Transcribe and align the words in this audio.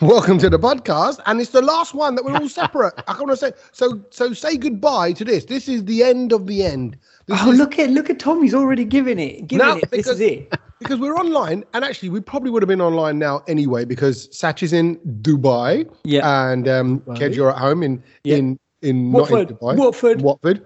Welcome 0.00 0.38
to 0.38 0.48
the 0.48 0.58
podcast, 0.58 1.20
and 1.26 1.40
it's 1.42 1.50
the 1.50 1.60
last 1.60 1.92
one 1.92 2.14
that 2.14 2.24
we're 2.24 2.34
all 2.34 2.48
separate. 2.48 2.94
I 3.06 3.12
want 3.18 3.30
to 3.30 3.36
say 3.36 3.52
so. 3.72 4.02
So 4.10 4.32
say 4.32 4.56
goodbye 4.56 5.12
to 5.12 5.24
this. 5.26 5.44
This 5.44 5.68
is 5.68 5.84
the 5.84 6.02
end 6.02 6.32
of 6.32 6.46
the 6.46 6.64
end. 6.64 6.96
This 7.26 7.38
Oh, 7.42 7.52
is- 7.52 7.58
look 7.58 7.78
at 7.78 7.90
look 7.90 8.08
at 8.08 8.18
Tom. 8.18 8.42
He's 8.42 8.54
already 8.54 8.84
giving 8.86 9.18
it. 9.18 9.46
Giving 9.46 9.66
No, 9.66 9.76
it. 9.76 9.80
This 9.90 9.90
because- 9.90 10.20
is 10.20 10.20
it. 10.20 10.54
because 10.80 10.98
we're 10.98 11.14
online, 11.16 11.64
and 11.74 11.84
actually 11.84 12.08
we 12.08 12.20
probably 12.20 12.50
would 12.50 12.62
have 12.62 12.68
been 12.68 12.80
online 12.80 13.18
now 13.18 13.42
anyway 13.46 13.84
because 13.84 14.34
Sach 14.34 14.62
is 14.62 14.72
in 14.72 14.96
Dubai, 15.20 15.86
Yeah. 16.04 16.50
and 16.50 16.66
um, 16.66 17.02
Right. 17.04 17.18
Kej, 17.20 17.34
you're 17.36 17.50
at 17.50 17.58
home 17.58 17.82
in 17.82 18.02
Yeah. 18.24 18.36
in 18.36 18.58
in 18.80 19.12
not 19.12 19.30
in 19.30 19.46
Dubai, 19.48 19.76
Watford. 19.76 20.22
Watford. 20.22 20.62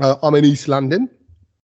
Uh, 0.00 0.14
I'm 0.22 0.34
in 0.36 0.44
East 0.44 0.68
London. 0.68 1.10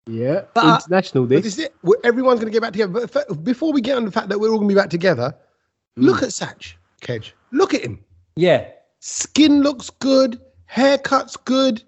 Yeah, 0.06 0.42
But, 0.54 0.64
uh, 0.64 0.78
international. 0.82 1.24
But 1.24 1.28
This 1.42 1.42
this 1.44 1.52
is 1.58 1.64
it. 1.66 1.74
We're- 1.82 2.00
Everyone's 2.04 2.40
going 2.40 2.50
to 2.50 2.56
get 2.56 2.62
back 2.62 2.72
together. 2.72 2.92
But 3.06 3.14
f- 3.30 3.42
before 3.44 3.70
we 3.72 3.82
get 3.82 3.96
on 3.98 4.06
the 4.06 4.10
fact 4.10 4.30
that 4.30 4.40
we're 4.40 4.48
all 4.50 4.56
going 4.58 4.68
to 4.68 4.74
be 4.74 4.80
back 4.80 4.88
together, 4.90 5.34
look 5.96 6.22
at 6.22 6.32
Sach, 6.32 6.74
Kej. 7.02 7.32
Look 7.50 7.74
at 7.74 7.82
him. 7.82 7.98
Yeah. 8.36 8.66
Skin 9.00 9.60
looks 9.62 9.90
good. 9.90 10.40
Haircut's 10.66 11.36
good. 11.36 11.82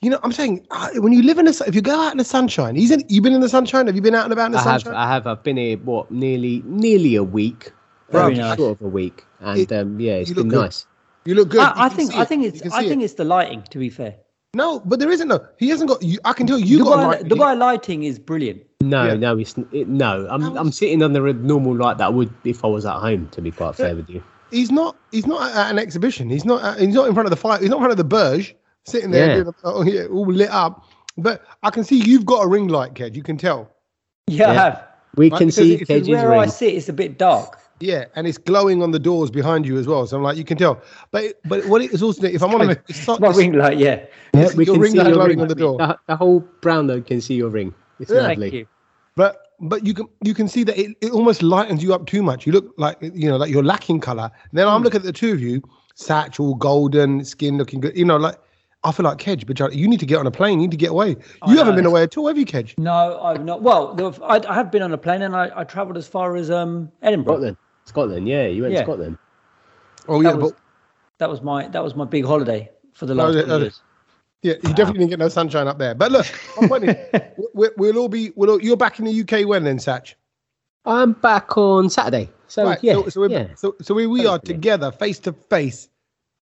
You 0.00 0.10
know, 0.10 0.20
I'm 0.22 0.32
saying 0.32 0.66
uh, 0.70 0.90
when 0.96 1.12
you 1.12 1.22
live 1.22 1.38
in 1.38 1.46
the 1.46 1.64
if 1.66 1.74
you 1.74 1.80
go 1.80 1.98
out 1.98 2.12
in 2.12 2.18
the 2.18 2.24
sunshine, 2.24 2.76
he's 2.76 2.90
in. 2.90 3.02
You've 3.08 3.24
been 3.24 3.32
in 3.32 3.40
the 3.40 3.48
sunshine. 3.48 3.86
Have 3.86 3.96
you 3.96 4.02
been 4.02 4.14
out 4.14 4.24
and 4.24 4.32
about 4.32 4.46
in 4.46 4.52
the 4.52 4.58
I 4.58 4.62
have. 4.62 4.82
sunshine? 4.82 4.94
I 4.94 5.08
have. 5.12 5.26
I've 5.26 5.42
been 5.42 5.56
here 5.56 5.76
what 5.78 6.10
nearly 6.10 6.62
nearly 6.66 7.14
a 7.16 7.24
week. 7.24 7.72
Very 8.10 8.34
nice. 8.34 8.58
Sort 8.58 8.78
of 8.78 8.82
a 8.86 8.88
week, 8.88 9.24
and 9.40 9.58
It- 9.60 9.72
um, 9.72 9.98
yeah, 9.98 10.12
it's 10.16 10.30
been 10.32 10.48
good. 10.48 10.60
nice. 10.60 10.86
you 11.24 11.34
look 11.34 11.48
good. 11.48 11.60
I, 11.60 11.86
I 11.86 11.88
think 11.88 12.14
I 12.14 12.24
think 12.24 12.44
it's 12.44 12.62
I 12.72 12.82
think 12.82 13.00
it. 13.00 13.06
it's 13.06 13.14
the 13.14 13.24
lighting. 13.24 13.62
To 13.70 13.78
be 13.78 13.88
fair, 13.88 14.14
no, 14.54 14.80
but 14.80 15.00
there 15.00 15.10
isn't 15.10 15.26
no. 15.28 15.40
He 15.58 15.70
hasn't 15.70 15.88
got. 15.88 16.02
You, 16.02 16.18
I 16.26 16.34
can 16.34 16.46
tell 16.46 16.58
you 16.58 16.84
got. 16.84 16.92
a 16.92 16.96
Dubai, 16.96 17.06
light- 17.06 17.24
Dubai 17.24 17.58
lighting 17.58 18.04
is 18.04 18.18
brilliant. 18.18 18.62
No, 18.82 19.06
Yeah. 19.06 19.14
no, 19.14 19.38
it's 19.38 19.54
it, 19.72 19.88
no. 19.88 20.26
I'm 20.30 20.42
How 20.42 20.56
I'm 20.56 20.70
sitting 20.70 21.02
under 21.02 21.26
a 21.26 21.32
normal 21.32 21.74
light 21.74 21.96
that 21.98 22.04
I 22.06 22.10
would 22.10 22.30
if 22.44 22.62
I 22.62 22.68
was 22.68 22.84
at 22.84 22.98
home. 22.98 23.28
To 23.30 23.40
be 23.40 23.50
quite 23.50 23.74
fair 23.74 23.96
with 23.96 24.10
you. 24.10 24.22
He's 24.54 24.70
not. 24.70 24.96
He's 25.10 25.26
not 25.26 25.50
at 25.54 25.70
an 25.70 25.78
exhibition. 25.78 26.30
He's 26.30 26.44
not. 26.44 26.62
At, 26.62 26.80
he's 26.80 26.94
not 26.94 27.08
in 27.08 27.14
front 27.14 27.26
of 27.26 27.30
the 27.30 27.36
fire. 27.36 27.58
He's 27.58 27.68
not 27.68 27.76
in 27.78 27.82
front 27.82 27.92
of 27.92 27.98
the 27.98 28.04
Burj, 28.04 28.54
sitting 28.84 29.10
there, 29.10 29.28
Yeah. 29.38 29.42
doing, 29.42 29.54
oh, 29.64 29.82
yeah, 29.82 30.04
all 30.06 30.26
lit 30.26 30.50
up. 30.50 30.84
But 31.18 31.42
I 31.62 31.70
can 31.70 31.84
see 31.84 31.96
you've 32.02 32.24
got 32.26 32.44
a 32.44 32.48
ring 32.48 32.68
light, 32.68 32.94
Kej. 32.94 33.14
You 33.14 33.22
can 33.22 33.36
tell. 33.36 33.70
Yeah, 34.26 34.50
I 34.50 34.54
have. 34.54 34.84
We 35.16 35.30
Right, 35.30 35.38
can 35.38 35.46
because 35.48 35.54
see 35.56 35.74
it's- 35.74 35.88
Because 35.88 36.08
Kej's 36.08 36.08
where 36.10 36.34
I 36.34 36.40
ring. 36.42 36.50
sit, 36.50 36.74
it's 36.74 36.88
a 36.88 36.92
bit 36.92 37.18
dark. 37.18 37.58
Yeah, 37.80 38.04
and 38.16 38.26
it's 38.26 38.38
glowing 38.38 38.82
on 38.82 38.90
the 38.92 38.98
doors 38.98 39.30
behind 39.30 39.66
you 39.66 39.76
as 39.78 39.86
well. 39.86 40.06
So 40.06 40.16
I'm 40.16 40.22
like, 40.22 40.36
you 40.36 40.44
can 40.44 40.56
tell. 40.56 40.80
But 41.10 41.34
but 41.44 41.66
what 41.66 41.82
it 41.82 41.92
is 41.92 42.02
also, 42.02 42.24
if 42.26 42.42
I'm 42.42 42.54
honest, 42.54 42.80
it's 42.88 43.06
not. 43.06 43.20
My 43.20 43.28
ring 43.30 43.52
light. 43.52 43.78
Yeah. 43.78 44.00
Yeah, 44.32 44.48
we 44.56 44.64
your 44.64 44.74
can 44.74 44.82
ring 44.82 44.92
see 44.92 44.98
light 44.98 45.06
your 45.08 45.14
glowing 45.16 45.28
ring 45.30 45.40
on 45.40 45.48
the 45.48 45.54
door. 45.54 45.78
The, 45.78 45.98
the 46.06 46.16
whole 46.16 46.40
Brownlow 46.62 47.00
can 47.02 47.20
see 47.20 47.34
your 47.34 47.50
ring. 47.50 47.74
It's 48.00 48.10
Yeah. 48.10 48.22
Thank 48.22 48.38
lovely. 48.40 48.58
you. 48.58 48.66
But 49.16 49.43
but 49.68 49.84
you 49.86 49.94
can 49.94 50.06
you 50.22 50.34
can 50.34 50.48
see 50.48 50.62
that 50.64 50.78
it, 50.78 50.96
it 51.00 51.10
almost 51.12 51.42
lightens 51.42 51.82
you 51.82 51.92
up 51.94 52.06
too 52.06 52.22
much. 52.22 52.46
You 52.46 52.52
look 52.52 52.72
like 52.76 52.96
you 53.00 53.28
know 53.28 53.36
like 53.36 53.50
you're 53.50 53.64
lacking 53.64 54.00
color. 54.00 54.30
Then 54.52 54.68
I'm 54.68 54.82
looking 54.82 54.98
at 55.00 55.04
the 55.04 55.12
two 55.12 55.32
of 55.32 55.40
you, 55.40 55.62
Sach 55.94 56.38
all 56.38 56.54
golden, 56.54 57.24
skin 57.24 57.58
looking 57.58 57.80
good. 57.80 57.96
You 57.96 58.04
know 58.04 58.16
like 58.16 58.36
I 58.84 58.92
feel 58.92 59.04
like 59.04 59.18
Kej, 59.18 59.46
but 59.46 59.74
you 59.74 59.88
need 59.88 60.00
to 60.00 60.06
get 60.06 60.18
on 60.18 60.26
a 60.26 60.30
plane. 60.30 60.60
You 60.60 60.66
need 60.66 60.70
to 60.72 60.76
get 60.76 60.90
away. 60.90 61.16
I 61.42 61.50
You 61.50 61.56
haven't 61.56 61.74
know. 61.74 61.78
been 61.78 61.86
away 61.86 62.02
at 62.02 62.16
all, 62.18 62.28
have 62.28 62.36
you, 62.36 62.44
Kej? 62.44 62.74
No, 62.78 63.18
I've 63.22 63.42
not. 63.42 63.62
Well, 63.62 63.94
were- 63.96 64.12
I, 64.24 64.40
I 64.46 64.54
have 64.54 64.70
been 64.70 64.82
on 64.82 64.92
a 64.92 64.98
plane 64.98 65.22
and 65.22 65.34
I, 65.34 65.50
I 65.56 65.64
travelled 65.64 65.96
as 65.96 66.06
far 66.06 66.36
as 66.36 66.50
um 66.50 66.90
Edinburgh. 67.02 67.34
Scotland. 67.34 67.56
Scotland. 67.86 68.28
Yeah, 68.28 68.46
you 68.46 68.62
went 68.62 68.74
Yeah. 68.74 68.80
to 68.80 68.84
Scotland. 68.86 69.18
Oh 70.08 70.22
That 70.22 70.28
yeah, 70.28 70.34
was- 70.34 70.52
but 70.52 70.60
That 71.18 71.30
was 71.30 71.40
my 71.42 71.68
that 71.68 71.82
was 71.82 71.94
my 71.94 72.04
big 72.04 72.24
holiday 72.26 72.70
for 72.92 73.06
the 73.06 73.14
No, 73.14 73.24
last 73.24 73.34
that- 73.34 73.42
two 73.44 73.48
that- 73.48 73.60
years. 73.60 73.80
Yeah, 74.44 74.54
you 74.62 74.74
definitely 74.74 74.98
didn't 74.98 75.10
get 75.10 75.18
no 75.18 75.28
sunshine 75.30 75.66
up 75.66 75.78
there. 75.78 75.94
But 75.94 76.12
look, 76.12 76.26
my 76.60 76.68
point 76.68 76.84
is, 76.84 76.96
we, 77.54 77.68
we'll 77.78 77.96
all 77.96 78.10
be. 78.10 78.30
We'll 78.36 78.50
all, 78.50 78.62
you're 78.62 78.76
back 78.76 78.98
in 78.98 79.06
the 79.06 79.20
UK 79.22 79.48
when 79.48 79.64
then, 79.64 79.78
Sach? 79.78 80.14
I'm 80.84 81.14
back 81.14 81.56
on 81.56 81.88
Saturday. 81.88 82.28
So 82.46 82.64
Right. 82.66 82.78
yeah, 82.82 82.92
So, 82.92 83.08
so, 83.08 83.20
we're, 83.22 83.30
yeah. 83.30 83.46
so 83.56 83.74
so 83.80 83.94
we, 83.94 84.06
we 84.06 84.26
are 84.26 84.38
together, 84.38 84.92
face 84.92 85.18
to 85.20 85.32
face, 85.32 85.88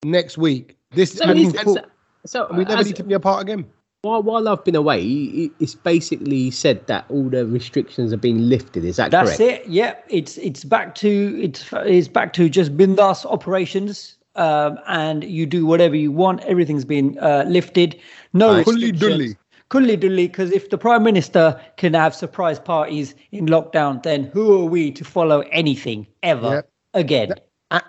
next 0.04 0.36
week. 0.40 0.78
This 0.94 1.14
So, 1.14 1.26
and, 1.30 1.40
is- 1.40 1.54
and- 1.54 1.70
so, 1.70 1.86
so 2.26 2.48
we 2.52 2.66
never 2.66 2.80
as- 2.80 2.88
need 2.88 2.96
to 2.96 3.04
be 3.04 3.14
apart 3.14 3.44
again. 3.44 3.66
while, 4.02 4.24
while 4.24 4.50
I've 4.50 4.64
been 4.66 4.76
away, 4.76 5.04
it's 5.60 5.76
basically 5.76 6.50
said 6.50 6.88
that 6.88 7.06
all 7.10 7.30
the 7.30 7.46
restrictions 7.46 8.10
have 8.10 8.20
been 8.20 8.50
lifted. 8.50 8.84
Is 8.84 8.96
that 8.96 9.12
That's 9.12 9.38
correct? 9.38 9.42
it. 9.42 9.68
Yeah, 9.68 9.94
it's 10.10 10.38
it's 10.40 10.64
back 10.64 10.96
to 10.96 11.40
it's 11.40 11.72
it's 11.72 12.08
back 12.08 12.34
to 12.34 12.50
just 12.50 12.76
bindas 12.76 13.26
operations, 13.32 14.18
um, 14.36 14.80
and 14.88 15.24
you 15.24 15.46
do 15.46 15.66
whatever 15.66 15.96
you 15.96 16.12
want. 16.12 16.42
Everything's 16.42 16.86
been 16.86 17.18
uh, 17.20 17.44
lifted. 17.48 18.00
No 18.34 18.54
Nice. 18.54 18.66
Kulli 18.68 18.92
restrictions. 18.92 19.36
dulli. 19.70 20.00
Kulli. 20.00 20.28
Because 20.28 20.52
if 20.52 20.70
the 20.70 20.78
prime 20.78 21.04
minister 21.04 21.60
can 21.78 21.94
have 21.94 22.14
surprise 22.16 22.60
parties 22.60 23.16
in 23.32 23.46
lockdown, 23.48 24.04
then 24.04 24.26
who 24.26 24.62
are 24.62 24.66
we 24.66 24.92
to 24.92 25.04
follow 25.04 25.42
anything 25.52 26.08
ever 26.24 26.56
Yep. 26.56 26.70
again? 26.94 27.34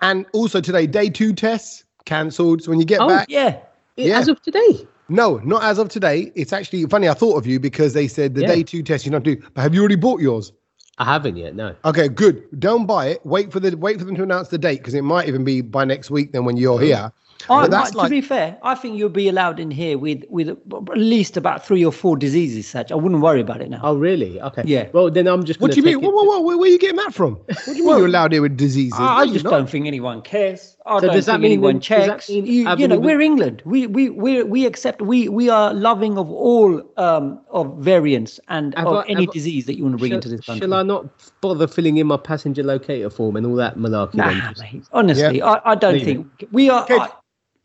And 0.00 0.26
also 0.32 0.60
today, 0.60 0.86
day 0.86 1.10
two 1.10 1.32
tests 1.32 1.84
cancelled. 2.04 2.62
So 2.62 2.70
when 2.70 2.78
you 2.78 2.86
get 2.86 3.00
Oh, 3.00 3.08
back, 3.08 3.26
Yeah. 3.28 3.56
Yeah. 3.96 4.18
As 4.18 4.28
of 4.28 4.40
today. 4.42 4.86
no, 5.08 5.36
not 5.44 5.62
as 5.64 5.78
of 5.78 5.88
today. 5.90 6.32
It's 6.34 6.52
actually 6.52 6.84
funny. 6.86 7.08
I 7.08 7.14
thought 7.14 7.36
of 7.36 7.46
you 7.46 7.60
because 7.60 7.92
they 7.92 8.08
said 8.08 8.34
the 8.34 8.40
Yeah. 8.42 8.46
day 8.48 8.62
two 8.62 8.82
test 8.82 9.04
you 9.04 9.10
not 9.10 9.22
do. 9.24 9.36
But 9.54 9.62
have 9.62 9.74
you 9.74 9.80
already 9.80 9.96
bought 9.96 10.20
yours? 10.20 10.52
I 10.98 11.04
haven't 11.04 11.36
yet. 11.36 11.54
No. 11.54 11.74
Okay, 11.84 12.08
good. 12.08 12.44
Don't 12.60 12.86
buy 12.86 13.06
it. 13.08 13.24
Wait 13.24 13.50
for 13.50 13.60
the 13.60 13.76
wait 13.76 13.98
for 13.98 14.04
them 14.04 14.14
to 14.16 14.22
announce 14.22 14.48
the 14.48 14.58
date 14.58 14.78
because 14.78 14.94
it 14.94 15.02
might 15.02 15.26
even 15.26 15.44
be 15.44 15.60
by 15.62 15.84
next 15.84 16.10
week. 16.10 16.32
Then 16.32 16.44
when 16.44 16.56
you're 16.56 16.78
mm. 16.78 16.84
here, 16.84 17.12
I, 17.48 17.62
But 17.62 17.70
that's 17.70 17.90
to 17.92 17.98
like- 17.98 18.10
be 18.10 18.20
fair, 18.20 18.56
I 18.62 18.74
think 18.74 18.96
you'll 18.98 19.08
be 19.08 19.28
allowed 19.28 19.58
in 19.60 19.70
here 19.70 19.98
with 19.98 20.24
with 20.28 20.48
at 20.48 20.58
least 20.98 21.36
about 21.36 21.66
three 21.66 21.84
or 21.84 21.92
four 21.92 22.16
diseases. 22.16 22.66
Such 22.68 22.92
I 22.92 22.94
wouldn't 22.94 23.20
worry 23.22 23.40
about 23.40 23.60
it 23.60 23.70
now. 23.70 23.80
Oh 23.82 23.96
really? 23.96 24.40
Okay. 24.40 24.62
Yeah. 24.66 24.88
Well, 24.92 25.10
then 25.10 25.26
I'm 25.26 25.44
just. 25.44 25.60
what 25.60 25.70
do 25.72 25.76
you 25.78 25.82
mean? 25.82 25.96
take 26.00 26.04
Whoa, 26.04 26.10
whoa, 26.10 26.24
whoa, 26.24 26.40
where, 26.40 26.56
where 26.58 26.68
are 26.68 26.72
you 26.72 26.78
getting 26.78 26.96
that 26.96 27.14
from? 27.14 27.34
What 27.34 27.64
do 27.64 27.72
you 27.76 27.84
mean 27.86 27.96
you're 27.98 28.06
allowed 28.06 28.32
here 28.32 28.42
with 28.42 28.56
diseases? 28.56 28.98
I, 28.98 29.20
I 29.20 29.26
just 29.26 29.44
not. 29.44 29.50
don't 29.50 29.70
think 29.70 29.86
anyone 29.86 30.22
cares. 30.22 30.76
I 30.84 30.98
So 31.00 31.06
don't 31.06 31.14
does 31.16 31.26
that 31.26 31.32
think 31.34 31.42
mean 31.42 31.52
anyone 31.52 31.74
then- 31.74 31.80
checks. 31.80 32.28
mean 32.28 32.44
You, 32.46 32.68
you 32.76 32.88
know, 32.88 32.98
we're 32.98 33.20
England. 33.20 33.62
We 33.64 33.86
we 33.86 34.10
we 34.10 34.42
we 34.42 34.66
accept. 34.66 35.00
We 35.02 35.28
we 35.28 35.48
are 35.48 35.72
loving 35.72 36.18
of 36.18 36.30
all 36.30 36.82
um 36.96 37.40
of 37.50 37.76
variants 37.78 38.40
and 38.48 38.74
Have 38.76 38.86
of 38.88 38.96
I- 38.96 39.08
any 39.08 39.28
I- 39.28 39.32
disease 39.32 39.66
that 39.66 39.76
you 39.76 39.84
want 39.84 39.94
to 39.94 39.98
bring 39.98 40.10
Shall, 40.10 40.16
into 40.18 40.28
this 40.28 40.44
country. 40.46 40.60
shall 40.66 40.74
I 40.74 40.82
not 40.82 41.06
bother 41.40 41.66
filling 41.66 41.96
in 41.98 42.06
my 42.06 42.16
passenger 42.16 42.62
locator 42.62 43.10
form 43.10 43.36
and 43.36 43.46
all 43.46 43.54
that 43.56 43.76
malarkey? 43.78 44.12
then? 44.12 44.38
Nah, 44.38 44.52
mate. 44.60 44.82
Honestly, 44.92 45.40
I, 45.42 45.60
I 45.64 45.74
don't 45.74 45.94
Leave 45.94 46.04
think 46.04 46.44
we 46.52 46.68
are. 46.68 46.82
Okay, 46.82 46.96
I, 46.98 47.08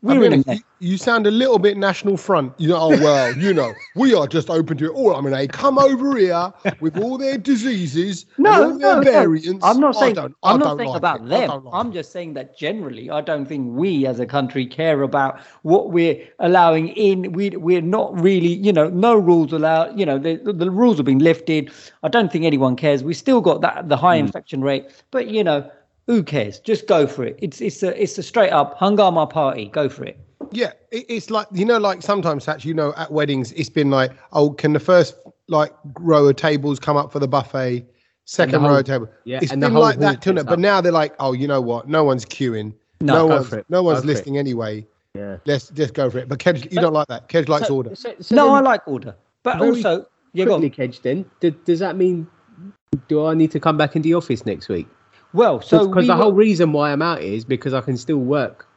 We're 0.01 0.23
in 0.23 0.33
a 0.33 0.43
honest, 0.45 0.63
you, 0.79 0.97
sound 0.97 1.25
a 1.27 1.31
little 1.31 1.57
bit 1.59 1.77
national 1.77 2.17
front. 2.17 2.53
You 2.57 2.69
know, 2.69 2.77
oh 2.79 2.95
well, 2.95 3.37
you 3.37 3.53
know, 3.53 3.75
we 3.95 4.13
are 4.13 4.27
just 4.27 4.49
open 4.49 4.77
to 4.77 4.85
it. 4.85 4.91
all. 4.91 5.15
I 5.15 5.21
mean, 5.21 5.31
they 5.31 5.47
come 5.47 5.77
over 5.79 6.15
here 6.17 6.53
with 6.79 6.97
all 6.97 7.17
their 7.17 7.37
diseases, 7.37 8.25
No, 8.37 8.51
all 8.61 8.77
their 8.77 8.95
no, 8.95 9.01
no. 9.01 9.01
variants. 9.01 9.63
I'm 9.63 9.79
not 9.79 9.95
I 9.95 10.13
saying. 10.13 10.17
I 10.43 10.53
I'm 10.53 10.59
not 10.59 10.69
don't 10.69 10.77
saying 10.77 10.89
like 10.89 10.95
about 10.95 11.21
it. 11.21 11.29
Them. 11.29 11.49
like 11.49 11.61
I'm 11.71 11.91
just 11.91 12.11
saying 12.11 12.33
that 12.33 12.57
generally, 12.57 13.09
I 13.09 13.21
don't 13.21 13.45
think 13.47 13.75
we 13.75 14.05
as 14.05 14.19
a 14.19 14.25
country 14.25 14.65
care 14.65 15.01
about 15.01 15.39
what 15.63 15.91
we're 15.91 16.17
allowing 16.39 16.89
in. 16.89 17.31
We 17.33 17.49
we're 17.51 17.81
not 17.81 18.19
really, 18.21 18.53
you 18.53 18.71
know, 18.71 18.89
no 18.89 19.15
rules 19.15 19.51
allowed. 19.51 19.97
You 19.99 20.05
know, 20.05 20.17
the 20.19 20.35
the 20.53 20.69
rules 20.69 20.97
have 20.97 21.05
been 21.05 21.19
lifted. 21.19 21.71
I 22.03 22.09
don't 22.09 22.31
think 22.31 22.45
anyone 22.45 22.75
cares. 22.75 23.03
We 23.03 23.13
still 23.13 23.41
got 23.41 23.61
that 23.61 23.89
the 23.89 23.97
high 23.97 24.17
Hmm. 24.17 24.25
infection 24.25 24.61
rate, 24.61 24.89
but 25.11 25.27
you 25.27 25.43
know, 25.43 25.69
who 26.07 26.23
cares? 26.23 26.59
Just 26.59 26.87
go 26.87 27.05
for 27.07 27.23
it. 27.25 27.37
It's 27.41 27.61
it's 27.61 27.83
a 27.83 28.01
it's 28.01 28.17
a 28.17 28.23
straight 28.23 28.51
up 28.51 28.77
hungama 28.79 29.29
party. 29.29 29.67
Go 29.69 29.89
for 29.89 30.05
it. 30.05 30.17
Yeah, 30.51 30.71
it, 30.91 31.05
it's 31.09 31.29
like 31.29 31.47
you 31.51 31.65
know, 31.65 31.77
like 31.77 32.01
sometimes 32.01 32.47
actually, 32.47 32.69
you 32.69 32.75
know, 32.75 32.93
at 32.97 33.11
weddings, 33.11 33.51
it's 33.53 33.69
been 33.69 33.89
like, 33.91 34.11
oh, 34.33 34.51
can 34.51 34.73
the 34.73 34.79
first 34.79 35.15
like 35.49 35.73
row 35.99 36.27
of 36.27 36.35
tables 36.37 36.79
come 36.79 36.97
up 36.97 37.11
for 37.11 37.19
the 37.19 37.27
buffet? 37.27 37.85
Second 38.25 38.59
whole- 38.61 38.69
row 38.71 38.77
of 38.79 38.85
table. 38.85 39.09
yeah, 39.25 39.39
it's 39.41 39.51
and 39.51 39.61
been 39.61 39.73
like 39.73 39.99
that 39.99 40.21
till 40.21 40.33
now. 40.33 40.43
But 40.43 40.59
now 40.59 40.81
they're 40.81 40.91
like, 40.91 41.15
oh, 41.19 41.33
you 41.33 41.47
know 41.47 41.61
what? 41.61 41.87
No 41.87 42.03
one's 42.03 42.25
queuing. 42.25 42.73
No, 42.99 43.13
No, 43.13 43.27
go 43.27 43.35
one's 43.35 43.49
for 43.49 43.59
it. 43.59 43.65
no 43.69 43.83
one's 43.83 44.01
Go 44.01 44.13
for 44.15 44.19
it. 44.19 44.37
anyway. 44.37 44.85
Yeah. 45.13 45.37
Let's 45.45 45.69
just 45.69 45.93
go 45.93 46.09
for 46.09 46.17
it. 46.19 46.27
But 46.29 46.39
Kej, 46.39 46.71
you 46.71 46.79
don't 46.81 46.93
like 46.93 47.07
that. 47.07 47.29
Kej 47.29 47.47
likes 47.47 47.67
So- 47.67 47.75
order. 47.75 47.95
so- 47.95 48.13
so 48.19 48.35
no, 48.35 48.45
then 48.47 48.53
I 48.55 48.59
like 48.61 48.87
order, 48.87 49.15
but 49.43 49.57
very 49.59 49.69
also 49.69 50.05
yeah, 50.33 50.45
go 50.45 50.55
on. 50.55 50.59
quickly, 50.61 50.87
Kej, 50.87 51.01
then 51.01 51.25
d- 51.39 51.55
does 51.65 51.79
that 51.79 51.95
mean 51.97 52.27
do 53.07 53.25
I 53.25 53.33
need 53.33 53.51
to 53.51 53.59
come 53.59 53.77
back 53.77 53.95
in 53.95 54.01
the 54.01 54.13
office 54.13 54.45
next 54.45 54.67
week? 54.69 54.87
Well, 55.33 55.61
so 55.61 55.87
Because 55.87 56.03
we 56.03 56.07
the 56.07 56.13
were- 56.15 56.21
whole 56.23 56.33
reason 56.33 56.71
why 56.71 56.91
I'm 56.91 57.01
out 57.01 57.21
here 57.21 57.33
is 57.33 57.45
because 57.45 57.73
I 57.73 57.81
can 57.81 57.97
still 57.97 58.17
work 58.17 58.67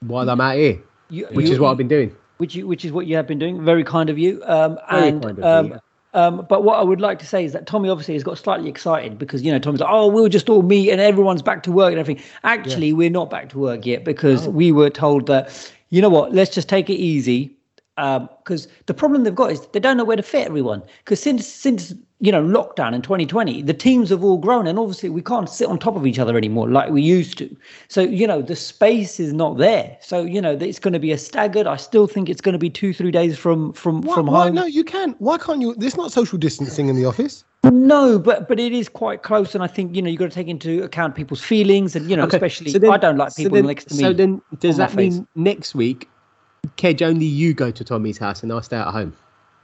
while 0.00 0.28
I'm 0.28 0.40
out 0.40 0.56
here, 0.56 0.78
you- 1.08 1.26
which 1.32 1.46
you- 1.46 1.52
is 1.52 1.60
what 1.60 1.70
I've 1.70 1.76
been 1.78 1.88
doing. 1.88 2.14
which 2.38 2.54
you, 2.56 2.66
which 2.66 2.84
is 2.84 2.90
what 2.92 3.06
you 3.06 3.14
have 3.16 3.26
been 3.28 3.38
doing. 3.38 3.64
Very 3.64 3.84
kind 3.84 4.10
of 4.10 4.18
you. 4.18 4.42
Um, 4.44 4.76
Very 4.90 5.08
and 5.08 5.22
kind 5.22 5.38
of 5.38 5.44
um, 5.44 5.68
me, 5.70 5.76
um, 6.14 6.46
but 6.48 6.64
what 6.64 6.78
I 6.78 6.82
would 6.82 7.00
like 7.00 7.20
to 7.20 7.26
say 7.26 7.44
is 7.44 7.52
that 7.52 7.66
Tommy 7.66 7.88
obviously 7.88 8.14
has 8.14 8.24
got 8.24 8.36
slightly 8.38 8.68
excited 8.68 9.18
because 9.18 9.42
you 9.42 9.52
know 9.52 9.58
Tommy's 9.60 9.80
like, 9.80 9.90
oh, 9.90 10.08
we'll 10.08 10.28
just 10.28 10.50
all 10.50 10.62
meet 10.62 10.90
and 10.90 11.00
everyone's 11.00 11.42
back 11.42 11.62
to 11.62 11.72
work 11.72 11.92
and 11.92 12.00
everything. 12.00 12.22
Actually, 12.42 12.92
we're 12.92 13.08
not 13.08 13.30
back 13.30 13.48
to 13.50 13.58
work 13.58 13.86
yet 13.86 14.04
because 14.04 14.48
we 14.48 14.72
were 14.72 14.90
told 14.90 15.26
that 15.28 15.72
you 15.90 16.02
know 16.02 16.08
what, 16.10 16.34
let's 16.34 16.52
just 16.52 16.68
take 16.68 16.90
it 16.90 16.94
easy. 16.96 17.56
Because 17.96 18.66
the 18.86 18.94
problem 18.94 19.22
they've 19.22 19.32
got 19.34 19.52
is 19.52 19.64
they 19.68 19.78
don't 19.78 19.96
know 19.96 20.04
where 20.04 20.16
to 20.16 20.22
fit 20.22 20.46
everyone. 20.48 20.82
Because 21.04 21.20
since 21.20 21.46
since 21.46 21.94
you 22.20 22.30
know 22.30 22.42
lockdown 22.42 22.94
in 22.94 23.02
2020, 23.02 23.62
the 23.62 23.74
teams 23.74 24.10
have 24.10 24.22
all 24.22 24.38
grown, 24.38 24.66
and 24.66 24.78
obviously 24.78 25.08
we 25.10 25.20
can't 25.20 25.48
sit 25.48 25.68
on 25.68 25.78
top 25.78 25.96
of 25.96 26.06
each 26.06 26.18
other 26.18 26.36
anymore 26.36 26.70
like 26.70 26.90
we 26.90 27.02
used 27.02 27.38
to. 27.38 27.54
So 27.88 28.02
you 28.02 28.26
know 28.26 28.40
the 28.40 28.56
space 28.56 29.18
is 29.18 29.32
not 29.32 29.58
there. 29.58 29.96
So 30.00 30.22
you 30.22 30.40
know 30.40 30.52
it's 30.52 30.78
going 30.78 30.92
to 30.94 31.00
be 31.00 31.12
a 31.12 31.18
staggered. 31.18 31.66
I 31.66 31.76
still 31.76 32.06
think 32.06 32.28
it's 32.28 32.40
going 32.40 32.52
to 32.52 32.58
be 32.58 32.70
two 32.70 32.92
three 32.94 33.10
days 33.10 33.36
from 33.36 33.72
from 33.72 34.02
Why, 34.02 34.14
from 34.14 34.26
why- 34.26 34.50
No, 34.50 34.64
you 34.64 34.84
can. 34.84 35.14
Why 35.18 35.38
can't 35.38 35.60
you? 35.60 35.74
There's 35.76 35.96
not 35.96 36.12
social 36.12 36.38
distancing 36.38 36.88
in 36.88 36.96
the 36.96 37.04
office. 37.04 37.44
No, 37.64 38.18
but 38.18 38.46
but 38.48 38.60
it 38.60 38.72
is 38.72 38.88
quite 38.88 39.22
close, 39.22 39.54
and 39.54 39.64
I 39.64 39.66
think 39.66 39.96
you 39.96 40.02
know 40.02 40.08
you've 40.08 40.20
got 40.20 40.30
to 40.30 40.34
take 40.34 40.48
into 40.48 40.82
account 40.84 41.16
people's 41.16 41.42
feelings, 41.42 41.96
and 41.96 42.08
you 42.08 42.16
know 42.16 42.24
Okay, 42.24 42.36
especially 42.36 42.70
so 42.70 42.78
then- 42.78 42.92
I 42.92 42.96
don't 42.96 43.16
like 43.16 43.32
so 43.32 43.42
people 43.42 43.56
then- 43.56 43.66
next 43.66 43.88
to 43.88 43.94
me. 43.96 44.02
So 44.02 44.12
then, 44.12 44.40
does 44.60 44.76
that 44.76 44.94
mean 44.94 45.12
face. 45.12 45.22
next 45.34 45.74
week, 45.74 46.08
Kej, 46.76 47.02
only 47.02 47.26
you 47.26 47.54
go 47.54 47.70
to 47.70 47.82
Tommy's 47.84 48.18
house 48.18 48.42
and 48.42 48.52
I 48.52 48.60
stay 48.60 48.76
at 48.76 48.86
home? 48.88 49.14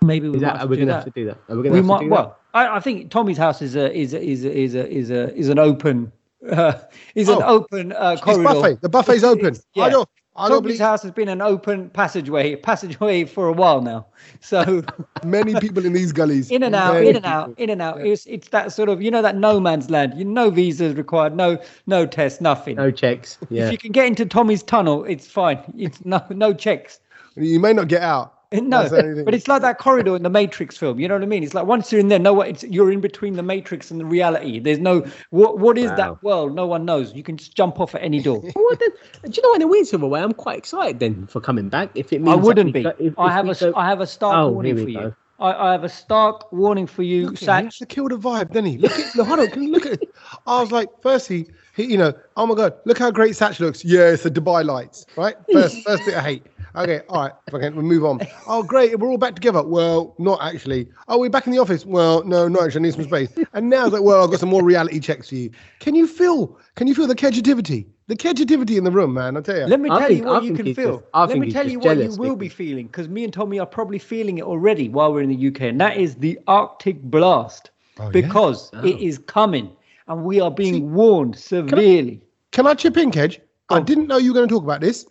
maybe 0.02 0.30
we 0.30 0.38
that, 0.38 0.56
are 0.56 0.60
to 0.60 0.66
we 0.66 0.76
going 0.76 0.88
to 0.88 0.94
have 0.94 1.04
to 1.04 1.10
do 1.10 1.26
that? 1.26 1.36
Are 1.50 1.56
we 1.56 1.62
going 1.62 1.64
to 1.64 1.70
we 1.72 1.76
have 1.76 1.84
might. 1.84 1.98
to 1.98 2.04
do 2.04 2.10
Well, 2.10 2.38
I, 2.54 2.76
I 2.76 2.80
think 2.80 3.10
Tommy's 3.10 3.38
house 3.38 3.62
is 3.62 3.76
a 3.76 3.92
is 3.96 4.12
a, 4.14 4.20
is 4.22 4.44
a, 4.44 4.52
is 4.56 4.74
a, 4.74 4.88
is 4.88 5.10
a, 5.10 5.34
is 5.36 5.48
an 5.48 5.58
open 5.58 6.12
uh, 6.50 6.72
is 7.14 7.28
an 7.28 7.38
Oh, 7.42 7.56
open 7.58 7.92
uh, 7.92 8.12
It's 8.14 8.22
corridor. 8.22 8.44
buffet. 8.44 8.80
The 8.80 8.88
buffet's 8.88 9.18
It's- 9.18 9.32
open. 9.32 9.46
it's- 9.46 9.66
yeah. 9.74 9.84
I 9.84 9.90
don't. 9.90 10.08
I 10.36 10.48
don't 10.48 10.58
Tommy's 10.62 10.78
believe 10.78 10.80
house 10.80 11.02
has 11.02 11.10
been 11.10 11.28
an 11.28 11.42
open 11.42 11.90
passageway 11.90 12.54
passageway 12.70 13.24
for 13.24 13.48
a 13.48 13.52
while 13.52 13.82
now. 13.82 14.06
So 14.40 14.82
many 15.24 15.54
people 15.60 15.84
in 15.84 15.92
these 15.92 16.12
gullies. 16.12 16.50
in 16.50 16.62
and 16.62 16.74
out, 16.74 16.96
in 16.98 17.08
and 17.08 17.16
people. 17.16 17.30
out, 17.30 17.54
in 17.58 17.68
and 17.68 17.82
out. 17.82 18.00
It's 18.06 18.24
it's 18.26 18.48
that 18.48 18.72
sort 18.72 18.88
of 18.88 19.02
you 19.02 19.10
know 19.10 19.20
that 19.22 19.36
no 19.36 19.60
man's 19.60 19.90
land. 19.90 20.14
You 20.16 20.24
no 20.24 20.48
visas 20.50 20.94
required, 20.94 21.34
no 21.36 21.58
no 21.86 22.06
tests, 22.06 22.40
nothing. 22.40 22.76
No 22.76 22.90
checks. 22.90 23.36
Yeah. 23.50 23.66
If 23.66 23.72
you 23.72 23.78
can 23.78 23.92
get 23.92 24.06
into 24.06 24.24
Tommy's 24.24 24.62
tunnel, 24.62 25.04
it's 25.04 25.26
fine. 25.26 25.58
It's 25.76 26.02
no 26.06 26.24
no 26.30 26.54
checks. 26.54 27.00
You 27.36 27.60
may 27.60 27.72
not 27.74 27.88
get 27.88 28.00
out. 28.02 28.34
No, 28.52 28.80
That's 28.80 28.90
the 28.90 28.98
only 29.04 29.14
thing. 29.14 29.24
but 29.24 29.32
it's 29.34 29.46
like 29.46 29.62
that 29.62 29.78
corridor 29.78 30.16
in 30.16 30.24
the 30.24 30.28
Matrix 30.30 30.76
film. 30.76 30.98
You 30.98 31.06
know 31.06 31.14
what 31.14 31.22
I 31.22 31.26
mean? 31.26 31.44
It's 31.44 31.54
like 31.54 31.66
once 31.66 31.92
you're 31.92 32.00
in 32.00 32.08
there, 32.08 32.18
no, 32.18 32.32
what 32.34 32.48
it's 32.48 32.64
you're 32.64 32.90
in 32.90 33.00
between 33.00 33.34
the 33.34 33.44
Matrix 33.44 33.92
and 33.92 34.00
the 34.00 34.04
reality. 34.04 34.58
There's 34.58 34.80
no 34.80 35.04
what 35.30 35.58
what 35.60 35.78
is 35.78 35.90
Wow. 35.90 35.96
that 35.96 36.22
world? 36.24 36.56
No 36.56 36.66
one 36.66 36.84
knows. 36.84 37.14
You 37.14 37.22
can 37.22 37.36
just 37.36 37.54
jump 37.54 37.78
off 37.78 37.94
at 37.94 38.02
any 38.02 38.20
door. 38.20 38.42
Well, 38.56 38.76
then, 38.80 38.90
do 39.30 39.40
you 39.40 39.42
know, 39.48 39.54
in 39.54 39.62
a 39.62 39.68
weird 39.68 39.86
sort 39.86 40.02
of 40.02 40.10
way, 40.10 40.20
I'm 40.20 40.34
quite 40.34 40.58
excited 40.58 40.98
then 40.98 41.28
for 41.28 41.40
coming 41.40 41.68
back. 41.68 41.90
If 41.94 42.12
it 42.12 42.20
means 42.22 42.32
I 42.32 42.34
wouldn't 42.34 42.72
be. 42.72 42.82
go- 42.82 42.92
if- 42.98 43.16
I 43.16 43.26
if 43.28 43.32
have 43.34 43.44
we 43.44 43.50
a 43.52 43.54
go- 43.54 43.72
I 43.76 43.86
have 43.88 44.00
a 44.00 44.06
stark 44.06 44.36
Oh, 44.36 44.48
warning 44.50 44.76
for 44.78 44.84
we 44.84 44.92
you. 44.94 45.14
I, 45.38 45.68
I 45.68 45.72
have 45.72 45.84
a 45.84 45.88
stark 45.88 46.52
warning 46.52 46.86
for 46.88 47.02
you, 47.04 47.26
Look 47.28 47.38
Sach. 47.38 47.60
He 47.60 47.64
has 47.66 47.78
to 47.78 47.86
kill 47.86 48.08
the 48.08 48.18
vibe, 48.18 48.48
doesn't 48.48 48.66
he? 48.66 48.78
Look 48.78 48.92
at 48.98 49.14
look, 49.14 49.26
hold 49.28 49.38
on, 49.40 49.48
can 49.48 49.62
you 49.62 49.70
look 49.70 49.86
at 49.86 49.92
it? 49.92 50.14
I 50.46 50.60
was 50.60 50.70
like, 50.72 50.88
firstly, 51.02 51.48
he, 51.76 51.84
you 51.84 51.96
know, 51.96 52.12
oh 52.36 52.46
my 52.46 52.54
god, 52.56 52.74
look 52.84 52.98
how 52.98 53.10
great 53.12 53.36
Sach 53.36 53.58
looks. 53.60 53.82
Yeah, 53.84 54.08
it's 54.10 54.24
the 54.24 54.30
Dubai 54.30 54.64
lights, 54.64 55.06
right? 55.16 55.36
First 55.52 55.82
first 55.86 56.04
bit 56.04 56.14
I 56.16 56.20
hate. 56.20 56.46
Okay, 56.76 57.00
all 57.08 57.22
right, 57.22 57.32
okay, 57.52 57.68
we'll 57.70 57.82
move 57.82 58.04
on. 58.04 58.20
Oh, 58.46 58.62
great, 58.62 58.96
we're 58.98 59.08
all 59.08 59.18
back 59.18 59.34
together. 59.34 59.62
Well, 59.62 60.14
not 60.18 60.38
actually. 60.42 60.88
Oh, 61.08 61.18
we're 61.18 61.28
back 61.30 61.46
in 61.46 61.52
the 61.52 61.58
office. 61.58 61.84
Well, 61.84 62.22
no, 62.24 62.46
not 62.48 62.64
actually. 62.64 62.80
I 62.80 62.82
need 62.82 62.94
some 62.94 63.04
space. 63.04 63.28
And 63.54 63.68
now 63.70 63.84
it's 63.86 63.92
like, 63.92 64.02
well, 64.02 64.22
I've 64.22 64.30
got 64.30 64.38
some 64.40 64.48
more 64.50 64.62
reality 64.62 65.00
checks 65.00 65.28
for 65.30 65.34
you. 65.34 65.50
Can 65.80 65.94
you 65.94 66.06
feel? 66.06 66.56
Can 66.76 66.86
you 66.86 66.94
feel 66.94 67.06
the 67.08 67.14
kedgetivity? 67.16 67.86
The 68.06 68.16
kedgetivity 68.16 68.76
in 68.76 68.84
the 68.84 68.90
room, 68.90 69.14
man. 69.14 69.36
I 69.36 69.40
tell 69.40 69.56
you. 69.56 69.66
Let 69.66 69.80
me 69.80 69.90
I 69.90 69.98
tell 69.98 70.08
think- 70.08 70.20
you 70.20 70.26
what 70.26 70.42
I 70.42 70.46
you 70.46 70.54
can 70.54 70.74
feel. 70.74 70.98
just- 70.98 71.28
Let 71.30 71.38
me 71.38 71.50
tell 71.52 71.68
you 71.68 71.78
what 71.80 71.96
you 71.98 72.10
will 72.16 72.36
Vicky. 72.36 72.38
be 72.38 72.48
feeling 72.48 72.86
because 72.86 73.08
me 73.08 73.24
and 73.24 73.32
Tommy 73.32 73.58
are 73.58 73.66
probably 73.66 73.98
feeling 73.98 74.38
it 74.38 74.44
already 74.44 74.88
while 74.88 75.12
we're 75.12 75.22
in 75.22 75.28
the 75.28 75.48
UK, 75.48 75.62
and 75.68 75.80
that 75.80 75.96
is 75.96 76.16
the 76.16 76.38
Arctic 76.46 77.02
blast 77.02 77.70
Oh, 77.98 78.04
yeah? 78.04 78.10
because 78.10 78.70
Oh. 78.74 78.84
it 78.84 78.98
is 79.00 79.18
coming 79.18 79.70
and 80.08 80.24
we 80.24 80.40
are 80.40 80.50
being 80.50 80.92
warned 80.92 81.36
severely. 81.36 82.20
Can 82.52 82.66
I 82.66 82.74
chip 82.74 82.96
in, 82.96 83.10
Kej? 83.10 83.38
I 83.68 83.80
didn't 83.80 84.08
know 84.08 84.16
you 84.16 84.30
were 84.32 84.34
going 84.34 84.48
to 84.48 84.54
talk 84.54 84.64
about 84.64 84.80
this. 84.80 85.06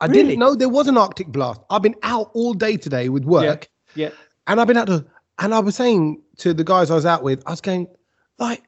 I 0.00 0.06
Really? 0.06 0.22
didn't 0.22 0.38
know 0.38 0.54
there 0.54 0.68
was 0.68 0.86
an 0.86 0.96
Arctic 0.96 1.28
blast. 1.28 1.60
I've 1.70 1.82
been 1.82 1.96
out 2.02 2.30
all 2.34 2.54
day 2.54 2.76
today 2.76 3.08
with 3.08 3.24
work, 3.24 3.68
Yeah. 3.94 4.06
yeah. 4.08 4.14
and 4.46 4.60
I've 4.60 4.66
been 4.68 4.76
out 4.76 4.86
to, 4.86 5.04
and 5.40 5.54
I 5.54 5.58
was 5.58 5.74
saying 5.74 6.22
to 6.38 6.54
the 6.54 6.64
guys 6.64 6.90
I 6.90 6.94
was 6.94 7.06
out 7.06 7.22
with, 7.22 7.42
I 7.46 7.50
was 7.50 7.60
going, 7.60 7.88
like, 8.38 8.62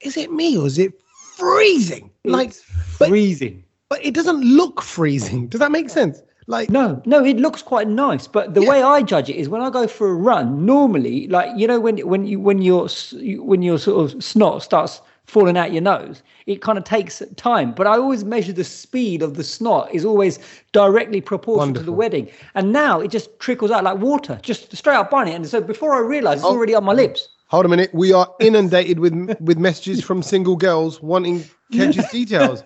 is 0.00 0.16
it 0.16 0.32
me 0.32 0.56
or 0.56 0.66
is 0.66 0.78
it 0.78 0.92
freezing? 1.36 2.10
Like, 2.24 2.48
It's 2.48 2.62
but- 2.98 3.08
freezing. 3.08 3.64
but 3.90 4.04
it 4.04 4.14
doesn't 4.14 4.40
look 4.42 4.80
freezing. 4.80 5.48
Does 5.48 5.60
that 5.60 5.70
make 5.72 5.90
sense? 5.90 6.22
Like, 6.48 6.70
No, 6.70 7.00
no, 7.06 7.24
it 7.24 7.36
looks 7.36 7.62
quite 7.62 7.86
nice. 7.88 8.26
But 8.26 8.54
the 8.54 8.62
Yeah. 8.62 8.70
way 8.70 8.82
I 8.82 9.02
judge 9.02 9.28
it 9.30 9.36
is 9.36 9.48
when 9.48 9.60
I 9.62 9.70
go 9.70 9.86
for 9.86 10.08
a 10.08 10.14
run. 10.14 10.66
Normally, 10.66 11.28
like 11.28 11.50
you 11.56 11.68
know, 11.68 11.78
when 11.78 11.98
when 11.98 12.26
you 12.26 12.40
when 12.40 12.60
your 12.60 12.88
you- 13.12 13.42
when 13.44 13.62
your 13.62 13.78
sort 13.78 14.12
of 14.12 14.24
snot 14.24 14.60
starts 14.62 15.00
falling 15.26 15.56
out 15.56 15.72
your 15.72 15.82
nose, 15.82 16.22
it 16.46 16.60
kind 16.62 16.76
of 16.78 16.84
takes 16.84 17.22
time. 17.36 17.72
But 17.72 17.86
I 17.86 17.92
always 17.96 18.24
measure 18.24 18.52
the 18.52 18.64
speed 18.64 19.22
of 19.22 19.34
the 19.36 19.44
snot 19.44 19.88
is 19.94 20.04
always 20.04 20.38
directly 20.72 21.20
proportional 21.20 21.74
to 21.74 21.82
the 21.82 21.92
wedding. 21.92 22.28
And 22.54 22.72
now 22.72 23.00
it 23.00 23.08
just 23.10 23.38
trickles 23.38 23.70
out 23.70 23.84
like 23.84 23.98
water, 23.98 24.38
just 24.42 24.74
straight 24.76 24.96
up 24.96 25.12
on 25.12 25.28
it. 25.28 25.34
And 25.34 25.46
so 25.46 25.60
before 25.60 25.94
I 25.94 26.00
realise, 26.00 26.36
it's 26.38 26.44
Oh. 26.44 26.50
already 26.52 26.74
on 26.74 26.84
my 26.84 26.92
lips. 26.92 27.28
Hold 27.52 27.66
a 27.66 27.68
minute. 27.68 27.90
We 27.92 28.14
are 28.14 28.34
inundated 28.40 28.98
with 28.98 29.12
with 29.38 29.58
messages 29.58 30.02
from 30.02 30.22
single 30.22 30.56
girls 30.56 31.02
wanting 31.02 31.44
Kej's 31.70 32.10
details. 32.10 32.64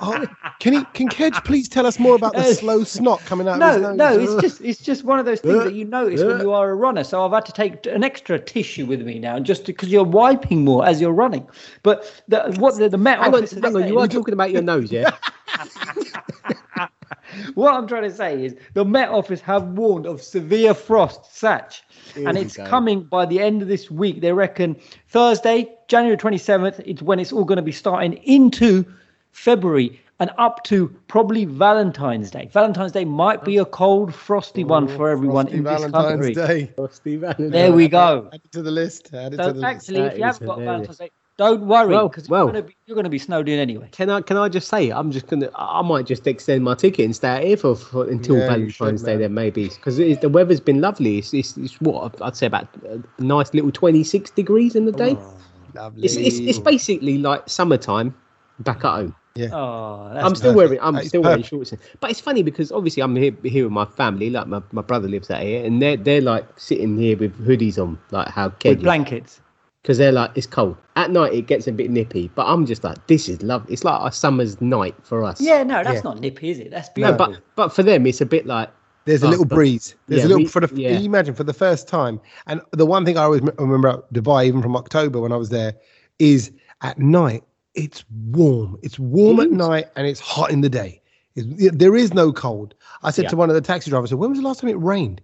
Oh, 0.00 0.26
can 0.60 0.74
he? 0.74 0.84
Can 0.94 1.08
Kej 1.08 1.44
please 1.44 1.68
tell 1.68 1.84
us 1.86 1.98
more 1.98 2.14
about 2.14 2.34
the 2.34 2.54
slow 2.54 2.84
snot 2.84 3.18
coming 3.26 3.48
out 3.48 3.60
of 3.60 3.72
his 3.74 3.82
No, 3.82 3.94
nose? 3.94 3.96
no, 3.96 4.16
it's 4.16 4.40
just 4.40 4.60
it's 4.60 4.78
just 4.78 5.02
one 5.02 5.18
of 5.18 5.26
those 5.26 5.40
things 5.40 5.64
that 5.64 5.74
you 5.74 5.84
notice 5.84 6.22
when 6.22 6.38
you 6.40 6.52
are 6.52 6.70
a 6.70 6.76
runner. 6.76 7.02
So 7.02 7.26
I've 7.26 7.32
had 7.32 7.46
to 7.46 7.52
take 7.52 7.84
an 7.86 8.04
extra 8.04 8.38
tissue 8.38 8.86
with 8.86 9.02
me 9.02 9.18
now, 9.18 9.40
just 9.40 9.66
because 9.66 9.88
you're 9.88 10.04
wiping 10.04 10.64
more 10.64 10.86
as 10.86 11.00
you're 11.00 11.10
running. 11.10 11.48
But 11.82 12.22
the, 12.28 12.54
what 12.60 12.78
the, 12.78 12.88
the 12.88 12.96
Met 12.96 13.18
Hang 13.18 13.34
on, 13.34 13.44
hang 13.44 13.74
on. 13.74 13.88
You 13.88 13.98
are 13.98 14.06
talking 14.06 14.34
about 14.34 14.52
your 14.52 14.62
nose, 14.62 14.92
yeah? 14.92 15.16
what 17.54 17.74
I'm 17.74 17.86
trying 17.86 18.04
to 18.04 18.12
say 18.12 18.44
is 18.44 18.56
the 18.74 18.84
Met 18.84 19.08
Office 19.08 19.40
have 19.40 19.64
warned 19.68 20.06
of 20.06 20.22
severe 20.22 20.74
frost, 20.74 21.36
Sach, 21.36 21.74
and 22.16 22.36
it's 22.36 22.56
go. 22.56 22.66
coming 22.66 23.02
by 23.02 23.26
the 23.26 23.40
end 23.40 23.62
of 23.62 23.68
this 23.68 23.90
week. 23.90 24.20
They 24.20 24.32
reckon 24.32 24.76
Thursday, 25.08 25.72
January 25.88 26.16
27th, 26.16 26.82
it's 26.84 27.02
when 27.02 27.18
it's 27.18 27.32
all 27.32 27.44
going 27.44 27.56
to 27.56 27.62
be 27.62 27.72
starting 27.72 28.14
into 28.24 28.84
February 29.32 30.00
and 30.20 30.30
up 30.38 30.64
to 30.64 30.88
probably 31.06 31.44
Valentine's 31.44 32.30
Day. 32.30 32.48
Valentine's 32.52 32.92
Day 32.92 33.04
might 33.04 33.44
be 33.44 33.58
a 33.58 33.64
cold, 33.64 34.14
frosty 34.14 34.64
one 34.64 34.90
oh, 34.90 34.96
for 34.96 35.10
everyone 35.10 35.46
in 35.48 35.62
this 35.62 35.80
Valentine's 35.80 36.26
country. 36.26 36.34
Day. 36.34 36.72
Frosty 36.76 37.16
Valentine. 37.16 37.50
There 37.50 37.72
we 37.72 37.88
go. 37.88 38.28
Add 38.32 38.40
it 38.44 38.52
to 38.52 38.62
the 38.62 38.70
list. 38.70 39.14
Add 39.14 39.34
it 39.34 39.36
to 39.36 39.52
the 39.52 39.60
list. 39.60 39.64
actually, 39.64 40.00
That 40.00 40.12
if 40.12 40.18
you 40.18 40.24
is 40.26 40.38
have 40.38 40.46
got 40.46 40.58
hilarious. 40.58 40.86
Valentine's 40.86 40.98
Day, 40.98 41.10
don't 41.38 41.66
worry 41.66 41.96
because 42.08 42.28
well. 42.28 42.46
you're 42.46 42.52
going 42.52 42.62
to 42.64 42.68
be 42.68 42.76
you're 42.86 42.94
going 42.96 43.04
to 43.04 43.10
be 43.10 43.18
snowed 43.18 43.48
in 43.48 43.58
anyway. 43.58 43.88
Can 43.92 44.10
I 44.10 44.20
can 44.20 44.36
I 44.36 44.48
just 44.48 44.68
say 44.68 44.90
I'm 44.90 45.12
just 45.12 45.28
gonna 45.28 45.48
I 45.54 45.80
might 45.82 46.04
just 46.04 46.26
extend 46.26 46.64
my 46.64 46.74
ticket 46.74 47.04
and 47.04 47.14
stay 47.14 47.28
out 47.28 47.44
here 47.44 47.56
for, 47.56 47.76
for 47.76 48.08
until 48.08 48.36
Yeah, 48.36 48.56
you 48.56 48.70
Valentine's 48.70 49.00
should, 49.00 49.06
Day 49.06 49.16
then 49.16 49.34
maybe 49.34 49.68
because 49.68 49.96
the 49.96 50.28
weather's 50.28 50.60
been 50.60 50.80
lovely. 50.80 51.18
It's, 51.18 51.32
it's, 51.32 51.56
it's 51.56 51.80
what 51.80 52.20
I'd 52.20 52.36
say 52.36 52.46
about 52.46 52.68
a 52.84 53.00
nice 53.22 53.54
little 53.54 53.70
26 53.70 54.32
degrees 54.32 54.74
in 54.74 54.84
the 54.84 54.92
day. 54.92 55.16
Oh, 55.16 55.38
lovely. 55.74 56.04
It's, 56.04 56.16
it's 56.16 56.38
it's 56.38 56.58
basically 56.58 57.18
like 57.18 57.48
summertime 57.48 58.14
back 58.58 58.84
at 58.84 58.90
home. 58.90 59.14
Yeah. 59.36 59.50
Oh, 59.52 60.10
I'm 60.12 60.34
still 60.34 60.52
perfect. 60.52 60.56
wearing 60.56 60.80
I'm 60.82 60.94
That 60.96 61.02
is 61.04 61.08
still 61.10 61.22
wearing 61.22 61.44
shorts, 61.44 61.72
but 62.00 62.10
it's 62.10 62.18
funny 62.18 62.42
because 62.42 62.72
obviously 62.72 63.04
I'm 63.04 63.14
here 63.14 63.32
here 63.44 63.62
with 63.62 63.72
my 63.72 63.84
family. 63.84 64.30
Like 64.30 64.48
my, 64.48 64.60
my 64.72 64.82
brother 64.82 65.06
lives 65.06 65.30
out 65.30 65.42
here, 65.42 65.64
and 65.64 65.80
they're 65.80 65.96
they're 65.96 66.20
like 66.20 66.44
sitting 66.58 66.98
here 66.98 67.16
with 67.16 67.38
hoodies 67.46 67.80
on, 67.80 67.96
like 68.10 68.26
how 68.26 68.48
with 68.48 68.58
Kej 68.58 68.82
blankets. 68.82 69.40
Because 69.82 69.98
they're 69.98 70.12
like 70.12 70.30
it's 70.34 70.46
cold 70.46 70.76
at 70.96 71.10
night. 71.10 71.32
It 71.32 71.46
gets 71.46 71.66
a 71.66 71.72
bit 71.72 71.90
nippy, 71.90 72.30
but 72.34 72.46
I'm 72.46 72.66
just 72.66 72.84
like 72.84 73.06
this 73.06 73.28
is 73.28 73.42
love. 73.42 73.64
It's 73.70 73.84
like 73.84 74.00
a 74.02 74.12
summer's 74.14 74.60
night 74.60 74.94
for 75.02 75.24
us. 75.24 75.40
Yeah, 75.40 75.62
no, 75.62 75.82
that's 75.82 75.96
Yeah. 75.96 76.00
not 76.04 76.20
nippy, 76.20 76.50
is 76.50 76.58
it? 76.58 76.70
That's 76.70 76.88
beautiful. 76.90 77.18
No, 77.18 77.24
beautiful. 77.26 77.44
but 77.56 77.62
but 77.68 77.68
for 77.74 77.82
them 77.82 78.06
it's 78.06 78.20
a 78.20 78.26
bit 78.26 78.46
like 78.46 78.70
There's 79.04 79.22
a 79.22 79.26
Oh, 79.26 79.30
little 79.30 79.44
but- 79.46 79.54
breeze. 79.54 79.94
There's 80.06 80.20
yeah, 80.20 80.26
a 80.26 80.28
little 80.28 80.42
we- 80.44 80.48
for 80.48 80.60
the. 80.60 80.68
yeah. 80.80 80.92
Can 80.92 81.00
you 81.00 81.06
imagine 81.08 81.34
for 81.34 81.44
the 81.44 81.54
first 81.54 81.88
time? 81.88 82.20
And 82.46 82.60
the 82.72 82.84
one 82.84 83.06
thing 83.06 83.16
I 83.16 83.22
always 83.22 83.40
m- 83.40 83.50
remember 83.58 83.88
about 83.88 84.12
Dubai, 84.12 84.44
even 84.44 84.60
from 84.60 84.76
October 84.76 85.18
when 85.20 85.32
I 85.32 85.36
was 85.36 85.48
there, 85.48 85.72
is 86.18 86.52
at 86.82 86.98
night 86.98 87.42
it's 87.74 88.04
warm. 88.32 88.76
It's 88.82 88.98
warm 88.98 89.38
It 89.40 89.44
at 89.44 89.48
is. 89.52 89.56
night 89.56 89.86
and 89.96 90.06
it's 90.06 90.20
hot 90.20 90.50
in 90.50 90.60
the 90.60 90.68
day. 90.68 91.00
It's, 91.36 91.46
there 91.74 91.96
is 91.96 92.12
no 92.12 92.32
cold. 92.32 92.74
I 93.02 93.10
said 93.10 93.22
Yeah. 93.24 93.30
to 93.30 93.36
one 93.36 93.48
of 93.48 93.54
the 93.54 93.62
taxi 93.62 93.88
drivers, 93.90 94.10
I 94.10 94.12
said, 94.12 94.18
"When 94.18 94.28
was 94.30 94.40
the 94.40 94.44
last 94.44 94.60
time 94.60 94.68
it 94.68 94.78
rained?" 94.78 95.22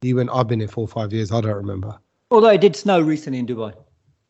He 0.00 0.14
went, 0.14 0.30
"I've 0.32 0.46
been 0.48 0.60
here 0.60 0.68
four 0.68 0.84
or 0.84 0.88
five 0.88 1.12
years. 1.12 1.30
I 1.30 1.40
don't 1.42 1.56
remember." 1.56 1.98
Although 2.30 2.48
it 2.48 2.60
did 2.62 2.74
snow 2.74 3.00
recently 3.02 3.40
in 3.40 3.46
Dubai. 3.46 3.74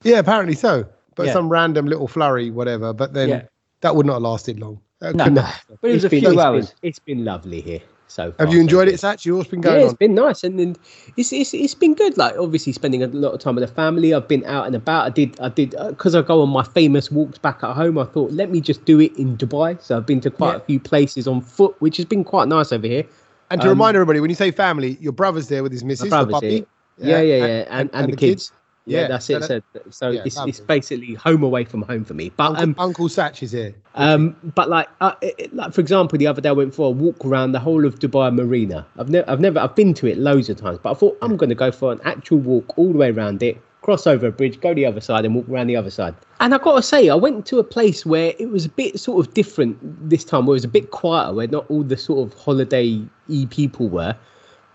Yeah, 0.06 0.18
apparently 0.18 0.54
so. 0.54 0.84
But 1.14 1.26
Yeah. 1.26 1.32
some 1.32 1.48
random 1.48 1.86
little 1.86 2.08
flurry, 2.08 2.50
whatever. 2.50 2.92
But 2.92 3.14
then 3.14 3.28
Yeah. 3.28 3.42
that 3.80 3.96
would 3.96 4.06
not 4.06 4.14
have 4.14 4.22
lasted 4.22 4.60
long. 4.60 4.80
That 5.00 5.14
No. 5.14 5.26
no. 5.26 5.46
But 5.80 5.88
it 5.90 5.94
was 5.94 5.96
it's 5.96 6.04
a 6.04 6.08
few 6.10 6.18
it's 6.18 6.28
been- 6.28 6.38
hours. 6.38 6.74
it's 6.82 6.98
been 6.98 7.24
lovely 7.24 7.60
here 7.60 7.80
so 8.06 8.32
far. 8.32 8.46
Have 8.46 8.54
you 8.54 8.60
enjoyed 8.60 8.86
good. 8.86 8.94
it, 8.94 9.00
Sach? 9.00 9.20
What's 9.26 9.48
been 9.48 9.60
going? 9.60 9.74
Yeah, 9.74 9.78
going 9.80 9.84
it's 9.84 9.92
on? 9.92 9.96
been 9.96 10.14
nice, 10.14 10.44
and 10.44 10.58
then 10.58 10.76
it's, 11.16 11.32
it's 11.32 11.52
it's 11.52 11.74
been 11.74 11.94
good. 11.94 12.16
Like 12.16 12.34
obviously 12.38 12.72
spending 12.72 13.02
a 13.02 13.06
lot 13.08 13.32
of 13.32 13.40
time 13.40 13.56
with 13.56 13.68
the 13.68 13.74
family. 13.74 14.14
I've 14.14 14.28
been 14.28 14.44
out 14.46 14.66
and 14.66 14.74
about. 14.74 15.04
I 15.06 15.10
did 15.10 15.38
I 15.40 15.48
did 15.50 15.74
because 15.88 16.14
I 16.14 16.22
go 16.22 16.40
on 16.42 16.48
my 16.50 16.62
famous 16.62 17.10
walks 17.10 17.36
back 17.38 17.62
at 17.62 17.74
home. 17.74 17.98
I 17.98 18.04
thought 18.04 18.32
let 18.32 18.50
me 18.50 18.60
just 18.60 18.84
do 18.84 19.00
it 19.00 19.14
in 19.18 19.36
Dubai. 19.36 19.80
So 19.82 19.96
I've 19.98 20.06
been 20.06 20.20
to 20.20 20.30
quite 20.30 20.52
Yeah. 20.52 20.56
a 20.56 20.60
few 20.60 20.80
places 20.80 21.26
on 21.28 21.40
foot, 21.42 21.74
which 21.80 21.96
has 21.98 22.06
been 22.06 22.24
quite 22.24 22.48
nice 22.48 22.72
over 22.72 22.86
here. 22.86 23.04
And 23.50 23.60
to 23.60 23.66
Um, 23.68 23.74
remind 23.74 23.96
everybody, 23.96 24.20
when 24.20 24.30
you 24.30 24.36
say 24.36 24.50
family, 24.50 24.96
your 25.00 25.12
brother's 25.12 25.48
there 25.48 25.62
with 25.62 25.72
his 25.72 25.84
missus, 25.84 26.08
the 26.10 26.26
puppy. 26.26 26.48
here. 26.50 26.66
Yeah, 26.98 27.20
yeah, 27.20 27.36
yeah, 27.46 27.64
and, 27.70 27.90
and, 27.92 28.12
the 28.12 28.16
kids. 28.16 28.50
Yeah, 28.86 29.02
Yeah, 29.02 29.08
that's 29.08 29.28
it. 29.30 29.42
So, 29.42 29.60
so 29.90 30.10
yeah, 30.10 30.22
it's, 30.24 30.38
it's 30.38 30.60
basically 30.60 31.14
home 31.14 31.42
away 31.42 31.64
from 31.64 31.82
home 31.82 32.04
for 32.04 32.14
me. 32.14 32.30
But 32.36 32.50
Uncle, 32.50 32.62
um, 32.62 32.74
Uncle 32.78 33.08
Sach 33.08 33.42
is 33.42 33.50
here. 33.50 33.74
Um, 33.96 34.36
but 34.54 34.68
like, 34.68 34.88
uh, 35.00 35.14
it, 35.20 35.54
like 35.54 35.72
for 35.72 35.80
example, 35.80 36.16
the 36.18 36.28
other 36.28 36.40
day 36.40 36.48
I 36.48 36.52
went 36.52 36.72
for 36.72 36.86
a 36.86 36.90
walk 36.90 37.24
around 37.24 37.52
the 37.52 37.58
whole 37.58 37.84
of 37.84 37.98
Dubai 37.98 38.32
Marina. 38.32 38.86
I've 38.96 39.10
never, 39.10 39.28
I've 39.28 39.40
never, 39.40 39.58
I've 39.58 39.74
been 39.74 39.92
to 39.94 40.06
it 40.06 40.18
loads 40.18 40.48
of 40.48 40.58
times, 40.58 40.78
but 40.80 40.92
I 40.92 40.94
thought 40.94 41.18
I'm 41.20 41.36
going 41.36 41.48
to 41.50 41.56
go 41.56 41.72
for 41.72 41.90
an 41.92 42.00
actual 42.04 42.38
walk 42.38 42.78
all 42.78 42.92
the 42.92 42.98
way 42.98 43.10
around 43.10 43.42
it, 43.42 43.60
cross 43.82 44.06
over 44.06 44.28
a 44.28 44.32
bridge, 44.32 44.60
go 44.60 44.72
the 44.72 44.86
other 44.86 45.00
side, 45.00 45.24
and 45.24 45.34
walk 45.34 45.48
around 45.48 45.66
the 45.66 45.76
other 45.76 45.90
side. 45.90 46.14
And 46.38 46.54
I 46.54 46.58
got 46.58 46.76
to 46.76 46.82
say, 46.82 47.08
I 47.08 47.16
went 47.16 47.44
to 47.46 47.58
a 47.58 47.64
place 47.64 48.06
where 48.06 48.34
it 48.38 48.50
was 48.50 48.66
a 48.66 48.68
bit 48.70 49.00
sort 49.00 49.26
of 49.26 49.34
different 49.34 49.78
this 50.08 50.22
time, 50.22 50.46
where 50.46 50.54
it 50.54 50.62
was 50.62 50.64
a 50.64 50.68
bit 50.68 50.92
quieter, 50.92 51.34
where 51.34 51.48
not 51.48 51.68
all 51.68 51.82
the 51.82 51.96
sort 51.96 52.30
of 52.30 52.38
holiday 52.38 53.02
y 53.28 53.46
people 53.50 53.88
were. 53.88 54.14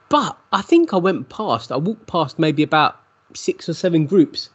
But 0.09 0.37
I 0.51 0.61
think 0.61 0.93
I 0.93 0.97
went 0.97 1.29
past, 1.29 1.71
I 1.71 1.77
walked 1.77 2.07
past 2.07 2.37
maybe 2.37 2.63
about 2.63 3.00
six 3.35 3.67
or 3.69 3.73
seven 3.73 4.05
groups 4.05 4.49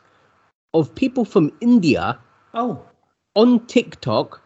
of 0.74 0.94
people 0.94 1.24
from 1.24 1.52
India 1.60 2.18
Oh, 2.54 2.82
on 3.34 3.66
TikTok 3.66 4.40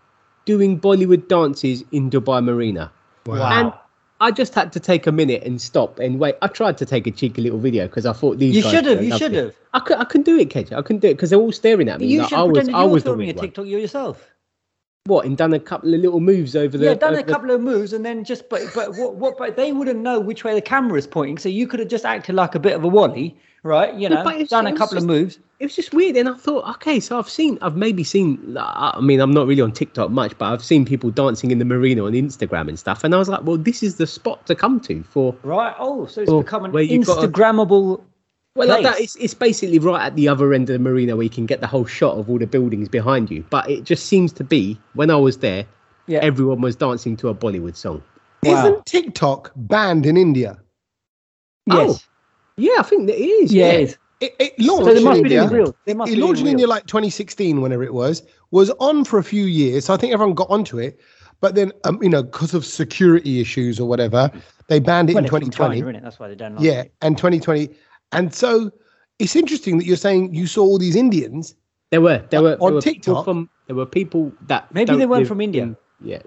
doing 0.45 0.81
Bollywood 0.81 1.29
dances 1.29 1.85
in 1.93 2.11
Dubai 2.11 2.43
Marina. 2.43 2.91
Wow. 3.27 3.61
And 3.61 3.73
I 4.21 4.31
just 4.31 4.55
had 4.55 4.73
to 4.73 4.81
take 4.81 5.07
a 5.07 5.13
minute 5.13 5.43
and 5.45 5.61
stop 5.61 5.99
and 5.99 6.19
wait. 6.19 6.35
I 6.43 6.49
tried 6.49 6.77
to 6.79 6.87
take 6.87 7.07
a 7.07 7.11
cheeky 7.11 7.41
little 7.41 7.59
video 7.59 7.87
because 7.87 8.05
I 8.05 8.13
thought 8.13 8.39
these 8.39 8.55
you 8.55 8.63
should 8.63 8.85
have. 8.85 9.03
You 9.03 9.17
should 9.17 9.33
have. 9.33 9.55
I 9.73 9.81
could, 9.81 9.99
I 9.99 10.05
can 10.05 10.23
do 10.23 10.39
it, 10.39 10.51
Kej. 10.51 10.73
I 10.73 10.83
can 10.83 10.99
do 10.99 11.09
it 11.09 11.15
because 11.15 11.31
they're 11.31 11.39
all 11.39 11.53
staring 11.53 11.89
at 11.89 12.01
me. 12.01 12.07
You 12.07 12.21
like 12.21 12.29
should 12.29 12.39
I 12.39 12.43
was, 12.43 12.59
pretend 12.59 12.77
I 12.77 12.81
you're 12.83 12.91
was 12.91 13.03
filming 13.03 13.29
a 13.31 13.33
TikTok 13.33 13.59
one. 13.59 13.67
TikTok 13.67 13.81
yourself. 13.81 14.30
What? 15.07 15.25
And 15.25 15.37
done 15.37 15.55
a 15.55 15.59
couple 15.59 15.95
of 15.95 16.01
little 16.01 16.21
moves 16.21 16.55
over 16.55 16.77
the. 16.77 16.85
yeah, 16.85 16.95
done 16.95 17.15
a 17.15 17.19
over 17.19 17.23
the- 17.27 17.33
couple 17.33 17.51
of 17.51 17.61
moves 17.63 17.93
and 17.95 18.05
then 18.05 18.23
just 18.23 18.49
but 18.51 18.63
but 18.75 18.97
what 18.97 19.15
what 19.15 19.39
but 19.39 19.57
they 19.57 19.73
wouldn't 19.73 20.01
know 20.01 20.21
which 20.21 20.45
way 20.45 20.55
the 20.55 20.61
camera 20.61 20.99
is 20.99 21.07
pointing, 21.07 21.39
so 21.39 21.49
you 21.49 21.67
could 21.67 21.81
have 21.81 21.89
just 21.89 22.05
acted 22.05 22.35
like 22.35 22.55
a 22.55 22.59
bit 22.59 22.75
of 22.75 22.85
a 22.85 22.89
wally, 22.89 23.35
right? 23.63 23.95
You 23.95 24.11
know, 24.11 24.21
it's- 24.29 24.49
done 24.51 24.67
a 24.67 24.73
couple 24.77 24.97
just- 24.97 25.05
of 25.05 25.09
moves. 25.09 25.39
it 25.59 25.65
was 25.65 25.75
just 25.77 25.93
weird 25.95 26.17
and 26.17 26.27
i 26.29 26.33
thought 26.35 26.67
okay 26.77 26.99
so 27.01 27.19
i've 27.19 27.29
seen 27.29 27.59
i've 27.61 27.77
maybe 27.77 28.03
seen 28.03 28.57
i 28.59 28.99
mean 29.03 29.21
i'm 29.21 29.31
not 29.31 29.47
really 29.47 29.61
on 29.61 29.71
tiktok 29.71 30.11
much 30.11 30.33
but 30.39 30.51
i've 30.51 30.65
seen 30.65 30.87
people 30.87 31.11
dancing 31.11 31.51
in 31.51 31.59
the 31.59 31.67
marina 31.67 32.03
on 32.03 32.13
instagram 32.13 32.67
and 32.67 32.79
stuff 32.79 33.05
and 33.05 33.15
i 33.15 33.19
was 33.19 33.29
like 33.29 33.43
well 33.45 33.59
this 33.59 33.83
is 33.83 33.97
the 33.97 34.07
spot 34.07 34.47
to 34.47 34.55
come 34.55 34.81
to 34.81 35.03
for 35.03 35.35
Right. 35.43 35.75
Oh, 35.79 36.07
so 36.07 36.23
it's 36.23 36.33
become 36.33 36.65
an 36.65 36.73
where 36.73 36.87
got 36.87 36.97
a- 37.23 37.29
Instagrammable. 37.29 38.01
Well 38.57 38.69
like 38.69 38.83
that 38.83 38.97
place. 38.97 39.15
it's, 39.15 39.25
it's 39.25 39.35
basically 39.35 39.79
right 39.79 40.05
at 40.07 40.17
the 40.17 40.29
other 40.29 40.53
end 40.53 40.69
of 40.69 40.73
the 40.75 40.79
marina 40.79 41.15
where 41.17 41.23
you 41.25 41.31
can 41.31 41.47
get 41.47 41.61
the 41.61 41.67
whole 41.67 41.85
shot 41.85 42.17
of 42.17 42.29
all 42.29 42.39
the 42.39 42.47
buildings 42.47 42.89
behind 42.89 43.31
you 43.31 43.45
but 43.51 43.69
it 43.71 43.85
just 43.85 44.07
seems 44.07 44.33
to 44.33 44.43
be 44.45 44.79
when 44.95 45.11
i 45.11 45.17
was 45.17 45.39
there 45.39 45.65
Yeah. 46.07 46.19
everyone 46.21 46.61
was 46.61 46.75
dancing 46.77 47.17
to 47.19 47.29
a 47.29 47.35
bollywood 47.35 47.77
song 47.77 48.03
Wow. 48.43 48.59
Isn't 48.65 48.87
TikTok 48.87 49.53
banned 49.55 50.07
in 50.07 50.17
India? 50.17 50.59
yes. 51.67 52.09
yeah 52.57 52.73
i 52.79 52.83
think 52.83 53.09
it 53.09 53.15
is 53.21 53.53
yeah. 53.53 53.67
yeah, 53.67 53.73
it 53.73 53.81
is. 53.83 53.99
It, 54.21 54.35
it 54.39 54.59
launched 54.59 54.85
So 54.85 55.11
in 55.11 55.17
India. 55.25 55.49
real. 55.49 55.75
They 55.87 55.93
it 55.93 55.97
launched 55.97 56.13
in 56.13 56.21
doing 56.21 56.47
India 56.49 56.67
like 56.67 56.85
2016, 56.87 57.63
whenever 57.63 57.83
it 57.83 57.95
was, 57.95 58.23
was 58.51 58.69
on 58.73 59.03
for 59.07 59.19
a 59.19 59.25
few 59.25 59.45
years. 59.47 59.87
So 59.87 59.95
I 59.95 59.97
think 59.97 60.13
everyone 60.13 60.35
got 60.35 60.51
onto 60.51 60.79
it. 60.79 61.01
But 61.41 61.55
then, 61.55 61.73
um, 61.85 61.99
you 62.03 62.11
know, 62.11 62.23
because 62.23 62.53
of 62.53 62.67
security 62.67 63.41
issues 63.41 63.81
or 63.81 63.89
whatever, 63.89 64.31
they 64.67 64.79
banned 64.79 65.09
it 65.09 65.15
Well, 65.15 65.21
in 65.21 65.25
it's 65.25 65.31
from 65.31 65.41
2020. 65.73 65.81
China, 65.81 65.93
innit? 65.99 66.03
That's 66.03 66.19
why 66.19 66.29
they 66.29 66.35
don't 66.35 66.57
like 66.57 66.63
yeah, 66.63 66.81
it. 66.83 66.93
and 67.01 67.17
2020. 67.17 67.71
And 68.13 68.35
so 68.35 68.71
it's 69.19 69.37
interesting 69.37 69.79
that 69.79 69.85
you're 69.87 69.97
saying 69.97 70.35
you 70.35 70.47
saw 70.47 70.63
all 70.63 70.79
these 70.79 70.97
Indians. 70.97 71.55
there 71.91 72.01
were 72.01 72.19
there 72.31 72.43
were, 72.43 72.55
On 72.61 72.71
there 72.71 72.75
were 72.75 72.81
people 72.83 73.15
TikTok? 73.15 73.25
from 73.25 73.51
there 73.67 73.77
were 73.77 73.87
people 73.87 74.33
that 74.47 74.73
Maybe 74.75 74.87
don't 74.87 74.99
they 74.99 75.07
weren't 75.07 75.27
from 75.27 75.41
India. 75.41 75.63
in- 75.65 75.77
yeah 76.03 76.23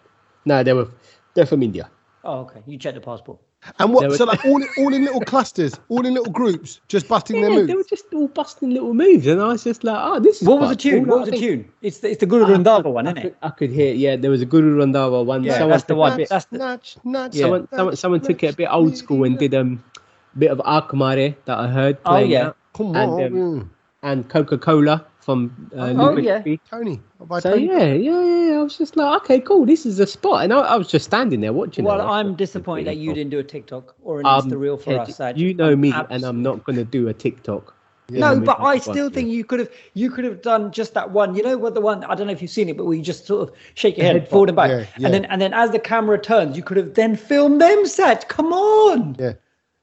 no 0.46 0.62
they 0.64 0.74
were 0.74 0.88
they're 1.34 1.46
from 1.48 1.64
india 1.64 1.90
Oh, 2.26 2.40
okay. 2.46 2.62
You 2.66 2.78
check 2.78 2.94
the 2.96 3.02
passport. 3.02 3.38
And 3.80 3.90
There 3.90 3.96
what? 3.96 4.08
were- 4.10 4.16
So 4.18 4.24
like 4.24 4.46
all, 4.46 4.62
all 4.78 4.94
in 4.94 5.04
little 5.04 5.20
clusters, 5.32 5.74
all 5.90 6.06
in 6.06 6.14
little 6.14 6.32
groups, 6.32 6.80
just 6.88 7.06
busting 7.10 7.42
their 7.42 7.50
moves. 7.50 7.68
they 7.68 7.76
were 7.76 7.84
just 7.96 8.06
all 8.14 8.30
busting 8.30 8.70
little 8.70 8.94
moves, 8.94 9.28
and 9.28 9.42
I 9.42 9.48
was 9.48 9.64
just 9.66 9.84
like, 9.84 9.98
"Oh, 10.10 10.20
this 10.22 10.42
is 10.42 10.48
What 10.48 10.62
was 10.62 10.70
the 10.70 10.76
tune? 10.78 11.04
cool." 11.04 11.10
What 11.12 11.20
was 11.20 11.28
I 11.28 11.32
the 11.32 11.38
think- 11.38 11.50
tune? 11.66 11.72
It's 11.82 11.98
the, 12.00 12.12
it's 12.12 12.20
the 12.22 12.26
Guru 12.26 12.46
Randhawa 12.46 12.86
one, 12.94 13.08
I 13.08 13.12
isn't 13.12 13.22
could, 13.24 13.32
it? 13.34 13.38
I 13.42 13.50
could 13.50 13.72
hear. 13.72 13.94
Yeah, 13.94 14.16
there 14.16 14.32
was 14.32 14.42
a 14.42 14.46
Guru 14.46 14.78
Randhawa 14.82 15.26
one. 15.26 15.44
Yeah, 15.44 15.54
someone 15.58 15.70
that's 15.72 15.84
the 15.84 15.96
one. 15.96 16.14
a 16.14 16.18
bit- 16.18 16.30
That's 16.30 16.46
the- 16.46 16.58
Nudge, 16.60 16.96
nudge, 17.04 17.36
Yeah. 17.36 17.42
someone, 17.42 17.60
nudge, 17.62 17.78
someone, 17.78 17.96
someone 17.98 18.22
took 18.22 18.42
it 18.44 18.54
a 18.54 18.56
bit 18.56 18.70
old 18.72 18.96
school 18.96 19.26
and 19.26 19.38
did 19.38 19.54
um, 19.54 19.84
a 19.93 19.93
bit 20.38 20.52
of 20.52 20.60
Akmare 20.60 21.36
that 21.46 21.58
I 21.58 21.68
heard. 21.68 21.98
Oh, 22.06 22.10
playing 22.12 22.32
yeah. 22.32 22.44
that, 22.46 22.56
Come 22.74 22.96
and, 22.96 23.12
on, 23.12 23.24
um, 23.24 23.72
and 24.02 24.30
Coca 24.30 24.58
Cola 24.58 25.06
from 25.20 25.70
uh, 25.78 25.94
Oh, 25.96 26.12
Louis 26.12 26.26
yeah. 26.26 26.42
Tony. 26.70 27.00
So 27.40 27.40
Tony. 27.40 27.68
yeah, 27.68 27.94
yeah, 27.94 28.22
yeah, 28.22 28.50
yeah. 28.52 28.60
I 28.60 28.64
was 28.64 28.78
just 28.78 28.98
like, 28.98 29.22
okay, 29.22 29.40
cool. 29.40 29.66
This 29.66 29.86
is 29.86 30.00
a 30.00 30.08
spot, 30.08 30.44
and 30.44 30.52
I, 30.52 30.60
I 30.60 30.76
was 30.76 30.88
just 30.90 31.06
standing 31.06 31.40
there 31.42 31.54
watching. 31.54 31.86
Well, 31.86 32.00
it. 32.02 32.04
I 32.04 32.20
I'm 32.20 32.30
thought, 32.30 32.38
this 32.40 32.50
is 32.50 32.54
disappointed 32.54 32.86
that 32.88 32.92
really 32.92 33.02
you 33.04 33.14
didn't 33.14 33.30
do 33.30 33.40
a 33.40 33.44
TikTok 33.44 33.96
or 34.04 34.20
an 34.20 34.26
Um, 34.26 34.50
Insta 34.50 34.60
reel 34.60 34.78
for 34.78 34.94
Ed, 34.94 35.00
us. 35.02 35.16
Saj. 35.16 35.38
You 35.38 35.54
know 35.54 35.72
I'm 35.72 35.82
me, 35.82 35.94
abs- 35.94 36.08
and 36.10 36.24
I'm 36.26 36.42
not 36.42 36.64
going 36.66 36.76
to 36.78 36.84
do 36.84 37.08
a 37.08 37.14
TikTok. 37.14 37.76
No, 38.10 38.38
but 38.40 38.60
I 38.60 38.80
still 38.80 39.06
one. 39.06 39.14
think 39.14 39.30
you 39.30 39.46
could 39.46 39.60
have 39.60 39.70
you 39.94 40.12
could 40.12 40.26
have 40.26 40.42
done 40.42 40.72
just 40.74 40.94
that 40.94 41.12
one. 41.12 41.36
You 41.36 41.42
know 41.42 41.58
what 41.58 41.74
the 41.74 41.80
one 41.82 42.04
I 42.04 42.16
don't 42.16 42.28
know 42.28 42.34
if 42.34 42.42
you've 42.42 42.52
seen 42.52 42.68
it, 42.68 42.76
but 42.76 42.84
where 42.86 42.96
you 42.98 43.02
just 43.02 43.26
sort 43.26 43.48
of 43.50 43.56
shake 43.76 43.98
your 43.98 44.06
head 44.06 44.16
head 44.18 44.30
forward 44.30 44.50
and 44.50 44.58
back, 44.58 44.70
Yeah, 44.70 44.86
yeah. 44.98 45.06
and 45.06 45.14
then 45.14 45.26
and 45.26 45.42
then 45.42 45.54
as 45.54 45.72
the 45.72 45.80
camera 45.80 46.20
turns, 46.20 46.58
you 46.58 46.64
could 46.64 46.76
have 46.76 46.96
then 46.96 47.16
filmed 47.16 47.62
them. 47.62 47.86
Saj, 47.86 48.28
come 48.28 48.52
on. 48.52 49.16
Yeah. 49.18 49.34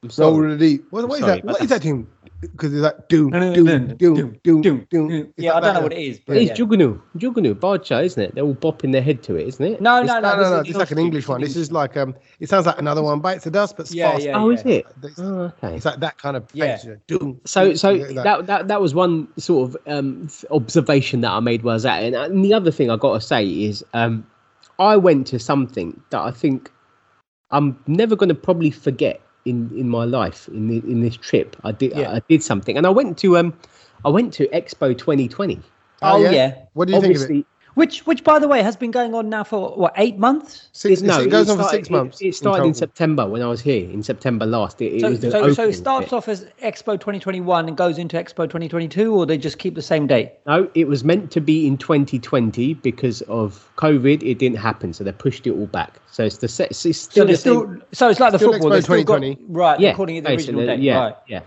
I'm 0.02 0.08
So 0.10 0.32
sorry. 0.34 0.46
really, 0.52 0.76
what, 0.90 1.06
what 1.08 1.20
is 1.20 1.26
that? 1.26 1.44
but 1.44 1.52
What 1.52 1.62
is 1.62 1.68
that 1.68 1.82
tune? 1.82 2.06
Because 2.40 2.72
it's 2.72 2.80
like 2.80 3.08
doom, 3.08 3.28
No, 3.32 3.38
no, 3.38 3.54
doom, 3.54 3.66
no, 3.66 3.72
doom, 3.78 3.96
doom, 3.96 4.14
doom, 4.42 4.62
doom, 4.62 4.86
doom. 4.90 5.08
doom. 5.10 5.34
Yeah, 5.36 5.56
I 5.56 5.60
don't 5.60 5.74
know 5.74 5.82
what 5.82 5.92
it 5.92 5.98
is, 5.98 6.18
but 6.20 6.38
It's 6.38 6.48
yeah. 6.48 6.56
Jugunu, 6.64 6.98
Jugunu, 7.18 7.54
Badshah, 7.54 8.02
isn't 8.04 8.22
it? 8.22 8.34
They're 8.34 8.44
all 8.44 8.54
bopping 8.54 8.92
their 8.92 9.02
head 9.02 9.22
to 9.24 9.36
it, 9.36 9.46
isn't 9.48 9.62
it? 9.62 9.80
No, 9.82 9.98
It's- 10.02 10.06
no, 10.08 10.20
no. 10.20 10.36
no, 10.36 10.42
this 10.42 10.50
no, 10.50 10.60
It's 10.60 10.78
like 10.78 10.90
an 10.90 10.96
English- 10.98 11.24
English 11.24 11.28
one. 11.28 11.40
This 11.42 11.54
is 11.54 11.70
like 11.70 11.98
um. 11.98 12.14
It 12.38 12.48
sounds 12.48 12.64
like 12.64 12.78
another 12.78 13.02
one 13.02 13.20
bites 13.20 13.44
the 13.44 13.50
dust, 13.50 13.76
but 13.76 13.82
it's 13.86 13.94
Yeah, 13.94 14.12
fast. 14.12 14.24
yeah, 14.24 14.38
Oh, 14.42 14.48
is 14.48 14.62
it? 14.64 14.86
It's, 15.02 15.18
Oh, 15.18 15.52
okay. 15.62 15.76
it's 15.76 15.84
like 15.84 16.00
that 16.00 16.16
kind 16.16 16.34
of 16.34 16.44
Yeah. 16.54 16.76
pace, 16.76 16.84
you 16.86 16.90
know, 16.92 16.96
doom. 17.06 17.40
So, 17.44 17.74
so 17.74 17.92
like- 17.92 18.14
that, 18.14 18.46
that 18.46 18.68
that 18.68 18.80
was 18.80 18.94
one 18.94 19.28
sort 19.36 19.68
of 19.68 19.76
um, 19.86 20.30
observation 20.50 21.20
that 21.20 21.32
I 21.32 21.40
made 21.40 21.62
was 21.62 21.82
that, 21.82 22.02
and, 22.02 22.14
and 22.16 22.42
the 22.42 22.54
other 22.54 22.70
thing 22.70 22.90
I 22.90 22.96
got 22.96 23.12
to 23.12 23.20
say 23.20 23.46
is, 23.46 23.84
um, 23.92 24.26
I 24.78 24.96
went 24.96 25.26
to 25.26 25.38
something 25.38 26.00
that 26.08 26.20
I 26.22 26.30
think 26.30 26.70
I'm 27.50 27.78
never 27.86 28.16
going 28.16 28.30
to 28.30 28.34
probably 28.34 28.70
forget 28.70 29.20
in 29.44 29.70
in 29.76 29.88
my 29.88 30.04
life 30.04 30.48
in 30.48 30.68
the, 30.68 30.78
in 30.78 31.00
this 31.00 31.16
trip. 31.16 31.56
I 31.64 31.72
did 31.72 31.92
Yeah. 31.96 32.12
I 32.12 32.20
did 32.28 32.42
something, 32.42 32.76
and 32.76 32.86
I 32.86 32.90
went 32.90 33.18
to 33.18 33.38
um, 33.38 33.54
I 34.04 34.08
went 34.08 34.32
to 34.34 34.46
Expo 34.48 34.96
2020. 34.96 35.60
Oh, 36.02 36.30
yeah. 36.30 36.54
What 36.72 36.88
do 36.88 36.94
you 36.94 37.00
think 37.00 37.16
of 37.16 37.30
it? 37.30 37.46
Obviously, 37.76 38.00
Which 38.00 38.06
which 38.06 38.24
by 38.24 38.38
the 38.38 38.48
way 38.48 38.62
has 38.62 38.76
been 38.76 38.90
going 38.90 39.14
on 39.14 39.28
now 39.28 39.44
for 39.44 39.70
what 39.76 39.92
eight 39.96 40.18
months? 40.18 40.68
Six, 40.72 41.00
it, 41.00 41.06
no, 41.06 41.20
it 41.20 41.30
goes 41.30 41.48
on 41.48 41.56
for 41.58 41.64
six 41.64 41.88
months. 41.90 42.20
It, 42.20 42.26
it 42.28 42.34
started 42.34 42.62
in, 42.64 42.68
total. 42.70 42.78
September 42.78 43.26
when 43.28 43.42
I 43.42 43.46
was 43.46 43.60
here 43.60 43.88
in 43.90 44.02
September 44.02 44.44
last. 44.46 44.80
It, 44.82 44.94
it 44.94 45.00
So 45.00 45.10
was 45.10 45.20
the 45.20 45.30
so, 45.30 45.52
so 45.52 45.68
it 45.68 45.72
starts 45.74 46.06
bit. 46.06 46.12
off 46.14 46.28
as 46.28 46.44
Expo 46.62 46.94
2021 46.98 47.68
and 47.68 47.76
goes 47.76 47.98
into 47.98 48.16
Expo 48.16 48.44
2022, 48.44 49.14
or 49.14 49.24
they 49.26 49.38
just 49.38 49.58
keep 49.58 49.74
the 49.74 49.82
same 49.82 50.06
date? 50.06 50.32
No, 50.46 50.68
it 50.74 50.88
was 50.88 51.04
meant 51.04 51.30
to 51.32 51.40
be 51.40 51.66
in 51.66 51.76
2020 51.78 52.74
because 52.74 53.22
of 53.22 53.70
COVID. 53.76 54.22
It 54.22 54.38
didn't 54.38 54.58
happen, 54.58 54.92
so 54.92 55.04
they 55.04 55.12
pushed 55.12 55.46
it 55.46 55.52
all 55.52 55.66
back. 55.66 56.00
So 56.10 56.24
it's 56.24 56.38
the 56.38 56.48
se- 56.48 56.68
it's 56.70 56.78
still 56.78 56.92
So 56.92 57.20
the 57.20 57.26
they're 57.26 57.36
same- 57.36 57.38
still 57.38 57.76
so 57.92 58.08
it's 58.08 58.20
like 58.20 58.32
the 58.32 58.38
football. 58.38 58.70
Expo 58.70 58.72
They've 58.72 58.82
still 58.84 59.04
got, 59.04 59.16
2020. 59.20 59.38
right, 59.52 59.80
yeah, 59.80 59.88
they're 59.88 59.96
calling 59.96 60.16
it 60.16 60.24
the 60.24 60.30
original 60.30 60.66
date. 60.66 60.80
Yeah, 60.80 60.98
Right. 60.98 61.14
yeah. 61.28 61.40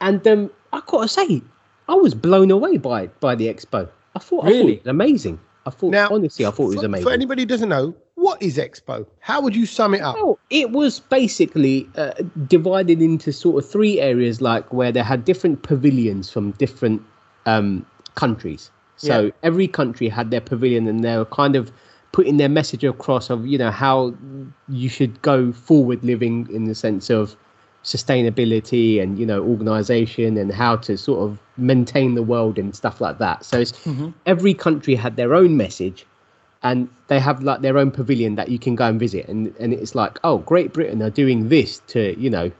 And 0.00 0.26
um, 0.28 0.50
I 0.72 0.82
gotta 0.86 1.08
say, 1.08 1.42
I 1.88 1.94
was 1.94 2.14
blown 2.14 2.50
away 2.50 2.76
by 2.76 3.06
by 3.20 3.34
the 3.34 3.46
expo. 3.52 3.88
I 4.14 4.18
thought, 4.18 4.44
I 4.44 4.48
thought 4.48 4.52
Really? 4.52 4.72
it 4.74 4.84
was 4.84 4.90
amazing. 4.90 5.40
I 5.66 5.70
thought, 5.70 5.90
Now, 5.90 6.08
honestly, 6.10 6.44
I 6.44 6.50
thought 6.50 6.72
it 6.72 6.76
was 6.76 6.82
amazing. 6.82 7.04
For 7.04 7.12
anybody 7.12 7.42
who 7.42 7.46
doesn't 7.46 7.68
know, 7.68 7.94
what 8.14 8.42
is 8.42 8.56
Expo? 8.58 9.06
How 9.20 9.40
would 9.40 9.54
you 9.54 9.66
sum 9.66 9.94
it 9.94 10.00
up? 10.00 10.16
Well, 10.16 10.38
it 10.50 10.70
was 10.70 11.00
basically 11.00 11.88
uh, 11.96 12.12
divided 12.46 13.00
into 13.00 13.32
sort 13.32 13.62
of 13.62 13.70
three 13.70 14.00
areas, 14.00 14.40
like 14.40 14.72
where 14.72 14.92
they 14.92 15.02
had 15.02 15.24
different 15.24 15.62
pavilions 15.62 16.30
from 16.30 16.52
different 16.52 17.02
um, 17.46 17.86
countries. 18.14 18.70
So 18.96 19.26
Yeah. 19.26 19.30
every 19.42 19.68
country 19.68 20.08
had 20.08 20.30
their 20.30 20.40
pavilion, 20.40 20.86
and 20.86 21.02
they 21.02 21.16
were 21.16 21.24
kind 21.24 21.56
of 21.56 21.72
putting 22.12 22.36
their 22.36 22.48
message 22.48 22.84
across 22.84 23.30
of 23.30 23.46
you 23.46 23.56
know 23.56 23.70
how 23.70 24.14
you 24.68 24.88
should 24.88 25.20
go 25.22 25.50
forward 25.50 26.04
living 26.04 26.46
in 26.52 26.64
the 26.64 26.74
sense 26.74 27.08
of 27.10 27.36
sustainability 27.84 29.02
and 29.02 29.18
you 29.18 29.26
know 29.26 29.42
organization 29.42 30.36
and 30.36 30.52
how 30.52 30.76
to 30.76 30.96
sort 30.96 31.28
of 31.28 31.38
maintain 31.56 32.14
the 32.14 32.22
world 32.22 32.58
and 32.58 32.74
stuff 32.74 33.00
like 33.00 33.18
that. 33.18 33.44
So 33.44 33.60
it's 33.60 33.72
every 34.26 34.54
country 34.54 34.94
had 34.94 35.16
their 35.16 35.34
own 35.34 35.56
message 35.56 36.06
and 36.62 36.88
they 37.08 37.18
have 37.18 37.42
like 37.42 37.60
their 37.60 37.78
own 37.78 37.90
pavilion 37.90 38.36
that 38.36 38.48
you 38.50 38.58
can 38.58 38.76
go 38.76 38.86
and 38.86 39.00
visit. 39.00 39.28
And 39.28 39.54
and 39.58 39.72
it's 39.72 39.94
like 39.94 40.18
oh 40.22 40.38
great 40.38 40.72
britain 40.72 41.02
are 41.02 41.10
doing 41.10 41.48
this 41.48 41.80
to 41.88 42.18
you 42.18 42.30
know 42.30 42.50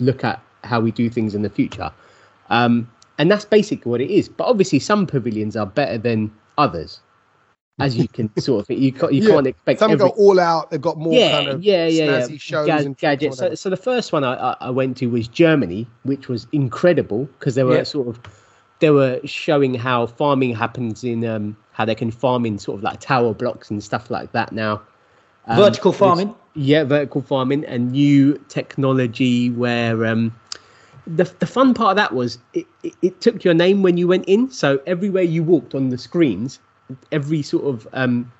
look 0.00 0.24
at 0.24 0.42
how 0.64 0.80
we 0.80 0.90
do 0.90 1.08
things 1.08 1.34
in 1.34 1.42
the 1.42 1.50
future. 1.50 1.90
Um 2.50 2.90
and 3.18 3.30
that's 3.30 3.44
basically 3.44 3.90
what 3.90 4.00
it 4.00 4.10
is. 4.10 4.28
But 4.28 4.44
obviously 4.48 4.80
some 4.80 5.06
pavilions 5.06 5.56
are 5.56 5.66
better 5.66 5.98
than 5.98 6.32
others 6.58 7.00
as 7.78 7.96
you 7.96 8.06
can 8.08 8.30
sort 8.38 8.60
of 8.60 8.66
think 8.66 8.80
you 8.80 8.92
can't 8.92 9.12
you 9.12 9.22
Yeah, 9.22 9.34
can't 9.34 9.46
expect 9.46 9.78
Some 9.78 9.92
every, 9.92 10.08
go 10.08 10.14
all 10.16 10.38
out. 10.38 10.70
They've 10.70 10.80
got 10.80 10.98
more 10.98 11.14
yeah, 11.14 11.30
kind 11.30 11.48
of 11.48 11.62
yeah, 11.62 11.86
yeah, 11.86 12.26
yeah. 12.28 12.36
shows 12.36 12.66
Ga- 12.66 12.78
and 12.78 12.96
gadgets. 12.98 13.38
So, 13.38 13.54
so 13.54 13.70
the 13.70 13.76
first 13.76 14.12
one 14.12 14.24
I, 14.24 14.34
I, 14.34 14.56
I 14.60 14.70
went 14.70 14.96
to 14.98 15.06
was 15.06 15.26
Germany, 15.28 15.86
which 16.04 16.28
was 16.28 16.46
incredible 16.52 17.24
because 17.38 17.54
they 17.54 17.64
were 17.64 17.76
Yeah. 17.78 17.82
sort 17.84 18.08
of 18.08 18.20
they 18.80 18.90
were 18.90 19.20
showing 19.24 19.74
how 19.74 20.06
farming 20.06 20.54
happens 20.54 21.04
in 21.04 21.24
um 21.24 21.56
how 21.72 21.84
they 21.84 21.94
can 21.94 22.10
farm 22.10 22.44
in 22.44 22.58
sort 22.58 22.78
of 22.78 22.82
like 22.82 23.00
tower 23.00 23.32
blocks 23.32 23.70
and 23.70 23.82
stuff 23.82 24.10
like 24.10 24.32
that 24.32 24.52
now. 24.52 24.82
Um, 25.46 25.56
Vertical 25.56 25.92
which- 25.92 25.98
farming. 25.98 26.34
yeah, 26.54 26.84
vertical 26.84 27.22
farming 27.22 27.64
and 27.64 27.92
new 27.92 28.38
technology 28.48 29.50
where 29.50 30.04
um 30.06 30.32
the 31.06 31.24
the 31.38 31.46
fun 31.46 31.72
part 31.74 31.92
of 31.92 31.96
that 31.96 32.12
was 32.14 32.38
it, 32.52 32.66
it, 32.82 32.92
it 33.02 33.20
took 33.22 33.42
your 33.44 33.54
name 33.54 33.82
when 33.82 33.96
you 33.96 34.06
went 34.06 34.26
in. 34.26 34.50
So 34.50 34.80
everywhere 34.86 35.22
you 35.24 35.42
walked 35.42 35.74
on 35.74 35.88
the 35.88 35.98
screens, 35.98 36.60
every 37.10 37.42
sort 37.42 37.64
of 37.64 37.86
um 37.92 38.30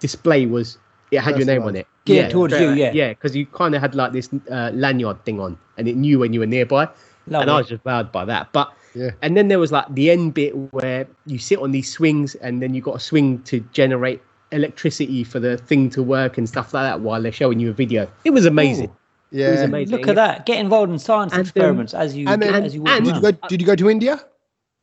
display 0.00 0.46
was 0.46 0.78
it 1.10 1.20
had 1.20 1.36
your 1.38 1.46
name 1.46 1.62
on 1.62 1.72
Personalised. 1.72 1.76
it. 1.80 1.86
Geared 2.04 2.30
towards 2.30 2.54
you, 2.54 2.70
yeah. 2.72 2.92
Yeah, 2.92 3.08
because 3.10 3.34
you 3.36 3.46
kind 3.46 3.74
of 3.74 3.80
had 3.80 3.94
like 3.94 4.12
this 4.12 4.28
uh, 4.50 4.70
lanyard 4.74 5.24
thing 5.24 5.40
on, 5.40 5.58
and 5.76 5.88
it 5.88 5.96
knew 5.96 6.18
when 6.18 6.32
you 6.32 6.40
were 6.40 6.46
nearby. 6.46 6.88
And 7.26 7.36
I 7.50 7.58
was 7.58 7.68
just 7.68 7.84
wowed 7.84 8.10
by 8.12 8.24
that. 8.24 8.52
But 8.52 8.72
Yeah. 8.94 9.10
and 9.20 9.36
then 9.36 9.48
there 9.48 9.58
was 9.58 9.70
like 9.72 9.86
the 9.94 10.10
end 10.10 10.32
bit 10.34 10.52
where 10.72 11.06
you 11.26 11.38
sit 11.38 11.58
on 11.58 11.72
these 11.72 11.90
swings, 11.90 12.34
and 12.36 12.62
then 12.62 12.74
you 12.74 12.80
got 12.80 12.96
a 12.96 13.00
swing 13.00 13.42
to 13.44 13.60
generate 13.72 14.22
electricity 14.52 15.24
for 15.24 15.38
the 15.40 15.58
thing 15.58 15.90
to 15.90 16.02
work 16.02 16.38
and 16.38 16.48
stuff 16.48 16.72
like 16.72 16.84
that 16.84 17.00
while 17.00 17.20
they're 17.20 17.32
showing 17.32 17.58
you 17.60 17.68
a 17.70 17.74
video. 17.74 18.10
It 18.24 18.30
was 18.30 18.46
amazing. 18.46 18.90
It 19.30 19.50
was 19.50 19.60
Yeah. 19.60 19.64
amazing. 19.64 19.96
Look 19.98 20.08
at 20.08 20.14
that. 20.14 20.46
Get 20.46 20.58
involved 20.58 20.90
in 20.90 20.98
science 20.98 21.32
And, 21.32 21.40
um, 21.40 21.46
experiments 21.46 21.92
as 21.92 22.16
you 22.16 22.26
and 22.28 22.40
then- 22.40 22.64
as 22.64 22.74
you 22.74 22.80
walk 22.82 22.96
and- 22.96 23.04
Did 23.04 23.16
you 23.16 23.20
go? 23.22 23.32
Did 23.48 23.60
you 23.60 23.66
go 23.66 23.76
to 23.76 23.90
India? 23.90 24.20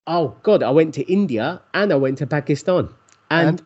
Oh 0.07 0.35
God, 0.43 0.61
I 0.61 0.69
went 0.69 0.93
to 0.95 1.11
India 1.11 1.61
and 1.73 1.91
I 1.91 1.95
went 1.95 2.19
to 2.19 2.27
Pakistan, 2.27 2.89
and, 3.29 3.59
And? 3.59 3.65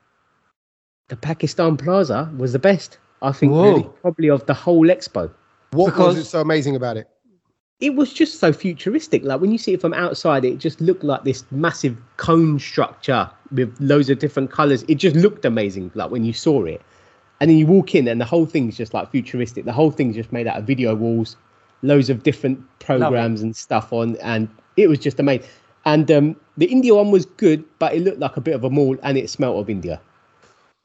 the 1.10 1.16
Pakistan 1.16 1.78
Plaza 1.78 2.32
was 2.38 2.54
the 2.54 2.60
best. 2.60 2.98
I 3.22 3.32
think 3.32 3.52
really, 3.52 3.84
probably 4.02 4.30
of 4.30 4.46
the 4.46 4.54
whole 4.54 4.86
expo. 4.88 5.30
What 5.72 5.88
Because- 5.88 6.16
was 6.16 6.26
it 6.26 6.30
so 6.30 6.42
amazing 6.42 6.76
about 6.76 6.98
it? 6.98 7.08
It 7.82 7.96
was 7.96 8.12
just 8.12 8.40
so 8.40 8.52
futuristic. 8.52 9.24
Like 9.24 9.40
when 9.40 9.52
you 9.54 9.58
see 9.58 9.74
it 9.74 9.80
from 9.80 9.94
outside, 9.94 10.44
it 10.44 10.58
just 10.58 10.82
looked 10.82 11.04
like 11.04 11.24
this 11.24 11.46
massive 11.50 11.96
cone 12.18 12.60
structure 12.60 13.30
with 13.54 13.74
loads 13.80 14.10
of 14.10 14.20
different 14.20 14.52
colors. 14.52 14.84
It 14.90 14.96
just 14.96 15.16
looked 15.16 15.46
amazing. 15.46 15.90
Like 15.96 16.12
when 16.12 16.26
you 16.26 16.34
saw 16.34 16.66
it, 16.66 16.82
and 17.40 17.50
then 17.50 17.58
you 17.58 17.66
walk 17.66 17.96
in, 17.96 18.08
and 18.10 18.20
the 18.20 18.26
whole 18.26 18.46
thing's 18.46 18.76
just 18.76 18.94
like 18.94 19.10
futuristic. 19.12 19.64
The 19.64 19.72
whole 19.72 19.92
thing's 19.92 20.16
just 20.16 20.34
made 20.34 20.46
out 20.46 20.58
of 20.58 20.66
video 20.66 20.94
walls, 20.94 21.38
loads 21.82 22.10
of 22.10 22.24
different 22.24 22.60
programs 22.80 23.42
and 23.42 23.56
stuff 23.56 23.94
on, 23.94 24.18
and 24.18 24.50
it 24.76 24.88
was 24.90 25.00
just 25.00 25.18
amazing. 25.20 25.48
And 25.94 26.10
um, 26.12 26.36
the 26.58 26.66
India 26.68 26.94
one 26.94 27.10
was 27.12 27.26
good, 27.26 27.64
but 27.80 27.94
it 27.94 28.02
looked 28.02 28.20
like 28.20 28.38
a 28.38 28.42
bit 28.42 28.54
of 28.56 28.64
a 28.64 28.70
mall, 28.70 28.96
and 29.04 29.18
it 29.18 29.30
smelt 29.30 29.58
of 29.58 29.70
India. 29.70 30.00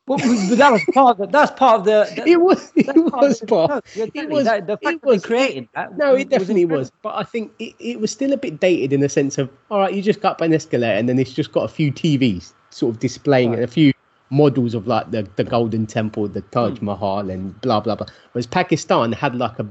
Well, 0.06 0.18
that 0.18 0.70
was 0.70 0.82
part 0.92 1.12
of 1.12 1.18
the, 1.18 1.26
that's 1.26 1.50
part 1.58 1.80
of 1.80 1.84
the. 1.87 1.99
that- 2.16 2.26
It 2.34 2.40
was. 2.40 2.73
It 2.76 2.87
that's 2.87 2.99
part 3.11 3.14
of 3.25 3.28
was 3.28 3.40
the- 3.40 3.46
part. 3.46 3.70
no, 3.96 4.02
It 4.02 4.12
definitely, 4.14 4.34
was. 4.37 4.44
that- 4.44 4.66
the 4.66 4.73
it 4.75 4.84
fact 4.84 5.00
that 5.00 5.06
was. 5.06 5.23
they 5.23 5.26
created 5.28 5.68
that. 5.75 5.96
No, 5.96 6.14
it 6.14 6.28
definitely 6.28 6.62
incredible. 6.62 6.78
was. 6.80 6.92
But 7.02 7.14
I 7.16 7.25
think 7.25 7.52
it, 7.58 7.75
it 7.78 8.00
was 8.00 8.11
still 8.11 8.32
a 8.32 8.37
bit 8.37 8.61
dated 8.61 8.92
in 8.92 9.00
the 9.00 9.08
sense 9.08 9.38
of, 9.38 9.50
all 9.70 9.78
right, 9.80 9.92
you 9.94 10.02
just 10.02 10.20
got 10.20 10.32
up 10.32 10.40
an 10.42 10.52
escalator 10.54 10.92
and 10.99 11.08
then 11.08 11.18
it's 11.18 11.32
just 11.32 11.52
got 11.52 11.62
a 11.64 11.68
few 11.68 11.90
TVs 11.92 12.52
sort 12.70 12.94
of 12.94 13.00
displaying 13.00 13.50
Right. 13.52 13.62
a 13.62 13.66
few 13.66 13.92
models 14.30 14.75
of 14.75 14.87
like 14.87 15.11
the, 15.11 15.23
the 15.37 15.44
Golden 15.44 15.87
Temple, 15.87 16.28
the 16.28 16.40
Taj 16.56 16.78
Hmm. 16.78 16.87
Mahal, 16.87 17.30
and 17.30 17.58
blah, 17.62 17.80
blah, 17.80 17.94
blah. 17.96 18.06
Whereas 18.32 18.46
Pakistan 18.46 19.12
had 19.12 19.34
like 19.37 19.58
a 19.58 19.66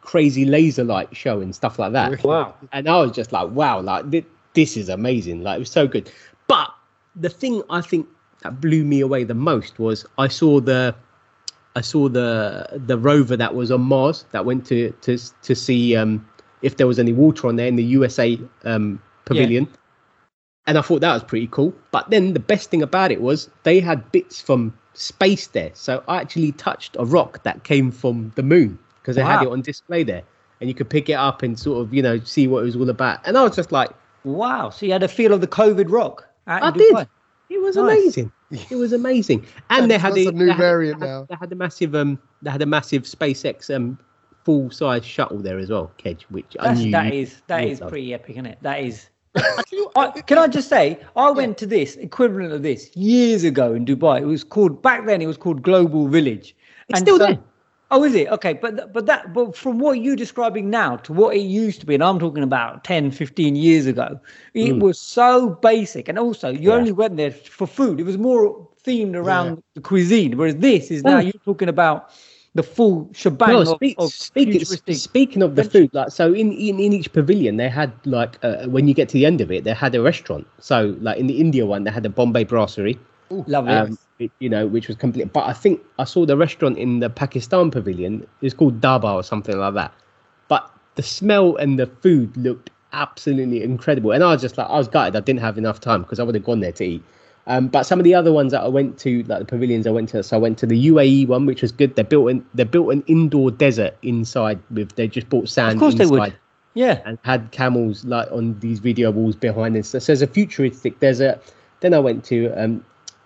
crazy 0.00 0.44
laser 0.46 0.84
light 0.84 1.14
show 1.14 1.40
and 1.40 1.54
stuff 1.54 1.78
like 1.78 1.92
that. 1.92 2.22
Wow. 2.24 2.54
And 2.72 2.88
I 2.88 2.96
was 3.02 3.12
just 3.12 3.32
like, 3.32 3.50
wow, 3.50 3.80
like 3.82 4.10
thi- 4.10 4.24
this 4.54 4.76
is 4.76 4.88
amazing. 4.88 5.42
Like 5.42 5.56
it 5.56 5.60
was 5.60 5.70
so 5.70 5.86
good. 5.86 6.10
But 6.46 6.70
the 7.14 7.28
thing 7.28 7.62
I 7.70 7.80
think 7.80 8.06
that 8.42 8.60
blew 8.60 8.84
me 8.84 9.00
away 9.00 9.24
the 9.24 9.34
most 9.34 9.78
was 9.78 10.06
I 10.16 10.28
saw 10.28 10.60
the 10.60 10.94
I 11.76 11.80
saw 11.80 12.08
the 12.08 12.80
the 12.86 12.98
rover 12.98 13.36
that 13.36 13.54
was 13.54 13.70
on 13.70 13.82
Mars 13.82 14.24
that 14.32 14.44
went 14.44 14.66
to 14.66 14.90
to 15.02 15.18
to 15.42 15.54
see 15.54 15.96
um, 15.96 16.26
if 16.62 16.76
there 16.76 16.86
was 16.86 16.98
any 16.98 17.12
water 17.12 17.46
on 17.46 17.56
there 17.56 17.66
in 17.66 17.76
the 17.76 17.84
USA 17.84 18.38
um, 18.64 19.00
pavilion. 19.24 19.68
And 20.66 20.76
I 20.76 20.82
thought 20.82 21.00
that 21.00 21.14
was 21.14 21.24
pretty 21.24 21.48
cool. 21.50 21.72
But 21.92 22.10
then 22.10 22.34
the 22.34 22.40
best 22.40 22.70
thing 22.70 22.82
about 22.82 23.10
it 23.10 23.22
was 23.22 23.48
they 23.62 23.80
had 23.80 24.10
bits 24.12 24.40
from 24.40 24.76
space 24.92 25.46
there. 25.46 25.70
So 25.72 26.02
I 26.08 26.20
actually 26.20 26.52
touched 26.52 26.94
a 26.98 27.06
rock 27.06 27.42
that 27.44 27.64
came 27.64 27.90
from 27.90 28.32
the 28.36 28.42
moon 28.42 28.78
because 29.00 29.16
they 29.16 29.22
had 29.22 29.42
it 29.42 29.48
on 29.48 29.62
display 29.62 30.02
there. 30.02 30.22
And 30.60 30.68
you 30.68 30.74
could 30.74 30.90
pick 30.90 31.08
it 31.08 31.14
up 31.14 31.42
and 31.42 31.58
sort 31.58 31.80
of, 31.80 31.94
you 31.94 32.02
know, 32.02 32.18
see 32.20 32.46
what 32.48 32.60
it 32.60 32.64
was 32.64 32.76
all 32.76 32.90
about. 32.90 33.20
And 33.24 33.38
I 33.38 33.44
was 33.44 33.56
just 33.56 33.72
like, 33.72 33.90
Wow. 34.24 34.70
So 34.70 34.86
you 34.86 34.92
had 34.92 35.02
a 35.02 35.08
feel 35.08 35.32
of 35.32 35.40
the 35.40 35.46
COVID 35.46 35.90
rock. 35.90 36.26
out 36.46 36.62
I 36.62 36.68
in 36.68 36.74
did. 36.74 36.94
Dubai. 36.94 37.08
It 37.50 37.60
was 37.62 37.76
Nice. 37.76 38.02
amazing. 38.02 38.32
It 38.70 38.76
was 38.76 38.92
amazing. 38.92 39.46
And 39.70 39.90
they 39.90 39.98
had 39.98 40.16
a, 40.16 40.28
a 40.28 40.32
new 40.32 40.46
they 40.46 40.54
variant 40.54 41.00
had, 41.00 41.08
now. 41.08 41.26
They 41.28 41.36
had 41.40 41.52
a 41.52 41.56
massive 41.56 41.94
um 41.94 42.18
they 42.42 42.50
had 42.50 42.62
a 42.62 42.66
massive 42.66 43.02
SpaceX 43.02 43.74
um 43.74 43.98
full 44.44 44.70
size 44.70 45.04
shuttle 45.04 45.38
there 45.38 45.58
as 45.58 45.70
well, 45.70 45.90
Kej, 45.98 46.22
which 46.30 46.56
I 46.60 46.68
That's, 46.68 46.80
knew 46.80 46.90
that 46.92 47.12
you 47.14 47.20
is 47.22 47.42
that 47.48 47.60
would 47.62 47.70
is 47.72 47.80
love. 47.80 47.90
pretty 47.90 48.14
epic, 48.14 48.30
isn't 48.36 48.46
it? 48.46 48.58
That 48.62 48.80
is. 48.80 49.08
I, 49.96 50.10
can 50.26 50.38
I 50.38 50.48
just 50.48 50.68
say, 50.68 50.98
I 51.14 51.30
went 51.30 51.58
to 51.58 51.66
this 51.66 51.96
equivalent 51.96 52.52
of 52.52 52.62
this 52.62 52.90
years 52.96 53.44
ago 53.44 53.72
in 53.74 53.84
Dubai. 53.84 54.22
It 54.22 54.24
was 54.24 54.42
called 54.42 54.82
back 54.82 55.06
then. 55.06 55.20
It 55.22 55.26
was 55.26 55.36
called 55.36 55.62
Global 55.62 56.08
Village. 56.08 56.56
It's 56.88 57.00
still 57.00 57.18
there. 57.18 57.38
Oh, 57.90 58.04
is 58.04 58.14
it? 58.14 58.28
Okay, 58.28 58.52
but 58.52 58.92
but 58.92 59.06
that 59.06 59.32
but 59.32 59.56
from 59.56 59.78
what 59.78 60.00
you're 60.00 60.16
describing 60.16 60.68
now 60.68 60.96
to 60.98 61.12
what 61.12 61.34
it 61.34 61.40
used 61.40 61.80
to 61.80 61.86
be, 61.86 61.94
and 61.94 62.04
I'm 62.04 62.18
talking 62.18 62.42
about 62.42 62.84
10, 62.84 63.10
15 63.10 63.56
years 63.56 63.86
ago, 63.86 64.20
it 64.52 64.74
Mm. 64.74 64.80
was 64.80 64.98
so 65.00 65.50
basic. 65.62 66.08
And 66.08 66.18
also, 66.18 66.50
you 66.50 66.68
Yeah. 66.70 66.76
only 66.76 66.92
went 66.92 67.16
there 67.16 67.30
for 67.30 67.66
food. 67.66 67.98
It 67.98 68.04
was 68.04 68.18
more 68.18 68.68
themed 68.84 69.14
around 69.16 69.62
the 69.74 69.80
cuisine. 69.80 70.36
Whereas 70.36 70.56
this 70.56 70.90
is 70.90 71.02
now 71.02 71.16
Oh. 71.16 71.20
you're 71.20 71.32
talking 71.46 71.68
about 71.70 72.10
the 72.54 72.62
full 72.62 73.08
shebang 73.14 73.52
No, 73.52 73.60
of, 73.60 73.68
speak, 73.68 73.94
of 73.98 74.10
speaking, 74.12 74.52
futuristic- 74.60 74.96
speaking 74.96 75.42
of 75.42 75.54
the 75.54 75.64
food, 75.64 75.90
like 75.94 76.10
so 76.10 76.32
in, 76.34 76.52
in 76.52 76.78
in 76.80 76.92
each 76.92 77.12
pavilion 77.12 77.56
they 77.56 77.68
had 77.68 77.92
like 78.04 78.38
uh, 78.42 78.66
when 78.66 78.86
you 78.88 78.94
get 78.94 79.08
to 79.10 79.14
the 79.14 79.24
end 79.26 79.40
of 79.40 79.50
it 79.50 79.64
they 79.64 79.72
had 79.72 79.94
a 79.94 80.02
restaurant. 80.02 80.46
So 80.60 80.94
like 81.00 81.18
in 81.18 81.26
the 81.26 81.40
India 81.40 81.64
one 81.64 81.84
they 81.84 81.90
had 81.90 82.04
a 82.04 82.10
Bombay 82.10 82.44
brasserie, 82.44 82.98
Lovely. 83.30 83.72
um, 83.72 83.98
it- 84.18 84.30
you 84.40 84.48
know, 84.48 84.66
which 84.66 84.88
was 84.88 84.96
complete. 84.96 85.32
But 85.32 85.46
I 85.46 85.52
think 85.52 85.80
I 85.98 86.04
saw 86.04 86.26
the 86.26 86.36
restaurant 86.36 86.76
in 86.78 87.00
the 87.00 87.08
Pakistan 87.10 87.70
pavilion. 87.70 88.26
It's 88.42 88.54
called 88.54 88.80
Daba 88.80 89.14
or 89.14 89.22
something 89.22 89.56
like 89.56 89.74
that. 89.74 89.92
But 90.48 90.68
the 90.96 91.02
smell 91.02 91.56
and 91.56 91.78
the 91.78 91.86
food 91.86 92.36
looked 92.36 92.70
absolutely 92.92 93.62
incredible, 93.62 94.12
and 94.12 94.24
I 94.24 94.32
was 94.32 94.40
just 94.40 94.58
like, 94.58 94.68
I 94.68 94.76
was 94.78 94.88
gutted. 94.88 95.14
I 95.14 95.20
didn't 95.20 95.40
have 95.40 95.58
enough 95.58 95.78
time 95.80 96.02
because 96.02 96.18
I 96.18 96.22
would 96.24 96.34
have 96.34 96.44
gone 96.44 96.60
there 96.60 96.72
to 96.72 96.84
eat. 96.84 97.02
Um, 97.46 97.68
but 97.68 97.84
some 97.84 97.98
of 97.98 98.04
the 98.04 98.14
other 98.14 98.30
ones 98.32 98.52
that 98.52 98.62
I 98.62 98.68
went 98.68 98.98
to, 99.00 99.22
like 99.24 99.38
the 99.38 99.44
pavilions 99.46 99.86
I 99.86 99.90
went 99.90 100.08
to, 100.10 100.22
so 100.22 100.36
I 100.36 100.40
went 100.40 100.58
to 100.58 100.66
the 100.66 100.88
UAE 100.88 101.26
one, 101.28 101.46
which 101.46 101.62
was 101.62 101.72
good. 101.72 101.96
They 101.96 102.02
built 102.02 102.28
an 102.30 102.44
they 102.54 102.64
built 102.64 102.92
an 102.92 103.02
indoor 103.06 103.50
desert 103.50 103.96
inside 104.02 104.58
with 104.70 104.94
they 104.96 105.08
just 105.08 105.28
bought 105.30 105.48
sand 105.48 105.74
of 105.74 105.78
course 105.80 105.94
inside 105.94 106.06
they 106.06 106.10
would. 106.10 106.34
Yeah. 106.74 107.00
and 107.06 107.18
had 107.22 107.50
camels 107.50 108.04
like 108.04 108.30
on 108.30 108.58
these 108.60 108.78
video 108.80 109.10
walls 109.10 109.34
behind 109.34 109.76
us. 109.76 109.88
So 109.88 109.98
there's 109.98 110.20
a 110.22 110.26
futuristic 110.26 111.00
desert. 111.00 111.40
Then 111.80 111.94
I 111.94 111.98
went 112.00 112.22
to 112.26 112.52
um, 112.62 112.84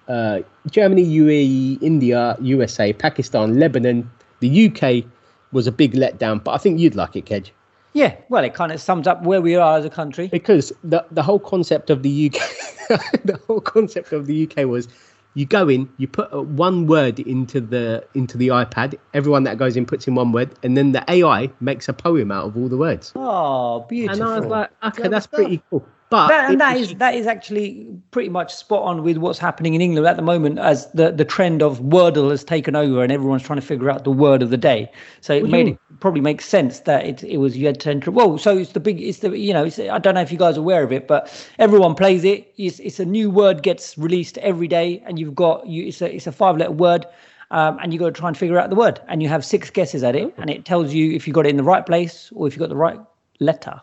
uh, 0.09 0.41
Germany, 0.71 1.05
UAE, 1.05 1.83
India, 1.83 2.37
USA, 2.41 2.93
Pakistan, 2.93 3.59
Lebanon. 3.59 4.11
The 4.41 4.67
UK 4.69 5.05
was 5.53 5.67
a 5.67 5.73
big 5.73 5.93
letdown, 5.93 6.43
but 6.43 6.53
I 6.53 6.59
think 6.59 6.81
you'd 6.81 6.95
like 6.95 7.15
it, 7.17 7.27
Kej, 7.27 7.51
Yeah, 7.93 8.17
well, 8.29 8.43
it 8.43 8.55
kind 8.55 8.73
of 8.73 8.81
sums 8.81 9.07
up 9.07 9.23
where 9.23 9.41
we 9.41 9.55
are 9.55 9.79
as 9.79 9.85
a 9.85 9.91
country. 9.91 10.29
because 10.29 10.73
the 10.83 11.05
the 11.11 11.23
whole 11.23 11.39
concept 11.39 11.91
of 11.91 12.03
the 12.03 12.27
UK, 12.27 12.41
the 13.25 13.39
whole 13.47 13.61
concept 13.61 14.13
of 14.13 14.27
the 14.27 14.49
UK 14.49 14.67
was. 14.67 14.89
You 15.35 15.47
go 15.47 15.67
in, 15.67 15.89
you 15.97 16.07
put 16.09 16.31
uh, 16.31 16.43
one 16.43 16.87
word 16.87 17.19
into 17.21 17.59
the 17.59 18.05
into 18.13 18.37
the 18.37 18.49
iPad. 18.49 18.99
Everyone 19.15 19.45
that 19.45 19.57
goes 19.57 19.79
in 19.79 19.87
puts 19.87 20.07
in 20.07 20.15
one 20.15 20.31
word, 20.31 20.51
and 20.63 20.77
then 20.77 20.93
the 20.93 21.03
AI 21.11 21.49
makes 21.61 21.89
a 21.89 21.95
poem 21.95 22.31
out 22.31 22.45
of 22.49 22.57
all 22.59 22.69
the 22.69 22.77
words. 22.77 23.13
Oh, 23.17 23.81
beautiful. 23.89 24.23
And 24.23 24.31
I 24.31 24.39
was 24.39 24.47
like, 24.47 24.71
okay, 24.85 25.09
that's 25.09 25.25
stuff. 25.25 25.39
pretty 25.39 25.63
cool. 25.71 25.87
But 26.13 26.29
that, 26.29 26.51
and 26.51 26.61
that 26.61 26.77
is 26.77 26.95
that 26.97 27.15
is 27.15 27.27
actually 27.27 27.87
pretty 28.11 28.29
much 28.29 28.55
spot 28.55 28.83
on 28.83 29.03
with 29.03 29.17
what's 29.17 29.39
happening 29.39 29.75
in 29.75 29.81
England 29.81 30.07
at 30.07 30.17
the 30.17 30.23
moment, 30.23 30.59
as 30.59 30.91
the, 30.93 31.11
the 31.11 31.25
trend 31.25 31.63
of 31.63 31.81
Wordle 31.81 32.31
has 32.31 32.45
taken 32.45 32.77
over, 32.77 33.03
and 33.03 33.11
everyone's 33.11 33.43
trying 33.43 33.59
to 33.61 33.67
figure 33.67 33.91
out 33.91 34.05
the 34.05 34.11
word 34.11 34.43
of 34.43 34.51
the 34.51 34.57
day. 34.57 34.91
So 35.21 35.33
it 35.35 35.49
made 35.49 35.69
you- 35.69 35.79
it 35.91 36.01
probably 36.01 36.21
makes 36.21 36.45
sense 36.45 36.81
that 36.81 37.05
it 37.07 37.25
it 37.25 37.39
was 37.39 37.57
you 37.57 37.67
had 37.67 37.81
to 37.81 37.91
enter. 37.91 38.11
Well, 38.11 38.37
so 38.39 38.57
it's 38.59 38.73
the 38.73 38.81
big, 38.81 39.01
it's 39.01 39.19
the 39.21 39.37
you 39.37 39.53
know, 39.53 39.65
it's, 39.65 39.79
I 39.79 39.99
don't 39.99 40.15
know 40.15 40.21
if 40.21 40.31
you 40.33 40.39
guys 40.39 40.57
are 40.57 40.61
aware 40.61 40.83
of 40.83 40.93
it, 40.93 41.09
but 41.09 41.31
everyone 41.59 41.95
plays 41.95 42.25
it. 42.25 42.53
It's, 42.57 42.79
it's 42.81 43.01
a 43.01 43.05
new 43.05 43.31
word 43.31 43.63
gets 43.63 43.97
released 43.97 44.39
every 44.39 44.69
day, 44.69 45.03
and 45.07 45.19
you've 45.19 45.35
got 45.35 45.67
you. 45.67 45.87
It's 45.87 46.03
a 46.03 46.15
it's 46.15 46.27
a 46.27 46.33
five 46.33 46.57
letter 46.59 46.73
word. 46.73 47.07
Um, 47.51 47.79
and 47.83 47.93
you 47.93 47.99
got 47.99 48.07
to 48.07 48.13
try 48.13 48.29
and 48.29 48.37
figure 48.37 48.59
out 48.59 48.71
the 48.71 48.77
word, 48.77 48.99
and 49.09 49.23
you 49.23 49.29
have 49.29 49.45
six 49.45 49.69
guesses 49.69 50.03
at 50.03 50.17
it, 50.17 50.33
and 50.39 50.49
it 50.49 50.65
tells 50.65 50.95
you 50.95 51.13
if 51.13 51.27
you 51.29 51.35
got 51.35 51.45
it 51.47 51.51
in 51.51 51.59
the 51.59 51.63
right 51.63 51.85
place 51.85 52.31
or 52.35 52.47
if 52.49 52.55
you 52.55 52.59
got 52.61 52.71
the 52.71 52.77
right 52.77 52.99
letter 53.41 53.79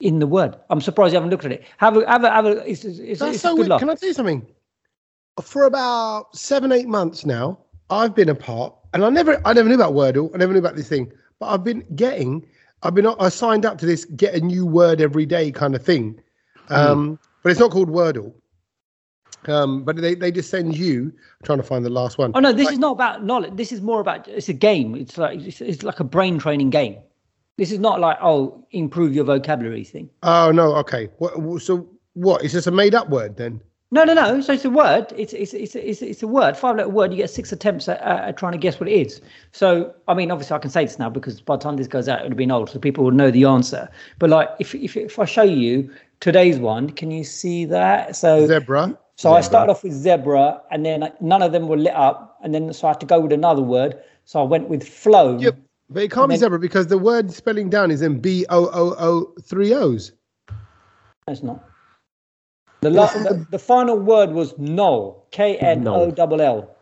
in 0.00 0.18
the 0.18 0.26
word. 0.26 0.56
I'm 0.70 0.80
surprised 0.80 1.12
you 1.12 1.16
haven't 1.16 1.30
looked 1.30 1.44
at 1.44 1.52
it. 1.52 1.64
Have 1.78 1.96
a 1.96 2.06
have 2.08 2.24
a 2.24 2.30
have 2.30 2.46
a. 2.46 2.70
It's, 2.70 2.84
it's, 2.84 3.20
That's 3.20 3.34
it's 3.34 3.42
so 3.42 3.56
good 3.56 3.68
laugh. 3.68 3.80
Can 3.80 3.90
I 3.90 3.94
tell 3.94 4.08
you 4.08 4.14
something? 4.14 4.46
For 5.42 5.64
about 5.64 6.36
seven, 6.36 6.72
eight 6.72 6.88
months 6.88 7.24
now, 7.24 7.58
I've 7.90 8.14
been 8.14 8.28
a 8.28 8.34
part, 8.34 8.74
and 8.92 9.04
I 9.04 9.10
never, 9.10 9.40
I 9.44 9.52
never 9.52 9.68
knew 9.68 9.76
about 9.76 9.92
Wordle. 9.92 10.30
I 10.34 10.38
never 10.38 10.52
knew 10.52 10.58
about 10.58 10.74
this 10.74 10.88
thing, 10.88 11.12
but 11.38 11.46
I've 11.46 11.62
been 11.62 11.84
getting, 11.94 12.44
I've 12.82 12.94
been, 12.94 13.06
I 13.06 13.28
signed 13.28 13.64
up 13.64 13.78
to 13.78 13.86
this 13.86 14.04
get 14.04 14.34
a 14.34 14.40
new 14.40 14.66
word 14.66 15.00
every 15.00 15.26
day 15.26 15.52
kind 15.52 15.76
of 15.76 15.82
thing. 15.84 16.20
Um, 16.70 17.20
but 17.42 17.50
it's 17.50 17.60
not 17.60 17.70
called 17.70 17.88
Wordle. 17.88 18.34
Um, 19.46 19.84
but 19.84 19.96
they, 19.96 20.14
they 20.14 20.32
just 20.32 20.50
send 20.50 20.76
you 20.76 21.04
I'm 21.04 21.44
trying 21.44 21.58
to 21.58 21.64
find 21.64 21.84
the 21.84 21.90
last 21.90 22.18
one. 22.18 22.32
Oh 22.34 22.40
no, 22.40 22.52
this 22.52 22.70
is 22.70 22.78
not 22.78 22.92
about 22.92 23.24
knowledge. 23.24 23.54
This 23.54 23.70
is 23.70 23.80
more 23.80 24.00
about 24.00 24.26
it's 24.26 24.48
a 24.48 24.52
game. 24.52 24.96
It's 24.96 25.16
like 25.16 25.38
it's, 25.40 25.60
it's 25.60 25.82
like 25.84 26.00
a 26.00 26.04
brain 26.04 26.38
training 26.38 26.70
game. 26.70 26.98
This 27.58 27.70
is 27.70 27.78
not 27.78 28.00
like 28.00 28.16
oh 28.22 28.64
improve 28.70 29.14
your 29.14 29.24
vocabulary 29.24 29.84
thing. 29.84 30.08
Oh 30.22 30.50
no, 30.50 30.74
okay. 30.76 31.10
What, 31.18 31.60
so 31.60 31.86
what 32.14 32.42
is 32.42 32.54
this 32.54 32.66
a 32.66 32.70
made 32.70 32.94
up 32.94 33.10
word 33.10 33.36
then? 33.36 33.60
No, 33.90 34.04
no, 34.04 34.12
no. 34.12 34.40
So 34.40 34.52
it's 34.52 34.64
a 34.64 34.70
word. 34.70 35.12
It's 35.16 35.32
it's 35.32 35.54
it's 35.54 35.74
it's, 35.74 36.02
it's 36.02 36.22
a 36.22 36.26
word. 36.26 36.56
Five 36.56 36.76
letter 36.76 36.88
word. 36.88 37.10
You 37.10 37.18
get 37.18 37.30
six 37.30 37.52
attempts 37.52 37.88
at, 37.88 38.00
at, 38.00 38.28
at 38.28 38.36
trying 38.36 38.52
to 38.52 38.58
guess 38.58 38.78
what 38.78 38.88
it 38.88 38.92
is. 38.92 39.20
So 39.52 39.94
I 40.08 40.14
mean, 40.14 40.30
obviously, 40.30 40.56
I 40.56 40.58
can 40.58 40.70
say 40.70 40.84
this 40.84 40.98
now 40.98 41.08
because 41.10 41.40
by 41.40 41.56
the 41.56 41.62
time 41.62 41.76
this 41.76 41.86
goes 41.86 42.08
out, 42.08 42.20
it 42.20 42.22
would 42.24 42.32
have 42.32 42.38
been 42.38 42.50
old, 42.50 42.70
so 42.70 42.78
people 42.78 43.04
would 43.04 43.14
know 43.14 43.30
the 43.30 43.44
answer. 43.44 43.88
But 44.18 44.30
like, 44.30 44.50
if 44.58 44.74
if 44.74 44.96
if 44.96 45.18
I 45.18 45.24
show 45.24 45.42
you 45.42 45.90
today's 46.20 46.58
one, 46.58 46.90
can 46.90 47.10
you 47.10 47.24
see 47.24 47.64
that? 47.66 48.14
So 48.14 48.46
Zebra. 48.46 48.98
So 49.16 49.32
I 49.34 49.40
started 49.40 49.72
off 49.72 49.82
with 49.82 49.94
zebra, 49.94 50.62
and 50.70 50.86
then 50.86 51.10
none 51.20 51.42
of 51.42 51.50
them 51.50 51.66
were 51.66 51.76
lit 51.76 51.94
up, 51.94 52.38
and 52.44 52.54
then 52.54 52.72
so 52.72 52.86
I 52.86 52.90
had 52.90 53.00
to 53.00 53.06
go 53.06 53.18
with 53.18 53.32
another 53.32 53.62
word. 53.62 54.00
So 54.26 54.40
I 54.40 54.44
went 54.44 54.68
with 54.68 54.86
flow. 54.86 55.36
Yep. 55.38 55.56
But 55.90 56.02
it 56.02 56.10
can't 56.10 56.28
be 56.28 56.34
then- 56.34 56.40
zebra 56.40 56.58
because 56.58 56.86
the 56.88 56.98
word 56.98 57.30
spelling 57.32 57.70
down 57.70 57.90
is 57.90 58.02
in 58.02 58.20
B 58.20 58.44
O 58.50 58.66
O 58.72 58.94
O 58.98 59.32
three 59.42 59.72
O's. 59.74 60.12
It's 61.26 61.42
not. 61.42 61.64
The, 62.80 62.90
la- 62.90 63.06
the 63.12 63.46
the 63.50 63.58
final 63.58 63.98
word 63.98 64.30
was 64.30 64.56
null. 64.58 65.26
K 65.30 65.56
N 65.58 65.86
O 65.88 66.10
double 66.10 66.40
L. 66.40 66.74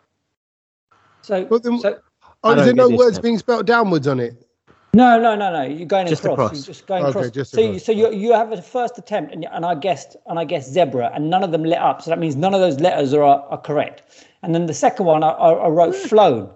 So, 1.23 1.45
But 1.45 1.63
then- 1.63 1.79
so 1.81 1.99
Oh, 2.45 2.51
I 2.53 2.59
is 2.59 2.65
there 2.67 2.75
no 2.75 2.89
words 2.89 3.17
now. 3.17 3.23
being 3.23 3.39
spelled 3.39 3.67
downwards 3.67 4.07
on 4.07 4.21
it? 4.21 4.47
No, 4.95 5.21
no, 5.21 5.35
no, 5.35 5.53
no. 5.53 5.63
You're 5.63 5.87
going 5.87 6.07
Just 6.07 6.25
across. 6.25 6.35
across. 6.39 6.53
You're 6.55 6.75
just 6.75 6.87
going 6.87 7.03
Okay, 7.03 7.11
across. 7.11 7.31
just 7.31 7.51
so, 7.53 7.61
you, 7.61 7.79
so 7.79 7.91
you 7.93 8.13
you 8.13 8.33
have 8.33 8.53
a 8.53 8.63
first 8.63 8.97
attempt, 8.99 9.33
and, 9.33 9.45
and 9.51 9.65
I 9.67 9.75
guessed 9.75 10.17
and 10.27 10.39
I 10.39 10.45
guessed 10.45 10.71
zebra, 10.73 11.11
and 11.15 11.29
none 11.29 11.43
of 11.43 11.51
them 11.51 11.65
lit 11.65 11.79
up. 11.79 12.03
So 12.03 12.11
that 12.11 12.19
means 12.19 12.37
none 12.37 12.55
of 12.55 12.61
those 12.61 12.79
letters 12.81 13.13
are 13.15 13.23
are 13.25 13.59
correct. 13.61 14.03
And 14.43 14.55
then 14.55 14.67
the 14.67 14.75
second 14.75 15.07
one, 15.07 15.25
I, 15.25 15.31
I, 15.31 15.53
I 15.53 15.69
wrote 15.69 15.95
flown, 15.97 16.51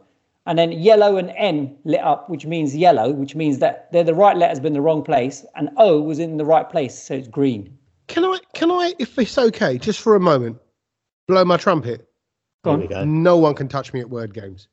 and 0.47 0.59
then 0.59 0.73
yellow 0.73 1.17
and 1.17 1.33
N 1.37 1.77
lit 1.85 2.01
up, 2.01 2.29
which 2.31 2.47
means 2.47 2.75
yellow, 2.75 3.13
which 3.13 3.35
means 3.35 3.59
that 3.59 3.91
they're 3.93 4.05
the 4.05 4.15
right 4.15 4.37
letters, 4.37 4.61
but 4.61 4.69
in 4.69 4.73
the 4.73 4.81
wrong 4.81 5.03
place, 5.03 5.45
and 5.55 5.71
O 5.77 6.01
was 6.01 6.19
in 6.19 6.37
the 6.37 6.45
right 6.45 6.69
place, 6.69 7.01
so 7.01 7.15
it's 7.15 7.29
green. 7.29 7.77
Can 8.09 8.25
I, 8.25 8.39
can 8.55 8.71
I, 8.71 8.95
if 8.99 9.19
it's 9.19 9.39
okay, 9.39 9.79
just 9.79 10.01
for 10.01 10.17
a 10.17 10.21
moment, 10.21 10.59
blow 11.29 11.45
my 11.45 11.57
trumpet? 11.57 12.09
Go 12.65 12.73
on. 12.73 12.87
go. 12.87 13.05
No 13.05 13.37
one 13.37 13.55
can 13.55 13.69
touch 13.69 13.93
me 13.93 14.01
at 14.01 14.11
word 14.11 14.35
games. 14.35 14.69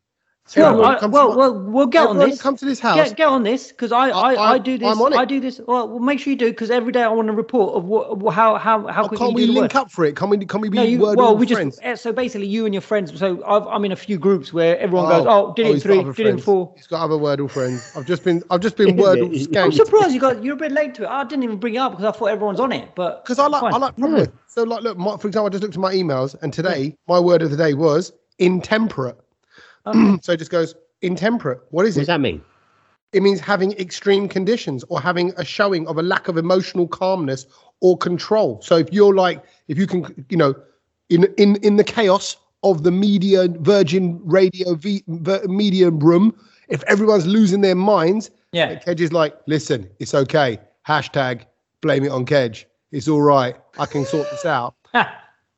Well, 0.55 0.67
Everyone 0.85 0.97
I, 1.03 1.05
well, 1.07 1.29
my- 1.29 1.35
well, 1.35 1.59
we'll 1.59 1.87
get 1.87 2.07
on 2.07 2.17
this. 2.17 2.41
Come 2.41 2.55
to 2.55 2.63
this 2.65 2.79
house. 2.79 2.95
Get, 2.95 3.17
get 3.17 3.27
on 3.27 3.43
this 3.43 3.67
because 3.69 3.91
I, 3.91 4.09
I, 4.09 4.33
I- 4.33 4.51
I, 4.53 4.57
do 4.57 4.77
this. 4.77 4.87
I'm 4.87 5.01
on 5.01 5.11
it. 5.13 5.17
I 5.17 5.25
do 5.25 5.41
this. 5.41 5.59
Well, 5.67 5.89
well, 5.89 5.99
make 5.99 6.19
sure 6.19 6.31
you 6.31 6.37
do 6.37 6.49
because 6.51 6.69
every 6.71 6.93
day 6.93 7.03
I 7.03 7.09
want 7.09 7.29
a 7.29 7.33
report 7.33 7.75
of 7.75 7.83
what, 7.83 8.31
how, 8.33 8.55
how, 8.55 8.87
how 8.87 9.03
Oh, 9.03 9.07
quickly 9.09 9.25
can't 9.27 9.31
you 9.31 9.35
we 9.35 9.45
link 9.47 9.73
work. 9.73 9.75
up 9.75 9.91
for 9.91 10.05
it? 10.05 10.15
Can 10.15 10.29
we? 10.29 10.37
Can 10.45 10.61
we 10.61 10.69
be 10.69 10.77
No, 10.77 10.83
you, 10.83 10.99
well, 10.99 11.35
we 11.35 11.45
friends? 11.47 11.75
just 11.75 11.85
eh, 11.85 11.95
so 11.95 12.13
basically 12.13 12.47
you 12.47 12.65
and 12.65 12.73
your 12.73 12.81
friends. 12.81 13.17
So 13.19 13.43
I've, 13.45 13.67
I'm 13.67 13.83
in 13.83 13.91
a 13.91 13.95
few 13.97 14.17
groups 14.17 14.53
where 14.53 14.77
everyone 14.79 15.09
goes, 15.09 15.25
Oh, 15.27 15.47
"Oh, 15.49 15.53
did 15.53 15.65
oh, 15.65 15.69
it 15.69 15.71
in 15.71 15.75
he's 15.75 15.83
got 15.83 16.15
three, 16.15 16.23
did 16.25 16.35
it 16.39 16.41
four. 16.43 16.71
He's 16.77 16.87
got 16.87 17.03
other 17.03 17.15
Wordle 17.15 17.49
friends. 17.51 17.91
I've 17.97 18.05
just 18.05 18.23
been, 18.23 18.41
I've 18.49 18.61
just 18.61 18.77
been 18.77 18.95
Wordle 18.97 19.33
he- 19.33 19.57
I'm 19.57 19.71
surprised 19.73 20.13
you 20.13 20.21
got. 20.21 20.43
You're 20.43 20.53
a 20.53 20.57
bit 20.57 20.71
late 20.71 20.95
to 20.95 21.03
it. 21.03 21.09
I 21.09 21.25
didn't 21.25 21.43
even 21.43 21.57
bring 21.57 21.75
it 21.75 21.79
up 21.79 21.91
because 21.91 22.05
I 22.05 22.17
thought 22.17 22.27
everyone's 22.27 22.59
on 22.61 22.71
it. 22.71 22.95
But 22.95 23.25
Because 23.25 23.37
I 23.39 23.47
like, 23.47 23.61
fine. 23.61 23.73
I 23.73 23.77
like. 23.77 24.29
So 24.47 24.63
like, 24.63 24.81
look, 24.81 24.97
my, 24.97 25.17
for 25.17 25.27
example, 25.27 25.47
I 25.47 25.49
just 25.49 25.61
looked 25.61 25.75
at 25.75 25.81
my 25.81 25.93
emails, 25.93 26.35
and 26.41 26.53
today 26.53 26.95
my 27.07 27.19
word 27.19 27.41
of 27.41 27.51
the 27.51 27.57
day 27.57 27.73
was 27.73 28.13
intemperate. 28.39 29.17
so 30.21 30.33
it 30.33 30.37
just 30.37 30.51
goes 30.51 30.75
intemperate. 31.01 31.59
What 31.71 31.85
is 31.85 31.97
it? 31.97 32.01
What 32.01 32.01
does 32.01 32.07
that 32.07 32.21
mean? 32.21 32.41
It 33.13 33.23
means 33.23 33.39
having 33.39 33.71
extreme 33.73 34.27
conditions 34.27 34.83
or 34.89 34.99
having 34.99 35.33
a 35.37 35.45
showing 35.45 35.87
of 35.87 35.97
a 35.97 36.03
lack 36.03 36.27
of 36.27 36.37
emotional 36.37 36.87
calmness 36.87 37.45
or 37.79 37.97
control. 37.97 38.61
So 38.61 38.75
if 38.77 38.91
you're 38.91 39.15
like, 39.15 39.43
if 39.67 39.77
you 39.77 39.87
can, 39.87 40.25
you 40.29 40.37
know, 40.37 40.53
in 41.09 41.25
in 41.37 41.55
in 41.57 41.77
the 41.77 41.83
chaos 41.83 42.35
of 42.63 42.83
the 42.83 42.91
media 42.91 43.47
Virgin 43.61 44.19
Radio 44.25 44.75
v, 44.75 45.03
ver, 45.07 45.41
media 45.47 45.89
room, 45.89 46.35
if 46.67 46.83
everyone's 46.83 47.25
losing 47.25 47.61
their 47.61 47.75
minds, 47.75 48.29
Yeah. 48.51 48.75
Kej 48.75 48.99
is 48.99 49.13
like, 49.13 49.35
listen, 49.47 49.89
it's 49.99 50.13
okay. 50.13 50.59
Hashtag 50.87 51.43
blame 51.81 52.03
it 52.03 52.11
on 52.11 52.25
Kej. 52.25 52.65
It's 52.91 53.07
all 53.07 53.21
right. 53.21 53.55
I 53.77 53.85
can 53.85 54.05
sort 54.05 54.29
this 54.31 54.45
out. 54.45 54.75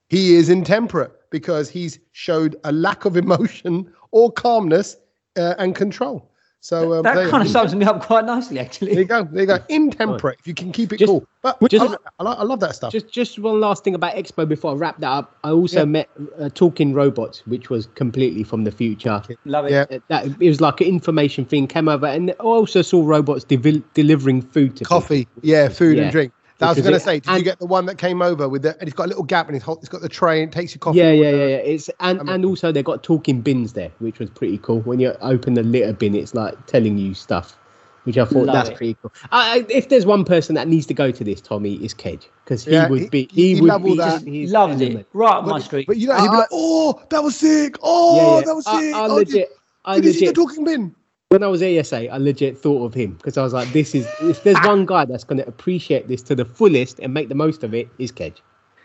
He 0.10 0.36
is 0.36 0.50
intemperate 0.50 1.12
because 1.30 1.70
he's 1.70 2.00
showed 2.14 2.56
a 2.64 2.72
lack 2.72 3.06
of 3.06 3.16
emotion 3.16 3.94
or 4.12 4.32
calmness 4.32 4.98
uh, 5.38 5.56
and 5.58 5.76
control. 5.76 6.26
So 6.62 6.96
um, 6.96 7.04
that 7.04 7.16
there- 7.16 7.30
kind 7.30 7.42
of 7.42 7.50
sums 7.50 7.74
me 7.74 7.86
up 7.86 8.04
quite 8.04 8.26
nicely, 8.26 8.60
actually. 8.60 8.92
there 8.92 9.00
you 9.04 9.08
go. 9.08 9.24
There 9.24 9.42
you 9.44 9.48
go. 9.48 9.60
Intemperate. 9.70 10.40
If 10.42 10.48
you 10.48 10.54
can 10.54 10.74
keep 10.74 10.92
it 10.92 10.98
Just- 10.98 11.10
cool. 11.10 11.26
But 11.42 11.58
just- 11.72 11.82
I, 11.86 11.88
like, 11.88 12.00
I, 12.20 12.24
like, 12.24 12.38
I 12.40 12.44
love 12.44 12.60
that 12.60 12.76
stuff. 12.76 12.92
Just 12.92 13.10
just 13.10 13.40
one 13.40 13.62
last 13.62 13.86
thing 13.86 13.96
about 13.96 14.14
Expo 14.16 14.46
before 14.46 14.72
I 14.72 14.76
wrap 14.76 15.00
that 15.00 15.08
up. 15.10 15.38
I 15.46 15.52
also 15.52 15.80
Yeah. 15.80 15.86
met 15.86 16.10
uh, 16.38 16.50
Talking 16.50 16.94
Robots, 16.94 17.48
which 17.48 17.70
was 17.70 17.88
completely 17.96 18.44
from 18.44 18.66
the 18.66 18.72
future. 18.72 19.22
Love 19.46 19.68
it. 19.68 19.72
yeah. 19.72 19.86
Uh, 19.90 20.00
That 20.10 20.26
it 20.26 20.50
was 20.50 20.60
like 20.60 20.82
an 20.82 20.88
information 20.88 21.46
thing 21.46 21.66
came 21.66 21.88
over, 21.88 22.08
and 22.08 22.32
I 22.32 22.44
also 22.44 22.82
saw 22.82 23.06
robots 23.06 23.46
devi- 23.46 23.82
delivering 23.94 24.42
food 24.42 24.76
to 24.76 24.84
people. 24.84 25.00
Coffee. 25.00 25.28
Yeah. 25.42 25.70
Food 25.70 25.96
Yeah. 25.96 26.04
and 26.04 26.12
drink. 26.12 26.34
That 26.60 26.66
I 26.66 26.70
was 26.74 26.82
going 26.82 26.94
to 26.94 27.00
say, 27.00 27.22
did 27.22 27.38
you 27.38 27.44
get 27.44 27.58
the 27.60 27.66
one 27.66 27.86
that 27.86 27.98
came 27.98 28.22
over 28.22 28.50
with 28.50 28.64
the, 28.64 28.78
and 28.80 28.84
it's 28.88 28.94
got 28.96 29.06
a 29.06 29.08
little 29.08 29.24
gap 29.24 29.48
and 29.48 29.56
it's, 29.56 29.64
hot, 29.64 29.78
it's 29.80 29.88
got 29.88 30.02
the 30.02 30.10
tray 30.10 30.44
and 30.44 30.52
it 30.52 30.54
takes 30.56 30.74
your 30.76 30.80
coffee. 30.80 30.98
Yeah, 30.98 31.12
yeah, 31.12 31.30
yeah, 31.30 31.46
yeah. 31.46 31.56
It's 31.58 31.90
and 32.02 32.30
and 32.30 32.44
also 32.44 32.74
they've 32.74 32.84
got 32.84 33.02
talking 33.02 33.40
bins 33.40 33.72
there, 33.74 33.92
which 34.00 34.20
was 34.20 34.30
pretty 34.30 34.58
cool. 34.58 34.82
When 34.82 35.00
you 35.00 35.14
open 35.22 35.54
the 35.54 35.64
litter 35.64 35.94
bin, 35.94 36.16
it's 36.16 36.34
like 36.34 36.66
telling 36.66 36.98
you 36.98 37.14
stuff, 37.14 37.58
which 38.04 38.18
I 38.18 38.26
thought 38.26 38.48
Love 38.48 38.56
that's 38.56 38.70
it. 38.72 38.76
pretty 38.76 38.98
cool. 39.02 39.14
I, 39.32 39.60
I, 39.60 39.66
if 39.70 39.88
there's 39.88 40.06
one 40.06 40.26
person 40.26 40.54
that 40.56 40.68
needs 40.68 40.86
to 40.88 40.94
go 40.94 41.12
to 41.12 41.24
this, 41.24 41.40
Tommy, 41.40 41.76
is 41.76 41.94
Kej 41.94 42.28
because 42.44 42.66
he 42.66 42.72
Yeah, 42.74 42.90
would 42.90 43.04
he- 43.04 43.10
be 43.10 43.30
he- 43.32 43.42
he, 43.42 43.56
he 43.56 43.62
would 43.62 43.82
be 43.84 43.96
that. 43.96 44.12
just 44.12 44.28
his 44.28 44.52
Loved 44.52 44.82
it. 44.82 45.08
Right 45.14 45.38
up 45.38 45.46
my 45.46 45.60
street. 45.60 45.88
but 45.88 45.96
you 45.96 46.08
know, 46.08 46.16
he'd 46.16 46.24
be 46.24 46.28
I- 46.28 46.40
like, 46.40 46.50
oh, 46.52 47.02
that 47.10 47.24
was 47.24 47.38
sick. 47.38 47.78
Oh, 47.82 48.18
Yeah, 48.18 48.40
yeah. 48.40 48.46
that 48.48 48.56
was 48.56 48.66
sick. 48.66 48.96
I 48.96 49.06
oh, 49.08 49.16
legit, 49.16 49.34
did, 49.34 49.48
I 49.86 49.96
did 49.96 50.06
you 50.06 50.12
see 50.14 50.26
the 50.26 50.34
talking 50.34 50.66
bin? 50.66 50.94
When 51.30 51.44
I 51.44 51.48
was 51.48 51.62
ASA, 51.62 52.10
I 52.12 52.18
legit 52.18 52.58
thought 52.58 52.84
of 52.84 52.96
him 52.96 53.14
because 53.14 53.38
I 53.38 53.44
was 53.44 53.54
like, 53.54 53.72
"This 53.72 53.94
is 53.94 54.08
if 54.24 54.42
there's 54.42 54.58
one 54.66 54.84
guy 54.88 55.06
that's 55.06 55.24
going 55.24 55.38
to 55.38 55.48
appreciate 55.48 56.08
this 56.08 56.24
to 56.24 56.34
the 56.34 56.44
fullest 56.44 57.00
and 57.00 57.14
make 57.14 57.30
the 57.30 57.36
most 57.36 57.64
of 57.64 57.76
it, 57.76 57.88
is 58.00 58.12
Kej." 58.12 58.38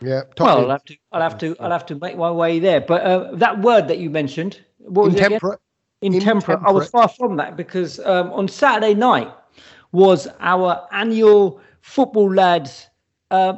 Yeah. 0.02 0.24
top 0.36 0.44
well. 0.58 0.58
I'll 0.64 0.70
have 0.70 0.84
to, 0.84 0.96
I'll 1.12 1.22
have 1.22 1.38
to, 1.38 1.56
I'll 1.58 1.70
have 1.70 1.86
to 1.86 1.94
make 1.94 2.18
my 2.18 2.30
way 2.30 2.58
there. 2.58 2.82
But 2.82 3.00
uh, 3.02 3.34
that 3.36 3.62
word 3.62 3.88
that 3.88 3.96
you 3.96 4.10
mentioned, 4.10 4.60
what 4.78 5.06
was 5.06 5.14
it 5.14 5.20
again? 5.20 5.32
Intemperate. 5.32 5.60
intemperate. 6.02 6.58
I 6.66 6.70
was 6.70 6.90
far 6.90 7.08
from 7.08 7.36
that 7.36 7.56
because 7.56 7.98
um, 8.00 8.30
on 8.34 8.46
Saturday 8.46 8.92
night 8.92 9.32
was 9.92 10.28
our 10.40 10.86
annual 10.92 11.62
football 11.80 12.30
lads 12.30 12.88
uh, 13.30 13.54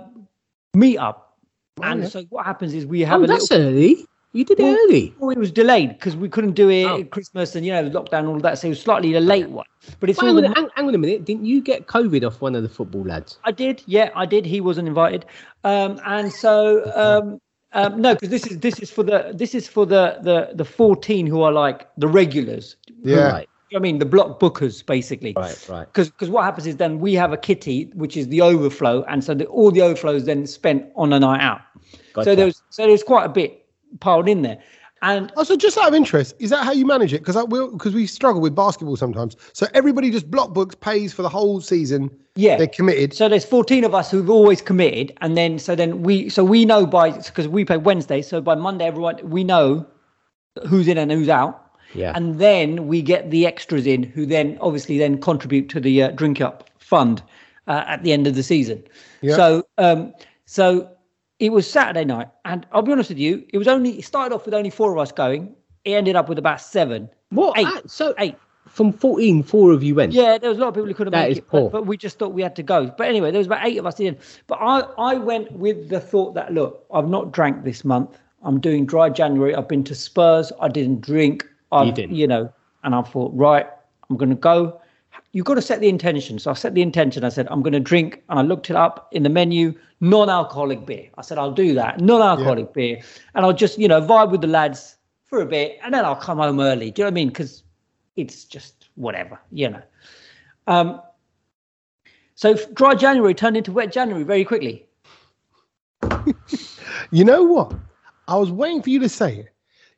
meet 0.74 0.98
up. 0.98 1.36
and 1.82 2.02
yeah. 2.02 2.08
so 2.08 2.22
what 2.30 2.46
happens 2.46 2.72
is 2.72 2.86
we 2.86 3.00
have 3.00 3.20
Oh, 3.20 3.24
a 3.24 3.26
that's 3.26 3.50
little. 3.50 3.66
early. 3.66 4.06
You 4.36 4.44
did 4.44 4.60
it 4.60 4.64
Well, 4.64 4.76
early. 4.84 5.14
Well, 5.18 5.30
it 5.30 5.38
was 5.38 5.50
delayed 5.50 5.90
because 5.90 6.14
we 6.14 6.28
couldn't 6.28 6.52
do 6.52 6.68
it 6.68 6.84
Oh. 6.84 7.00
at 7.00 7.10
Christmas 7.10 7.56
and 7.56 7.64
you 7.64 7.72
know 7.72 7.88
the 7.88 7.98
lockdown 7.98 8.18
and 8.20 8.28
all 8.28 8.40
that. 8.40 8.58
So 8.58 8.66
it 8.66 8.70
was 8.70 8.80
slightly 8.80 9.14
a 9.14 9.20
late 9.20 9.48
one. 9.48 9.64
But 9.98 10.10
it's 10.10 10.20
Hang 10.20 10.30
all 10.30 10.36
on, 10.36 10.42
the 10.42 10.50
a- 10.50 10.54
hang, 10.54 10.68
hang 10.74 10.88
on 10.88 10.94
a 10.94 10.98
minute. 10.98 11.24
Didn't 11.24 11.46
you 11.46 11.62
get 11.62 11.86
COVID 11.86 12.26
off 12.26 12.40
one 12.42 12.54
of 12.54 12.62
the 12.62 12.68
football 12.68 13.02
lads? 13.02 13.38
I 13.44 13.52
did, 13.52 13.82
yeah, 13.86 14.10
I 14.14 14.26
did. 14.26 14.44
He 14.44 14.60
wasn't 14.60 14.88
invited, 14.88 15.24
um, 15.64 15.98
and 16.04 16.32
so 16.32 16.82
um, 16.96 17.40
um, 17.72 18.00
no, 18.00 18.14
because 18.14 18.28
this 18.28 18.46
is 18.46 18.58
this 18.60 18.78
is 18.80 18.90
for 18.90 19.02
the 19.02 19.32
this 19.34 19.54
is 19.54 19.66
for 19.68 19.86
the 19.86 20.18
the 20.22 20.50
the 20.54 20.64
fourteen 20.64 21.26
who 21.26 21.42
are 21.42 21.52
like 21.52 21.88
the 21.96 22.08
regulars. 22.08 22.76
Yeah. 23.02 23.32
Right, 23.32 23.48
I 23.74 23.78
mean 23.78 23.98
the 23.98 24.06
block 24.06 24.38
bookers 24.38 24.84
basically. 24.84 25.32
right, 25.36 25.66
right. 25.68 25.86
Because 25.86 26.10
because 26.10 26.28
what 26.30 26.44
happens 26.44 26.66
is 26.66 26.76
then 26.76 27.00
we 27.00 27.14
have 27.14 27.32
a 27.32 27.36
kitty 27.38 27.90
which 27.94 28.16
is 28.16 28.28
the 28.28 28.40
overflow, 28.42 29.02
and 29.08 29.24
so 29.24 29.34
the, 29.34 29.46
all 29.46 29.70
the 29.70 29.82
overflow 29.82 30.14
is 30.14 30.24
then 30.24 30.46
spent 30.46 30.84
on 30.94 31.12
a 31.12 31.20
night 31.20 31.40
out. 31.40 31.60
Gotcha. 32.12 32.24
So 32.30 32.34
there's 32.34 32.62
so 32.70 32.86
there's 32.86 33.02
quite 33.02 33.24
a 33.24 33.28
bit 33.30 33.65
piled 34.00 34.28
in 34.28 34.42
there, 34.42 34.58
and 35.02 35.30
Oh, 35.36 35.44
so 35.44 35.56
just 35.56 35.76
out 35.78 35.88
of 35.88 35.94
interest, 35.94 36.34
is 36.38 36.50
that 36.50 36.64
how 36.64 36.72
you 36.72 36.86
manage 36.86 37.12
it? 37.12 37.18
Because 37.24 37.36
we 37.48 37.68
because 37.70 37.94
we 37.94 38.06
struggle 38.06 38.40
with 38.40 38.54
basketball 38.54 38.96
sometimes. 38.96 39.36
So 39.52 39.66
everybody 39.74 40.10
just 40.10 40.30
block 40.30 40.54
books, 40.54 40.74
pays 40.74 41.12
for 41.12 41.22
the 41.22 41.28
whole 41.28 41.60
season. 41.60 42.10
Yeah. 42.38 42.56
they're 42.56 42.66
committed. 42.66 43.14
So 43.14 43.30
there's 43.30 43.46
14 43.46 43.84
of 43.84 43.94
us 43.94 44.10
who've 44.10 44.28
always 44.28 44.60
committed, 44.60 45.16
and 45.22 45.36
then 45.36 45.58
so 45.58 45.74
then 45.74 46.02
we 46.02 46.28
so 46.28 46.44
we 46.44 46.64
know 46.64 46.86
by 46.86 47.10
because 47.10 47.48
we 47.48 47.64
play 47.64 47.76
Wednesday, 47.78 48.20
so 48.22 48.40
by 48.40 48.54
Monday 48.54 48.84
everyone 48.86 49.18
we 49.22 49.42
know 49.44 49.86
who's 50.66 50.88
in 50.88 50.96
and 50.98 51.12
who's 51.12 51.28
out, 51.28 51.72
Yeah. 51.94 52.12
and 52.14 52.38
then 52.38 52.86
we 52.88 53.02
get 53.02 53.30
the 53.30 53.46
extras 53.46 53.86
in 53.86 54.02
who 54.02 54.24
then 54.26 54.56
obviously 54.60 54.96
then 54.98 55.18
contribute 55.20 55.68
to 55.70 55.80
the 55.80 56.02
uh, 56.04 56.10
drink 56.12 56.40
up 56.40 56.70
fund 56.78 57.22
uh, 57.66 57.84
at 57.86 58.02
the 58.02 58.12
end 58.12 58.26
of 58.26 58.34
the 58.34 58.42
season. 58.42 58.82
Yeah. 59.20 59.36
So 59.36 59.66
um 59.78 60.14
so 60.46 60.88
it 61.38 61.52
was 61.52 61.70
Saturday 61.70 62.04
night, 62.04 62.28
and 62.44 62.66
I'll 62.72 62.82
be 62.82 62.92
honest 62.92 63.10
with 63.10 63.18
you, 63.18 63.44
it 63.52 63.58
was 63.58 63.68
only 63.68 63.98
it 63.98 64.04
started 64.04 64.34
off 64.34 64.44
with 64.44 64.54
only 64.54 64.70
four 64.70 64.92
of 64.92 64.98
us 64.98 65.12
going. 65.12 65.54
It 65.84 65.92
ended 65.92 66.16
up 66.16 66.28
with 66.28 66.38
about 66.38 66.60
seven. 66.60 67.08
What? 67.30 67.58
Eight. 67.58 67.66
Ah, 67.68 67.80
so 67.86 68.14
Eight. 68.18 68.36
from 68.66 68.92
14, 68.92 69.42
four 69.42 69.72
of 69.72 69.82
you 69.82 69.94
went. 69.94 70.12
Yeah, 70.12 70.38
there 70.38 70.48
was 70.50 70.58
a 70.58 70.60
lot 70.60 70.68
of 70.68 70.74
people 70.74 70.88
who 70.88 70.94
couldn't 70.94 71.12
That 71.12 71.24
make 71.28 71.32
is 71.32 71.38
it, 71.38 71.48
poor. 71.48 71.70
but, 71.70 71.80
but 71.80 71.86
we 71.86 71.96
just 71.96 72.18
thought 72.18 72.32
we 72.32 72.42
had 72.42 72.56
to 72.56 72.62
go. 72.62 72.86
But 72.98 73.08
anyway, 73.08 73.30
there 73.30 73.38
was 73.38 73.46
about 73.46 73.64
eight 73.66 73.76
of 73.78 73.86
us 73.86 74.00
in. 74.00 74.16
But 74.46 74.56
I, 74.60 74.80
I 74.98 75.14
went 75.14 75.52
with 75.52 75.88
the 75.88 76.00
thought 76.00 76.34
that 76.34 76.52
look, 76.52 76.84
I've 76.92 77.08
not 77.08 77.32
drank 77.32 77.64
this 77.64 77.84
month. 77.84 78.18
I'm 78.42 78.60
doing 78.60 78.86
dry 78.86 79.10
January. 79.10 79.54
I've 79.54 79.68
been 79.68 79.84
to 79.84 79.94
Spurs. 79.94 80.52
I 80.60 80.68
didn't 80.68 81.00
drink. 81.00 81.46
I, 81.72 81.90
didn't. 81.90 82.14
You 82.14 82.26
know, 82.26 82.52
and 82.84 82.94
I 82.94 83.02
thought, 83.02 83.32
right, 83.34 83.66
I'm 84.08 84.16
going 84.16 84.30
to 84.30 84.36
go. 84.36 84.80
You've 85.36 85.44
got 85.44 85.56
to 85.56 85.62
set 85.62 85.80
the 85.80 85.88
intention. 85.90 86.38
So 86.38 86.50
I 86.50 86.54
set 86.54 86.72
the 86.72 86.80
intention. 86.80 87.22
I 87.22 87.28
said, 87.28 87.46
I'm 87.50 87.60
going 87.60 87.74
to 87.74 87.80
drink. 87.80 88.22
And 88.30 88.38
I 88.38 88.42
looked 88.42 88.70
it 88.70 88.76
up 88.76 89.08
in 89.12 89.22
the 89.22 89.28
menu, 89.28 89.74
non-alcoholic 90.00 90.86
beer. 90.86 91.10
I 91.18 91.20
said, 91.20 91.36
I'll 91.36 91.52
do 91.52 91.74
that, 91.74 92.00
non-alcoholic 92.00 92.72
beer, 92.72 93.02
and 93.34 93.44
I'll 93.44 93.52
just, 93.52 93.78
you 93.78 93.86
know, 93.86 94.00
vibe 94.00 94.30
with 94.30 94.40
the 94.40 94.46
lads 94.46 94.96
for 95.24 95.42
a 95.42 95.44
bit, 95.44 95.78
and 95.84 95.92
then 95.92 96.06
I'll 96.06 96.16
come 96.16 96.38
home 96.38 96.58
early. 96.58 96.90
Do 96.90 97.02
you 97.02 97.04
know 97.04 97.08
what 97.08 97.12
I 97.12 97.14
mean? 97.16 97.28
Because 97.28 97.64
it's 98.16 98.44
just 98.44 98.88
whatever, 98.94 99.38
you 99.52 99.68
know. 99.68 99.82
Um, 100.68 101.02
so 102.34 102.54
dry 102.72 102.94
January 102.94 103.34
turned 103.34 103.58
into 103.58 103.72
wet 103.72 103.92
January 103.92 104.24
very 104.24 104.44
quickly. 104.44 104.86
You 107.10 107.24
know 107.24 107.42
what? 107.44 107.74
I 108.26 108.36
was 108.36 108.50
waiting 108.50 108.82
for 108.82 108.90
you 108.90 108.98
to 109.00 109.08
say 109.08 109.36
it. 109.36 109.48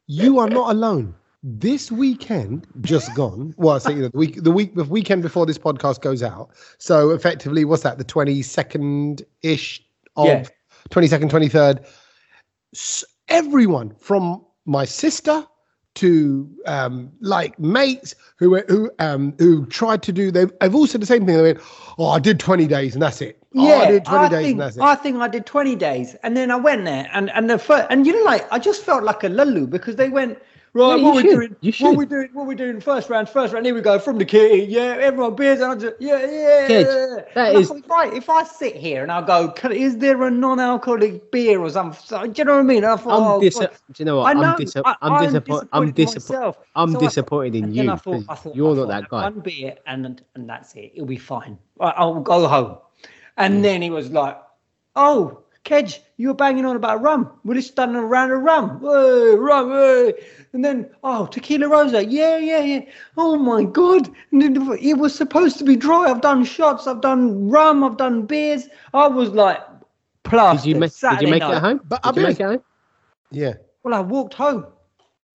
You 0.08 0.40
are 0.40 0.48
not 0.48 0.72
alone. 0.72 1.14
This 1.44 1.92
weekend 1.92 2.66
just 2.80 3.14
gone. 3.14 3.54
Well, 3.56 3.76
I 3.76 3.78
say 3.78 3.92
you 3.92 4.02
know 4.02 4.08
the 4.08 4.18
week, 4.18 4.42
the 4.42 4.50
week, 4.50 4.74
the 4.74 4.82
weekend 4.84 5.22
before 5.22 5.46
this 5.46 5.58
podcast 5.58 6.00
goes 6.00 6.22
out. 6.22 6.50
So 6.78 7.10
effectively, 7.10 7.64
what's 7.64 7.84
that? 7.84 7.96
The 7.96 8.04
twenty 8.04 8.42
second 8.42 9.22
ish 9.42 9.80
of 10.16 10.26
Yeah. 10.26 10.44
twenty 10.90 11.06
second, 11.06 11.30
twenty 11.30 11.48
third. 11.48 11.86
Everyone 13.28 13.94
from 14.00 14.44
my 14.64 14.84
sister 14.84 15.46
to 15.94 16.48
um, 16.66 17.12
like 17.20 17.58
mates 17.58 18.14
who 18.36 18.58
who 18.68 18.90
um, 18.98 19.34
who 19.38 19.64
tried 19.66 20.02
to 20.04 20.12
do. 20.12 20.30
They've, 20.30 20.50
they've 20.60 20.74
all 20.74 20.86
said 20.86 21.00
the 21.02 21.06
same 21.06 21.24
thing. 21.24 21.36
They 21.36 21.42
went, 21.42 21.60
"Oh, 21.98 22.08
I 22.08 22.18
did 22.18 22.40
twenty 22.40 22.66
days 22.66 22.94
and 22.94 23.02
that's 23.02 23.20
it. 23.20 23.38
oh, 23.56 23.78
I 23.78 23.90
did 23.90 24.04
twenty 24.04 24.28
days 24.28 24.44
think, 24.44 24.52
and 24.52 24.60
that's 24.60 24.76
it." 24.76 24.82
I 24.82 24.94
think 24.94 25.16
I 25.20 25.28
did 25.28 25.46
20 25.46 25.74
days. 25.76 26.14
And 26.22 26.36
then 26.36 26.50
I 26.50 26.56
went 26.56 26.84
there 26.84 27.08
and, 27.12 27.30
and 27.30 27.48
the 27.48 27.58
first, 27.58 27.86
and 27.90 28.06
you 28.06 28.12
know, 28.12 28.24
like, 28.24 28.46
I 28.52 28.58
just 28.58 28.84
felt 28.84 29.02
like 29.04 29.24
a 29.24 29.28
lulu 29.28 29.66
because 29.66 29.96
they 29.96 30.08
went, 30.08 30.38
Right, 30.78 31.00
what 31.02 31.16
we 31.16 31.22
doing? 31.24 31.56
What 31.80 31.96
we 31.96 32.06
doing? 32.06 32.28
What 32.32 32.46
we 32.46 32.54
doing? 32.54 32.80
First 32.80 33.10
round, 33.10 33.28
first 33.28 33.52
round. 33.52 33.66
Here 33.66 33.74
we 33.74 33.80
go 33.80 33.98
from 33.98 34.16
the 34.18 34.24
kitty. 34.24 34.62
Yeah, 34.64 34.96
everyone 35.00 35.34
beers 35.34 35.60
and 35.60 35.72
I 35.72 35.74
just 35.74 35.96
yeah, 35.98 36.18
yeah. 36.20 36.68
Kej, 36.68 36.84
that 37.34 37.48
And 37.48 37.56
I 37.56 37.60
is- 37.60 37.72
right. 37.88 38.12
If 38.14 38.30
I 38.30 38.44
sit 38.44 38.76
here 38.76 39.02
and 39.02 39.10
I 39.10 39.20
go, 39.26 39.52
is 39.72 39.96
there 39.98 40.22
a 40.22 40.30
non-alcoholic 40.30 41.32
beer 41.32 41.60
or 41.60 41.68
something? 41.70 42.32
Do 42.32 42.38
you 42.40 42.44
know 42.44 42.54
what 42.54 42.60
I 42.60 42.62
mean? 42.62 42.84
I 42.84 42.96
thought, 42.96 43.12
I'm 43.20 43.22
oh, 43.26 43.40
dis- 43.40 43.58
do 43.58 43.68
you 43.98 44.04
know 44.04 44.18
what? 44.18 44.36
I 44.36 44.40
know. 44.40 44.52
I'm, 44.52 44.56
dis- 44.58 44.76
I- 44.84 44.96
I'm, 45.02 45.24
disappointed. 45.26 45.68
I'm 45.72 45.82
in 45.82 45.92
disappointed. 45.92 46.54
I'm 46.76 46.92
So 46.92 47.00
disappointed 47.00 47.54
in 47.56 47.74
you. 47.74 47.90
I 47.90 47.96
thought, 47.96 48.24
I 48.28 48.34
thought, 48.36 48.54
you're 48.54 48.72
I 48.72 48.76
not 48.76 48.88
that 48.88 49.08
guy. 49.08 49.22
One 49.24 49.40
beer 49.40 49.74
and 49.86 50.22
and 50.36 50.48
that's 50.48 50.74
it. 50.76 50.92
It'll 50.94 51.06
be 51.06 51.16
fine. 51.16 51.58
I'll 51.80 52.20
go 52.20 52.46
home. 52.46 52.78
And 53.36 53.54
Hmm. 53.56 53.62
then 53.62 53.82
he 53.82 53.90
was 53.90 54.10
like, 54.10 54.36
"Oh, 54.96 55.42
Kej, 55.68 55.98
you 56.16 56.28
were 56.28 56.34
banging 56.34 56.64
on 56.64 56.76
about 56.76 57.02
rum. 57.02 57.30
We're 57.44 57.52
just 57.52 57.76
done 57.76 57.94
a 57.94 58.00
round 58.00 58.32
of 58.32 58.40
rum. 58.40 58.80
Hey, 58.80 59.36
rum, 59.36 59.70
hey." 59.70 60.14
And 60.54 60.64
then, 60.64 60.88
oh, 61.04 61.26
tequila 61.26 61.68
rosa. 61.68 62.02
Yeah, 62.06 62.38
yeah, 62.38 62.60
yeah. 62.60 62.80
Oh 63.18 63.36
my 63.36 63.64
god! 63.64 64.08
It 64.32 64.96
was 64.96 65.14
supposed 65.14 65.58
to 65.58 65.64
be 65.64 65.76
dry. 65.76 66.04
I've 66.10 66.22
done 66.22 66.46
shots. 66.46 66.86
I've 66.86 67.02
done 67.02 67.50
rum. 67.50 67.84
I've 67.84 67.98
done 67.98 68.22
beers. 68.22 68.68
I 68.94 69.08
was 69.08 69.28
like, 69.32 69.60
plus. 70.24 70.62
Did 70.62 70.70
you 70.70 70.76
make? 70.76 70.92
Did 70.98 71.20
you 71.20 71.28
make 71.28 71.42
it 71.42 71.48
night. 71.48 71.60
home? 71.60 71.82
But 71.84 72.02
did 72.02 72.08
I'll 72.08 72.14
you 72.14 72.22
be 72.22 72.28
make 72.28 72.40
it 72.40 72.44
home? 72.44 72.62
Yeah. 73.30 73.54
Well, 73.82 73.92
I 73.92 74.00
walked 74.00 74.32
home. 74.32 74.64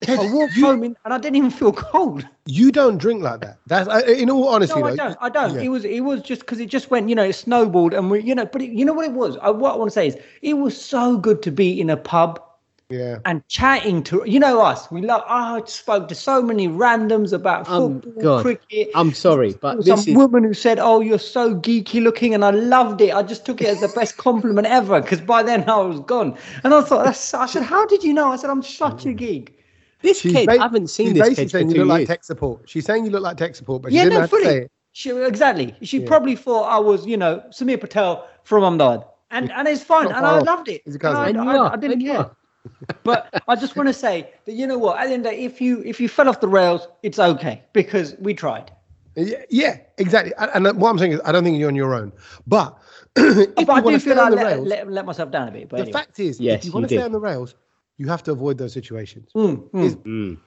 I 0.09 0.31
walked 0.31 0.53
home 0.53 0.83
in, 0.83 0.95
and 1.05 1.13
I 1.13 1.17
didn't 1.17 1.35
even 1.37 1.51
feel 1.51 1.73
cold. 1.73 2.25
You 2.45 2.71
don't 2.71 2.97
drink 2.97 3.23
like 3.23 3.41
that. 3.41 3.57
That's 3.67 3.87
I- 3.87 4.01
in 4.01 4.29
all 4.29 4.47
honesty. 4.49 4.79
No, 4.79 4.85
I 4.85 4.89
though, 4.91 4.95
don't. 4.97 5.17
I 5.21 5.29
don't. 5.29 5.55
yeah. 5.55 5.61
It 5.61 5.69
was. 5.69 5.85
It 5.85 6.01
was 6.01 6.21
just 6.21 6.41
because 6.41 6.59
it 6.59 6.67
just 6.67 6.91
went. 6.91 7.09
You 7.09 7.15
know, 7.15 7.23
it 7.23 7.33
snowballed, 7.33 7.93
and 7.93 8.09
we. 8.11 8.21
You 8.21 8.35
know, 8.35 8.45
but 8.45 8.61
it, 8.61 8.71
you 8.71 8.85
know 8.85 8.93
what 8.93 9.05
it 9.05 9.13
was. 9.13 9.37
I, 9.37 9.49
what 9.49 9.73
I 9.73 9.77
want 9.77 9.89
to 9.89 9.93
say 9.93 10.07
is, 10.07 10.17
it 10.41 10.55
was 10.55 10.79
so 10.79 11.17
good 11.17 11.41
to 11.43 11.51
be 11.51 11.79
in 11.79 11.89
a 11.89 11.97
pub 11.97 12.41
Yeah. 12.89 13.19
and 13.25 13.47
chatting 13.47 14.03
to. 14.03 14.23
You 14.25 14.39
know 14.39 14.61
us. 14.61 14.91
We 14.91 15.01
love. 15.01 15.23
I 15.27 15.61
spoke 15.65 16.07
to 16.09 16.15
so 16.15 16.41
many 16.41 16.67
randoms 16.67 17.31
about 17.33 17.69
Um, 17.69 18.01
football, 18.01 18.23
God, 18.23 18.41
cricket. 18.43 18.89
I'm 18.95 19.13
sorry, 19.13 19.53
but 19.61 19.77
this 19.77 19.87
some 19.87 19.99
is 19.99 20.15
woman 20.15 20.43
who 20.43 20.53
said, 20.53 20.79
"Oh, 20.79 20.99
you're 20.99 21.17
so 21.19 21.55
geeky 21.55 22.03
looking," 22.03 22.33
and 22.33 22.43
I 22.43 22.51
loved 22.51 22.99
it. 23.01 23.13
I 23.15 23.23
just 23.23 23.45
took 23.45 23.61
it 23.61 23.67
as 23.67 23.79
the 23.79 23.87
best 23.89 24.17
compliment 24.17 24.67
ever 24.67 25.01
because 25.01 25.21
by 25.21 25.43
then 25.43 25.67
I 25.69 25.77
was 25.79 26.01
gone. 26.01 26.35
And 26.63 26.73
I 26.73 26.81
thought, 26.81 27.05
that's, 27.05 27.33
I 27.33 27.45
said, 27.45 27.63
"How 27.63 27.85
did 27.85 28.03
you 28.03 28.13
know?" 28.13 28.27
I 28.31 28.35
said, 28.35 28.49
"I'm 28.49 28.63
such 28.63 29.05
a 29.05 29.13
geek." 29.13 29.59
This 30.03 30.19
She's 30.19 30.31
kid. 30.33 30.45
ba- 30.47 30.53
I 30.53 30.57
haven't 30.63 30.87
seen 30.89 31.07
she's 31.07 31.13
this 31.15 31.29
basically 31.29 31.43
kid 31.45 31.51
for 31.51 31.57
saying 31.57 31.67
you 31.69 31.73
two 31.75 31.79
look 31.85 31.87
like 31.89 32.07
tech 32.07 32.23
support. 32.23 32.69
She's 32.69 32.85
saying 32.85 33.05
you 33.05 33.11
look 33.11 33.23
like 33.23 33.37
tech 33.37 33.55
support, 33.55 33.81
but 33.81 33.91
she 33.91 33.97
Yeah, 33.97 34.03
didn't 34.03 34.13
no, 34.15 34.21
have 34.21 34.29
to 34.29 34.41
say 34.43 34.57
it. 34.59 34.71
She 34.91 35.09
exactly. 35.09 35.75
She 35.81 35.99
Yeah. 35.99 36.07
probably 36.07 36.35
thought 36.35 36.63
I 36.65 36.77
was, 36.77 37.07
you 37.07 37.17
know, 37.17 37.43
Samir 37.49 37.79
Patel 37.79 38.27
from 38.43 38.63
Ahmedabad, 38.63 39.05
and 39.31 39.51
and 39.51 39.67
it's 39.67 39.83
fine, 39.83 40.03
Not 40.05 40.17
and 40.17 40.21
far 40.25 40.37
I 40.37 40.39
loved 40.41 40.69
it. 40.69 40.83
A 40.85 40.89
And. 40.91 41.05
I, 41.17 41.29
And 41.29 41.37
you 41.37 41.49
I- 41.49 41.57
are, 41.57 41.73
I 41.73 41.75
didn't 41.77 42.01
care. 42.01 42.29
but 43.03 43.41
I 43.47 43.55
just 43.55 43.75
want 43.75 43.87
to 43.89 43.93
say 43.93 44.29
that 44.45 44.53
you 44.53 44.67
know 44.67 44.77
what? 44.77 44.97
At 44.99 45.07
the 45.07 45.13
end 45.13 45.25
of 45.25 45.31
the 45.31 45.37
day, 45.37 45.43
if 45.43 45.59
you 45.59 45.81
if 45.83 45.99
you 45.99 46.07
fell 46.07 46.29
off 46.29 46.39
the 46.39 46.47
rails, 46.47 46.87
it's 47.01 47.19
okay 47.19 47.63
because 47.73 48.15
we 48.19 48.33
tried. 48.33 48.71
Yeah, 49.15 49.43
yeah, 49.49 49.77
exactly. 49.97 50.33
And, 50.37 50.67
and 50.67 50.79
what 50.81 50.89
I'm 50.89 50.97
saying 50.97 51.11
is, 51.13 51.21
I 51.25 51.31
don't 51.31 51.43
think 51.43 51.59
you're 51.59 51.67
on 51.69 51.75
your 51.75 51.93
own. 51.93 52.11
But 52.47 52.77
if 53.15 53.49
oh, 53.57 53.65
but 53.65 53.69
I 53.69 53.77
you 53.77 53.83
want 53.83 53.85
do 53.85 53.91
to 53.93 53.99
feel 53.99 54.13
stay 54.13 54.21
on 54.21 54.31
like 54.31 54.31
the 54.31 54.35
let, 54.37 54.45
rails, 54.45 54.67
let, 54.67 54.91
let 54.91 55.05
myself 55.05 55.31
down 55.31 55.47
a 55.49 55.51
bit. 55.51 55.69
But 55.69 55.77
the 55.77 55.83
anyway. 55.83 55.99
fact 55.99 56.19
is, 56.19 56.39
Yes, 56.39 56.59
if 56.59 56.65
you 56.65 56.69
you 56.69 56.73
want 56.73 56.83
to 56.85 56.89
stay 56.89 57.03
on 57.03 57.11
the 57.11 57.19
rails, 57.19 57.55
you 57.97 58.07
have 58.07 58.23
to 58.23 58.31
avoid 58.31 58.57
those 58.57 58.73
situations. 58.73 59.29
Mm, 59.35 59.69
mm. 59.69 59.83
Is- 59.83 59.95
Mm. 59.97 60.37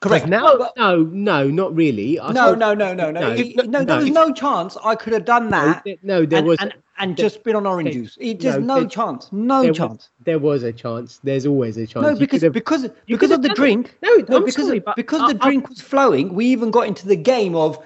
Correct. 0.00 0.26
Now, 0.26 0.58
Well, 0.58 0.72
No, 0.76 0.96
no, 1.02 1.48
not 1.48 1.74
really. 1.74 2.20
I 2.20 2.30
no, 2.32 2.54
no, 2.54 2.74
no, 2.74 2.92
no, 2.92 3.10
no, 3.10 3.20
No, 3.22 3.30
It- 3.32 3.56
no, 3.56 3.62
no, 3.64 3.84
There 3.84 3.96
was 3.96 4.10
no 4.10 4.32
chance 4.34 4.76
I 4.84 4.94
could 4.96 5.14
have 5.14 5.24
done 5.24 5.48
that. 5.50 5.82
th- 5.84 5.98
no, 6.02 6.26
there 6.26 6.40
and, 6.40 6.46
was. 6.48 6.58
and, 6.60 6.74
and 6.98 7.16
there- 7.16 7.24
just 7.24 7.42
been 7.42 7.56
on 7.56 7.66
orange 7.66 7.86
there- 7.94 8.02
juice. 8.02 8.18
It 8.20 8.38
just 8.38 8.60
no, 8.60 8.66
no, 8.66 8.80
there- 8.80 8.88
chance, 8.88 9.28
no 9.32 9.62
there 9.62 9.70
was- 9.70 9.78
chance. 9.78 10.10
there 10.24 10.38
was 10.38 10.62
a 10.62 10.72
chance. 10.74 11.20
There's 11.24 11.46
always 11.46 11.78
a 11.78 11.86
chance. 11.86 12.04
No, 12.06 12.14
because 12.16 12.42
have- 12.42 12.52
because 12.52 12.86
because 13.06 13.30
of 13.30 13.40
the 13.40 13.48
done 13.48 13.56
it. 13.56 13.60
drink. 13.60 13.96
No, 14.02 14.10
no, 14.28 14.36
I'm 14.38 14.44
because 14.44 14.66
sorry, 14.66 14.82
of, 14.86 14.94
because 14.94 15.22
I- 15.22 15.32
the 15.32 15.38
I- 15.40 15.46
drink 15.46 15.70
was 15.70 15.80
flowing. 15.80 16.34
We 16.34 16.46
even 16.46 16.70
got 16.70 16.86
into 16.86 17.06
the 17.08 17.16
game 17.16 17.54
of 17.54 17.78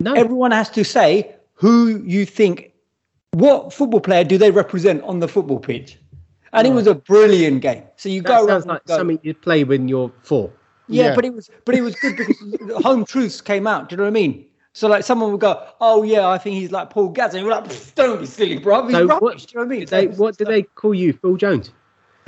no. 0.00 0.14
everyone 0.14 0.52
has 0.52 0.70
to 0.70 0.82
say 0.84 1.34
who 1.54 2.02
you 2.06 2.24
think, 2.24 2.72
what 3.32 3.70
football 3.74 4.00
player 4.00 4.24
do 4.24 4.38
they 4.38 4.50
represent 4.50 5.02
on 5.02 5.18
the 5.20 5.28
football 5.28 5.58
pitch, 5.58 5.98
and 6.56 6.66
it 6.66 6.72
was 6.72 6.86
a 6.86 6.94
brilliant 6.94 7.62
game. 7.62 7.84
So 7.96 8.08
you 8.08 8.22
that 8.22 8.28
go 8.28 8.46
sounds 8.46 8.48
around 8.48 8.66
like 8.66 8.80
and 8.82 8.88
go- 8.88 8.96
something 8.98 9.20
you'd 9.22 9.40
play 9.42 9.64
when 9.64 9.88
you're 9.88 10.10
four. 10.22 10.50
yeah, 10.88 11.04
Yeah. 11.08 11.14
but 11.14 11.24
it 11.24 11.32
was 11.34 11.50
but 11.64 11.74
it 11.74 11.82
was 11.82 11.94
good 11.96 12.16
because 12.16 12.36
home 12.84 13.04
truths 13.04 13.40
came 13.40 13.66
out. 13.66 13.88
Do 13.88 13.94
you 13.94 13.96
know 13.98 14.02
what 14.04 14.08
I 14.08 14.12
mean? 14.12 14.46
So 14.72 14.88
like 14.88 15.04
someone 15.04 15.30
would 15.32 15.40
go, 15.40 15.66
oh 15.80 16.02
yeah, 16.02 16.28
I 16.28 16.36
think 16.38 16.56
he's 16.56 16.70
like 16.72 16.90
Paul 16.90 17.08
Gaz, 17.08 17.34
and 17.34 17.42
you're 17.44 17.50
like, 17.54 17.94
don't 17.94 18.20
be 18.20 18.26
silly, 18.26 18.58
bro. 18.58 18.86
He's 18.86 18.92
So 18.96 19.06
rubbish. 19.06 19.20
what- 19.22 19.38
do 19.38 19.44
you 19.48 19.54
know 19.54 19.60
what 19.66 19.74
I 19.74 19.78
mean? 19.78 19.86
They, 19.86 20.12
So- 20.12 20.20
what 20.22 20.36
do 20.36 20.44
they 20.44 20.62
call 20.62 20.94
you, 20.94 21.12
Phil 21.14 21.36
Jones? 21.36 21.70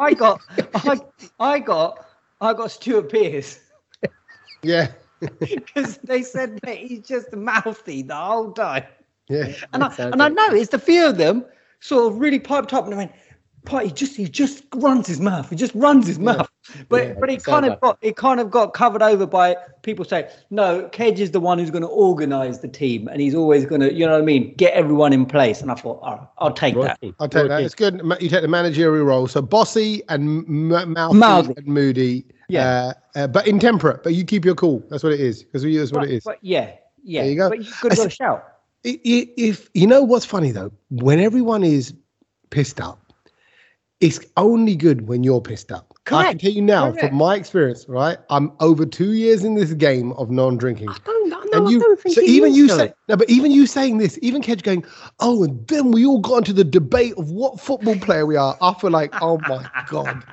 I 0.00 0.14
got, 0.16 0.40
I, 0.74 1.00
I 1.38 1.58
got, 1.58 2.06
I 2.40 2.52
got 2.54 2.70
Stuart 2.70 3.10
Pearce 3.10 3.58
yeah, 4.62 4.88
because 5.40 5.98
they 5.98 6.22
said 6.22 6.58
that 6.62 6.76
he's 6.76 7.00
just 7.06 7.32
mouthy 7.32 8.02
the 8.02 8.14
whole 8.16 8.52
time. 8.52 8.84
yeah. 9.28 9.52
And 9.72 9.82
I, 9.84 9.88
That 9.88 9.96
sounds 9.96 10.12
and 10.12 10.22
I 10.22 10.28
like- 10.28 10.34
noticed 10.50 10.70
the 10.72 10.78
few 10.78 11.06
of 11.06 11.16
them 11.18 11.44
sort 11.82 12.10
of 12.12 12.18
really 12.18 12.38
piped 12.38 12.72
up 12.72 12.84
and 12.84 12.94
I 12.94 12.96
went, 12.96 13.12
"Pot, 13.64 13.84
he 13.84 13.90
just 13.90 14.16
he 14.16 14.28
just 14.28 14.64
runs 14.76 15.06
his 15.06 15.20
mouth. 15.20 15.50
He 15.50 15.56
just 15.56 15.74
runs 15.74 16.06
his 16.06 16.18
mouth." 16.18 16.48
But 16.88 17.08
Yeah, 17.08 17.14
but 17.18 17.28
it 17.28 17.44
kind 17.44 17.66
of 17.66 17.80
got 17.80 17.98
it 18.00 18.16
kind 18.16 18.38
of 18.40 18.50
got 18.50 18.72
covered 18.72 19.02
over 19.02 19.26
by 19.26 19.56
people 19.82 20.04
saying, 20.04 20.26
"No, 20.50 20.88
Kej 20.92 21.18
is 21.18 21.32
the 21.32 21.40
one 21.40 21.58
who's 21.58 21.70
going 21.70 21.82
to 21.82 21.88
organise 21.88 22.58
the 22.58 22.68
team, 22.68 23.08
and 23.08 23.20
he's 23.20 23.34
always 23.34 23.66
going 23.66 23.80
to, 23.80 23.92
you 23.92 24.06
know 24.06 24.12
what 24.12 24.22
I 24.22 24.24
mean, 24.24 24.54
get 24.56 24.72
everyone 24.74 25.12
in 25.12 25.26
place." 25.26 25.60
And 25.60 25.70
I 25.70 25.74
thought, 25.74 25.98
"All 26.02 26.16
right, 26.16 26.28
I'll 26.38 26.52
take 26.52 26.74
that." 26.76 26.98
I'll 27.18 27.28
take 27.28 27.48
that. 27.48 27.62
It's 27.62 27.74
good. 27.74 28.00
You 28.20 28.28
take 28.28 28.42
the 28.42 28.48
managerial 28.48 29.04
role. 29.04 29.26
So 29.26 29.42
bossy 29.42 30.02
and 30.08 30.46
m- 30.48 30.92
mouthy, 30.92 31.18
Mouthy. 31.18 31.54
and 31.56 31.66
moody. 31.66 32.24
Yeah. 32.48 32.92
Uh, 33.16 33.18
uh, 33.18 33.26
but 33.26 33.46
intemperate. 33.48 34.02
But 34.04 34.14
you 34.14 34.24
keep 34.24 34.44
your 34.44 34.54
cool. 34.54 34.84
That's 34.88 35.02
what 35.02 35.12
it 35.12 35.20
is. 35.20 35.42
Because 35.42 35.62
that's 35.62 35.92
what 35.92 36.00
But, 36.02 36.10
it 36.10 36.14
is. 36.16 36.24
but 36.24 36.38
yeah, 36.42 36.72
yeah. 37.02 37.22
There 37.22 37.30
you 37.30 37.36
go. 37.36 37.48
But 37.48 37.58
you've 37.58 37.80
got 37.80 37.90
to 37.90 37.96
go 37.96 38.08
shout. 38.08 38.51
If 38.84 39.68
you 39.74 39.86
know 39.86 40.02
what's 40.02 40.24
funny 40.24 40.50
though, 40.50 40.72
when 40.90 41.20
everyone 41.20 41.62
is 41.62 41.94
pissed 42.50 42.80
up, 42.80 43.12
it's 44.00 44.20
only 44.36 44.74
good 44.74 45.06
when 45.08 45.22
you're 45.22 45.40
pissed 45.40 45.70
up. 45.70 45.91
I 46.10 46.24
can 46.30 46.38
tell 46.38 46.50
you 46.50 46.62
now 46.62 46.90
Correct. 46.90 47.08
from 47.08 47.16
my 47.16 47.36
experience, 47.36 47.86
right? 47.88 48.18
I'm 48.28 48.52
over 48.60 48.84
two 48.84 49.12
years 49.12 49.44
in 49.44 49.54
this 49.54 49.72
game 49.72 50.12
of 50.14 50.30
non-drinking. 50.30 50.88
I 50.90 50.96
don't, 51.04 51.28
no, 51.28 51.40
and 51.58 51.68
I 51.68 51.70
you, 51.70 51.78
don't 51.80 52.00
think 52.00 52.14
so 52.16 52.22
even 52.22 52.54
you 52.54 52.66
though. 52.66 52.78
say 52.78 52.92
no, 53.08 53.16
but 53.16 53.30
even 53.30 53.52
you 53.52 53.66
saying 53.66 53.98
this, 53.98 54.18
even 54.20 54.42
Kej 54.42 54.62
going, 54.62 54.84
oh, 55.20 55.44
and 55.44 55.66
then 55.68 55.92
we 55.92 56.04
all 56.04 56.18
got 56.18 56.38
into 56.38 56.52
the 56.52 56.64
debate 56.64 57.14
of 57.18 57.30
what 57.30 57.60
football 57.60 57.96
player 57.96 58.26
we 58.26 58.36
are. 58.36 58.56
I 58.60 58.74
feel 58.74 58.90
like, 58.90 59.12
oh 59.20 59.38
my 59.46 59.64
god, 59.86 60.24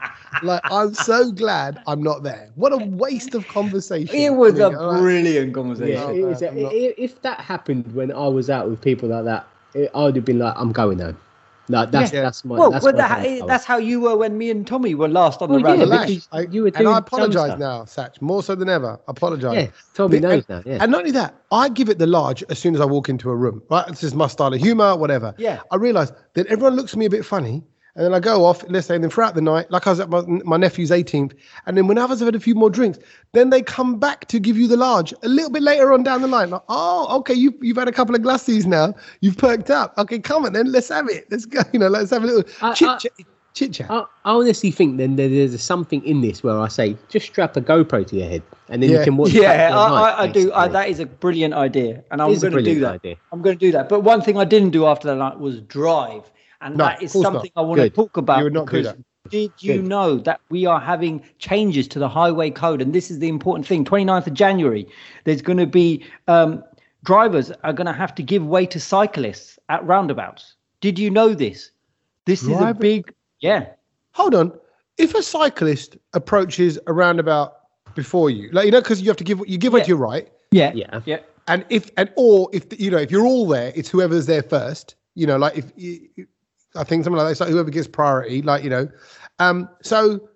like 0.41 0.61
I'm 0.71 0.93
so 0.95 1.31
glad 1.31 1.79
I'm 1.85 2.01
not 2.01 2.23
there. 2.23 2.49
What 2.55 2.73
a 2.73 2.77
waste 2.77 3.35
of 3.35 3.47
conversation. 3.47 4.15
It 4.15 4.33
was 4.33 4.59
I 4.59 4.65
a 4.65 4.69
mean, 4.71 4.79
like, 4.79 5.01
brilliant 5.01 5.53
conversation. 5.53 5.93
No, 5.93 6.09
it 6.09 6.31
is 6.31 6.41
a- 6.41 6.49
I'm 6.49 6.63
not- 6.63 6.73
if 6.73 7.21
that 7.21 7.41
happened 7.41 7.93
when 7.93 8.11
I 8.11 8.27
was 8.27 8.49
out 8.49 8.69
with 8.69 8.81
people 8.81 9.09
like 9.09 9.25
that, 9.25 9.47
it, 9.75 9.91
I 9.93 10.03
would 10.03 10.15
have 10.15 10.25
been 10.25 10.39
like, 10.39 10.55
I'm 10.57 10.71
going 10.71 10.97
home. 10.99 11.17
Like 11.69 11.91
that's 11.91 12.11
Yeah. 12.11 12.21
that's 12.23 12.43
my. 12.43 12.57
well, 12.57 12.71
that's 12.71 12.83
well 12.83 12.93
my 12.93 12.97
that, 12.99 13.23
downfall. 13.23 13.47
that's 13.47 13.63
how 13.63 13.77
you 13.77 14.01
were 14.01 14.17
when 14.17 14.37
me 14.37 14.49
and 14.49 14.65
Tommy 14.65 14.95
were 14.95 15.07
last 15.07 15.41
on 15.41 15.49
the 15.49 15.55
Well, 15.55 15.63
round. 15.63 15.77
yeah, 15.79 15.83
Relax. 15.85 16.27
I, 16.31 16.41
you 16.41 16.63
were 16.63 16.71
and 16.73 16.87
I 16.87 16.97
apologize 16.97 17.59
now, 17.59 17.85
Sach, 17.85 18.19
more 18.21 18.41
so 18.41 18.55
than 18.55 18.69
ever. 18.69 18.99
Apologize. 19.07 19.53
yeah, 19.55 19.67
Tommy 19.93 20.17
The- 20.17 20.27
knows 20.27 20.45
and, 20.49 20.65
now. 20.65 20.71
Yeah, 20.71 20.79
and 20.81 20.91
not 20.91 20.99
only 21.01 21.11
that, 21.11 21.35
I 21.51 21.69
give 21.69 21.89
it 21.89 21.99
the 21.99 22.07
large 22.07 22.43
as 22.49 22.57
soon 22.57 22.73
as 22.73 22.81
I 22.81 22.85
walk 22.85 23.07
into 23.07 23.29
a 23.29 23.35
room. 23.35 23.61
Right, 23.69 23.87
this 23.87 24.03
is 24.03 24.15
my 24.15 24.27
style 24.27 24.53
of 24.53 24.59
humor, 24.59 24.95
whatever. 24.97 25.35
Yeah. 25.37 25.61
I 25.71 25.75
realize 25.75 26.11
that 26.33 26.47
everyone 26.47 26.75
looks 26.75 26.93
at 26.93 26.97
me 26.99 27.05
a 27.05 27.09
bit 27.09 27.23
funny, 27.23 27.63
and 27.99 28.05
then 28.05 28.13
I 28.13 28.21
go 28.21 28.45
off. 28.45 28.63
Let's 28.69 28.87
say, 28.87 28.95
and 28.95 29.03
then 29.03 29.11
throughout 29.11 29.35
the 29.35 29.41
night, 29.41 29.69
like 29.69 29.85
I 29.85 29.89
was 29.89 29.99
at 29.99 30.09
my, 30.09 30.21
my 30.21 30.55
nephew's 30.55 30.89
18th, 30.89 31.33
and 31.65 31.75
then 31.77 31.85
when 31.87 31.97
others 31.97 32.19
have 32.19 32.27
had 32.27 32.35
a 32.35 32.39
few 32.39 32.55
more 32.55 32.69
drinks, 32.69 32.97
then 33.33 33.49
they 33.49 33.61
come 33.61 33.99
back 33.99 34.25
to 34.29 34.39
give 34.39 34.57
you 34.57 34.69
the 34.69 34.77
large 34.77 35.13
a 35.21 35.27
little 35.27 35.51
bit 35.51 35.61
later 35.63 35.91
on 35.91 36.01
down 36.03 36.21
the 36.21 36.27
line. 36.29 36.49
Like, 36.51 36.61
oh, 36.69 37.17
okay, 37.19 37.33
you've, 37.33 37.55
you've 37.61 37.75
had 37.75 37.89
a 37.89 37.91
couple 37.91 38.15
of 38.15 38.21
glasses 38.21 38.65
now. 38.65 38.93
You've 39.19 39.37
perked 39.37 39.69
up. 39.69 39.93
Okay, 39.97 40.17
come 40.19 40.45
on, 40.45 40.53
then 40.53 40.71
let's 40.71 40.87
have 40.87 41.09
it. 41.09 41.25
Let's 41.29 41.45
go. 41.45 41.59
You 41.73 41.79
know, 41.79 41.89
let's 41.89 42.11
have 42.11 42.23
a 42.23 42.25
little 42.25 42.43
I- 42.61 42.73
chit 42.73 42.99
chat. 42.99 43.11
Chit 43.55 43.73
chat. 43.73 43.91
I, 43.91 43.99
I 44.23 44.31
honestly 44.31 44.71
think 44.71 44.97
then 44.97 45.17
there- 45.17 45.27
there's 45.27 45.61
something 45.61 46.01
in 46.05 46.21
this 46.21 46.41
where 46.43 46.57
I 46.57 46.69
say 46.69 46.95
just 47.09 47.25
strap 47.25 47.57
a 47.57 47.61
GoPro 47.61 48.07
to 48.07 48.15
your 48.15 48.29
head 48.29 48.43
and 48.69 48.81
then 48.81 48.91
Yeah. 48.91 48.99
you 48.99 49.03
can 49.03 49.17
watch. 49.17 49.31
Yeah, 49.31 49.69
back 49.69 49.73
I, 49.73 49.75
I, 50.11 50.23
I 50.23 50.27
do. 50.31 50.53
I, 50.53 50.67
that 50.69 50.87
is 50.87 50.99
a 51.01 51.05
brilliant 51.05 51.53
idea, 51.55 52.01
and 52.11 52.21
I'm 52.21 52.29
It 52.29 52.33
is 52.33 52.43
a 52.43 52.49
going 52.49 52.63
to 52.63 52.73
do 52.73 52.79
that. 52.81 52.93
idea. 52.93 53.15
I'm 53.33 53.41
going 53.41 53.57
to 53.57 53.59
do 53.59 53.71
that. 53.73 53.89
But 53.89 54.01
one 54.01 54.21
thing 54.21 54.37
I 54.37 54.45
didn't 54.45 54.69
do 54.69 54.85
after 54.85 55.07
that 55.09 55.15
night 55.17 55.39
was 55.39 55.59
drive, 55.61 56.31
and 56.61 56.77
No, 56.77 56.85
that 56.85 57.01
is 57.01 57.11
of 57.11 57.13
course 57.13 57.23
not. 57.23 57.33
something 57.33 57.51
I 57.55 57.61
want 57.61 57.81
to 57.81 57.89
talk 57.89 58.17
about. 58.17 58.37
You 58.39 58.43
would 58.45 58.53
not 58.53 58.67
do 58.67 58.71
because 58.71 58.87
that. 58.87 58.97
Did 59.29 59.51
you 59.59 59.75
Good. 59.75 59.85
know 59.85 60.17
that 60.19 60.39
we 60.49 60.65
are 60.65 60.79
having 60.79 61.21
changes 61.37 61.87
to 61.89 61.99
the 61.99 62.09
highway 62.09 62.49
code, 62.49 62.81
and 62.81 62.93
this 62.93 63.11
is 63.11 63.19
the 63.19 63.27
important 63.27 63.67
thing? 63.67 63.85
29th 63.85 64.27
of 64.27 64.33
January, 64.33 64.87
there's 65.25 65.41
going 65.41 65.57
to 65.59 65.67
be 65.67 66.03
um, 66.27 66.63
drivers 67.03 67.51
are 67.63 67.73
going 67.73 67.85
to 67.87 67.93
have 67.93 68.15
to 68.15 68.23
give 68.23 68.45
way 68.45 68.65
to 68.67 68.79
cyclists 68.79 69.59
at 69.69 69.85
roundabouts. 69.85 70.55
Did 70.81 70.97
you 70.97 71.09
know 71.11 71.33
this? 71.33 71.71
This 72.25 72.43
is 72.43 72.59
a 72.59 72.73
big 72.73 73.13
yeah. 73.39 73.67
hold 74.11 74.33
on. 74.35 74.51
If 74.97 75.15
a 75.15 75.21
cyclist 75.23 75.97
approaches 76.13 76.77
a 76.87 76.93
roundabout 76.93 77.53
before 77.95 78.29
you, 78.29 78.49
like 78.51 78.65
you 78.65 78.71
know, 78.71 78.81
because 78.81 79.01
you 79.01 79.07
have 79.09 79.17
to 79.17 79.23
give 79.23 79.41
you 79.47 79.57
give 79.57 79.73
way 79.73 79.79
Yeah. 79.81 79.83
to 79.85 79.89
your 79.89 79.97
right, 79.97 80.29
Yeah, 80.51 80.71
Yeah. 80.73 81.01
yeah. 81.05 81.19
and 81.47 81.65
if 81.69 81.89
and 81.97 82.11
or 82.15 82.49
if 82.53 82.79
you 82.79 82.89
know 82.91 82.97
if 82.97 83.11
you're 83.11 83.25
all 83.25 83.47
there, 83.47 83.71
it's 83.75 83.89
whoever's 83.89 84.25
there 84.25 84.43
first. 84.43 84.95
You 85.15 85.27
know, 85.27 85.37
like 85.37 85.57
if 85.57 85.71
you, 85.75 86.07
I 86.75 86.83
think 86.83 87.03
something 87.03 87.17
like 87.17 87.25
that, 87.27 87.31
it's 87.31 87.39
like 87.39 87.49
whoever 87.49 87.69
gets 87.69 87.87
priority, 87.87 88.41
like 88.41 88.63
you 88.63 88.69
know. 88.69 88.87
Um, 89.39 89.69
so 89.81 90.29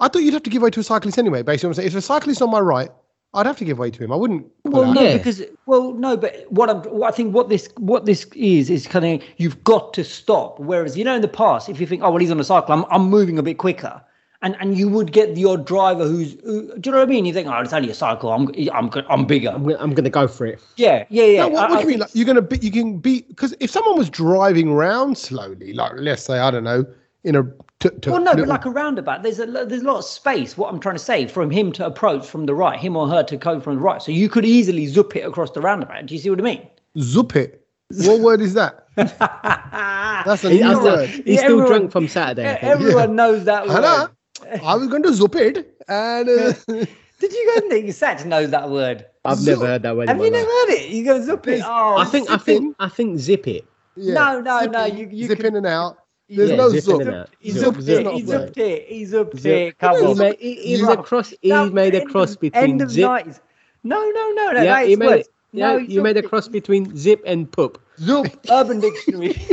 I 0.00 0.08
thought 0.08 0.20
you'd 0.22 0.34
have 0.34 0.42
to 0.44 0.50
give 0.50 0.62
way 0.62 0.70
to 0.70 0.80
a 0.80 0.84
cyclist 0.84 1.18
anyway. 1.18 1.42
Basically, 1.42 1.68
what 1.68 1.70
I'm 1.72 1.74
saying, 1.82 1.88
if 1.88 1.94
a 1.94 2.00
cyclist 2.02 2.42
on 2.42 2.50
my 2.50 2.60
right, 2.60 2.90
I'd 3.34 3.46
have 3.46 3.58
to 3.58 3.64
give 3.64 3.78
way 3.78 3.90
to 3.90 4.02
him. 4.04 4.12
I 4.12 4.16
wouldn't. 4.16 4.46
Well, 4.64 4.92
no, 4.92 5.00
Yeah. 5.02 5.16
because 5.16 5.42
well, 5.66 5.92
no, 5.92 6.16
but 6.16 6.46
what 6.48 6.70
I'm, 6.70 6.82
what 6.84 7.12
I 7.12 7.16
think 7.16 7.34
what 7.34 7.48
this 7.48 7.68
what 7.76 8.06
this 8.06 8.24
is 8.34 8.70
is 8.70 8.86
kind 8.86 9.04
of 9.04 9.28
you've 9.36 9.62
got 9.64 9.92
to 9.94 10.04
stop. 10.04 10.58
Whereas 10.58 10.96
you 10.96 11.04
know 11.04 11.14
in 11.14 11.22
the 11.22 11.28
past, 11.28 11.68
if 11.68 11.80
you 11.80 11.86
think, 11.86 12.02
oh 12.02 12.10
well, 12.10 12.18
he's 12.18 12.30
on 12.30 12.40
a 12.40 12.44
cycle, 12.44 12.72
I'm 12.74 12.84
I'm 12.90 13.08
moving 13.08 13.38
a 13.38 13.42
bit 13.42 13.58
quicker, 13.58 14.02
and 14.42 14.56
and 14.60 14.76
you 14.76 14.88
would 14.88 15.12
get 15.12 15.34
the 15.34 15.44
odd 15.44 15.66
driver 15.66 16.06
who's, 16.06 16.34
who, 16.44 16.62
do 16.78 16.88
you 16.88 16.92
know 16.92 16.98
what 16.98 17.08
I 17.08 17.10
mean? 17.10 17.24
You 17.24 17.32
think, 17.32 17.48
oh, 17.48 17.58
it's 17.60 17.72
only 17.72 17.90
a 17.90 17.94
cycle, 17.94 18.30
I'm 18.32 18.48
I'm 18.72 18.90
I'm 19.08 19.26
bigger. 19.26 19.50
I'm 19.50 19.62
gonna, 19.64 19.78
I'm 19.78 19.94
gonna 19.94 20.10
go 20.10 20.28
for 20.28 20.46
it. 20.46 20.60
Yeah, 20.76 21.04
yeah, 21.10 21.24
yeah. 21.24 21.40
No, 21.42 21.48
what, 21.48 21.70
what 21.70 21.78
I 21.78 21.82
do 21.82 21.82
you 21.82 21.86
mean? 21.92 21.98
Like, 22.00 22.10
you're 22.14 22.26
gonna 22.26 22.42
be, 22.42 22.58
you 22.58 22.70
can 22.70 22.98
be 22.98 23.22
because 23.22 23.54
if 23.60 23.70
someone 23.70 23.96
was 23.96 24.10
driving 24.10 24.68
around 24.68 25.16
slowly, 25.18 25.72
like 25.72 25.92
let's 25.96 26.22
say 26.22 26.38
I 26.38 26.50
don't 26.50 26.64
know, 26.64 26.84
in 27.24 27.36
a 27.36 27.42
t- 27.80 27.88
t- 28.00 28.10
Well, 28.10 28.20
no, 28.20 28.34
but 28.34 28.46
like 28.46 28.64
a 28.66 28.70
roundabout, 28.70 29.22
there's 29.22 29.38
a 29.40 29.46
there's 29.46 29.82
a 29.82 29.86
lot 29.86 29.98
of 29.98 30.04
space. 30.04 30.56
What 30.58 30.72
I'm 30.72 30.80
trying 30.80 30.96
to 30.96 31.02
say, 31.02 31.26
from 31.26 31.50
him 31.50 31.72
to 31.72 31.86
approach 31.86 32.26
from 32.26 32.46
the 32.46 32.54
right, 32.54 32.78
him 32.78 32.96
or 32.96 33.08
her 33.08 33.22
to 33.24 33.36
go 33.36 33.58
from 33.60 33.76
the 33.76 33.80
right, 33.80 34.00
so 34.02 34.12
you 34.12 34.28
could 34.28 34.44
easily 34.44 34.86
zip 34.86 35.16
it 35.16 35.20
across 35.26 35.50
the 35.52 35.60
roundabout. 35.60 36.06
Do 36.06 36.14
you 36.14 36.20
see 36.20 36.30
what 36.30 36.38
I 36.38 36.42
mean? 36.42 36.68
zup 36.98 37.36
it. 37.36 37.62
What 38.00 38.20
word 38.20 38.40
is 38.40 38.54
that? 38.54 38.86
That's 38.96 40.42
a 40.44 40.48
new 40.50 40.66
he's 40.66 40.76
word. 40.78 41.08
he's 41.08 41.22
Yeah, 41.26 41.36
still 41.36 41.50
everyone- 41.60 41.66
drunk 41.68 41.92
from 41.92 42.08
Saturday. 42.08 42.50
I 42.50 42.54
think. 42.54 42.64
Everyone 42.64 43.14
knows 43.16 43.44
that 43.44 43.68
word. 43.68 44.10
Hello. 44.42 44.64
I 44.64 44.74
was 44.76 44.88
going 44.88 45.02
to 45.02 45.10
zup 45.10 45.34
it, 45.36 45.76
and 45.88 46.28
uh, 46.28 46.52
Did 47.18 47.32
you 47.32 47.52
go 47.54 47.68
think 47.70 47.92
Sach 47.94 48.24
knows 48.26 48.50
that 48.50 48.68
word? 48.70 49.06
I've 49.24 49.38
Zip. 49.38 49.54
never 49.54 49.66
heard 49.66 49.82
that 49.82 49.96
word. 49.96 50.08
Have 50.08 50.18
you 50.18 50.24
my 50.24 50.28
never 50.38 50.50
heard 50.50 50.68
it? 50.70 50.90
You 50.90 51.04
go 51.04 51.20
zip 51.22 51.46
it. 51.48 51.62
Oh, 51.64 51.96
I 51.96 52.04
think 52.04 52.30
I 52.30 52.36
think 52.36 52.76
I 52.78 52.88
think 52.88 53.18
zip 53.18 53.48
it. 53.48 53.64
yeah, 53.96 54.14
No, 54.14 54.40
no, 54.40 54.60
zip 54.60 54.72
no, 54.72 54.84
in, 54.86 54.96
you- 54.98 55.08
you 55.10 55.26
zip 55.28 55.38
can- 55.38 55.46
in 55.46 55.56
and 55.56 55.66
out. 55.66 55.98
There's 56.28 56.50
Yeah, 56.50 56.56
no 56.56 56.68
zip 56.70 56.84
in 56.84 56.90
zup. 56.90 57.00
and 57.06 57.14
out. 57.14 57.30
he 57.38 57.50
Zip, 57.52 57.62
zipped 57.64 57.82
zip. 57.82 58.06
it. 58.06 58.12
He 58.12 58.20
Zip. 58.20 58.28
zipped 58.28 58.58
it. 58.58 58.88
He 58.88 59.04
zipped 59.04 59.44
it. 59.46 59.78
Come 59.78 59.96
He 59.96 60.06
on. 60.06 60.18
made, 60.18 60.36
he, 60.38 60.54
he 60.56 60.76
You- 60.76 60.86
made 60.86 60.98
a 60.98 61.02
cross. 61.02 61.32
He 61.40 61.48
No, 61.48 61.70
made 61.70 61.94
a 61.94 62.04
cross 62.04 62.34
of- 62.34 62.40
between 62.40 62.62
end 62.64 62.82
of 62.82 62.90
zip. 62.90 63.04
90s. 63.08 63.40
No, 63.84 64.00
no, 64.10 64.30
no, 64.32 64.50
no. 64.52 64.62
Yeah, 64.62 64.84
he 64.84 64.96
made 64.96 65.06
words. 65.06 65.28
it. 65.28 65.34
Yeah, 65.52 65.72
No, 65.72 65.76
you 65.78 66.02
made 66.02 66.16
a 66.16 66.18
zipped 66.18 66.26
it. 66.26 66.28
cross 66.28 66.48
between 66.48 66.96
zip 66.96 67.22
and 67.24 67.50
poop. 67.50 67.80
Zup. 68.00 68.34
Urban 68.50 68.80
Dictionary. 68.80 69.34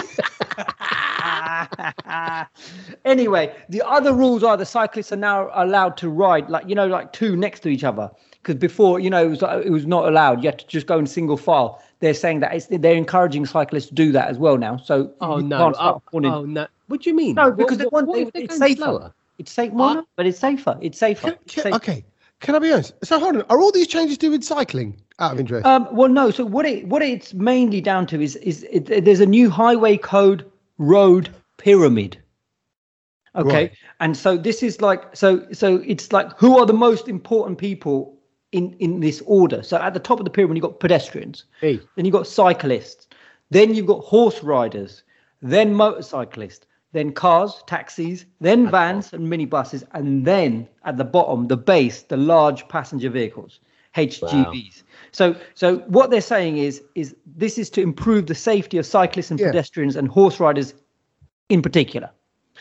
anyway, 3.05 3.55
the 3.69 3.81
other 3.85 4.13
rules 4.13 4.43
are 4.43 4.57
the 4.57 4.65
cyclists 4.65 5.11
are 5.11 5.15
now 5.17 5.49
allowed 5.53 5.97
to 5.97 6.09
ride 6.09 6.49
like 6.49 6.67
you 6.67 6.75
know 6.75 6.87
like 6.87 7.13
two 7.13 7.35
next 7.35 7.61
to 7.61 7.69
each 7.69 7.83
other 7.83 8.09
because 8.41 8.55
before 8.55 8.99
you 8.99 9.09
know 9.09 9.25
it 9.25 9.29
was 9.29 9.43
it 9.65 9.71
was 9.71 9.85
not 9.85 10.07
allowed. 10.07 10.43
You 10.43 10.49
had 10.49 10.59
to 10.59 10.67
just 10.67 10.87
go 10.87 10.97
in 10.99 11.07
single 11.07 11.37
file. 11.37 11.81
They're 11.99 12.13
saying 12.13 12.41
that 12.41 12.53
it's, 12.53 12.67
they're 12.67 12.95
encouraging 12.95 13.45
cyclists 13.45 13.87
to 13.87 13.93
do 13.93 14.11
that 14.11 14.27
as 14.27 14.37
well 14.37 14.57
now. 14.57 14.77
So 14.77 15.13
Oh 15.21 15.37
no! 15.37 15.73
Oh, 15.79 16.01
oh 16.13 16.19
no! 16.45 16.67
What 16.87 17.01
do 17.01 17.09
you 17.09 17.15
mean? 17.15 17.35
No, 17.35 17.47
What- 17.47 17.57
because 17.57 17.77
they 17.77 17.85
what- 17.85 18.05
want 18.07 18.07
what 18.07 18.31
it's 18.35 18.57
safer. 18.57 18.75
slower? 18.75 19.13
It's 19.39 19.51
safer, 19.51 19.73
well, 19.75 20.07
but 20.15 20.27
it's 20.27 20.37
safer. 20.37 20.77
It's 20.81 20.97
safer. 20.97 21.31
Can- 21.31 21.39
It's 21.45 21.55
safer. 21.55 21.75
okay, 21.75 22.05
can 22.39 22.53
I 22.55 22.59
be 22.59 22.71
honest? 22.71 22.93
So 23.03 23.19
hold 23.19 23.35
on. 23.37 23.41
Are 23.49 23.59
all 23.59 23.71
these 23.71 23.87
changes 23.87 24.17
to 24.19 24.27
do 24.27 24.31
with 24.31 24.43
cycling? 24.43 24.95
Out 25.19 25.33
of 25.33 25.39
interest. 25.39 25.65
Um, 25.65 25.87
well, 25.91 26.09
no. 26.09 26.29
So 26.31 26.43
what 26.45 26.65
it 26.65 26.87
what 26.87 27.01
it's 27.01 27.33
mainly 27.33 27.81
down 27.81 28.05
to 28.07 28.21
is 28.21 28.35
is 28.37 28.65
it, 28.71 29.05
there's 29.05 29.19
a 29.19 29.25
new 29.25 29.49
highway 29.49 29.95
code 29.97 30.45
road 30.77 31.29
pyramid. 31.57 32.17
Okay, 33.35 33.49
Right. 33.63 33.71
and 33.99 34.15
so 34.15 34.37
this 34.37 34.61
is 34.61 34.79
like 34.81 35.15
so 35.15 35.45
so 35.51 35.77
it's 35.85 36.11
like 36.13 36.37
who 36.37 36.59
are 36.59 36.67
the 36.67 36.73
most 36.73 37.07
important 37.07 37.57
people 37.57 38.15
in 38.51 38.75
in 38.79 38.99
this 38.99 39.23
order. 39.25 39.63
So 39.63 39.77
at 39.77 39.93
the 39.95 39.99
top 39.99 40.19
of 40.19 40.25
the 40.25 40.29
pyramid, 40.31 40.57
you've 40.57 40.63
got 40.63 40.79
pedestrians, 40.79 41.45
Hey, 41.59 41.79
then 41.95 42.05
you've 42.05 42.13
got 42.13 42.27
cyclists, 42.27 43.07
then 43.49 43.73
you've 43.73 43.87
got 43.87 44.03
horse 44.03 44.43
riders, 44.43 45.03
then 45.41 45.73
motorcyclists, 45.73 46.67
then 46.91 47.11
cars, 47.11 47.63
taxis, 47.65 48.25
then 48.39 48.69
vans 48.69 49.13
and 49.13 49.27
minibuses, 49.27 49.83
and 49.93 50.25
then 50.25 50.67
at 50.85 50.97
the 50.97 51.03
bottom, 51.03 51.47
the 51.47 51.57
base, 51.57 52.03
the 52.03 52.17
large 52.17 52.67
passenger 52.67 53.09
vehicles, 53.09 53.59
HGVs. 53.95 54.83
So, 55.11 55.35
so 55.53 55.77
what 55.87 56.09
they're 56.09 56.21
saying 56.21 56.57
is, 56.57 56.81
is 56.95 57.15
this 57.35 57.57
is 57.57 57.69
to 57.71 57.81
improve 57.81 58.25
the 58.27 58.35
safety 58.35 58.77
of 58.77 58.85
cyclists 58.85 59.31
and 59.31 59.39
Yeah. 59.39 59.47
pedestrians 59.47 59.95
and 59.95 60.07
horse 60.07 60.39
riders, 60.39 60.73
in 61.49 61.61
particular. 61.61 62.09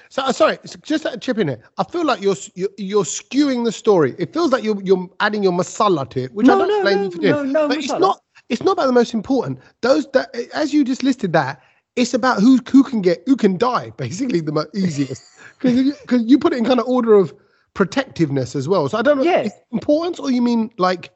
So 0.08 0.22
uh, 0.22 0.32
sorry, 0.32 0.58
just 0.82 1.04
a 1.06 1.16
chip 1.18 1.38
in 1.38 1.48
here. 1.48 1.62
I 1.78 1.84
feel 1.84 2.04
like 2.04 2.20
you're, 2.22 2.36
you're 2.54 2.68
you're 2.76 3.04
skewing 3.04 3.64
the 3.64 3.72
story. 3.72 4.14
It 4.18 4.32
feels 4.32 4.52
like 4.52 4.62
you're 4.64 4.80
you're 4.82 5.08
adding 5.20 5.42
your 5.42 5.52
masala 5.52 6.08
to 6.10 6.24
it, 6.24 6.32
which 6.34 6.48
I 6.48 6.56
don't 6.58 6.68
no, 6.68 6.82
blame 6.82 6.96
no, 6.98 7.02
you 7.04 7.10
for 7.10 7.18
doing. 7.18 7.32
no, 7.32 7.42
no 7.44 7.68
but 7.68 7.78
it's 7.78 7.88
not 7.88 8.20
it's 8.48 8.62
not 8.62 8.72
about 8.72 8.86
the 8.86 8.92
most 8.92 9.14
important. 9.14 9.58
Those 9.80 10.06
that 10.12 10.34
as 10.54 10.72
you 10.74 10.84
just 10.84 11.02
listed 11.02 11.32
that, 11.34 11.62
it's 11.96 12.12
about 12.14 12.40
who 12.40 12.58
who 12.70 12.82
can 12.82 13.00
get 13.00 13.22
who 13.26 13.36
can 13.36 13.56
die 13.56 13.90
basically 13.96 14.40
the 14.40 14.52
mo- 14.52 14.66
easiest 14.74 15.22
because 15.58 15.98
because 16.00 16.22
you 16.24 16.38
put 16.38 16.52
it 16.52 16.58
in 16.58 16.64
kind 16.64 16.80
of 16.80 16.86
order 16.86 17.14
of 17.14 17.34
protectiveness 17.74 18.54
as 18.54 18.68
well. 18.68 18.88
So 18.88 18.98
I 18.98 19.02
don't 19.02 19.18
know. 19.18 19.24
Yeah. 19.24 19.48
importance 19.70 20.18
or 20.18 20.30
you 20.30 20.42
mean 20.42 20.70
like 20.78 21.10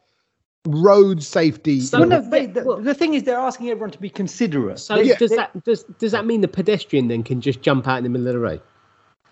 road 0.67 1.23
safety? 1.23 1.81
So- 1.81 2.01
Well, 2.01 2.09
no, 2.09 2.21
Yeah, 2.21 2.29
but 2.29 2.55
the, 2.55 2.65
well- 2.65 2.81
the 2.81 2.95
thing 2.95 3.15
is, 3.15 3.23
they're 3.25 3.37
asking 3.39 3.71
everyone 3.71 3.91
to 3.93 4.01
be 4.01 4.11
considerate. 4.11 4.79
so 4.79 4.97
Yeah. 4.97 5.17
does 5.17 5.31
that 5.31 5.65
does 5.65 5.85
does 5.99 6.13
that 6.13 6.27
mean 6.27 6.41
the 6.41 6.49
pedestrian 6.49 7.09
then 7.09 7.23
can 7.23 7.41
just 7.41 7.63
jump 7.63 7.87
out 7.89 7.99
in 7.99 8.05
the 8.05 8.11
middle 8.11 8.27
of 8.29 8.35
the 8.35 8.41
road, 8.41 8.61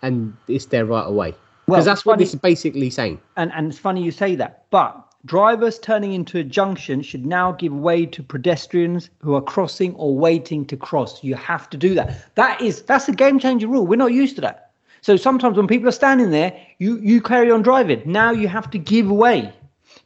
and 0.01 0.33
it's 0.47 0.65
there 0.65 0.85
right 0.85 1.07
away? 1.07 1.31
Well, 1.67 1.77
Because 1.77 1.85
that's 1.85 2.05
what 2.05 2.13
funny- 2.13 2.25
this 2.25 2.33
is 2.33 2.39
basically 2.39 2.89
saying. 2.89 3.19
and 3.37 3.51
and 3.53 3.67
it's 3.69 3.79
funny 3.79 4.03
you 4.03 4.11
say 4.11 4.35
that 4.35 4.65
but 4.69 5.01
drivers 5.25 5.79
turning 5.79 6.13
into 6.13 6.37
a 6.37 6.43
junction 6.43 7.01
should 7.01 7.25
now 7.25 7.51
give 7.53 7.73
way 7.73 8.05
to 8.05 8.21
pedestrians 8.21 9.09
who 9.23 9.33
are 9.33 9.41
crossing 9.41 9.95
or 9.95 10.15
waiting 10.15 10.63
to 10.67 10.77
cross 10.77 11.23
you 11.23 11.33
have 11.33 11.67
to 11.71 11.77
do 11.77 11.95
that 11.95 12.23
that 12.35 12.61
is 12.61 12.83
that's 12.83 13.09
a 13.09 13.11
game 13.11 13.39
changer 13.39 13.67
rule 13.67 13.87
we're 13.87 13.95
not 13.95 14.13
used 14.13 14.35
to 14.35 14.41
that 14.41 14.69
so 15.01 15.15
sometimes 15.15 15.57
when 15.57 15.65
people 15.65 15.89
are 15.89 15.91
standing 16.03 16.29
there 16.29 16.55
you 16.77 16.99
you 16.99 17.19
carry 17.19 17.49
on 17.49 17.63
driving 17.63 17.99
now 18.05 18.29
you 18.29 18.47
have 18.47 18.69
to 18.69 18.77
give 18.77 19.09
way 19.09 19.51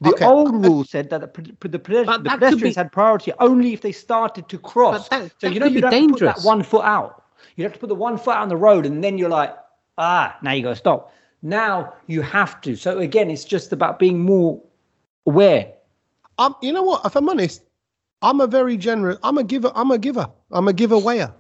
the 0.02 0.12
Okay. 0.12 0.26
old 0.26 0.66
rule 0.66 0.84
said 0.86 1.10
that 1.10 1.22
the, 1.22 1.28
pe- 1.28 1.44
the, 1.44 1.68
the 1.68 1.78
that 1.78 2.24
pedestrians 2.24 2.62
be- 2.76 2.80
had 2.80 2.92
priority 2.92 3.34
only 3.40 3.74
if 3.74 3.82
they 3.82 3.92
started 3.92 4.48
to 4.50 4.58
cross. 4.58 5.10
That- 5.10 5.24
so 5.24 5.48
that 5.48 5.54
you 5.54 5.60
know 5.60 5.66
could 5.66 5.74
you'd 5.74 5.82
be 5.82 5.96
have 5.98 6.08
to 6.08 6.08
put 6.14 6.20
that 6.20 6.42
one 6.44 6.64
foot 6.64 6.86
out. 6.86 7.24
You 7.56 7.64
have 7.66 7.74
to 7.74 7.80
put 7.80 7.90
the 7.90 7.96
one 7.96 8.18
foot 8.18 8.36
out 8.36 8.44
on 8.44 8.50
the 8.50 8.58
road, 8.58 8.86
and 8.86 9.04
then 9.04 9.18
you're 9.18 9.30
like, 9.30 9.56
ah, 9.98 10.38
now 10.42 10.52
you 10.54 10.64
got 10.64 10.70
to 10.70 10.76
stop. 10.76 11.12
Now 11.42 11.94
you 12.08 12.22
have 12.22 12.62
to. 12.62 12.76
So 12.76 13.00
again, 13.00 13.30
it's 13.30 13.44
just 13.44 13.74
about 13.74 14.00
being 14.00 14.20
more 14.20 14.62
aware. 15.26 15.74
Um, 16.38 16.56
you 16.62 16.72
know 16.72 16.84
what? 16.84 17.02
If 17.06 17.16
I'm 17.16 17.28
honest, 17.28 17.64
I'm 18.22 18.40
a 18.40 18.48
very 18.48 18.78
generous. 18.78 19.18
I'm 19.24 19.38
a 19.38 19.44
giver. 19.44 19.72
I'm 19.76 19.92
a 19.92 19.98
giver. 19.98 20.28
I'm 20.52 20.68
a 20.68 20.74
giveawayer. 20.74 21.34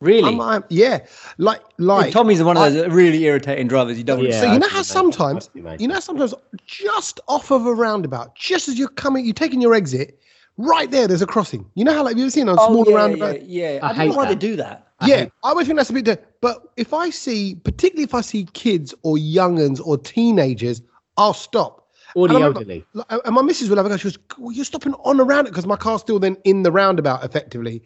Really, 0.00 0.28
I'm, 0.28 0.40
I'm, 0.40 0.64
yeah, 0.70 1.00
like 1.36 1.60
like. 1.78 2.10
Tommy's 2.12 2.42
one 2.42 2.56
of 2.56 2.72
those 2.72 2.90
really 2.90 3.22
irritating 3.24 3.68
drivers. 3.68 3.98
You 3.98 4.04
don't. 4.04 4.22
Yeah. 4.24 4.40
so 4.40 4.50
you 4.50 4.58
know 4.58 4.68
how 4.68 4.80
sometimes 4.82 5.48
I 5.48 5.50
can 5.52 5.60
imagine. 5.60 5.80
you 5.82 5.88
know 5.88 6.00
sometimes 6.00 6.34
just 6.64 7.20
off 7.28 7.50
of 7.50 7.66
a 7.66 7.74
roundabout, 7.74 8.34
just 8.34 8.66
as 8.68 8.78
you're 8.78 8.88
coming, 8.88 9.26
you're 9.26 9.34
taking 9.34 9.60
your 9.60 9.74
exit, 9.74 10.18
right 10.56 10.90
there. 10.90 11.06
There's 11.06 11.20
a 11.20 11.26
crossing. 11.26 11.66
You 11.74 11.84
know 11.84 11.92
how 11.92 12.02
like 12.02 12.16
you've 12.16 12.32
seen 12.32 12.48
on 12.48 12.56
Oh, 12.58 12.68
smaller 12.72 12.90
yeah, 12.92 12.96
roundabout. 12.96 13.42
yeah, 13.42 13.72
yeah. 13.74 13.78
I 13.82 13.86
I, 13.86 13.88
don't 13.90 13.98
know 13.98 14.04
hate 14.12 14.16
why 14.16 14.24
they 14.26 14.34
do 14.36 14.56
that. 14.56 14.86
I 15.00 15.06
Yeah, 15.06 15.16
hate- 15.16 15.32
I 15.44 15.48
always 15.50 15.66
think 15.66 15.76
that's 15.78 15.90
a 15.90 15.92
bit. 15.92 16.04
di- 16.06 16.16
But 16.40 16.62
if 16.78 16.94
I 16.94 17.10
see, 17.10 17.56
particularly 17.56 18.04
if 18.04 18.14
I 18.14 18.22
see 18.22 18.44
kids 18.54 18.94
or 19.02 19.16
younguns 19.16 19.80
or 19.84 19.98
teenagers, 19.98 20.80
I'll 21.18 21.34
stop. 21.34 21.88
Or 22.14 22.26
And 22.26 22.34
the 22.36 22.40
I 22.40 22.42
elderly. 22.44 22.84
Like, 22.94 23.06
And 23.24 23.34
my 23.34 23.42
missus 23.42 23.68
will 23.68 23.76
have 23.76 23.86
a 23.86 23.88
go. 23.90 23.96
She 23.98 24.04
goes, 24.04 24.18
well, 24.38 24.50
"You're 24.50 24.64
stopping 24.64 24.94
on 25.04 25.20
around 25.20 25.46
it 25.46 25.50
because 25.50 25.66
my 25.66 25.76
car's 25.76 26.00
still 26.00 26.18
then 26.18 26.36
in 26.44 26.62
the 26.64 26.72
roundabout, 26.72 27.22
effectively." 27.22 27.82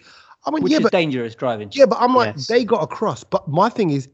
I 0.46 0.50
went, 0.50 0.62
Which 0.64 0.72
"Yeah, 0.72 0.78
is 0.78 0.82
but 0.84 0.92
dangerous 0.92 1.34
driving. 1.34 1.70
yeah, 1.72 1.86
but 1.86 1.98
I'm 2.00 2.14
like, 2.14 2.34
Yes. 2.36 2.46
they 2.48 2.64
got 2.64 2.82
across. 2.82 3.24
But 3.24 3.48
my 3.48 3.68
thing 3.68 3.90
is, 3.90 4.08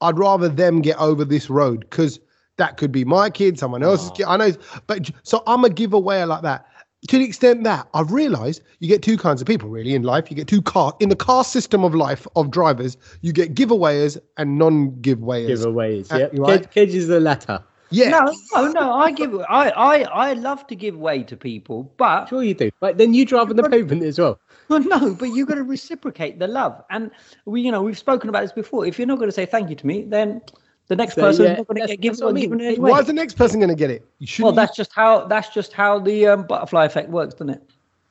I'd 0.00 0.18
rather 0.18 0.48
them 0.48 0.80
get 0.82 0.98
over 0.98 1.24
this 1.24 1.48
road 1.48 1.80
because 1.80 2.18
that 2.58 2.76
could 2.76 2.90
be 2.92 3.04
my 3.04 3.30
kid, 3.30 3.58
someone 3.58 3.82
else's 3.82 4.10
Oh. 4.10 4.14
kid. 4.14 4.24
I 4.26 4.36
know, 4.36 4.52
but 4.86 5.10
so 5.22 5.42
I'm 5.46 5.64
a 5.64 5.70
giveaway 5.70 6.22
like 6.24 6.42
that. 6.42 6.66
To 7.08 7.18
the 7.18 7.24
extent 7.24 7.62
that 7.64 7.86
I've 7.94 8.10
realized 8.10 8.62
you 8.80 8.88
get 8.88 9.02
two 9.02 9.16
kinds 9.16 9.40
of 9.40 9.46
people 9.46 9.68
really 9.68 9.94
in 9.94 10.02
life. 10.02 10.28
You 10.28 10.36
get 10.36 10.48
two 10.48 10.62
car 10.62 10.92
in 10.98 11.08
the 11.08 11.14
car 11.16 11.44
system 11.44 11.84
of 11.84 11.94
life 11.94 12.26
of 12.34 12.50
drivers. 12.50 12.96
You 13.20 13.32
get 13.32 13.54
giveawayers 13.54 14.18
and 14.38 14.58
non-giveawayers. 14.58 15.64
Giveaways. 15.64 16.12
Uh, 16.12 16.18
Yeah. 16.18 16.28
right? 16.32 16.62
Kej, 16.62 16.88
Kej 16.88 16.94
is 16.94 17.06
the 17.08 17.20
latter. 17.20 17.62
Yeah, 17.90 18.08
No, 18.10 18.34
no, 18.54 18.72
no. 18.72 18.92
I 18.94 19.12
give. 19.12 19.38
I, 19.48 19.70
I, 19.70 20.02
I 20.02 20.32
love 20.32 20.66
to 20.66 20.74
give 20.74 20.96
way 20.96 21.22
to 21.22 21.36
people, 21.36 21.92
but 21.96 22.26
Sure 22.26 22.42
you 22.42 22.54
do. 22.54 22.70
But 22.80 22.98
then 22.98 23.14
you 23.14 23.24
drive 23.24 23.48
on 23.50 23.54
the 23.56 23.62
pavement 23.68 24.02
as 24.02 24.18
well. 24.18 24.40
Well, 24.68 24.80
no, 24.80 25.14
but 25.14 25.26
you've 25.26 25.46
got 25.46 25.54
to 25.54 25.62
reciprocate 25.62 26.40
the 26.40 26.48
love. 26.48 26.82
And 26.90 27.12
we, 27.44 27.60
you 27.60 27.70
know, 27.70 27.82
we've 27.82 27.96
spoken 27.96 28.28
about 28.28 28.42
this 28.42 28.52
before. 28.52 28.84
If 28.84 28.98
you're 28.98 29.06
not 29.06 29.18
going 29.18 29.28
to 29.28 29.34
say 29.34 29.46
thank 29.46 29.70
you 29.70 29.76
to 29.76 29.86
me, 29.86 30.02
then 30.02 30.42
the 30.88 30.96
next 30.96 31.14
So, 31.14 31.22
person 31.22 31.44
yeah, 31.44 31.52
is 31.52 31.58
not 31.58 31.66
going 31.68 31.80
to 31.82 31.86
get 31.86 32.00
given, 32.00 32.22
I 32.24 32.32
given 32.32 32.58
mean. 32.58 32.66
it 32.66 32.70
anyway. 32.72 32.90
Why 32.90 33.00
is 33.00 33.06
the 33.06 33.12
next 33.12 33.34
person 33.34 33.60
going 33.60 33.68
to 33.70 33.76
get 33.76 33.90
it? 33.90 34.04
You 34.18 34.44
Well, 34.44 34.52
that's 34.52 34.76
just 34.76 34.92
how 34.92 35.26
that's 35.26 35.50
just 35.50 35.72
how 35.72 35.98
the 36.00 36.26
um, 36.26 36.46
butterfly 36.46 36.84
effect 36.84 37.10
works, 37.10 37.34
doesn't 37.34 37.50
it? 37.50 37.62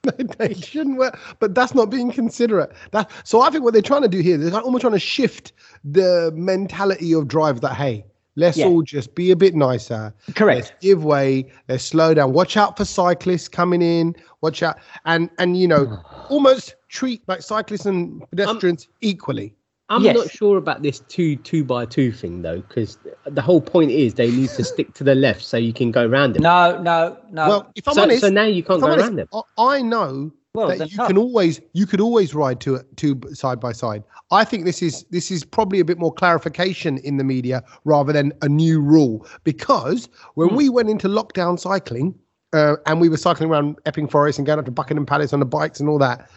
they 0.38 0.54
shouldn't 0.54 0.98
work, 0.98 1.20
but 1.40 1.56
that's 1.56 1.74
not 1.74 1.90
being 1.90 2.12
considerate. 2.12 2.72
That 2.92 3.10
so 3.24 3.42
I 3.42 3.50
think 3.50 3.64
what 3.64 3.74
they're 3.74 3.82
trying 3.82 4.04
to 4.04 4.08
do 4.08 4.20
here, 4.20 4.38
they're 4.38 4.62
almost 4.62 4.82
trying 4.82 4.94
to 4.94 5.00
shift 5.00 5.54
the 5.84 6.32
mentality 6.36 7.14
of 7.14 7.28
drivers 7.28 7.62
that 7.62 7.74
hey, 7.74 8.06
let's 8.36 8.58
Yeah. 8.58 8.68
all 8.68 8.82
just 8.82 9.16
be 9.16 9.32
a 9.32 9.36
bit 9.36 9.56
nicer. 9.56 10.14
Correct. 10.36 10.60
Let's 10.72 10.72
give 10.82 11.04
way. 11.04 11.52
Let's 11.70 11.84
slow 11.84 12.14
down. 12.14 12.34
Watch 12.34 12.58
out 12.58 12.78
for 12.78 12.86
cyclists 12.86 13.48
coming 13.48 13.82
in. 13.82 14.16
Watch 14.42 14.64
out, 14.64 14.78
and 15.06 15.30
and 15.40 15.58
you 15.58 15.68
know, 15.68 16.00
almost 16.30 16.76
treat 16.90 17.22
like 17.28 17.42
cyclists 17.42 17.86
and 17.86 18.22
um, 18.22 18.28
pedestrians 18.30 18.88
equally. 19.02 19.54
I'm 19.88 20.02
Yes. 20.04 20.16
not 20.16 20.32
sure 20.32 20.58
about 20.58 20.82
this 20.82 21.02
two 21.02 21.36
two 21.36 21.64
by 21.64 21.86
two 21.86 22.12
thing 22.12 22.42
though, 22.42 22.62
because 22.62 22.98
the 23.26 23.42
whole 23.42 23.62
point 23.62 23.92
is 23.92 24.16
they 24.16 24.32
need 24.32 24.50
to 24.52 24.64
stick 24.64 24.94
to 24.96 25.04
the 25.04 25.14
left 25.14 25.44
so 25.44 25.58
you 25.58 25.74
can 25.74 25.92
go 25.92 26.08
around 26.08 26.34
them. 26.34 26.42
No, 26.42 26.82
no, 26.82 27.18
no. 27.32 27.48
well, 27.48 27.72
if 27.76 27.88
I'm 27.88 27.94
so, 27.94 28.02
honest, 28.02 28.22
so 28.22 28.30
now 28.30 28.46
you 28.46 28.64
can't 28.64 28.82
go 28.82 28.88
honest, 28.88 29.02
around 29.06 29.16
them. 29.18 29.28
I- 29.32 29.42
I 29.78 29.82
know 29.84 30.32
Well, 30.56 30.76
you 30.76 30.98
no. 30.98 31.08
can 31.08 31.18
always 31.18 31.62
you 31.74 31.86
could 31.86 32.02
always 32.02 32.34
ride 32.34 32.60
two 32.60 32.80
two 32.96 33.20
side 33.34 33.60
by 33.60 33.72
side. 33.72 34.04
I 34.32 34.44
think 34.44 34.66
this 34.66 34.82
is 34.82 35.04
this 35.12 35.32
is 35.32 35.44
probably 35.44 35.80
a 35.80 35.86
bit 35.86 35.98
more 36.00 36.14
clarification 36.14 36.98
in 37.00 37.18
the 37.18 37.24
media 37.24 37.64
rather 37.84 38.12
than 38.14 38.34
a 38.42 38.50
new 38.50 38.80
rule 38.82 39.28
because 39.44 40.10
when 40.36 40.50
Hmm. 40.50 40.56
we 40.56 40.70
went 40.70 40.90
into 40.90 41.08
lockdown 41.08 41.60
cycling 41.60 42.16
uh, 42.54 42.76
and 42.86 43.02
we 43.02 43.10
were 43.10 43.18
cycling 43.18 43.50
around 43.50 43.78
Epping 43.86 44.08
Forest 44.08 44.40
and 44.40 44.46
going 44.46 44.60
up 44.60 44.66
to 44.66 44.72
Buckingham 44.72 45.06
Palace 45.06 45.34
on 45.34 45.40
the 45.40 45.46
bikes 45.46 45.80
and 45.80 45.90
all 45.90 46.00
that, 46.00 46.30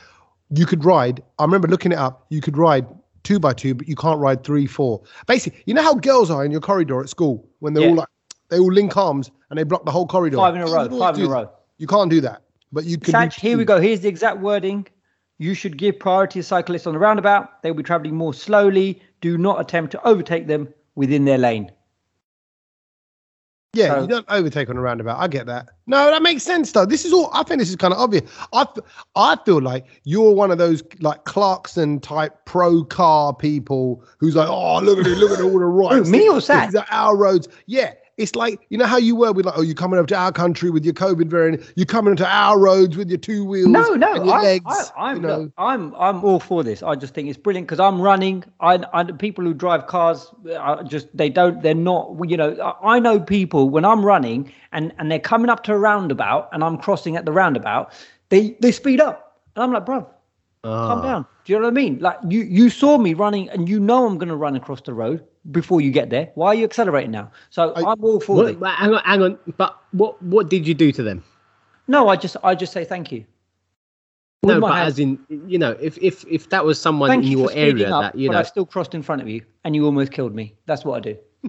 you 0.51 0.67
could 0.67 0.85
ride. 0.85 1.23
I 1.39 1.45
remember 1.45 1.69
looking 1.69 1.93
it 1.93 1.99
up. 1.99 2.27
You 2.31 2.41
could 2.41 2.57
ride 2.57 2.87
two 3.23 3.39
by 3.39 3.53
two, 3.53 3.75
but 3.75 3.87
you 3.89 3.95
can't 3.97 4.19
ride 4.19 4.43
three 4.45 4.67
four. 4.67 5.03
Basically, 5.27 5.63
you 5.67 5.75
know 5.75 5.83
how 5.83 5.95
girls 5.95 6.31
are 6.31 6.45
in 6.45 6.51
your 6.51 6.61
corridor 6.61 7.01
at 7.01 7.09
school 7.09 7.47
when 7.61 7.75
they're 7.75 7.85
Yeah. 7.85 7.91
all 7.91 7.97
like 7.97 8.09
they 8.49 8.59
all 8.59 8.73
link 8.73 8.97
arms 8.97 9.31
and 9.51 9.59
they 9.59 9.63
block 9.65 9.85
the 9.85 9.91
whole 9.91 10.07
corridor. 10.07 10.37
Five 10.39 10.55
in 10.57 10.63
a 10.63 10.67
row, 10.67 10.89
five 10.99 11.19
in 11.19 11.25
a 11.27 11.29
row. 11.29 11.51
You 11.77 11.87
can't 11.87 12.11
do 12.11 12.21
that, 12.23 12.43
but 12.73 12.85
you 12.85 12.99
can. 12.99 13.13
Sach, 13.13 13.33
here 13.35 13.57
we 13.59 13.65
go. 13.65 13.81
Here's 13.81 14.01
the 14.01 14.09
exact 14.09 14.39
wording. 14.39 14.87
You 15.39 15.55
should 15.55 15.77
give 15.79 15.99
priority 15.99 16.41
to 16.41 16.43
cyclists 16.43 16.87
on 16.87 16.95
the 16.95 16.99
roundabout. 16.99 17.63
They 17.63 17.71
will 17.71 17.77
be 17.77 17.83
traveling 17.85 18.17
more 18.17 18.35
slowly. 18.35 19.01
Do 19.21 19.39
not 19.39 19.61
attempt 19.61 19.93
to 19.93 20.07
overtake 20.07 20.47
them 20.47 20.69
within 20.97 21.25
their 21.25 21.39
lane. 21.39 21.71
Yeah, 23.75 23.95
So- 23.95 24.01
you 24.03 24.07
don't 24.09 24.27
overtake 24.31 24.71
on 24.71 24.77
a 24.77 24.81
roundabout. 24.81 25.19
I 25.21 25.29
get 25.29 25.47
that. 25.47 25.69
No, 25.87 26.11
that 26.11 26.23
makes 26.23 26.43
sense 26.43 26.73
though. 26.73 26.87
This 26.87 27.05
is 27.05 27.13
all. 27.13 27.31
I 27.35 27.43
think 27.43 27.61
this 27.61 27.69
is 27.69 27.77
kind 27.77 27.93
of 27.93 28.01
obvious. 28.01 28.29
I 28.53 28.67
I 29.15 29.37
feel 29.45 29.61
like 29.61 29.87
you're 30.05 30.33
one 30.35 30.51
of 30.51 30.59
those 30.59 30.83
like 31.01 31.25
Clarkson 31.25 32.01
type 32.01 32.45
pro 32.47 32.83
car 32.85 33.35
people 33.35 34.03
who's 34.19 34.35
like, 34.35 34.49
oh, 34.49 34.81
look 34.81 34.99
at 34.99 35.07
it, 35.07 35.19
look 35.19 35.39
at 35.39 35.45
all 35.45 35.59
the 35.59 35.67
rights. 35.67 36.09
me 36.09 36.29
or 36.29 36.41
These 36.41 36.51
are 36.75 36.87
our 36.91 37.15
roads. 37.17 37.47
Yeah, 37.67 37.93
it's 38.19 38.35
like 38.35 38.61
you 38.69 38.77
know 38.77 38.85
how 38.85 38.99
you 38.99 39.17
were 39.17 39.33
with 39.33 39.47
like, 39.47 39.55
oh, 39.57 39.63
you're 39.63 39.75
coming 39.75 39.99
over 39.99 40.07
to 40.09 40.17
our 40.17 40.33
country 40.33 40.71
with 40.71 40.85
your 40.85 40.93
COVID 40.95 41.29
variant. 41.29 41.63
You're 41.77 41.87
coming 41.87 42.11
into 42.11 42.27
our 42.27 42.59
roads 42.59 42.97
with 42.97 43.09
your 43.09 43.19
two 43.19 43.45
wheels. 43.45 43.69
No, 43.69 43.95
no, 43.95 44.15
and 44.15 44.27
your 44.27 44.35
I, 44.35 44.43
legs. 44.43 44.65
I, 44.67 45.11
I'm, 45.11 45.17
you 45.17 45.23
know. 45.23 45.53
I'm, 45.57 45.95
I'm 45.95 46.23
all 46.25 46.41
for 46.41 46.63
this. 46.63 46.83
I 46.83 46.97
just 46.97 47.15
think 47.15 47.29
it's 47.29 47.39
brilliant 47.39 47.67
because 47.69 47.81
I'm 47.81 48.01
running. 48.01 48.45
I, 48.61 48.85
I, 48.93 49.05
people 49.05 49.45
who 49.45 49.55
drive 49.55 49.87
cars, 49.87 50.27
uh, 50.53 50.83
just 50.83 51.07
they 51.17 51.31
don't, 51.31 51.63
they're 51.63 51.75
not. 51.75 52.15
You 52.29 52.37
know, 52.37 52.57
I, 52.83 52.97
I 52.97 52.99
know 52.99 53.21
people 53.21 53.71
when 53.71 53.85
I'm 53.85 54.05
running 54.05 54.53
and 54.73 54.93
and 54.99 55.11
they're 55.11 55.19
coming 55.19 55.49
up 55.49 55.63
to 55.65 55.73
a 55.73 55.79
roundabout 55.79 56.49
and 56.53 56.63
I'm 56.65 56.77
crossing 56.77 57.17
at 57.17 57.25
the 57.25 57.33
roundabout, 57.33 57.93
they 58.29 58.57
they 58.61 58.73
speed 58.73 59.01
up, 59.01 59.41
and 59.55 59.63
I'm 59.63 59.73
like, 59.73 59.87
bruv, 59.87 60.07
calm 60.65 60.99
Ah. 60.99 61.03
down. 61.03 61.27
Do 61.45 61.53
you 61.53 61.59
know 61.61 61.65
what 61.67 61.71
I 61.71 61.75
mean? 61.75 61.99
Like 62.01 62.19
you, 62.29 62.43
you 62.43 62.69
saw 62.69 62.99
me 62.99 63.15
running, 63.15 63.49
and 63.49 63.69
you 63.69 63.81
know 63.81 64.07
I'm 64.07 64.19
going 64.19 64.29
to 64.29 64.37
run 64.37 64.55
across 64.57 64.83
the 64.83 64.93
road 64.93 65.25
before 65.51 65.81
you 65.81 65.91
get 65.91 66.11
there. 66.11 66.31
Why 66.35 66.49
are 66.49 66.55
you 66.55 66.65
accelerating 66.65 67.11
now? 67.11 67.31
So 67.51 67.73
I, 67.75 67.83
I- 67.83 67.93
am 67.93 68.05
all 68.05 68.21
for 68.21 68.37
What, 68.37 68.47
it. 68.51 68.61
but 68.61 68.71
hang 68.75 68.95
on, 68.95 69.03
hang 69.05 69.23
on. 69.23 69.39
But 69.57 69.79
what 69.93 70.21
what 70.23 70.49
did 70.49 70.67
you 70.67 70.75
do 70.75 70.93
to 70.93 71.03
them? 71.03 71.25
No, 71.87 72.09
I 72.09 72.17
just, 72.17 72.37
I 72.45 72.55
just 72.55 72.73
say 72.73 72.85
thank 72.85 73.11
you. 73.11 73.25
With 74.43 74.55
No, 74.57 74.61
but 74.61 74.75
hand. 74.75 74.89
as 74.89 74.99
in, 74.99 75.19
you 75.49 75.59
know, 75.59 75.73
if 75.81 75.99
if 75.99 76.25
if 76.29 76.49
that 76.51 76.65
was 76.65 76.81
someone 76.81 77.09
Thank 77.09 77.25
in 77.25 77.31
you 77.33 77.39
your 77.39 77.49
for 77.49 77.57
area 77.57 77.91
up, 77.93 78.03
that 78.03 78.19
you 78.19 78.29
but 78.29 78.35
know, 78.35 78.39
I 78.41 78.43
still 78.43 78.67
crossed 78.67 78.95
in 78.95 79.03
front 79.03 79.21
of 79.23 79.29
you, 79.29 79.43
and 79.65 79.75
you 79.75 79.85
almost 79.85 80.13
killed 80.13 80.35
me. 80.35 80.55
That's 80.67 80.85
what 80.85 80.97
I 80.99 81.01
do. 81.01 81.19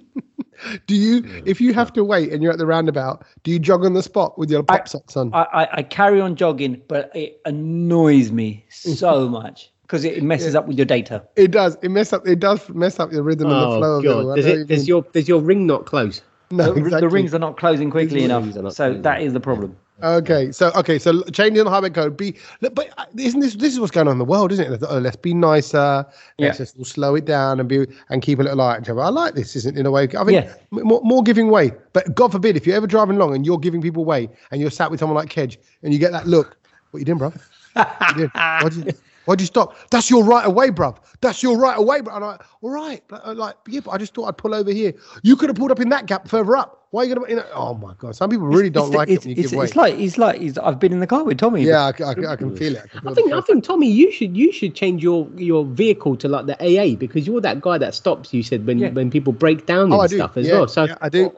Do 0.88 0.93
you, 0.93 1.24
if 1.45 1.62
you 1.62 1.74
have 1.74 1.93
to 1.93 2.04
wait 2.04 2.34
and 2.34 2.43
you're 2.43 2.52
at 2.52 2.58
the 2.58 2.66
roundabout, 2.66 3.24
do 3.43 3.52
you 3.52 3.60
jog 3.60 3.86
on 3.86 3.93
the 3.93 4.04
spot 4.04 4.38
with 4.38 4.52
your 4.52 4.62
pop 4.62 4.89
socks 4.89 5.16
on? 5.16 5.34
I, 5.34 5.43
I, 5.54 5.68
I 5.78 5.84
carry 5.84 6.20
on 6.20 6.36
jogging, 6.36 6.82
but 6.89 7.16
it 7.16 7.39
annoys 7.45 8.34
me 8.34 8.66
so 8.70 9.30
much 9.30 9.72
because 9.89 10.05
it 10.05 10.21
messes 10.21 10.53
up 10.53 10.67
with 10.67 10.77
your 10.77 10.85
data. 10.85 11.23
it 11.35 11.49
does. 11.49 11.75
It 11.81 11.89
mess 11.89 12.13
up. 12.13 12.27
It 12.27 12.39
does 12.39 12.69
mess 12.69 12.99
up 12.99 13.11
your 13.11 13.23
rhythm 13.23 13.49
and 13.49 13.59
the 13.59 13.77
flow 13.77 13.95
oh 13.95 13.97
of 13.97 14.05
it. 14.05 14.07
all. 14.09 14.23
god, 14.23 14.31
I 14.33 14.35
does 14.35 14.45
know 14.45 14.51
what 14.51 14.57
you 14.57 14.61
it 14.61 14.67
does 14.67 14.87
your 14.87 15.01
does 15.13 15.27
your 15.27 15.41
ring 15.41 15.65
not 15.65 15.85
close? 15.87 16.21
No, 16.51 16.73
The, 16.73 16.99
the 16.99 17.09
rings 17.09 17.33
are 17.33 17.39
not 17.39 17.57
closing 17.57 17.89
quickly 17.89 18.23
enough, 18.23 18.45
not 18.55 18.75
so 18.75 18.85
closing. 18.85 19.01
that 19.01 19.21
is 19.21 19.33
the 19.33 19.39
problem. 19.39 19.75
Okay, 20.01 20.51
so 20.51 20.71
okay, 20.75 20.97
so 20.97 21.23
changing 21.33 21.63
the 21.63 21.69
highway 21.69 21.89
code. 21.89 22.15
Be, 22.15 22.35
look, 22.61 22.73
but 22.73 22.89
uh, 22.97 23.05
isn't 23.17 23.39
this 23.41 23.55
this 23.55 23.73
is 23.73 23.79
what's 23.79 23.91
going 23.91 24.07
on 24.07 24.13
in 24.13 24.17
the 24.19 24.25
world, 24.25 24.51
isn't 24.51 24.71
it? 24.73 24.83
Oh, 24.87 24.99
let's 24.99 25.17
be 25.17 25.33
nicer. 25.33 26.05
Let's 26.37 26.57
just 26.59 26.77
all 26.77 26.85
slow 26.85 27.15
it 27.15 27.25
down 27.25 27.59
and 27.59 27.67
be 27.67 27.85
and 28.09 28.21
keep 28.21 28.39
a 28.39 28.43
little 28.43 28.61
eye 28.61 28.75
at 28.75 28.83
each 28.83 28.89
other. 28.89 29.01
I 29.01 29.09
like 29.09 29.33
this, 29.33 29.55
isn't 29.57 29.75
it, 29.75 29.79
in 29.79 29.85
a 29.87 29.91
way? 29.91 30.03
I 30.03 30.23
think 30.23 30.45
Yeah. 30.45 30.53
more, 30.71 31.01
more 31.03 31.21
giving 31.23 31.49
way. 31.49 31.71
But 31.93 32.15
God 32.15 32.31
forbid, 32.31 32.55
if 32.55 32.65
you're 32.65 32.77
ever 32.77 32.87
driving 32.87 33.17
along 33.17 33.35
and 33.35 33.45
you're 33.45 33.59
giving 33.59 33.81
people 33.81 34.05
way 34.05 34.29
and 34.51 34.61
you're 34.61 34.71
sat 34.71 34.89
with 34.89 34.99
someone 35.01 35.17
like 35.17 35.29
Kej 35.29 35.57
and 35.83 35.91
you 35.91 35.99
get 35.99 36.11
that 36.13 36.27
look, 36.27 36.57
what 36.91 36.99
you 36.99 37.05
doing, 37.05 37.17
bro? 37.17 37.33
What 37.75 38.73
you 38.75 38.83
doing? 38.83 38.95
Why'd 39.30 39.41
you, 39.41 39.45
stop? 39.45 39.75
That's 39.91 40.09
your 40.09 40.23
right 40.23 40.47
away, 40.47 40.69
bruv. 40.71 40.97
That's 41.21 41.43
your 41.43 41.55
right 41.55 41.77
away, 41.77 42.01
bro. 42.01 42.15
And 42.15 42.25
I'm 42.25 42.32
like, 42.32 42.41
all 42.63 42.71
right, 42.71 43.03
but 43.07 43.23
uh, 43.23 43.36
like, 43.36 43.57
yeah, 43.67 43.82
but 43.82 43.91
I 43.91 43.99
just 43.99 44.15
thought 44.15 44.25
I'd 44.25 44.38
pull 44.39 44.55
over 44.55 44.71
here. 44.71 44.91
You 45.21 45.36
could 45.36 45.49
have 45.49 45.55
pulled 45.55 45.69
up 45.69 45.80
in 45.80 45.89
that 45.89 46.07
gap 46.07 46.27
further 46.27 46.57
up. 46.57 46.88
Why 46.89 47.01
are 47.01 47.05
you 47.05 47.13
gonna? 47.13 47.30
You 47.30 47.36
know, 47.36 47.45
oh 47.53 47.75
my 47.75 47.93
god, 47.99 48.15
some 48.15 48.32
people 48.32 48.47
really 48.47 48.71
don't 48.71 48.88
it's, 48.88 48.95
like 48.95 49.07
it's, 49.09 49.23
it 49.23 49.30
when 49.30 49.38
you 49.38 49.43
it's, 49.43 49.51
give 49.51 49.59
way. 49.59 49.65
it's 49.65 49.75
like 49.75 49.99
it's 49.99 50.17
like 50.17 50.41
it's, 50.41 50.57
I've 50.57 50.80
been 50.80 50.91
in 50.91 50.99
the 50.99 51.05
car 51.05 51.23
with 51.23 51.38
Tommy. 51.38 51.61
Yeah, 51.61 51.86
I 51.86 51.91
can 51.91 52.55
feel 52.55 52.75
it. 52.75 52.82
I, 52.84 52.88
can 52.88 53.07
I 53.07 53.13
think 53.13 53.32
I 53.32 53.41
think 53.41 53.63
Tommy, 53.63 53.88
you 53.88 54.11
should 54.11 54.36
you 54.36 54.51
should 54.51 54.73
change 54.73 55.03
your 55.03 55.30
your 55.36 55.63
vehicle 55.63 56.17
to 56.17 56.27
like 56.27 56.47
the 56.47 56.55
AA 56.55 56.95
because 56.95 57.27
you're 57.27 57.41
that 57.41 57.61
guy 57.61 57.77
that 57.77 57.93
stops. 57.93 58.34
You 58.34 58.41
said 58.41 58.65
when 58.65 58.80
Yeah. 58.80 58.89
when 58.89 59.11
people 59.11 59.32
break 59.32 59.67
down 59.67 59.91
and 59.91 59.93
Oh, 59.93 60.07
stuff 60.07 60.38
as 60.38 60.47
yeah, 60.47 60.53
well. 60.53 60.67
So 60.67 60.86
yeah, 60.86 60.97
I 61.01 61.09
do. 61.09 61.32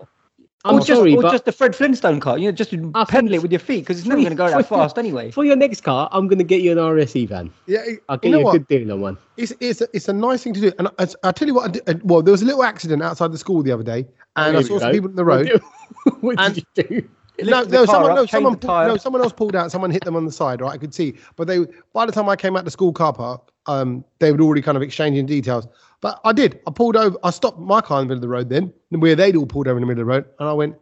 I'm 0.63 0.75
or 0.75 0.79
just, 0.79 0.87
sorry, 0.89 1.15
or 1.15 1.21
but 1.23 1.31
just 1.31 1.45
the 1.45 1.51
Fred 1.51 1.75
Flintstone 1.75 2.19
car. 2.19 2.37
You 2.37 2.45
know, 2.45 2.51
just 2.51 2.73
I 2.93 3.03
pedal 3.05 3.33
it 3.33 3.41
with 3.41 3.51
your 3.51 3.59
feet 3.59 3.79
because 3.79 3.97
it's 3.99 4.07
never 4.07 4.21
going 4.21 4.29
to 4.31 4.35
go 4.35 4.49
that 4.49 4.67
for- 4.67 4.75
fast 4.77 4.97
anyway. 4.97 5.31
for 5.31 5.43
your 5.43 5.55
next 5.55 5.81
car, 5.81 6.07
I'm 6.11 6.27
going 6.27 6.37
to 6.37 6.43
get 6.43 6.61
you 6.61 6.71
an 6.71 6.77
RAC 6.95 7.27
van. 7.27 7.51
Yeah, 7.65 7.79
it- 7.85 8.03
I'll 8.09 8.17
you 8.17 8.21
get 8.21 8.29
know 8.31 8.37
you, 8.37 8.41
a 8.41 8.45
what? 8.45 8.51
good 8.53 8.67
deal 8.67 8.91
on 8.91 9.01
one. 9.01 9.17
It's 9.37 9.53
it's 9.59 9.81
a, 9.81 9.87
it's 9.93 10.07
a 10.07 10.13
nice 10.13 10.43
thing 10.43 10.53
to 10.53 10.61
do. 10.61 10.71
And 10.77 10.87
I, 10.99 11.07
I 11.23 11.31
tell 11.31 11.47
you 11.47 11.55
what, 11.55 11.69
I 11.69 11.71
did, 11.71 11.89
uh, 11.89 11.93
well, 12.03 12.21
there 12.21 12.31
was 12.31 12.41
a 12.41 12.45
little 12.45 12.63
accident 12.63 13.01
outside 13.01 13.31
the 13.31 13.37
school 13.37 13.63
the 13.63 13.71
other 13.71 13.83
day, 13.83 14.07
and 14.35 14.55
I 14.57 14.61
saw 14.61 14.77
some 14.79 14.89
go. 14.89 14.91
people 14.91 15.09
in 15.09 15.15
the 15.15 15.25
road. 15.25 15.61
what 16.21 16.39
And- 16.39 16.55
did 16.55 16.65
you 16.75 16.83
do? 16.83 17.09
No, 17.43 17.63
no, 17.63 17.85
someone, 17.85 18.11
up, 18.11 18.17
no, 18.17 18.25
someone, 18.27 18.55
pulled, 18.57 18.87
no, 18.87 18.97
someone 18.97 19.21
else 19.23 19.33
pulled 19.33 19.55
out. 19.55 19.71
Someone 19.71 19.89
hit 19.89 20.03
them 20.03 20.15
on 20.15 20.25
the 20.25 20.31
side, 20.31 20.61
right? 20.61 20.73
I 20.73 20.77
could 20.77 20.93
see, 20.93 21.15
but 21.37 21.47
they, 21.47 21.65
by 21.91 22.05
the 22.05 22.11
time 22.11 22.29
I 22.29 22.35
came 22.35 22.55
out 22.55 22.65
the 22.65 22.71
school 22.71 22.93
car 22.93 23.13
park, 23.13 23.50
um, 23.67 24.03
they 24.19 24.31
were 24.31 24.41
already 24.41 24.61
kind 24.61 24.75
of 24.75 24.81
exchanging 24.81 25.25
details. 25.25 25.67
But 26.01 26.19
I 26.23 26.33
did. 26.33 26.59
I 26.67 26.71
pulled 26.71 26.95
over. 26.95 27.17
I 27.23 27.29
stopped 27.29 27.59
my 27.59 27.81
car 27.81 28.01
in 28.01 28.07
the 28.07 28.15
middle 28.15 28.23
of 28.23 28.29
the 28.29 28.35
road 28.35 28.49
then, 28.49 28.73
where 28.89 29.15
they'd 29.15 29.35
all 29.35 29.45
pulled 29.45 29.67
over 29.67 29.77
in 29.77 29.81
the 29.81 29.87
middle 29.87 30.01
of 30.01 30.07
the 30.07 30.13
road, 30.13 30.25
and 30.39 30.49
I 30.49 30.53
went, 30.53 30.75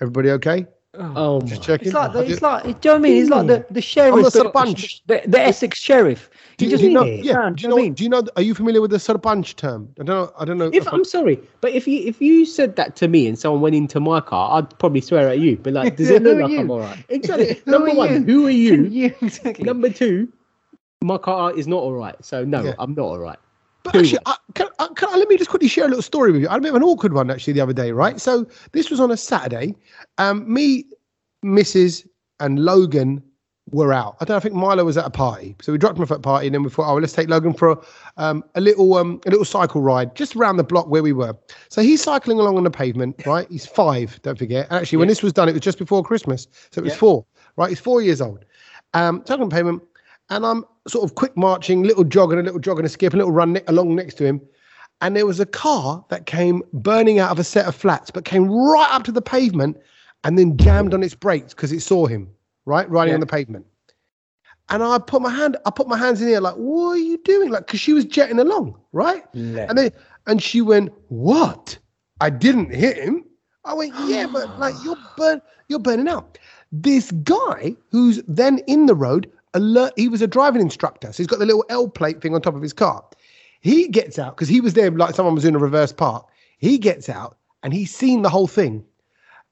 "Everybody 0.00 0.30
okay?" 0.32 0.66
Oh, 0.98 1.40
Just 1.42 1.62
checking. 1.62 1.88
It's 1.88 1.94
like 1.94 2.12
the, 2.12 2.20
it's 2.20 2.42
like 2.42 2.62
do 2.62 2.68
you 2.68 2.74
know 2.74 2.78
what 2.92 2.94
I 2.94 2.98
mean? 2.98 3.22
It's 3.22 3.30
like 3.30 3.46
the, 3.46 3.66
the 3.70 3.80
sheriff, 3.82 4.14
I'm 4.14 4.22
the 4.22 4.30
the, 4.30 4.44
Sarpanch. 4.44 5.00
the, 5.06 5.22
the 5.26 5.40
Essex 5.40 5.78
sheriff. 5.78 6.30
Do 6.56 6.64
you, 6.64 6.70
just 6.70 6.82
you 6.82 6.90
know? 6.90 7.04
Yeah. 7.04 7.36
around, 7.36 7.56
Do 7.56 7.62
you 7.62 7.68
know? 7.68 7.74
what 7.74 7.80
I 7.80 7.84
mean? 7.84 7.94
Do 7.94 8.04
you 8.04 8.10
know? 8.10 8.22
Are 8.36 8.42
you 8.42 8.54
familiar 8.54 8.80
with 8.80 8.90
the 8.90 8.96
sarpanch 8.96 9.56
term? 9.56 9.88
I 10.00 10.04
don't 10.04 10.06
know. 10.06 10.32
I 10.38 10.44
don't 10.44 10.58
know. 10.58 10.70
if 10.72 10.90
I'm 10.92 11.04
sorry, 11.04 11.38
but 11.60 11.72
if 11.72 11.86
you 11.86 12.00
if 12.06 12.20
you 12.20 12.46
said 12.46 12.76
that 12.76 12.96
to 12.96 13.08
me 13.08 13.26
and 13.26 13.38
someone 13.38 13.60
went 13.60 13.74
into 13.74 14.00
my 14.00 14.20
car, 14.20 14.58
I'd 14.58 14.78
probably 14.78 15.00
swear 15.00 15.28
at 15.28 15.38
you. 15.38 15.56
But 15.56 15.74
like, 15.74 15.96
does 15.96 16.10
it 16.10 16.22
look 16.22 16.40
like 16.40 16.50
you? 16.50 16.60
I'm 16.60 16.70
alright? 16.70 17.04
Exactly. 17.08 17.60
Number 17.66 17.92
one, 17.94 18.12
you? 18.12 18.20
who 18.20 18.46
are 18.46 18.50
you? 18.50 18.84
you 18.90 19.14
exactly. 19.20 19.64
Number 19.64 19.90
two, 19.90 20.32
my 21.06 21.18
car 21.18 21.56
is 21.56 21.68
not 21.68 21.82
alright. 21.82 22.16
So 22.24 22.44
no, 22.44 22.64
Yeah. 22.64 22.74
I'm 22.78 22.94
not 22.94 23.04
alright. 23.04 23.38
But 23.84 23.94
Who 23.94 24.00
actually, 24.00 24.18
I, 24.26 24.36
can, 24.54 24.66
I, 24.80 24.88
can 24.96 25.08
I, 25.10 25.16
let 25.16 25.28
me 25.28 25.36
just 25.36 25.48
quickly 25.48 25.68
share 25.68 25.84
a 25.84 25.88
little 25.88 26.02
story 26.02 26.32
with 26.32 26.42
you. 26.42 26.48
I 26.48 26.52
had 26.52 26.58
a 26.58 26.62
bit 26.62 26.70
of 26.70 26.74
an 26.76 26.82
awkward 26.82 27.12
one 27.12 27.30
actually 27.30 27.52
the 27.52 27.60
other 27.60 27.72
day, 27.72 27.92
right? 27.92 28.20
So 28.20 28.46
this 28.72 28.90
was 28.90 28.98
on 28.98 29.12
a 29.12 29.16
Saturday. 29.16 29.76
Um, 30.18 30.52
me, 30.52 30.84
Mrs. 31.44 32.04
and 32.40 32.58
Logan 32.58 33.22
were 33.70 33.92
out. 33.92 34.16
I 34.20 34.24
don't 34.24 34.34
know, 34.34 34.36
I 34.38 34.40
think 34.40 34.54
Milo 34.56 34.84
was 34.84 34.96
at 34.96 35.04
a 35.04 35.10
party. 35.10 35.54
So 35.60 35.70
we 35.70 35.78
dropped 35.78 35.96
him 35.98 36.02
off 36.02 36.10
at 36.10 36.18
a 36.18 36.20
party 36.20 36.46
and 36.46 36.54
then 36.54 36.64
we 36.64 36.70
thought, 36.70 36.88
oh, 36.88 36.94
well, 36.94 37.00
let's 37.00 37.12
take 37.12 37.28
Logan 37.28 37.52
for 37.52 37.70
a, 37.70 37.78
um, 38.16 38.42
a 38.56 38.60
little 38.60 38.94
um, 38.96 39.20
a 39.26 39.30
little 39.30 39.44
cycle 39.44 39.80
ride 39.80 40.16
just 40.16 40.34
around 40.34 40.56
the 40.56 40.64
block 40.64 40.88
where 40.88 41.02
we 41.02 41.12
were. 41.12 41.36
So 41.68 41.80
he's 41.82 42.02
cycling 42.02 42.40
along 42.40 42.56
on 42.56 42.64
the 42.64 42.70
pavement, 42.70 43.24
right? 43.24 43.46
He's 43.48 43.66
five, 43.66 44.20
don't 44.22 44.38
forget. 44.38 44.66
Actually, 44.72 44.98
when 44.98 45.08
this 45.08 45.22
was 45.22 45.32
done, 45.32 45.48
it 45.48 45.52
was 45.52 45.62
just 45.62 45.78
before 45.78 46.02
Christmas. 46.02 46.48
So 46.72 46.80
it 46.80 46.84
was 46.84 46.92
Yeah. 46.92 46.98
four, 46.98 47.26
right? 47.56 47.68
He's 47.68 47.80
four 47.80 48.02
years 48.02 48.20
old. 48.20 48.44
Um, 48.94 49.22
cycling 49.26 49.42
on 49.42 49.48
the 49.48 49.54
pavement. 49.54 49.82
And 50.30 50.44
I'm 50.44 50.64
sort 50.88 51.04
of 51.04 51.14
quick 51.14 51.36
marching, 51.36 51.82
little 51.82 52.04
jog 52.04 52.32
and 52.32 52.40
a 52.40 52.42
little 52.42 52.58
jog 52.60 52.78
and 52.78 52.86
a 52.86 52.88
skip, 52.88 53.14
a 53.14 53.16
little 53.16 53.32
run 53.32 53.54
ne- 53.54 53.62
along 53.68 53.94
next 53.94 54.14
to 54.14 54.24
him. 54.24 54.40
And 55.00 55.14
there 55.14 55.26
was 55.26 55.40
a 55.40 55.46
car 55.46 56.04
that 56.08 56.26
came 56.26 56.62
burning 56.72 57.18
out 57.18 57.30
of 57.30 57.38
a 57.38 57.44
set 57.44 57.66
of 57.66 57.74
flats, 57.76 58.10
but 58.10 58.24
came 58.24 58.50
right 58.50 58.88
up 58.90 59.04
to 59.04 59.12
the 59.12 59.22
pavement 59.22 59.76
and 60.24 60.38
then 60.38 60.56
jammed 60.56 60.94
on 60.94 61.02
its 61.02 61.14
brakes 61.14 61.54
because 61.54 61.70
it 61.70 61.80
saw 61.80 62.06
him, 62.06 62.28
right, 62.64 62.88
riding 62.90 63.10
Yeah. 63.10 63.16
on 63.16 63.20
the 63.20 63.26
pavement. 63.26 63.66
And 64.68 64.82
I 64.82 64.98
put 64.98 65.22
my 65.22 65.30
hand, 65.30 65.56
I 65.64 65.70
put 65.70 65.86
my 65.86 65.96
hands 65.96 66.20
in 66.20 66.26
the 66.26 66.34
air, 66.34 66.40
like, 66.40 66.54
what 66.56 66.92
are 66.94 66.98
you 66.98 67.18
doing? 67.18 67.50
Like, 67.50 67.66
because 67.66 67.78
she 67.80 67.92
was 67.92 68.04
jetting 68.04 68.38
along, 68.40 68.74
right? 68.92 69.22
Yeah. 69.32 69.66
And 69.68 69.78
then 69.78 69.92
and 70.26 70.42
she 70.42 70.60
went, 70.60 70.92
What? 71.08 71.78
I 72.20 72.30
didn't 72.30 72.74
hit 72.74 72.96
him. 72.96 73.24
I 73.64 73.74
went, 73.74 73.92
Yeah, 74.06 74.26
but 74.26 74.58
like 74.58 74.74
you're 74.82 74.96
burn 75.16 75.40
you're 75.68 75.78
burning 75.78 76.08
out. 76.08 76.36
This 76.72 77.12
guy 77.12 77.76
who's 77.92 78.22
then 78.26 78.58
in 78.66 78.86
the 78.86 78.94
road, 78.94 79.30
alert, 79.54 79.92
he 79.96 80.08
was 80.08 80.22
a 80.22 80.26
driving 80.26 80.62
instructor. 80.62 81.12
So 81.12 81.18
he's 81.18 81.26
got 81.26 81.38
the 81.38 81.46
little 81.46 81.64
L 81.68 81.88
plate 81.88 82.20
thing 82.20 82.34
on 82.34 82.42
top 82.42 82.54
of 82.54 82.62
his 82.62 82.72
car. 82.72 83.04
He 83.60 83.88
gets 83.88 84.18
out 84.18 84.36
because 84.36 84.48
he 84.48 84.60
was 84.60 84.74
there 84.74 84.90
like 84.90 85.14
someone 85.14 85.34
was 85.34 85.44
in 85.44 85.54
a 85.54 85.58
reverse 85.58 85.92
park. 85.92 86.26
He 86.58 86.78
gets 86.78 87.08
out 87.08 87.36
and 87.62 87.72
he's 87.72 87.94
seen 87.94 88.22
the 88.22 88.28
whole 88.28 88.46
thing. 88.46 88.84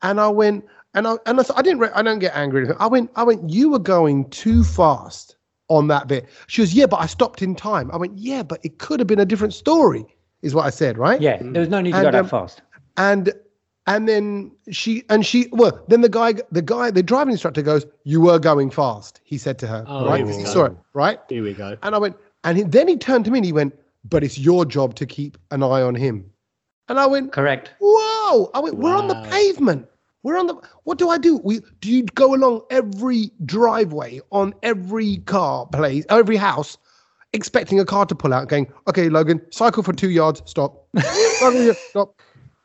And 0.02 0.20
I 0.20 0.28
went, 0.28 0.64
and 0.94 1.08
I 1.08 1.16
and 1.26 1.40
I 1.40 1.62
didn't 1.62 1.78
re- 1.80 1.90
I 1.94 2.02
don't 2.02 2.18
get 2.18 2.36
angry. 2.36 2.68
I 2.78 2.86
went, 2.86 3.10
I 3.16 3.22
went, 3.24 3.50
you 3.50 3.70
were 3.70 3.78
going 3.78 4.28
too 4.30 4.62
fast 4.62 5.36
on 5.68 5.88
that 5.88 6.06
bit. 6.08 6.26
She 6.46 6.60
goes, 6.62 6.74
yeah, 6.74 6.86
but 6.86 7.00
I 7.00 7.06
stopped 7.06 7.42
in 7.42 7.54
time. 7.54 7.90
I 7.90 7.96
went, 7.96 8.18
yeah, 8.18 8.42
but 8.42 8.60
it 8.64 8.78
could 8.78 9.00
have 9.00 9.06
been 9.06 9.20
a 9.20 9.24
different 9.24 9.54
story, 9.54 10.04
is 10.42 10.54
what 10.54 10.66
I 10.66 10.70
said, 10.70 10.98
right? 10.98 11.20
Yeah, 11.20 11.38
there 11.40 11.60
was 11.60 11.70
no 11.70 11.80
need 11.80 11.92
to 11.92 11.96
And, 11.96 12.04
go 12.04 12.10
that 12.12 12.20
um, 12.20 12.28
fast. 12.28 12.60
and 12.98 13.32
and 13.86 14.08
then 14.08 14.50
she 14.70 15.04
and 15.10 15.26
she 15.26 15.48
well 15.52 15.84
then 15.88 16.00
the 16.00 16.08
guy 16.08 16.34
the 16.50 16.62
guy 16.62 16.90
the 16.90 17.02
driving 17.02 17.32
instructor 17.32 17.62
goes 17.62 17.86
you 18.04 18.20
were 18.20 18.38
going 18.38 18.70
fast 18.70 19.20
he 19.24 19.36
said 19.38 19.58
to 19.58 19.66
her. 19.66 19.84
Oh, 19.86 20.06
right? 20.06 20.18
here 20.18 20.26
'Cause 20.26 20.36
we 20.36 20.38
he 20.40 20.44
go. 20.44 20.50
saw 20.52 20.64
it 20.66 20.76
right? 20.94 21.18
Here 21.28 21.42
we 21.42 21.52
go. 21.54 21.76
and 21.82 21.94
i 21.94 21.98
went 21.98 22.16
and 22.44 22.58
he, 22.58 22.64
then 22.64 22.88
he 22.88 22.96
turned 22.96 23.24
to 23.26 23.30
me 23.30 23.38
and 23.38 23.46
he 23.46 23.52
went 23.52 23.74
but 24.08 24.22
it's 24.24 24.38
your 24.38 24.64
job 24.64 24.94
to 24.96 25.06
keep 25.06 25.38
an 25.50 25.62
eye 25.62 25.82
on 25.82 25.94
him. 25.94 26.24
And 26.88 26.98
i 26.98 27.06
went 27.06 27.32
Correct. 27.32 27.72
whoa. 27.80 28.50
I 28.54 28.60
went 28.60 28.76
we're 28.76 28.96
on 28.96 29.08
the 29.08 29.14
pavement. 29.30 29.86
We're 30.22 30.38
on 30.38 30.46
the 30.46 30.54
what 30.84 30.96
do 30.98 31.10
i 31.10 31.18
do? 31.18 31.36
We 31.38 31.60
do 31.80 31.90
you 31.90 32.04
go 32.04 32.34
along 32.34 32.62
every 32.70 33.30
driveway 33.44 34.20
on 34.30 34.54
every 34.62 35.18
car 35.18 35.66
place 35.66 36.04
every 36.08 36.36
house 36.36 36.78
expecting 37.34 37.80
a 37.80 37.84
car 37.84 38.06
to 38.06 38.14
pull 38.14 38.32
out 38.32 38.48
going 38.48 38.72
okay 38.88 39.08
logan 39.08 39.40
cycle 39.50 39.82
for 39.82 39.92
two 39.92 40.10
yards 40.10 40.40
stop. 40.46 40.86
Stop 41.90 42.22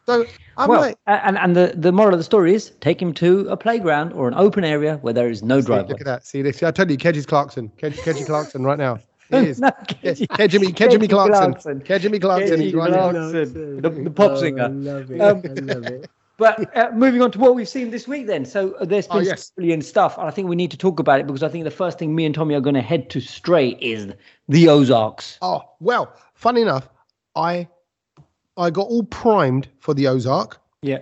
so 0.09 0.25
i'm 0.57 0.69
well, 0.69 0.81
like 0.81 0.97
and 1.07 1.37
and 1.37 1.55
the 1.55 1.73
the 1.75 1.91
moral 1.91 2.13
of 2.13 2.19
the 2.19 2.23
story 2.23 2.53
is 2.53 2.71
take 2.81 3.01
him 3.01 3.13
to 3.13 3.47
a 3.49 3.57
playground 3.57 4.11
or 4.13 4.27
an 4.27 4.33
open 4.35 4.63
area 4.63 4.97
where 5.01 5.13
there 5.13 5.29
is 5.29 5.41
no 5.43 5.59
See, 5.61 5.67
driveway. 5.67 5.89
Look 5.91 6.01
at 6.01 6.05
that. 6.05 6.25
See 6.25 6.41
this. 6.41 6.61
I 6.63 6.71
told 6.71 6.89
you, 6.91 6.97
Kej's 6.97 7.25
Clarkson. 7.25 7.69
Kej, 7.77 7.93
Kej 8.03 8.25
Clarkson 8.25 8.63
right 8.63 8.77
now. 8.77 8.99
He 9.29 9.37
is. 9.37 9.59
No, 9.59 9.69
Kej, 9.87 10.27
Kej- 10.27 10.49
Kej 10.49 10.97
Kej 10.99 11.09
Clarkson. 11.09 11.53
Clarkson. 11.53 11.81
Kej 11.81 12.19
Clarkson. 12.21 12.59
He's 12.61 12.73
Kej 12.73 12.77
right 12.77 12.91
now. 12.91 13.11
Clarkson. 13.11 13.81
The- 13.81 13.89
the 13.89 14.09
pop 14.11 14.37
singer. 14.37 14.63
Oh, 14.63 14.65
I 14.65 14.69
love 14.69 15.11
it. 15.11 15.21
Um, 15.21 15.41
I 15.45 15.73
love 15.73 15.85
it. 15.95 16.09
But 16.37 16.75
uh, 16.77 16.89
moving 16.93 17.21
on 17.21 17.31
to 17.31 17.39
what 17.39 17.53
we've 17.53 17.67
seen 17.67 17.91
this 17.91 18.07
week, 18.07 18.25
then. 18.25 18.45
So 18.45 18.73
uh, 18.79 18.85
there's 18.85 19.07
Oh, 19.11 19.17
been 19.19 19.25
yes. 19.25 19.51
brilliant 19.51 19.83
stuff, 19.85 20.17
and 20.17 20.25
I 20.25 20.31
think 20.31 20.47
we 20.47 20.55
need 20.55 20.71
to 20.71 20.77
talk 20.77 20.99
about 20.99 21.19
it 21.19 21.27
because 21.27 21.43
I 21.43 21.49
think 21.49 21.65
the 21.65 21.69
first 21.83 21.99
thing 21.99 22.15
me 22.15 22.25
and 22.25 22.33
Tommy 22.33 22.55
are 22.55 22.61
going 22.61 22.75
to 22.75 22.81
head 22.81 23.09
to 23.11 23.19
straight 23.19 23.77
is 23.81 24.07
the 24.47 24.69
Ozarks. 24.69 25.37
Oh 25.41 25.63
well. 25.79 26.13
Funny 26.35 26.61
enough, 26.61 26.87
I 27.35 27.67
I 28.59 28.69
got 28.69 28.87
all 28.87 29.03
primed 29.03 29.69
for 29.79 29.93
the 29.93 30.07
Ozark, 30.07 30.59
Yeah, 30.81 30.99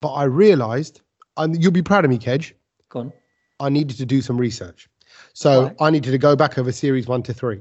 but 0.00 0.12
I 0.12 0.24
realised, 0.24 1.00
and 1.36 1.62
you'll 1.62 1.72
be 1.72 1.82
proud 1.82 2.04
of 2.04 2.10
me, 2.10 2.18
Kej. 2.18 2.52
go 2.88 3.00
on. 3.00 3.12
I 3.60 3.68
needed 3.68 3.96
to 3.98 4.06
do 4.06 4.20
some 4.20 4.36
research, 4.36 4.88
so 5.32 5.64
Right. 5.64 5.76
I 5.80 5.90
needed 5.90 6.10
to 6.10 6.18
go 6.18 6.34
back 6.34 6.58
over 6.58 6.72
series 6.72 7.06
one 7.06 7.22
to 7.24 7.32
three. 7.32 7.60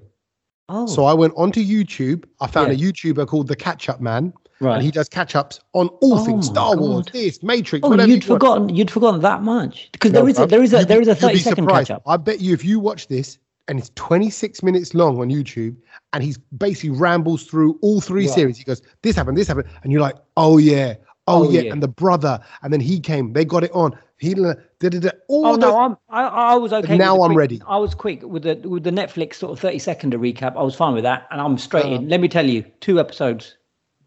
Oh, 0.67 0.86
So 0.88 1.05
I 1.05 1.13
went 1.13 1.34
onto 1.36 1.61
YouTube. 1.63 2.25
I 2.41 2.47
found 2.47 2.67
Yeah. 2.71 2.88
a 2.88 2.91
YouTuber 2.91 3.27
called 3.27 3.47
the 3.47 3.55
Catch 3.55 3.88
Up 3.89 3.99
Man, 4.01 4.34
right. 4.61 4.75
and 4.75 4.84
he 4.84 4.91
does 4.91 5.09
catch 5.09 5.36
ups 5.36 5.59
on 5.73 5.88
all 6.01 6.15
Oh 6.19 6.25
things 6.25 6.47
Star 6.47 6.75
Wars, 6.77 7.05
this 7.11 7.43
Matrix, 7.43 7.86
Oh, 7.86 7.89
whatever. 7.89 8.09
you'd 8.09 8.23
you 8.23 8.27
forgotten. 8.27 8.69
You'd 8.69 8.89
forgotten 8.91 9.21
that 9.21 9.43
much 9.43 9.89
because 9.91 10.11
No, 10.11 10.19
there 10.21 10.30
is 10.30 10.39
a, 10.39 10.45
there 10.47 10.63
is 10.63 10.73
a 10.73 10.86
there 10.86 11.01
is 11.01 11.07
a 11.07 11.15
thirty 11.15 11.38
second 11.39 11.67
catch 11.67 11.91
up. 11.91 12.01
I 12.07 12.17
bet 12.17 12.39
you 12.39 12.53
if 12.53 12.63
you 12.65 12.80
watch 12.80 13.07
this 13.07 13.38
and 13.70 13.78
it's 13.80 13.91
26 13.95 14.63
minutes 14.63 14.93
long 14.93 15.20
on 15.22 15.30
YouTube 15.30 15.76
and 16.11 16.24
he's 16.24 16.38
basically 16.57 16.89
rambles 16.89 17.43
through 17.43 17.78
all 17.82 18.01
three 18.01 18.26
Right. 18.26 18.34
series. 18.36 18.57
He 18.57 18.63
goes, 18.63 18.82
This 19.03 19.15
happened, 19.15 19.38
this 19.38 19.47
happened. 19.47 19.67
And 19.84 19.91
you're 19.91 20.01
like, 20.01 20.15
Oh, 20.36 20.57
yeah. 20.57 20.95
Oh, 21.28 21.45
Oh, 21.45 21.49
yeah. 21.51 21.61
yeah. 21.61 21.72
And 21.72 21.84
the 21.84 21.88
brother. 21.88 22.39
And 22.63 22.74
then 22.74 22.80
he 22.82 22.99
came. 22.99 23.34
They 23.34 23.45
got 23.45 23.63
it 23.63 23.72
on. 23.74 23.95
He 24.17 24.34
da, 24.34 24.53
da, 24.80 24.89
da, 24.89 25.09
all 25.30 25.45
Oh 25.47 25.55
no, 25.55 25.78
I'm 25.80 25.95
I, 26.09 26.24
I 26.24 26.55
was 26.55 26.74
okay. 26.74 26.97
now 26.97 27.22
I'm 27.22 27.36
ready. 27.38 27.61
I 27.67 27.78
was 27.78 27.93
quick 27.95 28.22
with 28.24 28.43
the 28.43 28.55
with 28.67 28.84
the 28.84 28.91
Netflix 28.91 29.36
sort 29.36 29.53
of 29.53 29.59
thirty 29.59 29.80
second 29.80 30.11
recap. 30.13 30.57
I 30.57 30.61
was 30.63 30.76
fine 30.76 30.93
with 30.93 31.03
that, 31.03 31.26
and 31.32 31.39
I'm 31.39 31.57
straight 31.57 31.86
Uh, 31.86 31.89
in. 31.95 32.09
Let 32.09 32.20
me 32.20 32.28
tell 32.28 32.45
you, 32.45 32.63
two 32.82 32.99
episodes. 32.99 33.55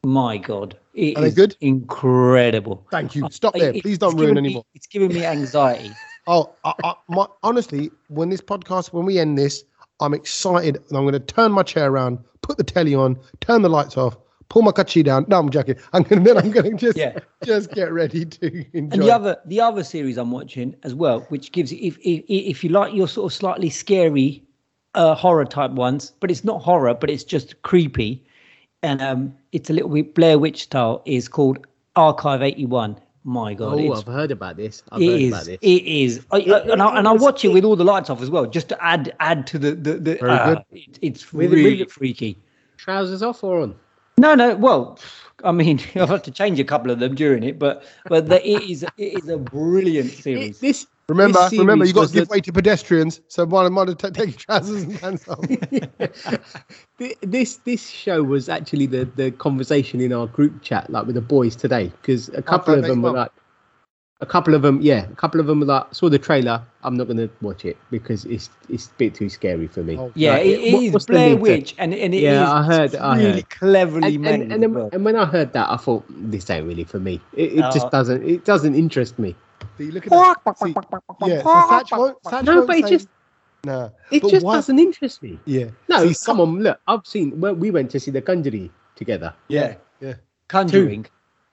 My 0.04 0.36
God, 0.36 0.76
it 0.94 1.16
Are 1.16 1.22
they 1.22 1.30
good? 1.30 1.56
incredible. 1.62 2.86
Thank 2.90 3.14
you. 3.14 3.26
Stop 3.30 3.54
I- 3.54 3.58
there. 3.60 3.74
it- 3.74 3.82
Please 3.82 3.96
don't 3.98 4.16
ruin 4.18 4.34
me- 4.34 4.38
anymore. 4.40 4.64
it's 4.74 4.86
giving 4.86 5.08
me 5.14 5.24
anxiety. 5.24 5.92
Oh, 6.26 6.54
I, 6.64 6.72
I, 6.84 6.94
my, 7.08 7.26
honestly, 7.42 7.90
when 8.08 8.30
this 8.30 8.40
podcast, 8.40 8.92
when 8.92 9.04
we 9.06 9.18
end 9.18 9.36
this, 9.38 9.64
I'm 10.00 10.14
excited 10.14 10.76
and 10.76 10.96
I'm 10.96 11.04
going 11.04 11.12
to 11.12 11.20
turn 11.20 11.52
my 11.52 11.62
chair 11.62 11.90
around, 11.90 12.18
put 12.42 12.56
the 12.58 12.64
telly 12.64 12.94
on, 12.94 13.18
turn 13.40 13.62
the 13.62 13.68
lights 13.68 13.96
off, 13.96 14.16
pull 14.48 14.62
my 14.62 14.70
kachi 14.70 15.02
down. 15.04 15.24
No, 15.28 15.38
I'm 15.38 15.50
joking. 15.50 15.76
I'm 15.92 16.02
going 16.02 16.24
to 16.24 16.34
then 16.34 16.44
I'm 16.44 16.50
going 16.50 16.70
to 16.72 16.76
just 16.76 16.96
Yeah. 16.98 17.18
just 17.44 17.72
get 17.72 17.92
ready 17.92 18.24
to 18.24 18.46
enjoy. 18.76 18.94
And 18.94 19.02
the 19.02 19.10
other 19.10 19.36
the 19.46 19.60
other 19.60 19.82
series 19.84 20.16
I'm 20.18 20.30
watching 20.30 20.76
as 20.82 20.94
well, 20.94 21.20
which 21.28 21.52
gives 21.52 21.72
you 21.72 21.78
if 21.80 21.98
if, 21.98 22.24
if 22.28 22.64
you 22.64 22.70
like 22.70 22.94
your 22.94 23.08
sort 23.08 23.32
of 23.32 23.36
slightly 23.36 23.70
scary 23.70 24.42
uh, 24.94 25.14
horror 25.14 25.44
type 25.44 25.70
ones, 25.72 26.12
but 26.20 26.30
it's 26.30 26.44
not 26.44 26.62
horror, 26.62 26.94
but 26.94 27.08
it's 27.10 27.24
just 27.24 27.60
creepy, 27.62 28.22
and 28.82 29.00
um, 29.00 29.34
it's 29.52 29.70
a 29.70 29.72
little 29.72 29.88
bit 29.88 30.14
Blair 30.14 30.38
Witch 30.38 30.64
style. 30.64 31.02
Is 31.06 31.28
called 31.28 31.66
Archive 31.96 32.42
81. 32.42 32.98
My 33.24 33.54
God, 33.54 33.78
Oh, 33.80 33.92
I've 33.92 34.06
heard 34.06 34.32
about 34.32 34.56
this. 34.56 34.82
I've 34.90 35.00
It 35.00 35.06
heard 35.06 35.20
is. 35.20 35.28
about 35.32 35.44
this. 35.46 35.58
It 35.62 35.82
is. 35.86 36.26
I, 36.32 36.38
It- 36.38 36.70
and 36.70 36.82
I, 36.82 36.98
and 36.98 37.06
I 37.06 37.12
watch 37.12 37.44
it 37.44 37.48
it- 37.50 37.54
with 37.54 37.64
all 37.64 37.76
the 37.76 37.84
lights 37.84 38.10
off 38.10 38.20
as 38.20 38.30
well, 38.30 38.46
just 38.46 38.68
to 38.70 38.84
add 38.84 39.14
add 39.20 39.46
to 39.48 39.58
the 39.58 39.72
the. 39.72 39.94
the 39.94 40.14
Very 40.16 40.30
uh, 40.32 40.54
good. 40.54 40.64
It, 40.72 40.98
it's 41.02 41.32
With- 41.32 41.52
really 41.52 41.84
freaky. 41.84 42.36
Trousers 42.78 43.22
off 43.22 43.44
or 43.44 43.60
on? 43.60 43.76
No, 44.18 44.34
no. 44.34 44.56
Well, 44.56 44.98
I 45.44 45.52
mean, 45.52 45.78
I've 45.94 46.08
had 46.08 46.24
to 46.24 46.30
change 46.32 46.58
a 46.58 46.64
couple 46.64 46.90
of 46.90 46.98
them 46.98 47.14
during 47.14 47.44
it, 47.44 47.58
but 47.60 47.84
but 48.08 48.28
the, 48.28 48.44
it 48.46 48.62
is 48.68 48.82
it 48.82 48.92
is 49.22 49.28
a 49.28 49.36
brilliant 49.38 50.12
It, 50.12 50.18
series. 50.22 50.58
this 50.58 50.86
remember, 51.09 51.38
this 51.50 51.59
remember, 51.59 51.84
you 51.84 51.92
got 51.92 52.09
to 52.09 52.14
give 52.14 52.28
way 52.28 52.40
to 52.40 52.53
pedestrians. 52.53 53.20
So 53.28 53.44
one 53.44 53.72
might 53.72 53.88
have 53.88 53.98
ta- 53.98 54.11
take 54.11 54.30
your 54.30 54.38
trousers 54.38 54.82
and 54.82 55.00
pants 55.00 55.28
off. 55.28 55.44
This 57.22 57.57
this 57.57 57.88
show 57.88 58.22
was 58.22 58.48
actually 58.48 58.86
the 58.86 59.05
the 59.16 59.32
conversation 59.32 60.00
in 60.00 60.12
our 60.12 60.26
group 60.28 60.62
chat 60.62 60.88
like 60.90 61.07
with 61.07 61.16
the 61.16 61.20
boys 61.20 61.57
today 61.57 61.86
because 62.00 62.28
a 62.28 62.36
oh, 62.38 62.42
couple 62.42 62.74
of 62.74 62.82
them 62.84 63.03
were 63.03 63.11
like 63.11 63.32
a 64.20 64.26
couple 64.26 64.55
of 64.55 64.62
them 64.62 64.80
yeah 64.80 65.07
a 65.11 65.14
couple 65.16 65.40
of 65.40 65.46
them 65.46 65.59
were 65.61 65.66
like 65.66 65.84
saw 65.92 66.09
the 66.09 66.18
trailer 66.18 66.62
i'm 66.84 66.96
not 66.96 67.09
going 67.09 67.16
to 67.16 67.28
watch 67.40 67.64
it 67.64 67.76
because 67.90 68.24
it's 68.26 68.50
it's 68.68 68.86
a 68.86 68.90
bit 68.98 69.16
too 69.16 69.28
scary 69.28 69.66
for 69.66 69.82
me 69.82 69.96
Oh, 69.98 70.12
Yeah, 70.14 70.34
Like, 70.34 70.46
it, 70.46 70.61
it 70.61 70.72
what- 70.74 70.82
is 70.84 70.92
what's 70.92 71.07
Blair 71.07 71.28
need 71.30 71.34
to- 71.34 71.40
Witch, 71.40 71.74
and 71.78 71.92
and 71.92 72.14
it 72.14 72.18
is 72.18 72.22
Yeah, 72.22 72.53
I 72.53 72.62
heard- 72.62 72.94
I 72.94 73.16
really 73.16 73.32
heard. 73.32 73.50
cleverly 73.50 74.14
and, 74.14 74.22
made. 74.22 74.34
and, 74.34 74.42
and, 74.42 74.53
as 74.53 74.61
then, 74.61 74.74
well. 74.74 74.90
and 74.92 75.05
when 75.05 75.16
i 75.16 75.24
heard 75.24 75.53
that 75.55 75.68
i 75.70 75.76
thought 75.76 76.05
this 76.09 76.48
ain't 76.50 76.68
really 76.68 76.84
for 76.84 77.00
me 77.00 77.20
it, 77.34 77.55
it 77.55 77.64
Oh. 77.64 77.70
just 77.72 77.86
uh, 77.86 77.90
doesn't 77.90 78.22
it 78.22 78.44
doesn't 78.44 78.76
interest 78.76 79.18
me 79.18 79.34
See, 79.78 79.90
look 79.90 80.06
at 80.06 80.10
that. 80.10 80.58
See, 80.58 80.74
yeah, 81.26 81.42
so 81.42 81.44
Sach 81.68 81.90
won't, 81.92 82.16
Sach 82.24 82.44
no 82.44 82.56
won't 82.56 82.66
but 82.66 82.76
it 82.78 82.86
just 82.88 83.08
nah. 83.64 83.88
it 84.10 84.22
But 84.22 84.30
just 84.30 84.44
why- 84.44 84.54
doesn't 84.56 84.78
interest 84.78 85.22
me 85.22 85.38
Yeah. 85.44 85.66
no 85.88 86.06
See, 86.12 86.24
come 86.26 86.40
on 86.40 86.60
look 86.60 86.78
i've 86.88 87.06
seen 87.06 87.40
well, 87.40 87.54
we 87.54 87.70
went 87.70 87.90
to 87.92 88.00
see 88.00 88.10
the 88.10 88.20
conjuring 88.20 88.70
together 88.96 89.34
yeah, 89.48 89.76
Yeah. 90.00 90.14
Conjuring. 90.48 91.06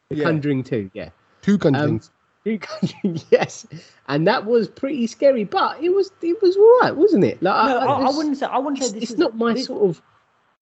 the 0.09 0.15
Yeah. 0.17 0.23
conjuring 0.25 0.63
2 0.63 0.91
yeah 0.93 1.09
Two 1.41 1.57
conjunctions. 1.57 2.07
Um, 2.07 2.13
two 2.43 2.59
Conjuring, 2.59 3.21
yes, 3.31 3.65
and 4.09 4.27
that 4.27 4.45
was 4.45 4.67
pretty 4.67 5.07
scary, 5.07 5.43
but 5.45 5.81
it 5.81 5.89
was 5.89 6.11
it 6.21 6.41
was 6.41 6.57
all 6.57 6.79
right, 6.81 6.95
wasn't 6.95 7.23
it? 7.23 7.41
Like, 7.41 7.53
No, 7.53 7.77
I, 7.79 7.85
I 7.85 7.99
it's- 8.01 8.17
wouldn't 8.17 8.37
say. 8.37 8.45
I 8.45 8.57
wouldn't 8.57 8.79
say 8.79 8.85
It's, 8.85 8.93
this 8.93 9.03
it's 9.03 9.11
is 9.13 9.17
not 9.17 9.35
my 9.37 9.53
this- 9.53 9.65
sort 9.67 9.89
of. 9.89 10.01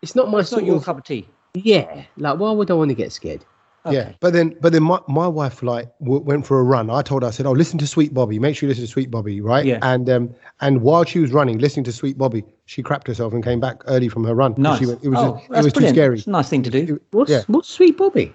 It's 0.03 0.15
not 0.15 0.29
my 0.29 0.39
It's 0.41 0.49
sort 0.49 0.61
not 0.61 0.67
your 0.67 0.75
of. 0.77 0.85
cup 0.85 0.97
of 0.99 1.03
tea. 1.03 1.27
Yeah, 1.55 2.03
like 2.17 2.37
why 2.39 2.51
would 2.51 2.69
I 2.69 2.73
want 2.75 2.89
to 2.89 2.95
get 2.95 3.11
scared? 3.11 3.43
Yeah, 3.89 4.11
but 4.19 4.33
then, 4.33 4.53
but 4.59 4.73
then 4.73 4.83
my, 4.83 4.99
my 5.07 5.27
wife 5.29 5.63
like 5.63 5.89
w- 5.99 6.19
went 6.19 6.45
for 6.45 6.59
a 6.59 6.63
run. 6.63 6.89
I 6.89 7.01
told 7.01 7.21
her, 7.23 7.29
I 7.29 7.31
said, 7.31 7.45
"Oh, 7.45 7.53
listen 7.53 7.79
to 7.79 7.87
Sweet 7.87 8.13
Bobby. 8.13 8.37
Make 8.37 8.57
sure 8.57 8.67
you 8.67 8.71
listen 8.71 8.83
to 8.83 8.91
Sweet 8.91 9.09
Bobby, 9.09 9.39
right?" 9.39 9.65
Yeah. 9.65 9.79
And 9.81 10.09
um, 10.09 10.35
and 10.59 10.81
while 10.81 11.05
she 11.05 11.19
was 11.19 11.31
running, 11.31 11.59
listening 11.59 11.85
to 11.85 11.93
Sweet 11.93 12.17
Bobby, 12.17 12.43
she 12.65 12.83
crapped 12.83 13.07
herself 13.07 13.31
and 13.31 13.41
came 13.43 13.61
back 13.61 13.81
early 13.87 14.09
from 14.09 14.25
her 14.25 14.35
run. 14.35 14.55
Nice. 14.57 14.79
She 14.79 14.87
went, 14.87 15.01
it 15.05 15.07
was 15.09 15.19
oh, 15.19 15.35
just, 15.35 15.45
it 15.45 15.51
that's 15.53 15.63
was 15.63 15.73
too 15.73 15.87
scary. 15.87 16.17
It's 16.17 16.27
a 16.27 16.31
nice 16.31 16.49
thing 16.49 16.63
to 16.63 16.69
do. 16.69 16.95
It- 16.95 17.01
What's 17.11 17.31
Yeah. 17.31 17.43
what's 17.47 17.69
Sweet 17.69 17.95
Bobby? 17.97 18.33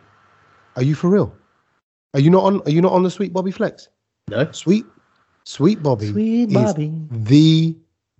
Are 0.76 0.82
you 0.82 0.95
for 0.95 1.11
real? 1.11 1.34
Are 2.14 2.20
you 2.20 2.30
not 2.30 2.45
on? 2.45 2.62
Are 2.62 2.70
you 2.70 2.80
not 2.80 2.93
on 2.93 3.03
the 3.03 3.11
Sweet 3.11 3.34
Bobby 3.34 3.51
Flex? 3.51 3.88
No. 4.28 4.51
Sweet, 4.53 4.86
Sweet 5.45 5.82
Bobby 5.82 6.07
Sweet 6.12 6.49
is 6.49 6.55
Bobby. 6.55 6.93
the 7.11 7.76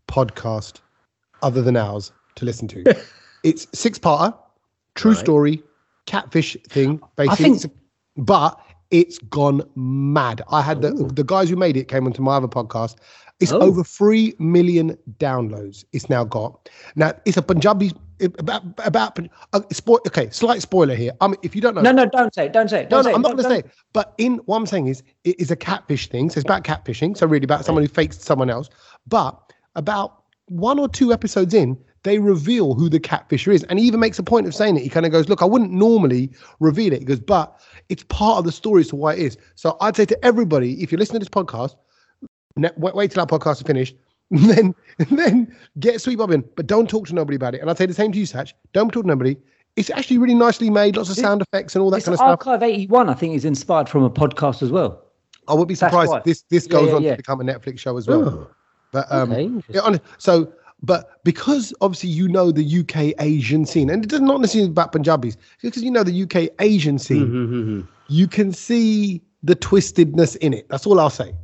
podcast 0.07 0.81
other 1.43 1.63
than 1.63 1.77
ours 1.77 2.13
to 2.35 2.45
listen 2.45 2.69
to. 2.69 2.85
it's 3.43 3.67
six 3.73 3.99
parter, 3.99 4.37
true 4.97 5.13
Right. 5.13 5.21
story, 5.21 5.63
catfish 6.07 6.57
thing, 6.69 7.01
basically. 7.17 7.59
think- 7.59 7.73
but 8.17 8.59
it's 8.91 9.19
gone 9.19 9.63
mad. 9.75 10.43
I 10.51 10.61
had 10.61 10.83
the 10.83 10.93
Ooh. 10.93 11.09
the 11.09 11.25
guys 11.25 11.49
who 11.49 11.57
made 11.57 11.77
it 11.77 11.89
came 11.89 12.07
onto 12.07 12.21
my 12.23 12.37
other 12.37 12.49
podcast. 12.49 12.97
It's 13.41 13.53
Oh. 13.53 13.61
over 13.61 13.83
three 13.83 14.35
million 14.39 14.97
downloads. 15.19 15.85
It's 15.93 16.09
now 16.11 16.25
got. 16.25 16.69
Now 16.95 17.13
it's 17.25 17.37
a 17.39 17.43
Punjabi 17.43 17.93
about 18.39 18.63
about. 18.85 19.19
Uh, 19.55 19.61
spoil, 19.73 19.99
okay, 20.07 20.29
slight 20.31 20.61
spoiler 20.63 20.95
here. 20.95 21.13
I 21.23 21.29
mean, 21.29 21.37
if 21.43 21.57
you 21.57 21.63
don't 21.63 21.75
know, 21.75 21.81
No, 21.81 21.91
no, 21.91 22.05
don't 22.07 22.33
say 22.35 22.47
it. 22.47 22.53
Don't 22.53 22.69
say 22.69 22.83
it. 22.83 22.91
Don't 22.91 22.99
no, 23.05 23.11
say 23.11 23.15
I'm 23.15 23.21
it. 23.21 23.23
not 23.23 23.33
going 23.33 23.45
to 23.45 23.49
say 23.51 23.59
it. 23.61 23.71
But 23.95 24.13
in 24.19 24.37
what 24.45 24.59
I'm 24.59 24.67
saying 24.67 24.87
is, 24.89 25.03
it 25.25 25.41
is 25.41 25.51
a 25.51 25.57
catfish 25.57 26.09
thing. 26.09 26.29
So 26.31 26.39
it's 26.39 26.45
about 26.45 26.63
catfishing. 26.63 27.17
So 27.17 27.27
really 27.27 27.45
about 27.45 27.65
someone 27.65 27.83
who 27.83 27.89
fakes 27.89 28.19
someone 28.23 28.51
else. 28.51 28.69
But 29.09 29.39
about 29.75 30.23
one 30.49 30.79
or 30.79 30.89
two 30.89 31.13
episodes 31.13 31.55
in, 31.55 31.77
they 32.05 32.19
reveal 32.19 32.75
who 32.75 32.89
the 32.89 33.01
catfisher 33.01 33.53
is, 33.53 33.63
and 33.65 33.79
he 33.79 33.87
even 33.87 34.01
makes 34.01 34.19
a 34.19 34.23
point 34.23 34.47
of 34.47 34.55
saying 34.55 34.77
it. 34.77 34.83
He 34.83 34.89
kind 34.89 35.07
of 35.07 35.13
goes, 35.13 35.29
"Look, 35.29 35.43
I 35.43 35.45
wouldn't 35.45 35.73
normally 35.73 36.31
reveal 36.61 36.93
it." 36.93 37.01
He 37.01 37.05
goes, 37.05 37.21
"But 37.21 37.59
it's 37.89 38.05
part 38.05 38.39
of 38.39 38.45
the 38.45 38.53
story 38.53 38.81
as 38.81 38.89
to 38.89 38.97
why 38.97 39.15
it 39.15 39.21
is." 39.21 39.39
So 39.55 39.77
I'd 39.81 39.97
say 39.97 40.05
to 40.07 40.25
everybody, 40.25 40.83
if 40.83 40.91
you're 40.91 40.99
listening 40.99 41.21
to 41.21 41.25
this 41.25 41.45
podcast, 41.45 41.77
ne- 42.57 42.71
wait, 42.77 42.95
wait 42.95 43.11
till 43.11 43.21
our 43.21 43.27
podcast 43.27 43.57
is 43.57 43.63
finished. 43.63 43.97
Then, 44.33 44.75
then 45.11 45.55
get 45.79 46.01
Sweet 46.01 46.17
Bob 46.17 46.31
in, 46.31 46.43
but 46.57 46.67
don't 46.67 46.89
talk 46.89 47.07
to 47.09 47.15
nobody 47.15 47.37
about 47.37 47.55
it. 47.55 47.61
And 47.61 47.69
I'd 47.69 47.77
say 47.77 47.85
the 47.85 47.93
same 47.93 48.13
to 48.13 48.19
you, 48.19 48.25
Sach. 48.25 48.49
Don't 48.73 48.91
talk 48.91 49.03
to 49.03 49.07
nobody. 49.07 49.37
It's 49.77 49.91
actually 49.91 50.17
really 50.17 50.35
nicely 50.35 50.71
made, 50.71 50.97
lots 50.97 51.11
of 51.11 51.17
sound 51.17 51.43
effects 51.43 51.75
and 51.75 51.83
all 51.83 51.91
that 51.91 51.99
This 51.99 52.05
kind 52.07 52.15
of 52.15 52.19
stuff. 52.19 52.47
Archive 52.47 52.63
81, 52.63 53.11
I 53.11 53.15
think, 53.15 53.35
is 53.35 53.45
inspired 53.45 53.91
from 53.91 54.05
a 54.05 54.11
podcast 54.11 54.63
as 54.63 54.71
well. 54.71 55.05
I 55.49 55.55
would 55.55 55.69
be 55.69 55.75
surprised 55.75 56.15
if 56.15 56.25
this 56.25 56.43
this 56.49 56.67
goes 56.67 56.89
yeah, 56.89 56.95
on 56.95 57.03
yeah. 57.03 57.11
to 57.11 57.17
become 57.19 57.43
a 57.43 57.45
Netflix 57.45 57.81
show 57.81 57.99
as 57.99 58.07
well. 58.07 58.27
Oh, 58.27 58.51
But 58.91 59.07
um, 59.11 59.33
okay, 59.33 59.51
yeah, 59.69 59.99
so 60.17 60.51
but 60.83 61.23
because 61.25 61.73
obviously 61.81 62.11
you 62.11 62.29
know 62.29 62.51
the 62.51 62.81
UK 62.81 63.15
Asian 63.21 63.65
scene, 63.67 63.89
and 63.91 64.05
it 64.05 64.09
does 64.09 64.21
not 64.21 64.41
necessarily 64.41 64.71
about 64.71 64.93
Punjabis, 64.93 65.37
because 65.63 65.83
you 65.83 65.91
know 65.91 66.03
the 66.03 66.23
UK 66.25 66.51
Asian 66.61 66.99
scene, 66.99 67.29
Mhm. 67.29 67.89
you 68.09 68.27
can 68.27 68.53
see 68.53 69.23
the 69.43 69.55
twistedness 69.57 70.37
in 70.37 70.53
it. 70.55 70.67
That's 70.69 70.87
all 70.87 70.99
I'll 71.01 71.11
say. 71.11 71.35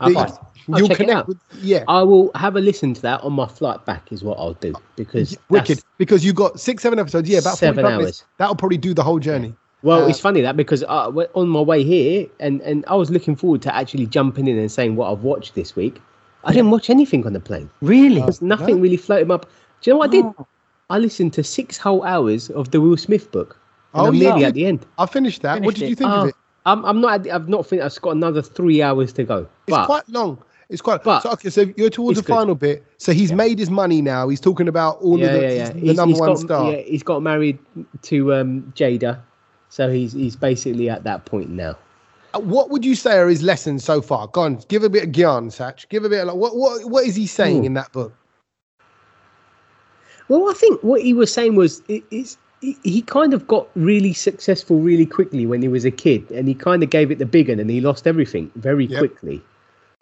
Okay. 0.00 0.12
The- 0.12 0.38
I'll 0.70 0.78
You'll 0.80 0.88
connect 0.90 1.10
out. 1.16 1.28
with 1.28 1.38
yeah. 1.62 1.82
I 1.88 2.02
will 2.02 2.30
have 2.34 2.54
a 2.54 2.60
listen 2.60 2.92
to 2.92 3.00
that 3.00 3.22
on 3.22 3.32
my 3.32 3.46
flight 3.46 3.86
back. 3.86 4.12
Is 4.12 4.22
what 4.22 4.38
I'll 4.38 4.52
do 4.54 4.74
because 4.96 5.34
Wicked, 5.48 5.80
because 5.96 6.22
you 6.26 6.34
got 6.34 6.60
six, 6.60 6.82
seven 6.82 6.98
episodes. 6.98 7.26
Yeah, 7.26 7.38
about 7.38 7.56
Seven 7.56 7.76
45 7.82 7.98
minutes. 8.00 8.20
hours. 8.20 8.24
That'll 8.36 8.54
probably 8.54 8.76
do 8.76 8.92
the 8.92 9.02
whole 9.02 9.18
journey. 9.18 9.54
Well, 9.82 10.04
Uh, 10.04 10.08
it's 10.08 10.20
funny 10.20 10.42
that 10.42 10.56
because 10.58 10.84
I, 10.84 11.04
w- 11.06 11.28
on 11.34 11.48
my 11.48 11.60
way 11.62 11.84
here, 11.84 12.26
and, 12.40 12.60
and 12.62 12.84
I 12.86 12.96
was 12.96 13.10
looking 13.10 13.34
forward 13.34 13.62
to 13.62 13.74
actually 13.74 14.06
jumping 14.06 14.46
in 14.46 14.58
and 14.58 14.70
saying 14.70 14.96
what 14.96 15.10
I've 15.10 15.22
watched 15.22 15.54
this 15.54 15.74
week. 15.74 16.02
I 16.44 16.52
didn't 16.52 16.70
watch 16.70 16.88
anything 16.90 17.26
on 17.26 17.32
the 17.32 17.40
plane. 17.40 17.68
Really? 17.82 18.20
There's 18.20 18.40
nothing 18.42 18.80
really 18.80 18.96
floating 18.96 19.30
up. 19.30 19.46
Do 19.80 19.90
you 19.90 19.94
know 19.94 19.98
what 19.98 20.08
I 20.10 20.12
did? 20.12 20.24
Oh. 20.24 20.46
I 20.90 20.98
listened 20.98 21.32
to 21.34 21.44
six 21.44 21.76
whole 21.76 22.02
hours 22.04 22.48
of 22.50 22.70
the 22.70 22.80
Will 22.80 22.96
Smith 22.96 23.30
book. 23.30 23.58
And 23.94 24.02
Oh, 24.02 24.06
I'm 24.06 24.14
yeah. 24.14 24.28
nearly 24.30 24.44
at 24.44 24.54
the 24.54 24.66
end. 24.66 24.86
I 24.98 25.06
finished 25.06 25.42
that. 25.42 25.62
what 25.62 25.74
did 25.74 25.84
it. 25.84 25.88
you 25.90 25.94
think 25.96 26.10
of 26.10 26.28
it? 26.28 26.34
I'm, 26.66 26.84
I'm 26.84 27.00
not. 27.00 27.26
at- 27.26 27.32
I've 27.34 27.48
not 27.48 27.66
finished. 27.66 27.96
I've 27.96 28.02
got 28.02 28.10
another 28.12 28.42
three 28.42 28.82
hours 28.82 29.12
to 29.14 29.24
go. 29.24 29.46
It's 29.66 29.86
quite 29.86 30.08
long. 30.08 30.42
It's 30.68 30.82
quite. 30.82 31.02
but 31.02 31.20
so 31.20 31.30
okay, 31.30 31.48
so 31.48 31.64
you're 31.78 31.88
towards 31.88 32.16
the 32.16 32.20
it's 32.20 32.26
good. 32.26 32.34
final 32.34 32.54
bit. 32.54 32.84
So 32.98 33.12
he's 33.12 33.32
made 33.32 33.58
his 33.58 33.70
money 33.70 34.02
now. 34.02 34.28
He's 34.28 34.40
talking 34.40 34.68
about 34.68 34.98
all 35.00 35.18
yeah, 35.18 35.26
of 35.26 35.32
the, 35.32 35.40
yeah, 35.40 35.48
yeah. 35.52 35.70
the 35.70 35.78
He's- 35.80 35.96
number 35.96 36.12
he's 36.12 36.20
one 36.20 36.28
got, 36.30 36.38
star. 36.38 36.70
Yeah, 36.72 36.76
he's 36.82 37.02
got 37.02 37.22
married 37.22 37.58
to 38.02 38.34
um, 38.34 38.72
Jada, 38.76 39.18
so 39.70 39.90
he's 39.90 40.12
he's 40.12 40.36
basically 40.36 40.90
at 40.90 41.04
that 41.04 41.24
point 41.24 41.48
now. 41.50 41.76
Uh, 42.34 42.40
What 42.40 42.70
would 42.70 42.84
you 42.84 42.94
say 42.94 43.18
are 43.18 43.28
his 43.28 43.42
lessons 43.42 43.84
so 43.84 44.00
far? 44.02 44.26
Go 44.28 44.42
on, 44.42 44.60
give 44.68 44.84
a 44.84 44.88
bit 44.88 45.04
of 45.04 45.12
gyan, 45.12 45.50
Sach. 45.52 45.88
Give 45.88 46.04
a 46.04 46.08
bit 46.08 46.20
of 46.20 46.28
like, 46.28 46.36
what 46.36 46.56
what 46.56 46.84
what 46.90 47.04
is 47.04 47.14
he 47.16 47.26
saying 47.26 47.62
Ooh. 47.62 47.66
in 47.66 47.74
that 47.74 47.92
book? 47.92 48.12
Well, 50.28 50.50
I 50.50 50.54
think 50.54 50.82
what 50.82 51.00
he 51.00 51.14
was 51.14 51.32
saying 51.32 51.56
was 51.56 51.82
it, 51.88 52.04
it's, 52.10 52.36
he, 52.60 52.76
he 52.82 53.00
kind 53.02 53.32
of 53.32 53.46
got 53.46 53.66
really 53.74 54.12
successful 54.12 54.78
really 54.80 55.06
quickly 55.06 55.46
when 55.46 55.62
he 55.62 55.68
was 55.68 55.84
a 55.86 55.90
kid, 55.90 56.30
and 56.30 56.46
he 56.48 56.54
kind 56.54 56.82
of 56.82 56.90
gave 56.90 57.10
it 57.10 57.18
the 57.18 57.26
big 57.26 57.48
one, 57.48 57.58
and 57.60 57.70
he 57.70 57.80
lost 57.80 58.06
everything 58.06 58.50
very 58.56 58.84
Yep. 58.86 58.98
quickly. 58.98 59.42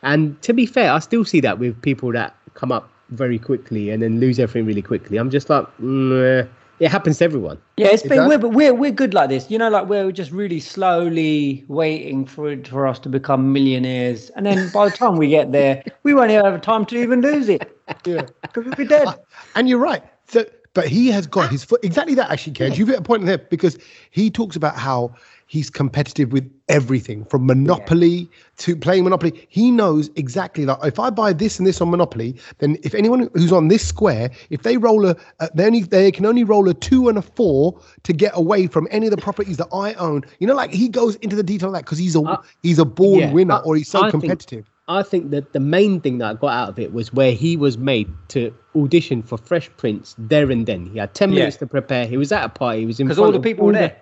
And 0.02 0.40
to 0.42 0.52
be 0.52 0.66
fair, 0.66 0.90
I 0.92 0.98
still 0.98 1.24
see 1.24 1.40
that 1.40 1.58
with 1.58 1.80
people 1.82 2.12
that 2.12 2.34
come 2.54 2.72
up 2.72 2.90
very 3.10 3.38
quickly 3.38 3.90
and 3.90 4.02
then 4.02 4.18
lose 4.18 4.38
everything 4.40 4.66
really 4.66 4.82
quickly. 4.82 5.16
I'm 5.16 5.30
just 5.30 5.48
like, 5.48 5.64
mm, 5.80 6.42
eh, 6.42 6.46
it 6.78 6.90
happens 6.90 7.18
to 7.18 7.24
everyone. 7.24 7.58
Yeah, 7.76 7.88
it's 7.88 8.04
It 8.04 8.08
been 8.08 8.18
does? 8.18 8.28
we're, 8.28 8.38
but 8.38 8.48
we're 8.50 8.74
we're 8.74 8.90
good 8.90 9.14
like 9.14 9.28
this. 9.28 9.50
You 9.50 9.58
know, 9.58 9.68
like 9.70 9.88
we're 9.88 10.12
just 10.12 10.30
really 10.30 10.60
slowly 10.60 11.64
waiting 11.68 12.26
for 12.26 12.50
it 12.50 12.68
for 12.68 12.86
us 12.86 12.98
to 13.00 13.08
become 13.08 13.52
millionaires, 13.52 14.30
and 14.30 14.46
then 14.46 14.68
by 14.70 14.86
the 14.88 14.96
time 14.96 15.16
we 15.16 15.28
get 15.28 15.52
there, 15.52 15.82
we 16.02 16.14
won't 16.14 16.30
even 16.30 16.44
have 16.44 16.60
time 16.60 16.84
to 16.86 16.96
even 16.96 17.20
lose 17.20 17.48
it 17.48 17.78
Yeah. 18.04 18.26
because 18.42 18.64
we'll 18.64 18.74
be 18.74 18.84
dead. 18.86 19.08
And 19.54 19.68
you're 19.68 19.78
right. 19.78 20.02
So, 20.28 20.44
but 20.74 20.88
he 20.88 21.08
has 21.08 21.26
got 21.26 21.50
his 21.50 21.64
foot 21.64 21.80
exactly 21.82 22.14
that. 22.16 22.30
Actually, 22.30 22.52
Kej, 22.54 22.76
you've 22.76 22.88
hit 22.88 22.98
a 22.98 23.02
point 23.02 23.24
there 23.24 23.38
because 23.38 23.78
he 24.10 24.30
talks 24.30 24.56
about 24.56 24.76
how 24.76 25.14
he's 25.46 25.70
competitive 25.70 26.32
with 26.32 26.50
everything 26.68 27.24
from 27.24 27.46
Monopoly 27.46 28.28
to 28.58 28.74
playing 28.76 29.04
Monopoly. 29.04 29.46
He 29.48 29.70
knows 29.70 30.10
exactly 30.16 30.64
that 30.64 30.78
if 30.84 30.98
I 30.98 31.10
buy 31.10 31.32
this 31.32 31.58
and 31.58 31.66
this 31.66 31.80
on 31.80 31.90
Monopoly, 31.90 32.36
then 32.58 32.76
if 32.82 32.94
anyone 32.94 33.30
who's 33.34 33.52
on 33.52 33.68
this 33.68 33.86
square, 33.86 34.30
if 34.50 34.62
they 34.62 34.76
roll 34.76 35.06
a, 35.06 35.16
uh, 35.40 35.48
they 35.54 35.66
only 35.66 35.82
they 35.82 36.10
can 36.10 36.26
only 36.26 36.42
roll 36.44 36.68
a 36.68 36.74
two 36.74 37.08
and 37.08 37.16
a 37.18 37.22
four 37.22 37.80
to 38.02 38.12
get 38.12 38.32
away 38.34 38.66
from 38.66 38.88
any 38.90 39.06
of 39.06 39.10
the 39.12 39.16
properties 39.22 39.56
that 39.58 39.68
I 39.72 39.94
own. 39.94 40.22
You 40.40 40.46
know, 40.48 40.54
like 40.54 40.72
he 40.72 40.88
goes 40.88 41.14
into 41.16 41.36
the 41.36 41.42
detail 41.44 41.68
of 41.68 41.74
that 41.74 41.84
because 41.84 41.98
he's 41.98 42.16
a 42.16 42.20
Uh, 42.20 42.42
he's 42.62 42.78
a 42.80 42.84
born 42.84 43.20
yeah, 43.20 43.32
winner 43.32 43.54
I- 43.54 43.58
or 43.60 43.76
he's 43.76 43.88
so 43.88 44.00
I 44.00 44.10
think- 44.10 44.22
competitive. 44.22 44.68
I 44.88 45.02
think 45.02 45.30
that 45.32 45.52
the 45.52 45.58
main 45.58 46.00
thing 46.00 46.18
that 46.18 46.26
I 46.30 46.34
got 46.34 46.52
out 46.52 46.68
of 46.68 46.78
it 46.78 46.92
was 46.92 47.12
where 47.12 47.32
he 47.32 47.56
was 47.56 47.76
made 47.76 48.08
to 48.28 48.54
audition 48.76 49.20
for 49.20 49.36
Fresh 49.36 49.68
Prince 49.76 50.14
there 50.16 50.48
and 50.48 50.64
then. 50.64 50.86
He 50.86 50.98
had 51.00 51.12
10 51.12 51.32
Yeah. 51.32 51.40
minutes 51.40 51.56
to 51.56 51.66
prepare. 51.66 52.06
He 52.06 52.16
was 52.16 52.30
at 52.30 52.44
a 52.44 52.48
party. 52.48 52.80
He 52.80 52.86
was 52.86 53.00
in 53.00 53.08
Because 53.08 53.18
all 53.18 53.32
the 53.32 53.40
people 53.40 53.66
were 53.66 53.72
the- 53.72 53.78
there. 53.80 53.96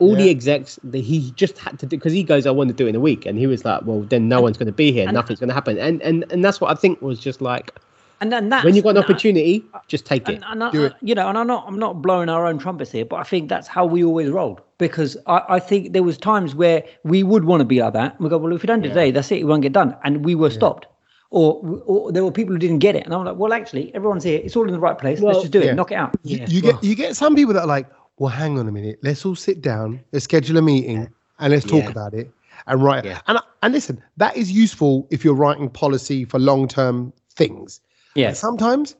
All 0.00 0.14
the 0.14 0.30
execs 0.30 0.78
that 0.84 0.98
he 0.98 1.30
just 1.32 1.58
had 1.58 1.78
to 1.80 1.86
do 1.86 1.96
because 1.96 2.12
he 2.12 2.22
goes, 2.22 2.46
I 2.46 2.50
want 2.52 2.68
to 2.68 2.74
do 2.74 2.86
it 2.86 2.90
in 2.90 2.94
a 2.96 3.00
week, 3.00 3.26
and 3.26 3.36
he 3.38 3.46
was 3.46 3.64
like, 3.64 3.82
well, 3.84 4.00
then 4.02 4.28
no 4.28 4.40
one's 4.40 4.56
going 4.56 4.66
to 4.66 4.72
be 4.72 4.92
here, 4.92 5.04
and- 5.06 5.14
nothing's 5.14 5.40
going 5.40 5.48
to 5.48 5.54
happen, 5.54 5.78
and 5.78 6.00
and 6.02 6.24
and 6.30 6.44
that's 6.44 6.60
what 6.60 6.70
I 6.70 6.74
think 6.74 7.02
was 7.02 7.18
just 7.18 7.40
like 7.40 7.72
And 8.20 8.30
then 8.32 8.48
that 8.50 8.64
when 8.64 8.74
you've 8.74 8.84
got 8.84 8.96
an 8.96 9.02
opportunity, 9.04 9.64
just 9.88 10.04
take 10.06 10.28
it. 10.28 10.36
and, 10.36 10.44
and 10.48 10.64
I, 10.64 10.70
Do 10.70 10.84
it. 10.86 10.94
you 11.02 11.14
know, 11.14 11.28
and 11.28 11.36
I'm 11.38 11.46
not, 11.46 11.64
I'm 11.68 11.78
not 11.78 12.00
blowing 12.02 12.28
our 12.28 12.46
own 12.46 12.58
trumpets 12.58 12.90
here, 12.92 13.04
but 13.04 13.16
I 13.16 13.22
think 13.24 13.48
that's 13.48 13.66
how 13.68 13.84
we 13.86 14.02
always 14.04 14.30
rolled 14.30 14.60
because 14.78 15.16
I, 15.26 15.42
I 15.48 15.58
think 15.60 15.92
there 15.92 16.02
was 16.04 16.16
times 16.18 16.54
where 16.54 16.84
we 17.04 17.22
would 17.24 17.44
want 17.44 17.60
to 17.60 17.64
be 17.64 17.80
like 17.80 17.92
that. 17.94 18.20
We 18.20 18.28
go, 18.28 18.38
well, 18.38 18.52
if 18.54 18.62
we 18.62 18.66
don't 18.66 18.80
do 18.82 18.86
it 18.86 18.94
today, 18.94 19.10
that's 19.10 19.30
it, 19.32 19.38
it 19.40 19.44
won't 19.44 19.62
get 19.62 19.72
done, 19.72 19.96
and 20.04 20.24
we 20.24 20.34
were 20.36 20.50
stopped. 20.50 20.86
Or, 21.30 21.60
or 21.84 22.10
there 22.10 22.24
were 22.24 22.32
people 22.32 22.54
who 22.54 22.58
didn't 22.58 22.78
get 22.78 22.96
it, 22.96 23.04
and 23.04 23.12
I'm 23.14 23.22
like, 23.22 23.36
well, 23.36 23.52
actually, 23.52 23.94
everyone's 23.94 24.24
here. 24.24 24.40
It's 24.42 24.56
all 24.56 24.64
in 24.66 24.72
the 24.72 24.78
right 24.80 24.96
place. 24.96 25.20
Well, 25.20 25.32
Let's 25.34 25.42
just 25.42 25.52
do 25.52 25.60
it. 25.60 25.74
Knock 25.74 25.92
it 25.92 25.96
out. 25.96 26.16
You, 26.24 26.38
Yeah, 26.38 26.46
you 26.48 26.62
well- 26.62 26.72
get 26.72 26.84
you 26.84 26.94
get 26.94 27.16
some 27.16 27.34
people 27.36 27.52
that 27.54 27.60
are 27.64 27.66
like, 27.66 27.86
well, 28.18 28.30
hang 28.30 28.58
on 28.58 28.68
a 28.68 28.72
minute, 28.72 28.98
let's 29.02 29.24
all 29.24 29.34
sit 29.36 29.60
down, 29.62 30.00
let's 30.12 30.24
schedule 30.24 30.56
a 30.58 30.62
meeting, 30.62 31.08
and 31.38 31.52
let's 31.52 31.64
talk 31.64 31.84
Yeah. 31.84 31.90
about 31.90 32.14
it 32.14 32.30
and 32.66 32.82
write. 32.82 33.04
Yeah. 33.04 33.20
And 33.26 33.38
and 33.62 33.72
listen, 33.74 34.02
that 34.16 34.36
is 34.36 34.50
useful 34.52 35.06
if 35.10 35.24
you're 35.24 35.34
writing 35.34 35.68
policy 35.68 36.24
for 36.24 36.38
long 36.38 36.68
term 36.68 37.12
things. 37.34 37.80
Yes. 38.14 38.40
sometimes, 38.40 38.96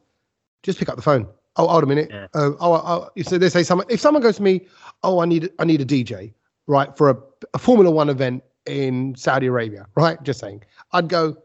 just 0.63 0.79
pick 0.79 0.89
up 0.89 0.97
the 0.97 1.03
phone. 1.03 1.27
Oh, 1.57 1.67
hold 1.67 1.83
a 1.83 1.87
minute. 1.87 2.09
Yeah. 2.11 2.29
Oh, 2.35 2.57
oh, 2.61 2.73
oh, 3.17 3.23
so 3.23 3.37
they 3.37 3.49
say 3.49 3.65
someone. 3.65 3.87
If 3.91 4.01
someone 4.01 4.23
goes 4.23 4.37
to 4.37 4.43
me, 4.43 4.67
oh, 5.03 5.19
I 5.21 5.27
need 5.27 5.51
I 5.59 5.65
need 5.65 5.81
a 5.81 5.85
DJ, 5.85 6.33
right, 6.69 6.97
for 6.97 7.11
a, 7.11 7.17
a 7.55 7.59
Formula 7.59 7.91
One 7.91 8.09
event 8.09 8.45
in 8.67 9.15
Saudi 9.17 9.47
Arabia, 9.47 9.87
right? 9.97 10.23
Just 10.23 10.39
saying. 10.41 10.63
I'd 10.93 11.09
go, 11.09 11.37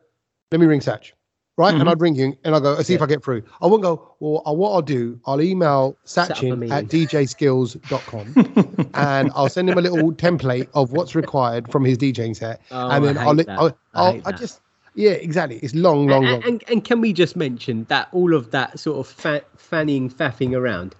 let 0.51 0.61
me 0.61 0.67
ring 0.67 0.81
Sach, 0.81 1.11
right? 1.57 1.73
Mhm. 1.75 1.81
And 1.81 1.89
I'd 1.89 2.01
ring 2.01 2.15
you 2.15 2.33
and 2.43 2.55
I'll 2.55 2.61
go, 2.61 2.81
see 2.81 2.93
if 2.93 3.01
I 3.01 3.05
get 3.05 3.23
through. 3.23 3.43
I 3.61 3.67
won't 3.67 3.83
go, 3.83 4.15
well, 4.19 4.41
uh, 4.47 4.53
what 4.53 4.71
I'll 4.71 4.81
do, 4.81 5.19
I'll 5.25 5.41
email 5.41 5.97
Sachin 6.05 6.69
at 6.71 6.85
djskills.com 6.85 8.89
and 8.93 9.31
I'll 9.35 9.49
send 9.49 9.69
him 9.69 9.77
a 9.77 9.81
little 9.81 10.11
template 10.13 10.67
of 10.73 10.91
what's 10.93 11.15
required 11.15 11.71
from 11.71 11.85
his 11.85 11.97
DJing 11.97 12.35
set. 12.35 12.61
Oh, 12.71 12.89
and 12.89 13.05
then 13.05 13.17
I'll, 13.17 13.35
hate 13.35 13.47
li- 13.47 13.53
I'll, 13.53 13.77
I 13.93 14.01
I'll, 14.01 14.15
I 14.25 14.31
that. 14.31 14.39
just, 14.39 14.61
yeah, 14.95 15.11
exactly. 15.11 15.57
It's 15.61 15.75
long, 15.75 16.07
long, 16.07 16.25
long. 16.25 16.43
and, 16.43 16.63
and, 16.67 16.83
can 16.83 17.01
we 17.01 17.13
just 17.13 17.35
mention 17.35 17.85
that 17.89 18.07
all 18.11 18.33
of 18.33 18.51
that 18.51 18.79
sort 18.79 19.05
of 19.05 19.13
fa- 19.13 19.43
fanning, 19.57 20.09
faffing 20.09 20.55
around 20.55 20.95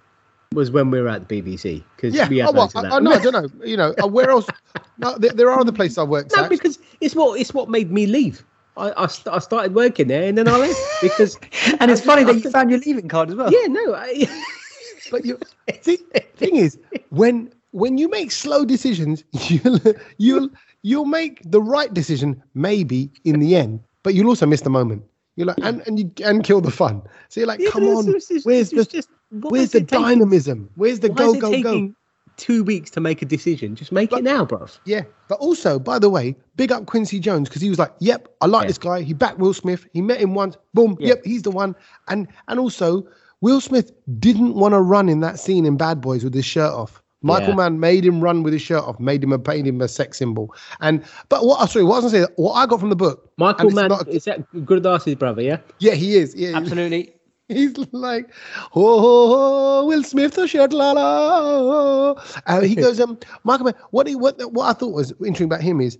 was 0.52 0.70
when 0.70 0.90
we 0.90 1.00
were 1.00 1.08
at 1.08 1.28
the 1.28 1.42
BBC 1.42 1.82
because 1.96 2.14
Yeah. 2.14 2.28
we 2.28 2.40
Oh, 2.42 2.46
had 2.46 2.54
well, 2.54 2.62
loads 2.64 2.74
of 2.76 2.84
I, 2.84 2.88
that. 2.88 2.92
I, 2.94 2.98
no, 3.00 3.10
I 3.12 3.18
don't 3.18 3.32
know. 3.32 3.66
You 3.66 3.76
know, 3.76 3.94
uh, 4.02 4.06
where 4.06 4.30
else? 4.30 4.46
No, 4.98 5.18
there, 5.18 5.32
there 5.32 5.50
are 5.50 5.58
other 5.58 5.72
places 5.72 5.98
I've 5.98 6.08
worked 6.08 6.32
No, 6.36 6.44
at. 6.44 6.50
because 6.50 6.78
it's 7.00 7.16
what 7.16 7.40
it's 7.40 7.52
what 7.52 7.68
made 7.68 7.90
me 7.90 8.06
leave. 8.06 8.44
I 8.76 8.92
I, 9.04 9.06
st- 9.06 9.34
I 9.34 9.38
started 9.38 9.74
working 9.74 10.08
there 10.08 10.24
and 10.24 10.36
then 10.38 10.48
I 10.48 10.56
left 10.58 10.80
because 11.02 11.38
And 11.80 11.90
it's 11.90 12.00
funny 12.00 12.24
that 12.24 12.42
you 12.42 12.50
found 12.50 12.70
your 12.70 12.80
leaving 12.80 13.08
card 13.08 13.30
as 13.30 13.36
well. 13.36 13.50
yeah 13.52 13.66
no 13.68 13.94
I, 13.94 14.26
But 15.10 15.24
you 15.26 15.38
see, 15.82 15.98
thing 16.36 16.56
is, 16.56 16.78
when 17.10 17.52
when 17.72 17.98
you 17.98 18.08
make 18.08 18.30
slow 18.32 18.64
decisions, 18.64 19.22
you'll 19.32 19.78
you'll 20.18 20.48
you'll 20.82 21.04
make 21.04 21.42
the 21.44 21.60
right 21.60 21.92
decision 21.92 22.42
maybe 22.54 23.10
in 23.24 23.38
the 23.38 23.54
end, 23.54 23.80
but 24.02 24.14
you'll 24.14 24.28
also 24.28 24.46
miss 24.46 24.62
the 24.62 24.70
moment. 24.70 25.02
You're 25.36 25.48
like, 25.48 25.58
and 25.62 25.82
and 25.86 25.98
you 25.98 26.10
and 26.24 26.42
kill 26.42 26.60
the 26.62 26.70
fun. 26.70 27.02
So 27.28 27.40
you're 27.40 27.46
like, 27.48 27.60
Yeah, 27.60 27.70
come 27.70 27.84
on, 27.84 28.08
it's- 28.08 28.44
where's 28.44 28.70
the 28.70 28.84
just- 28.86 29.10
where's 29.30 29.72
the 29.72 29.80
taking- 29.80 30.02
dynamism? 30.02 30.70
Where's 30.76 31.00
the 31.00 31.10
go 31.10 31.34
go 31.34 31.40
go? 31.40 31.50
taking 31.50 31.96
two 32.36 32.64
weeks 32.64 32.90
to 32.90 33.00
make 33.00 33.22
a 33.22 33.24
decision? 33.24 33.74
Just 33.76 33.92
make 33.92 34.10
But- 34.10 34.20
it 34.20 34.24
now, 34.24 34.44
bro. 34.44 34.66
Yeah, 34.84 35.02
but 35.28 35.38
also, 35.40 35.78
by 35.78 35.98
the 35.98 36.10
way, 36.10 36.36
big 36.56 36.72
up 36.72 36.86
Quincy 36.86 37.18
Jones 37.20 37.48
because 37.48 37.62
he 37.62 37.68
was 37.68 37.78
like, 37.78 37.92
"Yep, 38.00 38.28
I 38.40 38.46
like 38.46 38.62
Yeah. 38.64 38.68
this 38.68 38.78
guy." 38.78 39.02
He 39.02 39.12
backed 39.14 39.38
Will 39.38 39.54
Smith. 39.54 39.86
He 39.92 40.00
met 40.02 40.20
him 40.20 40.34
once. 40.34 40.56
Boom. 40.74 40.96
Yeah. 41.00 41.08
Yep, 41.08 41.24
he's 41.24 41.42
the 41.42 41.50
one. 41.50 41.74
And 42.08 42.28
and 42.48 42.58
also, 42.60 43.06
Will 43.40 43.60
Smith 43.60 43.92
didn't 44.18 44.54
want 44.54 44.72
to 44.72 44.80
run 44.80 45.08
in 45.08 45.20
that 45.20 45.38
scene 45.38 45.66
in 45.66 45.76
Bad 45.76 46.00
Boys 46.00 46.24
with 46.24 46.34
his 46.34 46.44
shirt 46.44 46.72
off. 46.72 47.00
Michael 47.22 47.50
Yeah. 47.50 47.54
Mann 47.56 47.80
made 47.80 48.04
him 48.04 48.20
run 48.20 48.42
with 48.42 48.52
his 48.52 48.60
shirt 48.60 48.82
off, 48.82 49.00
made 49.00 49.24
him 49.24 49.32
a 49.32 49.38
paid 49.38 49.66
him 49.66 49.80
a 49.80 49.88
sex 49.88 50.18
symbol. 50.18 50.54
And 50.82 51.02
but 51.30 51.46
what? 51.46 51.58
Oh, 51.62 51.64
sorry, 51.66 51.84
what 51.86 51.96
I 51.96 52.00
was 52.04 52.12
gonna 52.12 52.26
say? 52.26 52.32
What 52.36 52.52
I 52.52 52.66
got 52.66 52.80
from 52.80 52.90
the 52.90 52.96
book. 52.96 53.30
Michael 53.38 53.70
Mann 53.70 53.88
not- 53.88 54.06
is 54.08 54.24
that 54.24 54.44
Gurdas's 54.66 55.14
brother? 55.14 55.40
Yeah. 55.40 55.56
yeah, 55.78 55.92
he 55.94 56.16
is. 56.16 56.34
Yeah, 56.36 56.54
Absolutely. 56.54 57.13
He's 57.48 57.76
like, 57.92 58.30
oh, 58.74 59.84
Will 59.86 60.02
Smith, 60.02 60.34
the 60.34 60.48
shirt, 60.48 60.72
la 60.72 60.92
la. 60.92 62.14
And 62.46 62.64
he 62.64 62.74
goes, 62.74 62.98
um, 63.00 63.18
Michael, 63.44 63.66
Mann, 63.66 63.74
what 63.90 64.06
he, 64.06 64.14
what 64.16 64.38
what 64.52 64.64
I 64.68 64.72
thought 64.72 64.94
was 64.94 65.10
interesting 65.20 65.44
about 65.46 65.60
him 65.60 65.80
is, 65.80 65.98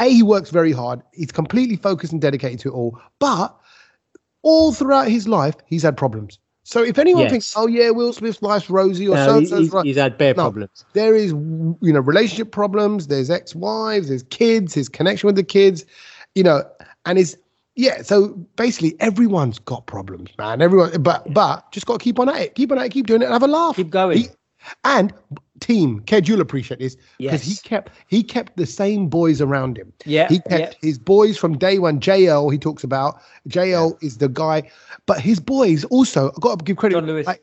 a 0.00 0.08
he 0.08 0.22
works 0.22 0.50
very 0.50 0.72
hard. 0.72 1.02
He's 1.12 1.32
completely 1.32 1.76
focused 1.76 2.12
and 2.12 2.22
dedicated 2.22 2.60
to 2.60 2.68
it 2.70 2.72
all. 2.72 2.98
But 3.18 3.54
all 4.42 4.72
throughout 4.72 5.08
his 5.08 5.28
life, 5.28 5.54
he's 5.66 5.82
had 5.82 5.96
problems. 5.98 6.38
So 6.62 6.82
if 6.82 6.98
anyone 6.98 7.24
Yes. 7.24 7.30
thinks, 7.30 7.52
oh 7.56 7.66
yeah, 7.66 7.90
Will 7.90 8.12
Smith's 8.12 8.40
life's 8.42 8.70
rosy 8.70 9.06
or 9.06 9.14
No, 9.16 9.26
so, 9.26 9.40
he's, 9.40 9.72
he's 9.82 9.96
had 9.96 10.16
bare 10.18 10.34
No. 10.34 10.44
problems. 10.44 10.84
there 10.94 11.14
is 11.14 11.30
you 11.32 11.76
know 11.92 12.00
relationship 12.00 12.52
problems. 12.52 13.06
There's 13.08 13.30
ex-wives. 13.30 14.08
There's 14.08 14.22
kids. 14.24 14.72
His 14.74 14.88
connection 14.88 15.26
with 15.26 15.36
the 15.36 15.44
kids. 15.44 15.84
You 16.34 16.42
know, 16.42 16.64
and 17.04 17.18
his 17.18 17.36
yeah. 17.76 18.02
So 18.02 18.28
basically, 18.56 18.96
everyone's 19.00 19.58
got 19.58 19.86
problems, 19.86 20.30
man. 20.38 20.60
Everyone, 20.60 21.00
but 21.02 21.32
but 21.32 21.70
just 21.72 21.86
got 21.86 22.00
to 22.00 22.04
keep 22.04 22.18
on 22.18 22.28
at 22.28 22.36
it. 22.36 22.54
Keep 22.54 22.72
on 22.72 22.78
at 22.78 22.86
it. 22.86 22.92
Keep 22.92 23.06
doing 23.06 23.22
it. 23.22 23.26
And 23.26 23.32
have 23.32 23.42
a 23.42 23.48
laugh. 23.48 23.76
Keep 23.76 23.90
going. 23.90 24.18
He- 24.18 24.28
and 24.84 25.12
team. 25.60 26.00
Ked, 26.00 26.28
you'll 26.28 26.40
appreciate 26.40 26.80
this 26.80 26.96
because 27.18 27.42
he 27.42 27.56
kept 27.56 27.92
he 28.08 28.22
kept 28.22 28.56
the 28.56 28.66
same 28.66 29.08
boys 29.08 29.40
around 29.40 29.76
him. 29.78 29.92
Yeah, 30.04 30.28
he 30.28 30.40
kept 30.40 30.76
his 30.82 30.98
boys 30.98 31.38
from 31.38 31.58
day 31.58 31.78
one. 31.78 32.00
JL 32.00 32.52
he 32.52 32.58
talks 32.58 32.84
about. 32.84 33.20
JL 33.48 34.02
is 34.02 34.18
the 34.18 34.28
guy, 34.28 34.70
but 35.06 35.20
his 35.20 35.40
boys 35.40 35.84
also. 35.84 36.30
I 36.30 36.40
got 36.40 36.58
to 36.58 36.64
give 36.64 36.76
credit. 36.76 36.94
John 36.94 37.06
Lewis. 37.06 37.26
Like, 37.26 37.42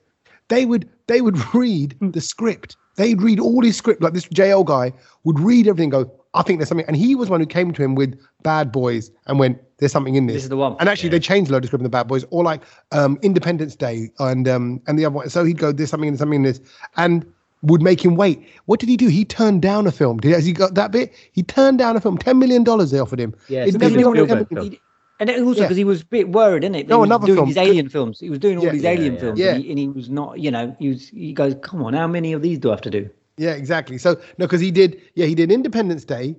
they 0.49 0.65
would 0.65 0.89
they 1.07 1.21
would 1.21 1.37
read 1.53 1.93
hmm. 1.93 2.11
the 2.11 2.21
script. 2.21 2.75
They'd 2.95 3.21
read 3.21 3.39
all 3.39 3.63
his 3.63 3.77
script. 3.77 4.01
Like 4.03 4.13
this 4.13 4.27
JL 4.27 4.65
guy 4.65 4.93
would 5.23 5.39
read 5.39 5.67
everything. 5.67 5.93
and 5.93 6.05
Go, 6.05 6.11
I 6.35 6.43
think 6.43 6.59
there's 6.59 6.69
something. 6.69 6.85
And 6.87 6.95
he 6.95 7.15
was 7.15 7.29
one 7.29 7.39
who 7.39 7.45
came 7.45 7.73
to 7.73 7.83
him 7.83 7.95
with 7.95 8.19
Bad 8.43 8.71
Boys 8.71 9.11
and 9.25 9.39
went, 9.39 9.59
"There's 9.83 9.91
something 9.91 10.15
in 10.15 10.25
this." 10.27 10.35
This 10.35 10.43
is 10.43 10.49
the 10.49 10.57
one. 10.57 10.75
And 10.79 10.89
actually, 10.89 11.09
they 11.09 11.19
changed 11.19 11.49
a 11.51 11.53
load 11.53 11.63
of 11.63 11.67
script 11.67 11.81
in 11.81 11.83
the 11.83 11.89
Bad 11.89 12.07
Boys, 12.07 12.25
or 12.31 12.43
like 12.43 12.61
um, 12.91 13.19
Independence 13.21 13.75
Day 13.75 14.09
and 14.19 14.47
um, 14.47 14.81
and 14.87 14.97
the 14.97 15.05
other 15.05 15.15
one. 15.15 15.29
So 15.29 15.43
he'd 15.43 15.57
go, 15.57 15.71
"There's 15.71 15.89
something 15.89 16.09
in 16.09 16.17
something 16.17 16.37
in 16.37 16.43
this," 16.43 16.61
and 16.97 17.25
would 17.63 17.81
make 17.81 18.03
him 18.03 18.15
wait. 18.15 18.41
What 18.65 18.79
did 18.79 18.89
he 18.89 18.97
do? 18.97 19.07
He 19.07 19.23
turned 19.25 19.61
down 19.61 19.87
a 19.87 19.91
film. 19.91 20.17
Did 20.17 20.33
has 20.33 20.45
he 20.45 20.51
got 20.53 20.75
that 20.75 20.91
bit? 20.91 21.13
He 21.31 21.43
turned 21.43 21.77
down 21.77 21.95
a 21.95 22.01
film. 22.01 22.17
Ten 22.17 22.39
million 22.39 22.63
dollars 22.63 22.91
they 22.91 22.99
offered 22.99 23.19
him. 23.19 23.33
Yeah, 23.47 23.63
It's 23.63 23.75
Steven 23.75 23.93
never 23.97 24.15
gonna 24.15 24.45
Spielberg. 24.45 24.71
He- 24.73 24.79
and 25.19 25.29
it 25.29 25.39
also 25.41 25.59
Yeah. 25.61 25.65
because 25.67 25.77
he 25.77 25.83
was 25.83 26.01
a 26.01 26.05
bit 26.05 26.29
worried, 26.29 26.63
isn't 26.63 26.75
it? 26.75 26.87
No, 26.89 26.97
he 26.97 26.99
was 27.01 27.07
another 27.07 27.27
doing 27.27 27.37
film. 27.37 27.47
his 27.47 27.55
alien 27.57 27.87
films. 27.87 28.19
He 28.19 28.29
was 28.29 28.39
doing 28.39 28.57
all 28.57 28.65
Yeah, 28.65 28.71
these 28.71 28.83
yeah, 28.83 28.89
alien 28.89 29.13
yeah. 29.13 29.19
films, 29.19 29.39
Yeah. 29.39 29.53
and, 29.53 29.63
he, 29.63 29.69
and 29.69 29.79
he 29.79 29.87
was 29.87 30.09
not. 30.09 30.39
You 30.39 30.51
know, 30.51 30.75
he 30.79 30.89
was. 30.89 31.07
He 31.07 31.31
goes, 31.33 31.55
"Come 31.61 31.83
on, 31.83 31.93
how 31.93 32.07
many 32.07 32.33
of 32.33 32.41
these 32.41 32.57
do 32.59 32.69
I 32.69 32.73
have 32.73 32.81
to 32.81 32.89
do?" 32.89 33.09
Yeah, 33.37 33.51
exactly. 33.51 33.97
So 33.99 34.15
no, 34.37 34.45
because 34.45 34.59
he 34.59 34.71
did. 34.71 34.99
Yeah, 35.15 35.27
he 35.27 35.35
did 35.35 35.51
Independence 35.51 36.03
Day, 36.03 36.35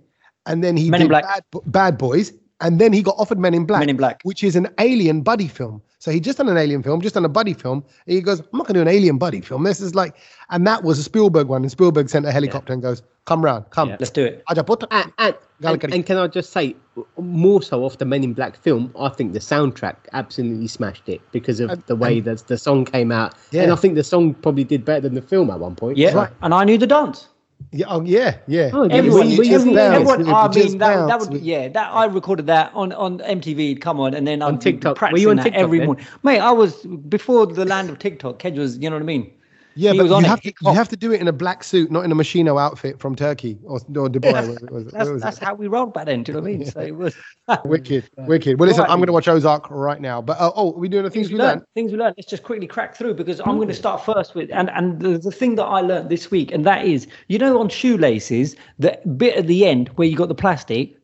and 0.47 0.63
then 0.63 0.77
he 0.77 0.91
Men 0.91 1.03
did 1.03 1.11
Bad, 1.11 1.45
Bad 1.67 1.97
Boys, 1.97 2.33
and 2.61 2.81
then 2.81 2.93
he 2.93 3.03
got 3.03 3.17
offered 3.19 3.39
Men 3.39 3.55
in 3.55 3.65
Black. 3.67 3.81
Men 3.81 3.91
in 3.91 3.97
Black. 3.97 4.21
which 4.25 4.43
is 4.45 4.57
an 4.57 4.69
alien 4.79 5.23
buddy 5.23 5.49
film. 5.49 5.83
So 5.99 6.11
he 6.11 6.21
just 6.21 6.37
done 6.37 6.51
an 6.51 6.59
alien 6.59 6.83
film, 6.83 7.01
just 7.01 7.15
done 7.15 7.25
a 7.25 7.31
buddy 7.31 7.55
film. 7.55 7.83
And 8.07 8.15
he 8.15 8.21
goes, 8.21 8.41
I'm 8.41 8.47
not 8.53 8.67
going 8.67 8.75
to 8.75 8.81
do 8.85 8.89
an 8.89 8.89
alien 8.89 9.17
buddy 9.17 9.41
film. 9.41 9.63
This 9.65 9.81
is 9.81 9.95
like, 9.95 10.15
and 10.51 10.67
that 10.67 10.85
was 10.85 10.99
a 10.99 11.03
Spielberg 11.03 11.49
one. 11.49 11.63
And 11.63 11.71
Spielberg 11.71 12.11
sent 12.11 12.27
a 12.27 12.31
helicopter 12.33 12.75
and 12.75 12.83
goes, 12.83 13.03
come 13.25 13.43
round, 13.43 13.71
come. 13.71 13.89
Yeah. 13.89 13.97
Let's 13.99 14.11
do 14.11 14.23
it. 14.23 14.45
I 14.47 14.53
And, 14.91 15.13
and, 15.17 15.35
and, 15.63 15.95
and 15.95 16.05
can 16.05 16.19
I 16.19 16.27
just 16.27 16.53
say, 16.53 16.77
more 17.17 17.63
so 17.63 17.85
off 17.87 17.97
the 17.97 18.05
Men 18.05 18.23
in 18.23 18.35
Black 18.35 18.55
film, 18.55 18.93
I 19.01 19.09
think 19.09 19.33
the 19.33 19.39
soundtrack 19.39 19.97
absolutely 20.13 20.69
smashed 20.69 21.09
it 21.09 21.23
because 21.33 21.59
of 21.59 21.71
And- 21.71 21.83
the 21.87 21.97
way 21.97 22.21
that 22.21 22.47
the 22.49 22.59
song 22.59 22.85
came 22.85 23.11
out. 23.11 23.35
Yeah. 23.51 23.63
And 23.63 23.73
I 23.73 23.77
think 23.77 23.95
the 23.95 24.05
song 24.05 24.35
probably 24.35 24.65
did 24.65 24.85
better 24.85 25.01
than 25.01 25.15
the 25.15 25.23
film 25.23 25.49
at 25.51 25.59
one 25.59 25.75
point. 25.75 25.97
Yeah, 25.97 26.13
Right. 26.13 26.31
and 26.43 26.53
I 26.53 26.65
knew 26.65 26.77
the 26.77 26.87
dance. 26.87 27.29
Yeah, 27.73 27.87
oh, 27.89 28.03
yeah, 28.03 28.37
yeah. 28.47 28.71
Oh. 28.73 28.85
Everyone, 28.85 29.29
We- 29.29 29.39
we 29.39 29.49
just 29.49 29.67
everyone, 29.67 29.75
bounce, 29.77 30.11
everyone 30.11 30.25
we 30.27 30.33
I 30.33 30.49
mean, 30.49 30.79
that, 30.79 31.07
that 31.09 31.21
would, 31.21 31.31
we- 31.31 31.39
yeah, 31.41 31.69
that 31.69 31.91
I 31.93 32.05
recorded 32.07 32.47
that 32.47 32.71
on 32.75 32.93
on 32.93 33.19
MTV. 33.19 33.81
Come 33.81 34.01
on, 34.01 34.15
and 34.15 34.27
then 34.27 34.43
On 34.43 34.55
I'd 34.55 34.61
TikTok. 34.61 35.01
Were 35.01 35.19
you 35.19 35.31
on 35.31 35.39
TikTok 35.39 35.61
every 35.63 35.79
then? 35.79 35.87
morning. 35.87 36.07
Mate, 36.23 36.39
I 36.41 36.53
was 36.53 36.87
before 37.09 37.47
the 37.47 37.65
land 37.65 37.91
of 37.91 37.99
TikTok. 37.99 38.39
Kej 38.39 38.57
was, 38.59 38.79
you 38.79 38.89
know 38.91 38.97
what 38.97 39.03
I 39.03 39.07
mean? 39.07 39.31
Yeah, 39.77 39.93
He 39.93 39.99
but 39.99 40.05
was 40.05 40.11
you 40.11 40.17
on 40.17 40.25
it. 40.25 40.29
have, 40.29 40.41
to, 40.43 40.53
you 40.63 40.73
have 40.73 40.89
to 40.89 40.97
do 40.97 41.13
it 41.13 41.21
in 41.21 41.27
a 41.29 41.33
black 41.33 41.65
suit, 41.65 41.91
not 41.91 42.05
in 42.05 42.13
a 42.13 42.15
Moschino 42.15 42.61
outfit 42.61 43.01
from 43.01 43.17
Turkey 43.17 43.59
or, 43.65 43.77
or 43.79 44.09
Dubai. 44.09 44.33
where 44.33 44.51
it 44.57 44.71
was- 44.71 44.85
That's, 44.93 45.09
where 45.09 45.19
that's 45.19 45.39
how 45.39 45.55
we 45.55 45.67
rolled 45.67 45.93
back 45.95 46.07
then. 46.07 46.23
Do 46.23 46.33
you 46.33 46.37
know 46.39 46.43
what 46.43 46.49
I 46.51 46.57
mean? 46.57 46.67
So 46.71 46.81
it 46.81 46.95
was 46.97 47.15
wicked, 47.65 48.09
wicked. 48.19 48.61
Well, 48.61 48.69
listen, 48.69 48.83
Right. 48.85 48.91
I'm 48.91 48.99
going 48.99 49.09
to 49.09 49.13
watch 49.13 49.27
Ozark 49.29 49.71
right 49.71 50.01
now. 50.01 50.23
But 50.23 50.39
uh, 50.41 50.53
oh, 50.55 50.73
are 50.73 50.79
we 50.79 50.89
doing 50.89 51.03
the 51.05 51.11
things 51.11 51.27
things 51.27 51.33
we 51.33 51.39
we 51.39 51.45
learned. 51.45 51.61
learned? 51.61 51.67
Things 51.75 51.93
we 51.93 51.99
learned. 51.99 52.15
Let's 52.17 52.31
just 52.31 52.43
quickly 52.45 52.67
crack 52.67 52.95
through 52.95 53.15
because 53.15 53.41
I'm 53.41 53.57
going 53.57 53.69
to 53.69 53.75
start 53.75 54.05
first 54.05 54.35
with 54.35 54.51
and 54.53 54.71
and 54.71 55.01
the, 55.01 55.19
the 55.19 55.31
thing 55.33 55.57
that 55.57 55.65
I 55.65 55.81
learned 55.81 56.09
this 56.09 56.31
week 56.31 56.53
and 56.53 56.65
that 56.67 56.85
is 56.87 57.07
you 57.29 57.39
know 57.39 57.59
on 57.61 57.69
shoelaces 57.69 58.55
the 58.79 58.99
bit 59.17 59.37
at 59.37 59.47
the 59.47 59.67
end 59.67 59.89
where 59.97 60.07
you 60.07 60.17
got 60.17 60.29
the 60.29 60.35
plastic 60.35 60.97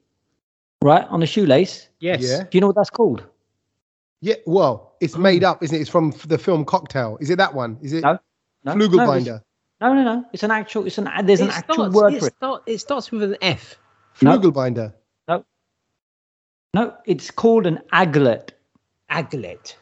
right 0.82 1.06
on 1.08 1.20
the 1.20 1.26
shoelace. 1.26 1.88
Yes. 2.00 2.22
Yeah. 2.22 2.44
Do 2.44 2.48
you 2.52 2.60
know 2.60 2.68
what 2.68 2.76
that's 2.76 2.90
called? 2.90 3.24
Yeah, 4.22 4.34
well, 4.46 4.96
it's 5.00 5.16
made 5.16 5.44
up, 5.44 5.62
isn't 5.62 5.74
it? 5.74 5.80
It's 5.80 5.88
from 5.88 6.12
the 6.26 6.36
film 6.36 6.64
Cocktail. 6.66 7.16
Is 7.22 7.30
it 7.30 7.36
that 7.36 7.54
one? 7.54 7.78
Is 7.80 7.94
it 7.94 8.02
No. 8.02 8.18
No, 8.64 8.74
no, 8.74 8.88
Flugelbinder? 8.88 9.42
No, 9.80 9.94
no, 9.94 10.02
no. 10.02 10.24
It's 10.32 10.42
an 10.42 10.50
actual. 10.50 10.86
It's 10.86 10.98
an. 10.98 11.08
There's 11.24 11.40
an 11.40 11.48
It 11.48 11.54
actual 11.54 11.90
word 11.90 12.14
it, 12.14 12.20
for 12.20 12.26
it. 12.26 12.34
start- 12.36 12.62
it 12.66 12.78
starts 12.78 13.10
with 13.10 13.22
an 13.22 13.36
F. 13.40 13.78
No. 14.22 14.38
Flugelbinder. 14.38 14.92
No, 15.28 15.44
No, 16.74 16.94
it's 17.06 17.30
called 17.30 17.66
an 17.66 17.80
aglet. 17.92 18.50
Aglet. 19.10 19.74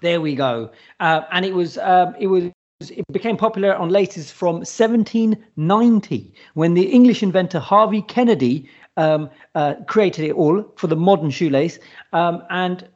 There 0.00 0.20
we 0.20 0.34
go. 0.34 0.70
Uh, 1.00 1.22
and 1.32 1.44
it 1.44 1.54
was 1.54 1.76
um, 1.78 2.14
it 2.18 2.28
was 2.28 2.44
it 2.80 3.04
became 3.12 3.36
popular 3.36 3.74
on 3.74 3.90
laces 3.90 4.30
from 4.30 4.56
1790 4.56 6.32
when 6.54 6.74
the 6.74 6.86
English 6.86 7.22
inventor 7.22 7.58
Harvey 7.58 8.00
Kennedy 8.02 8.70
um, 8.96 9.28
uh, 9.54 9.74
created 9.86 10.24
it 10.24 10.32
all 10.32 10.64
for 10.76 10.86
the 10.86 10.96
modern 10.96 11.30
shoelace. 11.30 11.78
Um, 12.12 12.42
and 12.48 12.88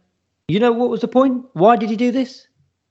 you 0.49 0.59
know 0.61 0.73
what 0.73 0.89
was 0.89 1.01
the 1.01 1.09
point? 1.09 1.45
Why 1.53 1.77
did 1.77 1.91
he 1.91 1.97
do 1.97 2.11
this? 2.13 2.47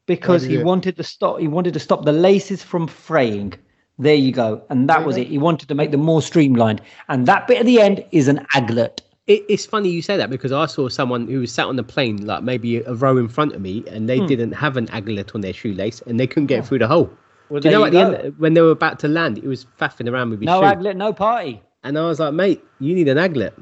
Because 0.06 0.43
he 0.43 0.56
he 0.56 0.58
it? 0.60 0.66
wanted 0.66 0.97
to 0.97 1.04
stop. 1.04 1.39
He 1.39 1.47
wanted 1.47 1.74
to 1.74 1.80
stop 1.80 2.06
the 2.06 2.12
laces 2.12 2.62
from 2.64 2.88
fraying. 2.88 3.54
There 3.99 4.16
you 4.16 4.32
go. 4.32 4.62
And 4.70 4.89
that 4.89 5.06
was 5.06 5.18
it. 5.18 5.28
He 5.28 5.38
wanted 5.38 5.68
to 5.70 5.76
make 5.76 5.91
them 5.91 6.01
more 6.01 6.22
streamlined. 6.22 6.82
And 7.10 7.26
that 7.28 7.47
bit 7.47 7.60
at 7.60 7.66
the 7.66 7.80
end 7.80 8.04
is 8.12 8.28
an 8.28 8.45
aglet. 8.56 8.99
It, 9.28 9.45
it's 9.47 9.66
funny 9.66 9.89
you 9.89 10.01
say 10.01 10.18
that 10.18 10.30
because 10.30 10.51
I 10.51 10.66
saw 10.66 10.89
someone 10.89 11.28
who 11.28 11.39
was 11.39 11.51
sat 11.54 11.68
on 11.68 11.78
the 11.78 11.84
plane, 11.84 12.26
like 12.26 12.43
maybe 12.43 12.78
a 12.78 12.93
row 12.95 13.18
in 13.18 13.30
front 13.30 13.54
of 13.54 13.62
me, 13.62 13.84
and 13.88 14.01
Hmm. 14.01 14.06
they 14.08 14.20
didn't 14.26 14.51
have 14.54 14.76
an 14.76 14.88
aglet 14.88 15.34
on 15.34 15.41
their 15.41 15.54
shoelace 15.54 16.01
and 16.08 16.20
they 16.20 16.28
couldn't 16.28 16.47
get 16.47 16.66
through 16.66 16.80
the 16.80 16.88
hole. 16.88 17.10
Well, 17.49 17.62
Do 17.62 17.70
you 17.70 17.72
there 17.72 17.80
know 17.80 17.86
you 17.86 17.86
at 17.86 18.12
the 18.12 18.24
end, 18.26 18.36
when 18.39 18.54
they 18.56 18.62
were 18.62 18.72
about 18.72 18.99
to 18.99 19.08
land, 19.08 19.38
it 19.38 19.45
was 19.45 19.66
faffing 19.80 20.12
around 20.12 20.32
with 20.32 20.41
his 20.41 20.47
No 20.47 20.60
shoe. 20.60 20.66
aglet, 20.66 20.95
no 20.97 21.14
party. 21.14 21.62
And 21.86 21.97
I 21.97 22.06
was 22.08 22.20
like, 22.20 22.34
mate, 22.34 22.62
you 22.80 22.95
need 22.95 23.08
an 23.08 23.18
aglet. 23.18 23.54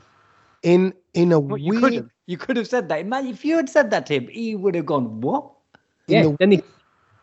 In 0.64 0.94
in 1.14 1.32
a 1.32 1.39
Well, 1.39 1.58
you 1.58 1.72
weird 1.72 1.84
could 1.84 1.94
have. 1.94 2.10
You 2.28 2.38
could 2.38 2.56
have 2.58 2.68
said 2.68 2.88
that. 2.89 3.06
Man, 3.06 3.28
if 3.28 3.44
you 3.44 3.58
had 3.58 3.68
said 3.70 3.92
that 3.92 4.06
to 4.08 4.14
him, 4.16 4.28
he 4.30 4.56
would 4.56 4.74
have 4.76 4.86
gone, 4.86 5.20
"What?" 5.22 5.52
Yeah. 6.12 6.24
the- 6.24 6.38
then 6.39 6.51
he, 6.51 6.62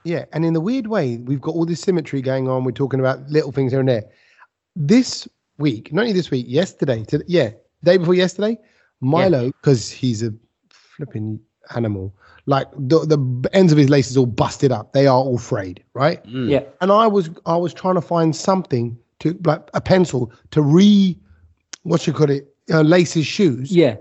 Yeah, 0.05 0.24
and 0.32 0.45
in 0.45 0.53
the 0.55 0.61
weird 0.61 0.86
way, 0.86 1.18
we've 1.18 1.41
got 1.41 1.55
all 1.55 1.66
this 1.66 1.80
symmetry 1.80 2.22
going 2.22 2.49
on. 2.49 2.64
We're 2.64 2.70
talking 2.72 3.01
about 3.01 3.28
little 3.28 3.53
things 3.53 3.72
here 3.72 3.80
and 3.80 3.89
there. 3.89 4.05
This 4.76 5.28
week, 5.59 5.93
not 5.93 6.03
only 6.03 6.12
this 6.12 6.30
week, 6.30 6.47
yesterday, 6.49 7.05
to, 7.05 7.22
yeah, 7.26 7.51
day 7.84 7.97
before 7.99 8.14
yesterday, 8.14 8.57
Milo, 9.01 9.47
because 9.61 9.91
he's 9.91 10.22
a 10.22 10.32
flipping 10.70 11.39
animal, 11.74 12.14
like 12.47 12.68
the, 12.76 13.01
the 13.01 13.51
ends 13.53 13.72
of 13.72 13.78
his 13.78 13.91
laces 13.91 14.16
all 14.16 14.24
busted 14.26 14.72
up. 14.72 14.93
They 14.93 15.07
are 15.07 15.18
all 15.18 15.36
frayed, 15.36 15.82
right? 15.95 16.24
Mm. 16.24 16.49
Yeah. 16.49 16.62
And 16.80 16.91
I 16.91 17.07
was 17.07 17.28
I 17.45 17.57
was 17.57 17.74
trying 17.74 17.97
to 17.97 18.01
find 18.01 18.34
something 18.34 18.97
to 19.20 19.36
like 19.45 19.68
a 19.74 19.80
pencil 19.80 20.32
to 20.53 20.62
re, 20.62 21.18
what 21.82 22.07
you 22.07 22.12
call 22.12 22.30
it, 22.30 22.55
uh, 22.72 22.82
lace 22.82 23.12
his 23.12 23.26
shoes 23.26 23.70
Yeah. 23.74 23.97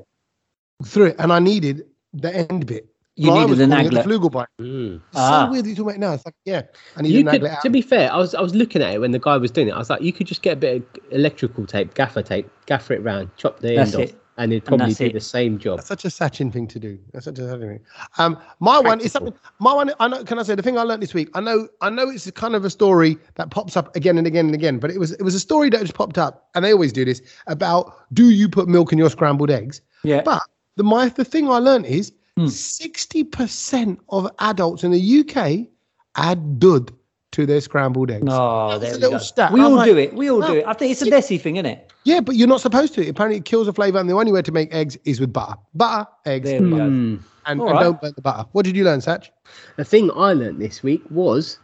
through 0.86 1.08
it, 1.08 1.16
and 1.20 1.34
I 1.34 1.40
needed 1.40 1.84
the 2.14 2.34
end 2.34 2.66
bit. 2.68 2.88
You 3.20 3.30
Well, 3.32 3.38
I 3.40 3.42
needed 3.42 3.50
was 3.50 3.60
an 3.62 3.70
calling 3.72 3.86
it 3.88 3.90
the 3.92 4.00
aglet. 4.02 4.04
Flugelbinder. 4.06 4.48
Mm. 4.62 5.02
Ah. 5.16 5.46
so 5.46 5.52
weird 5.52 5.66
that 5.66 5.70
you 5.70 5.76
talk 5.76 5.86
about 5.88 5.98
now. 6.00 6.14
It's 6.14 6.26
like, 6.26 6.36
yeah, 6.46 6.62
I 6.96 7.02
need 7.02 7.12
You 7.14 7.20
an 7.22 7.26
could, 7.28 7.42
aglet 7.42 7.50
out. 7.56 7.62
to 7.64 7.70
be 7.72 7.82
fair, 7.82 8.14
I 8.14 8.18
was 8.18 8.36
I 8.36 8.42
was 8.42 8.54
looking 8.54 8.82
at 8.84 8.94
it 8.94 9.00
when 9.00 9.12
the 9.12 9.20
guy 9.20 9.38
was 9.38 9.50
doing 9.52 9.70
it. 9.70 9.72
I 9.72 9.80
was 9.80 9.90
like, 9.90 10.02
you 10.02 10.14
could 10.14 10.28
just 10.28 10.44
get 10.44 10.54
a 10.54 10.56
bit 10.58 10.76
of 10.78 10.84
electrical 11.12 11.66
tape, 11.66 11.94
gaffer 11.96 12.22
tape, 12.22 12.48
gaffer 12.68 12.94
it 12.94 13.02
round, 13.04 13.30
chop 13.38 13.60
the 13.60 13.76
That's 13.76 13.96
end 13.96 14.10
off, 14.10 14.16
and 14.38 14.54
it'd 14.54 14.66
probably 14.66 14.86
that's 14.88 15.00
do 15.00 15.06
it. 15.08 15.14
the 15.14 15.20
same 15.20 15.58
job. 15.58 15.78
That's 15.80 15.88
such 15.88 16.06
a 16.06 16.10
Sachin 16.10 16.54
thing 16.54 16.68
to 16.68 16.78
do. 16.80 17.00
That's 17.12 17.26
such 17.26 17.40
a 17.40 17.42
Sachin 17.42 17.60
thing. 17.70 17.80
Um, 18.20 18.38
my 18.60 18.80
one 18.80 19.02
is 19.02 19.14
something. 19.14 19.34
My 19.58 19.74
one, 19.74 19.92
I 20.00 20.08
know. 20.08 20.24
Can 20.24 20.38
I 20.38 20.44
say 20.44 20.54
the 20.54 20.62
thing 20.62 20.78
I 20.78 20.84
learned 20.84 21.02
this 21.02 21.16
week? 21.16 21.30
I 21.34 21.42
know. 21.42 21.68
I 21.82 21.90
know 21.90 22.08
it's 22.12 22.30
kind 22.32 22.54
of 22.56 22.64
a 22.66 22.70
story 22.70 23.18
that 23.36 23.50
pops 23.50 23.76
up 23.76 23.96
again 23.96 24.20
and 24.20 24.28
again 24.28 24.46
and 24.46 24.54
again. 24.54 24.78
But 24.78 24.92
it 24.92 25.00
was 25.00 25.14
it 25.14 25.24
was 25.24 25.34
a 25.34 25.40
story 25.40 25.72
that 25.72 25.82
just 25.82 25.96
popped 25.96 26.20
up, 26.20 26.50
and 26.54 26.64
they 26.64 26.72
always 26.72 26.94
do 26.94 27.04
this 27.04 27.24
about 27.48 27.92
do 28.14 28.30
you 28.30 28.48
put 28.48 28.68
milk 28.68 28.92
in 28.92 29.00
your 29.00 29.10
scrambled 29.10 29.50
eggs? 29.50 29.82
Yeah. 30.04 30.22
But 30.22 30.44
the 30.76 30.84
my 30.84 31.10
the 31.10 31.26
thing 31.26 31.50
I 31.50 31.58
learned 31.58 31.88
is 31.88 32.12
Hmm. 32.38 32.48
sixty 32.48 33.24
percent 33.24 34.00
of 34.10 34.30
adults 34.40 34.84
in 34.84 34.92
the 34.92 35.20
UK 35.20 35.68
add 36.16 36.60
dud 36.60 36.92
to 37.32 37.46
their 37.46 37.62
scrambled 37.62 38.10
eggs. 38.12 38.26
Oh, 38.30 38.78
That's 38.80 38.82
there 38.82 38.92
a 38.92 38.96
we 38.96 39.02
little 39.02 39.20
go. 39.20 39.24
stat. 39.24 39.52
We 39.52 39.60
I'm 39.60 39.66
all 39.68 39.72
like, 39.78 39.90
do 39.90 39.98
it. 39.98 40.14
We 40.14 40.30
all 40.30 40.40
no, 40.40 40.48
do 40.48 40.54
it. 40.60 40.66
I 40.68 40.74
think 40.74 40.92
it's 40.92 41.02
a 41.02 41.06
Desi 41.06 41.40
thing, 41.42 41.58
isn't 41.58 41.66
it? 41.66 41.92
Yeah, 42.04 42.22
but 42.22 42.36
you're 42.36 42.48
not 42.48 42.62
supposed 42.62 42.94
to. 42.96 43.08
Apparently, 43.10 43.38
it 43.38 43.46
kills 43.46 43.66
the 43.68 43.74
flavor, 43.74 43.98
and 44.00 44.10
the 44.10 44.14
only 44.14 44.32
way 44.32 44.42
to 44.42 44.52
make 44.52 44.74
eggs 44.74 44.98
is 45.04 45.20
with 45.20 45.34
butter. 45.34 45.56
Butter, 45.74 46.08
eggs, 46.26 46.50
There 46.50 46.62
we 46.62 46.70
go. 46.70 46.76
Mm. 46.78 46.80
and, 46.80 47.22
and 47.48 47.62
right. 47.62 47.82
don't 47.84 48.00
burn 48.02 48.14
the 48.16 48.22
butter. 48.22 48.46
What 48.54 48.66
did 48.66 48.76
you 48.78 48.84
learn, 48.86 49.02
Sach? 49.02 49.30
The 49.76 49.84
thing 49.86 50.10
I 50.16 50.34
learned 50.34 50.62
this 50.62 50.84
week 50.84 51.02
was 51.10 51.60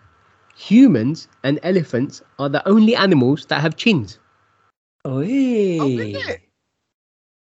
humans 0.55 1.28
and 1.43 1.59
elephants 1.63 2.21
are 2.39 2.49
the 2.49 2.67
only 2.67 2.95
animals 2.95 3.45
that 3.47 3.61
have 3.61 3.76
chins. 3.76 4.19
Oi. 5.07 5.78
Oh, 5.80 5.86
really? 5.86 6.15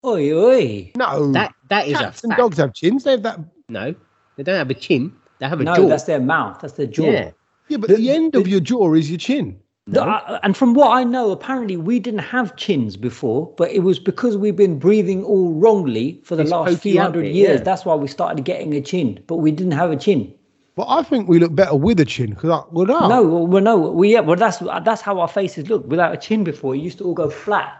Oi, 0.05 0.33
oi. 0.33 0.91
No, 0.97 1.31
That 1.31 1.53
that 1.69 1.87
is 1.87 1.97
cats 1.97 2.23
a 2.23 2.27
and 2.27 2.31
fact. 2.31 2.39
dogs 2.39 2.57
have 2.57 2.73
chins. 2.73 3.03
They 3.03 3.11
have 3.11 3.23
that. 3.23 3.39
No, 3.69 3.95
they 4.35 4.43
don't 4.43 4.55
have 4.57 4.69
a 4.69 4.73
chin. 4.73 5.13
They 5.39 5.47
have 5.47 5.61
a 5.61 5.65
jaw. 5.65 5.75
No, 5.75 5.83
jaw. 5.83 5.87
that's 5.87 6.03
their 6.03 6.19
mouth. 6.19 6.59
That's 6.61 6.73
their 6.73 6.87
jaw. 6.87 7.03
Yeah. 7.05 7.31
Yeah, 7.69 7.77
but 7.77 7.89
The- 7.89 7.95
the, 7.95 8.09
end 8.11 8.35
of 8.35 8.43
the- 8.43 8.49
your 8.49 8.59
jaw 8.59 8.93
is 8.93 9.09
your 9.09 9.17
chin. 9.17 9.57
The- 9.87 10.03
uh, 10.03 10.39
and 10.43 10.55
from 10.55 10.73
what 10.73 10.91
I 10.91 11.03
know, 11.03 11.31
apparently 11.31 11.75
we 11.77 11.99
didn't 11.99 12.19
have 12.19 12.55
chins 12.55 12.95
before, 12.97 13.51
but 13.57 13.69
it 13.71 13.79
was 13.83 13.99
because 13.99 14.37
we've 14.37 14.55
been 14.55 14.79
breathing 14.79 15.23
all 15.25 15.53
wrongly 15.53 16.21
for 16.23 16.35
the 16.35 16.43
It's 16.43 16.51
last 16.51 16.79
few 16.79 16.99
hundred 17.01 17.23
bit, 17.23 17.33
years. 17.35 17.57
yeah. 17.59 17.63
That's 17.63 17.83
why 17.85 17.95
we 17.95 18.07
started 18.07 18.43
getting 18.45 18.73
a 18.75 18.81
chin, 18.81 19.19
but 19.27 19.37
we 19.37 19.51
didn't 19.51 19.73
have 19.73 19.91
a 19.91 19.97
chin. 19.97 20.33
But 20.75 20.87
I 20.89 21.03
think 21.03 21.27
we 21.29 21.37
look 21.39 21.53
better 21.55 21.75
with 21.75 21.99
a 21.99 22.05
chin 22.05 22.31
because 22.31 22.49
I 22.49 22.61
well, 22.71 22.85
no. 22.85 23.07
No, 23.07 23.23
well, 23.23 23.47
well, 23.47 23.61
no, 23.63 23.77
we 23.77 24.11
yeah, 24.13 24.21
well, 24.21 24.35
that's 24.37 24.57
that's 24.83 25.01
how 25.01 25.19
our 25.19 25.27
faces 25.27 25.69
look. 25.69 25.85
Without 25.87 26.13
a 26.13 26.17
chin 26.17 26.43
before, 26.43 26.75
it 26.75 26.79
used 26.79 26.97
to 26.99 27.03
all 27.05 27.13
go 27.13 27.29
flat 27.29 27.73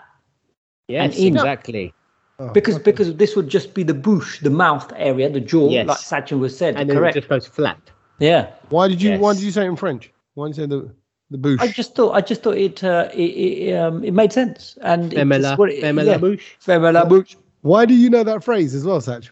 Yes, 0.90 1.16
And 1.16 1.24
in- 1.28 1.36
exactly. 1.38 1.94
Oh, 2.50 2.54
because 2.54 2.76
okay. 2.76 2.84
because 2.84 3.16
this 3.16 3.36
would 3.36 3.48
just 3.50 3.74
be 3.74 3.84
the 3.84 3.94
bouche, 3.94 4.40
the 4.42 4.50
mouth 4.50 4.92
area, 4.96 5.30
the 5.30 5.40
jaw, 5.40 5.70
Yes. 5.70 5.88
like 5.88 5.98
Sachin 5.98 6.40
was 6.40 6.58
said. 6.58 6.76
And 6.76 6.90
then 6.90 6.98
correct? 6.98 7.16
it 7.16 7.22
just 7.22 7.30
goes 7.30 7.48
flat. 7.48 7.80
Yeah. 8.20 8.52
why 8.70 8.88
did 8.88 9.02
you 9.02 9.18
why 9.18 9.34
did 9.34 9.44
you 9.44 9.52
say 9.52 9.64
it 9.66 9.70
in 9.70 9.76
French? 9.76 10.12
Why 10.36 10.48
did 10.48 10.58
you 10.58 10.64
say 10.64 10.68
the 10.68 10.92
the 11.32 11.38
boosh. 11.38 11.60
I 11.62 11.68
just 11.68 11.96
thought 11.96 12.12
I 12.14 12.22
just 12.22 12.44
thought 12.44 12.58
it 12.58 12.84
uh, 12.84 13.10
it, 13.14 13.18
it, 13.24 13.74
um, 13.76 14.04
it 14.04 14.12
made 14.14 14.32
sense 14.32 14.78
and 14.82 15.12
Femme 15.14 15.32
it's 15.32 15.44
la, 15.44 15.56
what 15.56 15.72
it- 15.72 15.82
femme 15.82 15.98
yeah. 16.00 16.04
la 16.12 16.18
bouche. 16.18 16.42
Fermez 16.64 16.94
la 16.94 17.06
bouche. 17.06 17.36
Why 17.62 17.86
do 17.86 17.94
you 17.96 18.10
know 18.10 18.24
that 18.24 18.44
phrase 18.44 18.76
as 18.76 18.84
well, 18.86 19.00
Sach? 19.02 19.24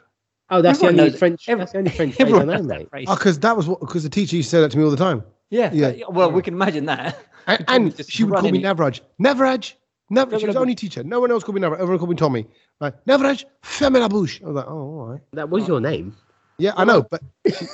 Oh, 0.49 0.61
that's 0.61 0.79
Everyone 0.79 0.95
the 0.97 1.03
only. 1.03 1.17
French. 1.17 1.47
Every- 1.47 1.61
that's 1.61 1.71
the 1.73 1.77
only 1.79 1.91
French 1.91 2.15
phrase 2.15 2.19
I 2.25 2.29
Everyone 2.29 2.47
know, 2.47 2.53
knows 2.57 2.67
that 2.67 2.79
mate. 2.79 2.89
phrase. 2.89 3.07
Oh, 3.09 3.15
because 3.15 3.39
that 3.39 3.55
was 3.57 3.67
what 3.67 3.79
because 3.81 4.03
the 4.03 4.09
teacher 4.09 4.35
used 4.37 4.49
to 4.49 4.55
say 4.57 4.61
that 4.61 4.71
to 4.71 4.77
me 4.77 4.83
all 4.83 4.89
the 4.91 4.97
time. 4.97 5.23
Yeah, 5.49 5.69
Yeah. 5.73 5.91
but- 5.91 6.13
Well, 6.13 6.31
we 6.31 6.41
can 6.41 6.53
imagine 6.55 6.85
that. 6.85 7.17
And, 7.47 7.65
and 7.67 8.05
she 8.09 8.23
would 8.23 8.33
call 8.33 8.43
me 8.43 8.63
running 8.63 8.65
it. 8.65 8.77
Navraj. 8.77 9.01
Navraj. 9.21 9.73
Never, 10.11 10.37
she 10.37 10.45
was 10.45 10.55
only 10.55 10.75
teacher. 10.75 11.03
No 11.03 11.19
one 11.21 11.31
else 11.31 11.43
called 11.43 11.55
me 11.55 11.61
Navraj. 11.61 11.75
Everyone 11.79 11.97
called 11.97 12.09
me 12.09 12.15
Tommy. 12.15 12.45
Like, 12.79 13.03
Navraj, 13.05 13.45
fermez 13.63 13.99
la 14.01 14.07
bouche. 14.09 14.41
I 14.43 14.47
was 14.47 14.55
like, 14.55 14.65
oh, 14.67 14.71
all 14.99 15.05
right. 15.07 15.21
That 15.33 15.49
was 15.49 15.67
your 15.67 15.79
name. 15.79 16.15
Yeah, 16.57 16.73
I 16.75 16.83
know, 16.85 17.03
but 17.09 17.21
she, 17.47 17.65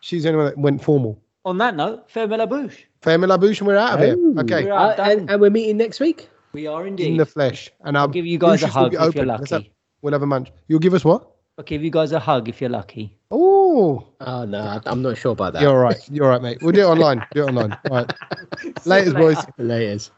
she's 0.00 0.22
the 0.24 0.30
only 0.30 0.38
one 0.38 0.46
that 0.46 0.58
went 0.58 0.82
formal. 0.84 1.18
On 1.44 1.56
that 1.58 1.76
note, 1.76 2.08
Fermez 2.10 2.36
la 2.38 2.46
bouche. 2.46 2.84
Fermez 3.00 3.28
la 3.28 3.38
bouche, 3.38 3.58
and 3.60 3.68
we're 3.68 3.76
out 3.76 3.94
of 3.94 4.00
here. 4.00 4.16
Oh. 4.18 4.40
Okay, 4.40 4.64
We're 4.64 4.72
Uh, 4.72 4.76
out, 4.90 4.96
done. 4.96 5.10
and, 5.12 5.30
and 5.30 5.40
we're 5.40 5.50
meeting 5.50 5.76
next 5.76 6.00
week. 6.00 6.28
We 6.52 6.66
are 6.66 6.86
indeed. 6.86 7.06
in 7.12 7.16
the 7.18 7.26
flesh. 7.26 7.70
And 7.84 7.96
I'll 7.96 8.04
our 8.04 8.08
give 8.08 8.26
you 8.26 8.36
guys 8.38 8.62
a 8.62 8.66
hug 8.66 8.88
if 8.88 8.92
you're 8.94 9.02
open. 9.02 9.28
Let's 9.28 9.50
have- 9.50 9.60
lucky. 9.60 9.72
We'll 10.02 10.12
have 10.12 10.22
a 10.22 10.26
munch. 10.26 10.50
You'll 10.68 10.80
give 10.80 10.92
us 10.94 11.04
what? 11.04 11.30
I'll 11.58 11.64
give 11.64 11.82
you 11.84 11.90
guys 11.90 12.12
a 12.12 12.18
hug 12.18 12.48
if 12.48 12.60
you're 12.60 12.68
lucky. 12.70 13.16
Oh, 13.30 14.06
Oh 14.20 14.44
no, 14.44 14.58
I- 14.60 14.80
I'm 14.86 15.02
not 15.02 15.16
sure 15.16 15.32
about 15.32 15.52
that. 15.54 15.62
you're 15.62 15.70
all 15.70 15.78
right. 15.78 15.96
You're 16.10 16.24
all 16.26 16.30
right, 16.32 16.42
mate. 16.42 16.58
We'll 16.62 16.72
do 16.72 16.80
it 16.80 16.84
online. 16.84 17.24
Do 17.32 17.44
it 17.44 17.48
online. 17.48 17.72
All 17.90 17.96
right. 17.98 18.08
Laters, 18.84 19.14
boys. 19.16 19.36
Laters. 19.58 20.10